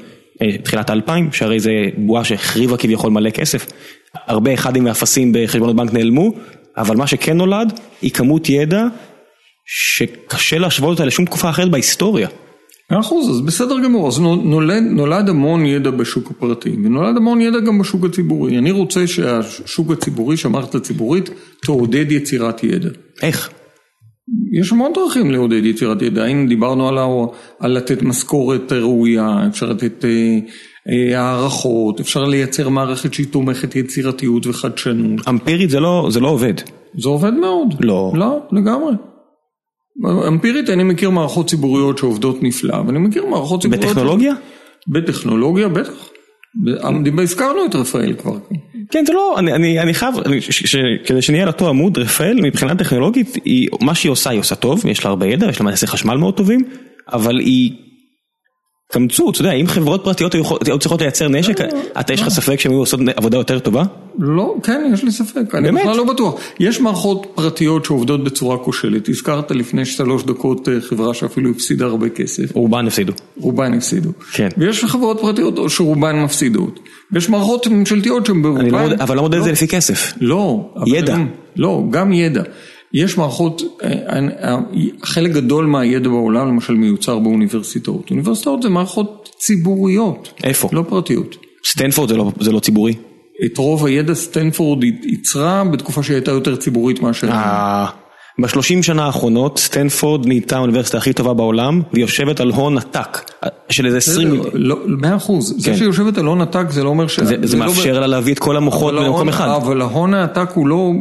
תחילת 0.64 0.90
האלפיים, 0.90 1.32
שהרי 1.32 1.60
זה 1.60 1.72
בועה 1.98 2.24
שהחריבה 2.24 2.78
כביכול 2.78 3.12
מלא 3.12 3.30
כסף. 3.30 3.66
הרבה 4.28 4.54
אחדים 4.54 4.86
ואפסים 4.86 5.32
בחשבונות 5.36 5.76
בנק 5.76 5.94
נעלמו, 5.94 6.32
אבל 6.78 6.96
מה 6.96 7.08
שכן 7.08 7.38
נולד 7.38 7.80
היא 8.02 8.12
כמות 8.12 8.50
ידע 8.50 8.88
שקשה 9.66 10.58
להשוות 10.58 10.90
אותה 10.90 11.06
לשום 11.06 11.26
תקופה 11.26 11.50
אחרת 11.50 11.72
בהיסטוריה. 11.72 12.28
מאה 12.92 13.00
אחוז, 13.00 13.30
אז 13.30 13.42
בסדר 13.42 13.80
גמור, 13.84 14.08
אז 14.08 14.20
נולד, 14.20 14.84
נולד 14.84 15.30
המון 15.30 15.66
ידע 15.66 15.92
בשוק 15.92 16.32
הפרטי, 16.32 16.70
ונולד 16.70 17.18
המון 17.18 17.42
ידע 17.42 17.60
גם 17.60 17.80
בשוק 17.80 18.06
הציבורי. 18.06 18.58
אני 18.58 18.72
רוצה 18.72 19.08
שהשוק 19.08 19.92
הציבורי, 19.92 20.38
שהמערכת 20.38 20.76
הציבורית, 20.76 21.30
תעודד 21.62 22.12
יצירת 22.12 22.64
ידע. 22.64 22.90
איך? 23.22 23.50
יש 24.52 24.72
המון 24.72 24.94
דרכים 24.94 25.32
לעודד 25.32 25.66
יצירת 25.66 26.02
ידע, 26.02 26.26
אם 26.26 26.48
דיברנו 26.48 26.90
על, 26.90 26.98
על 27.60 27.72
לתת 27.72 28.02
משכורת 28.02 28.72
ראויה, 28.72 29.48
אפשר 29.48 29.70
לתת 29.70 30.06
אה, 30.06 30.40
אה, 30.90 31.22
הערכות, 31.22 32.00
אפשר 32.00 32.24
לייצר 32.24 32.70
מערכת 32.70 33.14
שהיא 33.14 33.28
תומכת 33.28 33.76
יצירתיות 33.76 34.48
וחדשנות. 34.48 35.28
אמפירית 35.28 35.70
זה 35.70 35.80
לא, 35.80 36.08
זה 36.12 36.20
לא 36.20 36.28
עובד. 36.28 36.54
זה 36.98 37.10
עובד 37.10 37.34
מאוד. 37.34 37.76
לא. 37.80 38.12
לא, 38.16 38.40
לגמרי. 38.52 38.94
אמפירית 40.28 40.70
אני 40.70 40.84
מכיר 40.84 41.10
מערכות 41.10 41.48
ציבוריות 41.50 41.98
שעובדות 41.98 42.44
נפלא, 42.44 42.76
ואני 42.88 43.00
מכיר 43.00 43.26
מערכות 43.26 43.62
ציבוריות... 43.62 43.86
בטכנולוגיה? 43.86 44.34
בטכנולוגיה, 44.88 45.70
בטח. 45.70 46.10
הזכרנו 47.22 47.66
את 47.66 47.76
רפאל 47.76 48.14
כבר. 48.14 48.38
כן 48.92 49.06
זה 49.06 49.14
לא, 49.14 49.36
אני, 49.40 49.54
אני, 49.54 49.80
אני 49.80 49.94
חייב, 49.94 50.16
כדי 51.06 51.22
שנהיה 51.22 51.44
על 51.44 51.50
אותו 51.50 51.70
עמוד, 51.70 51.98
רפאל 51.98 52.40
מבחינה 52.42 52.76
טכנולוגית, 52.76 53.36
היא, 53.46 53.70
מה 53.82 53.96
שהיא 53.96 54.12
עושה 54.12 54.30
היא 54.30 54.40
עושה 54.40 54.56
טוב, 54.56 54.86
יש 54.86 55.06
לה 55.06 55.10
הרבה 55.10 55.28
ידע, 55.28 55.50
יש 55.50 55.60
לה 55.60 55.66
מעשי 55.66 55.88
חשמל 55.88 56.18
מאוד 56.18 56.38
טובים, 56.38 56.64
אבל 57.14 57.40
היא 57.40 57.72
קמצו, 58.92 59.30
אתה 59.30 59.42
יודע, 59.42 59.52
אם 59.52 59.68
חברות 59.68 60.04
פרטיות 60.04 60.36
היו 60.66 60.80
צריכות 60.80 61.02
לייצר 61.02 61.28
נשק, 61.28 61.62
לא, 61.62 61.68
אתה 62.00 62.14
יש 62.14 62.22
לך 62.22 62.28
לא. 62.28 62.32
ספק 62.32 62.60
שהן 62.60 62.72
היו 62.72 62.80
עושות 62.80 63.00
עבודה 63.16 63.38
יותר 63.38 63.60
טובה? 63.60 63.84
לא, 64.20 64.56
כן, 64.64 64.92
יש 64.94 65.04
לי 65.04 65.12
ספק, 65.12 65.56
אני 65.56 65.72
בכלל 65.72 65.98
לא 65.98 66.04
בטוח. 66.04 66.40
יש 66.60 66.82
מערכות 66.82 67.28
פרטיות 67.36 67.86
שעובדות 67.86 68.24
בצורה 68.24 68.58
כושלת, 68.58 69.10
הזכרת 69.10 69.52
לפני 69.52 69.86
שלוש 69.86 70.24
דקות 70.24 70.70
אה, 70.70 70.82
חברה 70.82 71.14
שאפילו 71.14 71.50
הפסידה 71.50 71.86
הרבה 71.86 72.10
כסף. 72.10 72.52
רובן 72.56 72.88
הפסידו. 72.88 73.14
רובן 73.38 73.74
הפסידו. 73.74 74.10
כן. 74.32 74.50
ויש 74.58 74.86
חברות 74.86 75.20
פרטיות 75.22 75.70
שרובן 75.70 76.16
מפסידות. 76.16 76.80
ויש 77.12 77.30
מערכות 77.30 77.68
ממשלתיות 77.68 78.26
שהן 78.26 78.42
ברובן... 78.42 78.66
לא 78.66 78.80
אבל 79.00 79.16
לא 79.16 79.22
מודד 79.22 79.38
את 79.38 79.44
זה 79.44 79.52
לפי 79.52 79.68
כסף. 79.68 80.14
לא. 80.22 80.74
ידע. 80.88 81.18
לא, 81.56 81.84
גם 81.90 82.14
ידע. 82.14 82.44
יש 82.96 83.18
מערכות, 83.18 83.62
אה, 83.84 84.20
אה, 84.44 84.58
חלק 85.04 85.32
גדול 85.32 85.66
מהידע 85.66 86.10
בעולם 86.10 86.48
למשל 86.48 86.74
מיוצר 86.74 87.20
באוניברסיטאות. 87.20 88.10
אוניברסיטאות 88.12 88.62
זה 88.62 88.70
מערכות 88.70 89.30
ציבוריות. 89.38 90.30
איפה? 90.44 90.70
לא 90.72 90.84
פרטיות. 90.90 91.36
סטנפורד 91.66 92.10
זה 92.10 92.18
לא, 92.18 92.32
זה 92.40 92.52
לא 92.52 92.60
ציבורי? 92.60 92.94
את 93.46 93.58
רוב 93.58 93.86
הידע 93.86 94.14
סטנפורד 94.14 94.84
ייצרה 94.84 95.64
בתקופה 95.64 96.04
שהייתה 96.04 96.32
יותר 96.32 96.56
ציבורית 96.56 97.02
מאשר... 97.02 97.30
אה, 97.30 97.86
בשלושים 98.40 98.84
שנה 98.84 99.06
האחרונות 99.06 99.60
סטנפורד 99.60 100.28
נהייתה 100.28 100.58
האוניברסיטה 100.58 100.98
הכי 100.98 101.14
טובה 101.14 101.34
בעולם 101.34 101.82
והיא 101.94 102.04
יושבת 102.04 102.40
על 102.40 102.52
הון 102.52 102.78
עתק 102.78 103.32
של 103.70 103.86
איזה 103.86 103.98
עשרים... 103.98 104.42
לא, 104.54 104.78
מאה 104.88 105.16
אחוז, 105.16 105.56
זה 105.58 105.70
כן. 105.70 105.78
שהיא 105.78 105.88
יושבת 105.88 106.18
על 106.18 106.26
הון 106.26 106.42
עתק 106.42 106.66
זה 106.70 106.84
לא 106.84 106.90
אומר 106.90 107.08
ש... 107.08 107.20
זה 107.20 107.58
לא 107.58 107.66
מאפשר 107.66 108.00
לה 108.00 108.08
להביא 108.08 108.34
את 108.34 108.40
כל 108.40 108.58
המוחות 108.58 108.94
במקום 108.94 109.30
אחד. 109.30 109.48
אבל 109.48 109.82
ההון 109.82 110.14
העתק 110.14 110.50
הוא 110.54 110.68
לא, 110.68 110.92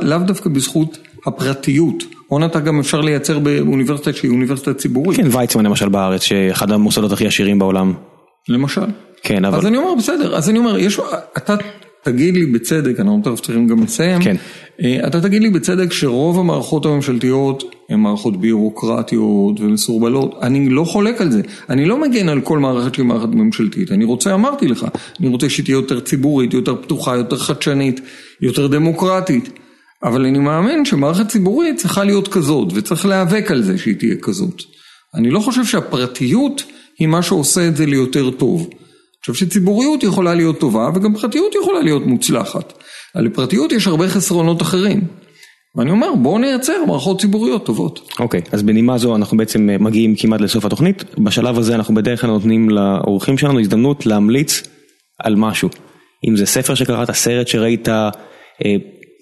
לאו 0.00 0.18
דווקא 0.18 0.50
בזכות 0.50 0.98
הפרטיות. 1.26 2.04
הון 2.26 2.42
עתק 2.42 2.62
גם 2.62 2.80
אפשר 2.80 3.00
לייצר 3.00 3.38
באוניברסיטה 3.38 4.12
שהיא 4.12 4.30
אוניברסיטה 4.30 4.74
ציבורית. 4.74 5.16
כן, 5.16 5.26
ויצמן 5.32 5.66
למשל 5.66 5.88
בארץ, 5.88 6.22
שאחד 6.22 6.70
המוסדות 6.70 7.12
הכי 7.12 7.26
עשירים 7.26 7.58
בעולם. 7.58 7.92
למשל. 8.48 8.86
כן, 9.22 9.44
אבל... 9.44 9.58
אז 9.58 9.66
אני 9.66 9.76
אומר, 9.76 9.94
בסדר, 9.98 10.36
אז 10.36 10.50
אני 10.50 10.58
אומר, 10.58 10.78
יש, 10.78 11.00
אתה 11.36 11.56
תגיד 12.02 12.34
לי 12.34 12.46
בצדק, 12.46 13.00
אנחנו 13.00 13.20
תכף 13.24 13.40
צריכים 13.40 13.68
גם 13.68 13.82
לסיים, 13.82 14.22
כן. 14.22 14.36
אה, 14.82 15.06
אתה 15.06 15.20
תגיד 15.20 15.42
לי 15.42 15.50
בצדק 15.50 15.92
שרוב 15.92 16.38
המערכות 16.38 16.86
הממשלתיות 16.86 17.64
הן 17.88 18.00
מערכות 18.00 18.40
ביורוקרטיות 18.40 19.60
ומסורבלות, 19.60 20.38
אני 20.42 20.68
לא 20.68 20.84
חולק 20.84 21.20
על 21.20 21.30
זה, 21.30 21.40
אני 21.70 21.84
לא 21.84 22.00
מגן 22.00 22.28
על 22.28 22.40
כל 22.40 22.58
מערכת 22.58 22.94
שהיא 22.94 23.06
מערכת 23.06 23.28
ממשלתית, 23.28 23.92
אני 23.92 24.04
רוצה, 24.04 24.34
אמרתי 24.34 24.68
לך, 24.68 24.86
אני 25.20 25.28
רוצה 25.28 25.50
שהיא 25.50 25.64
תהיה 25.64 25.74
יותר 25.74 26.00
ציבורית, 26.00 26.54
יותר 26.54 26.76
פתוחה, 26.76 27.16
יותר 27.16 27.38
חדשנית, 27.38 28.00
יותר 28.40 28.66
דמוקרטית, 28.66 29.59
אבל 30.02 30.26
אני 30.26 30.38
מאמין 30.38 30.84
שמערכת 30.84 31.28
ציבורית 31.28 31.76
צריכה 31.76 32.04
להיות 32.04 32.28
כזאת, 32.28 32.68
וצריך 32.74 33.06
להיאבק 33.06 33.50
על 33.50 33.62
זה 33.62 33.78
שהיא 33.78 33.96
תהיה 33.98 34.14
כזאת. 34.22 34.62
אני 35.14 35.30
לא 35.30 35.40
חושב 35.40 35.64
שהפרטיות 35.64 36.62
היא 36.98 37.08
מה 37.08 37.22
שעושה 37.22 37.68
את 37.68 37.76
זה 37.76 37.86
ליותר 37.86 38.30
טוב. 38.30 38.60
אני 38.70 39.20
חושב 39.20 39.46
שציבוריות 39.46 40.02
יכולה 40.02 40.34
להיות 40.34 40.60
טובה 40.60 40.90
וגם 40.94 41.14
פרטיות 41.14 41.54
יכולה 41.62 41.80
להיות 41.80 42.06
מוצלחת. 42.06 42.72
על 43.14 43.28
פרטיות 43.28 43.72
יש 43.72 43.86
הרבה 43.86 44.08
חסרונות 44.08 44.62
אחרים. 44.62 45.00
ואני 45.76 45.90
אומר 45.90 46.14
בואו 46.14 46.38
נייצר 46.38 46.84
מערכות 46.86 47.20
ציבוריות 47.20 47.66
טובות. 47.66 48.10
אוקיי, 48.18 48.40
okay, 48.40 48.48
אז 48.52 48.62
בנימה 48.62 48.98
זו 48.98 49.16
אנחנו 49.16 49.36
בעצם 49.36 49.70
אה, 49.70 49.78
מגיעים 49.78 50.14
כמעט 50.16 50.40
לסוף 50.40 50.64
התוכנית. 50.64 51.04
בשלב 51.18 51.58
הזה 51.58 51.74
אנחנו 51.74 51.94
בדרך 51.94 52.20
כלל 52.20 52.30
נותנים 52.30 52.70
לאורחים 52.70 53.38
שלנו 53.38 53.60
הזדמנות 53.60 54.06
להמליץ 54.06 54.62
על 55.18 55.36
משהו. 55.36 55.68
אם 56.28 56.36
זה 56.36 56.46
ספר 56.46 56.74
שקראת, 56.74 57.10
סרט 57.10 57.48
שראית, 57.48 57.88
אה, 57.88 58.10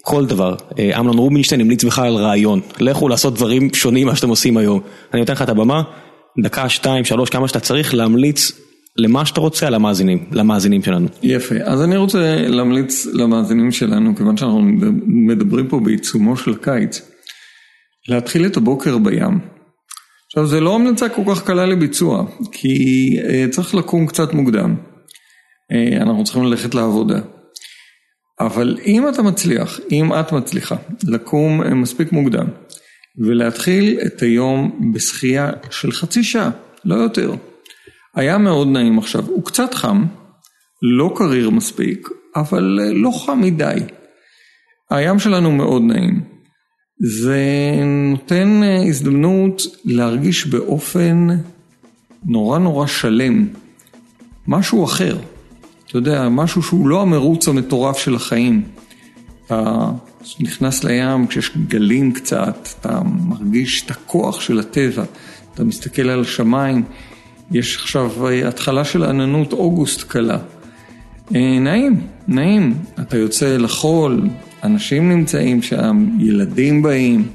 כל 0.01 0.25
דבר. 0.25 0.55
אה, 0.79 0.99
אמנון 0.99 1.17
רובינשטיין 1.17 1.61
המליץ 1.61 1.83
בכלל 1.83 2.05
על 2.05 2.15
רעיון. 2.15 2.61
לכו 2.79 3.09
לעשות 3.09 3.33
דברים 3.35 3.73
שונים 3.73 4.07
ממה 4.07 4.15
שאתם 4.15 4.29
עושים 4.29 4.57
היום. 4.57 4.79
אני 5.13 5.19
נותן 5.19 5.33
לך 5.33 5.41
את 5.41 5.49
הבמה, 5.49 5.83
דקה, 6.43 6.69
שתיים, 6.69 7.05
שלוש, 7.05 7.29
כמה 7.29 7.47
שאתה 7.47 7.59
צריך 7.59 7.93
להמליץ 7.93 8.51
למה 8.97 9.25
שאתה 9.25 9.41
רוצה 9.41 9.67
על 9.67 9.73
המאזינים, 9.75 10.25
למאזינים 10.31 10.83
שלנו. 10.83 11.07
יפה, 11.23 11.55
אז 11.63 11.83
אני 11.83 11.97
רוצה 11.97 12.35
להמליץ 12.47 13.05
למאזינים 13.05 13.71
שלנו, 13.71 14.15
כיוון 14.15 14.37
שאנחנו 14.37 14.61
מדברים 15.07 15.67
פה 15.67 15.79
בעיצומו 15.79 16.37
של 16.37 16.51
הקיץ, 16.51 17.01
להתחיל 18.07 18.45
את 18.45 18.57
הבוקר 18.57 18.97
בים. 18.97 19.39
עכשיו 20.25 20.47
זה 20.47 20.59
לא 20.59 20.75
המלצה 20.75 21.09
כל 21.09 21.21
כך 21.27 21.43
קלה 21.43 21.65
לביצוע, 21.65 22.25
כי 22.51 22.77
uh, 23.19 23.51
צריך 23.51 23.75
לקום 23.75 24.07
קצת 24.07 24.33
מוקדם. 24.33 24.75
Uh, 25.73 26.01
אנחנו 26.01 26.23
צריכים 26.23 26.43
ללכת 26.43 26.75
לעבודה. 26.75 27.19
אבל 28.39 28.77
אם 28.85 29.09
אתה 29.09 29.21
מצליח, 29.21 29.79
אם 29.91 30.13
את 30.13 30.31
מצליחה, 30.31 30.75
לקום 31.03 31.61
uh, 31.61 31.73
מספיק 31.73 32.11
מוקדם 32.11 32.47
ולהתחיל 33.17 33.99
את 34.05 34.21
היום 34.21 34.91
בשחייה 34.93 35.51
של 35.71 35.91
חצי 35.91 36.23
שעה, 36.23 36.49
לא 36.85 36.95
יותר. 36.95 37.33
היה 38.15 38.37
מאוד 38.37 38.67
נעים 38.67 38.97
עכשיו, 38.97 39.25
הוא 39.25 39.45
קצת 39.45 39.73
חם, 39.73 40.05
לא 40.81 41.13
קריר 41.15 41.49
מספיק, 41.49 42.09
אבל 42.35 42.79
uh, 42.79 42.93
לא 42.95 43.11
חם 43.25 43.41
מדי. 43.41 43.79
הים 44.89 45.19
שלנו 45.19 45.51
מאוד 45.51 45.81
נעים. 45.81 46.39
זה 47.01 47.43
נותן 48.11 48.63
אה, 48.63 48.83
הזדמנות 48.87 49.61
להרגיש 49.85 50.47
באופן 50.47 51.27
נורא 52.25 52.59
נורא 52.59 52.87
שלם, 52.87 53.47
משהו 54.47 54.85
אחר. 54.85 55.17
אתה 55.89 55.97
יודע, 55.97 56.29
משהו 56.29 56.63
שהוא 56.63 56.87
לא 56.87 57.01
המרוץ 57.01 57.47
המטורף 57.47 57.97
של 57.97 58.15
החיים. 58.15 58.63
אתה 59.45 59.91
נכנס 60.39 60.83
לים 60.83 61.27
כשיש 61.27 61.51
גלים 61.67 62.11
קצת, 62.11 62.67
אתה 62.79 63.01
מרגיש 63.27 63.83
את 63.85 63.91
הכוח 63.91 64.41
של 64.41 64.59
הטבע, 64.59 65.03
אתה 65.53 65.63
מסתכל 65.63 66.09
על 66.09 66.21
השמיים, 66.21 66.83
יש 67.51 67.75
עכשיו 67.75 68.27
אה, 68.27 68.47
התחלה 68.47 68.85
של 68.85 69.03
עננות 69.03 69.53
אוגוסט 69.53 70.03
קלה. 70.03 70.37
אה, 71.35 71.59
נעים, 71.59 72.01
נעים. 72.27 72.73
אתה 72.99 73.17
יוצא 73.17 73.57
לחול, 73.57 74.29
אנשים 74.63 75.09
נמצאים 75.09 75.61
שם, 75.61 76.05
ילדים 76.19 76.81
באים, 76.81 77.27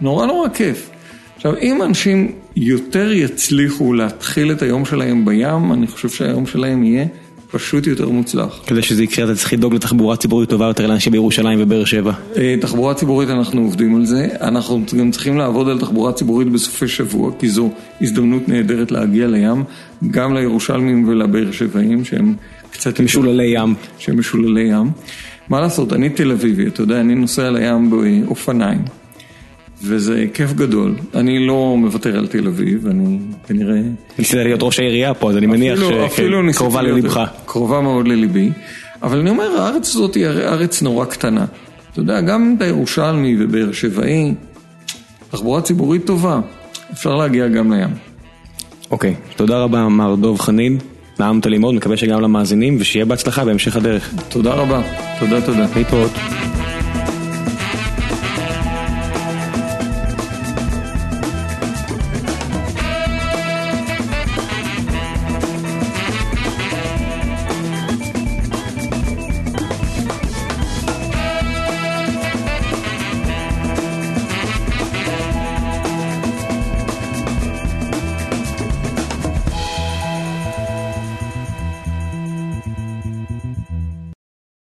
נורא 0.00 0.26
נורא 0.26 0.48
כיף. 0.48 0.90
עכשיו, 1.36 1.56
אם 1.56 1.82
אנשים 1.82 2.32
יותר 2.56 3.12
יצליחו 3.12 3.92
להתחיל 3.92 4.52
את 4.52 4.62
היום 4.62 4.84
שלהם 4.84 5.24
בים, 5.24 5.72
אני 5.72 5.86
חושב 5.86 6.08
שהיום 6.08 6.46
שלהם 6.46 6.84
יהיה 6.84 7.06
פשוט 7.52 7.86
יותר 7.86 8.08
מוצלח. 8.08 8.60
כדי 8.66 8.82
שזה 8.82 9.04
יקרה 9.04 9.24
אתה 9.24 9.34
צריך 9.34 9.52
לדאוג 9.52 9.74
לתחבורה 9.74 10.16
ציבורית 10.16 10.50
טובה 10.50 10.66
יותר 10.66 10.86
לאנשים 10.86 11.12
בירושלים 11.12 11.58
ובאר 11.62 11.84
שבע. 11.84 12.12
אה, 12.36 12.54
תחבורה 12.60 12.94
ציבורית 12.94 13.28
אנחנו 13.28 13.62
עובדים 13.62 13.96
על 13.96 14.06
זה, 14.06 14.28
אנחנו 14.40 14.82
גם 14.98 15.10
צריכים 15.10 15.36
לעבוד 15.36 15.68
על 15.68 15.80
תחבורה 15.80 16.12
ציבורית 16.12 16.48
בסופי 16.48 16.88
שבוע, 16.88 17.30
כי 17.38 17.48
זו 17.48 17.70
הזדמנות 18.00 18.48
נהדרת 18.48 18.90
להגיע 18.92 19.26
לים, 19.26 19.64
גם 20.10 20.34
לירושלמים 20.34 21.08
ולבאר 21.08 21.52
שבעים 21.52 22.04
שהם 22.04 22.34
קצת... 22.70 23.00
משוללי 23.00 23.44
ים. 23.46 23.74
שהם 23.98 24.18
משוללי 24.18 24.60
ים. 24.60 24.90
מה 25.48 25.60
לעשות, 25.60 25.92
אני 25.92 26.10
תל 26.10 26.30
אביבי, 26.30 26.66
אתה 26.66 26.82
יודע, 26.82 27.00
אני 27.00 27.14
נוסע 27.14 27.50
לים 27.50 27.90
באופניים, 27.90 28.82
וזה 29.84 30.24
כיף 30.34 30.52
גדול. 30.52 30.94
אני 31.14 31.46
לא 31.46 31.76
מוותר 31.76 32.18
על 32.18 32.26
תל 32.26 32.46
אביב, 32.46 32.86
אני 32.86 33.18
כנראה... 33.46 33.80
ניסית 34.18 34.34
להיות 34.34 34.62
ראש 34.62 34.78
העירייה 34.80 35.14
פה, 35.14 35.30
אז 35.30 35.36
אני 35.36 35.46
מניח 35.46 35.80
שקרובה 36.52 36.82
ללבך. 36.82 37.20
קרובה 37.46 37.80
מאוד 37.80 38.08
לליבי, 38.08 38.50
אבל 39.02 39.18
אני 39.18 39.30
אומר, 39.30 39.60
הארץ 39.60 39.88
הזאת 39.88 40.14
היא 40.14 40.26
ארץ 40.26 40.82
נורא 40.82 41.04
קטנה. 41.04 41.44
אתה 41.92 42.00
יודע, 42.00 42.20
גם 42.20 42.54
את 42.56 42.62
הירושלמי 42.62 43.36
ובאר 43.40 43.72
שבעי, 43.72 44.34
תחבורה 45.30 45.60
ציבורית 45.60 46.06
טובה, 46.06 46.40
אפשר 46.92 47.14
להגיע 47.14 47.48
גם 47.48 47.72
לים. 47.72 47.90
אוקיי, 48.90 49.14
תודה 49.36 49.58
רבה 49.58 49.88
מר 49.88 50.14
דוב 50.14 50.40
חנין. 50.40 50.78
נעמת 51.20 51.46
לי 51.46 51.58
מאוד, 51.58 51.74
מקווה 51.74 51.96
שגם 51.96 52.20
למאזינים, 52.20 52.76
ושיהיה 52.80 53.04
בהצלחה 53.04 53.44
בהמשך 53.44 53.76
הדרך. 53.76 54.14
תודה 54.28 54.54
רבה, 54.54 54.82
תודה 55.20 55.40
תודה. 55.40 55.66
להתראות. 55.76 56.10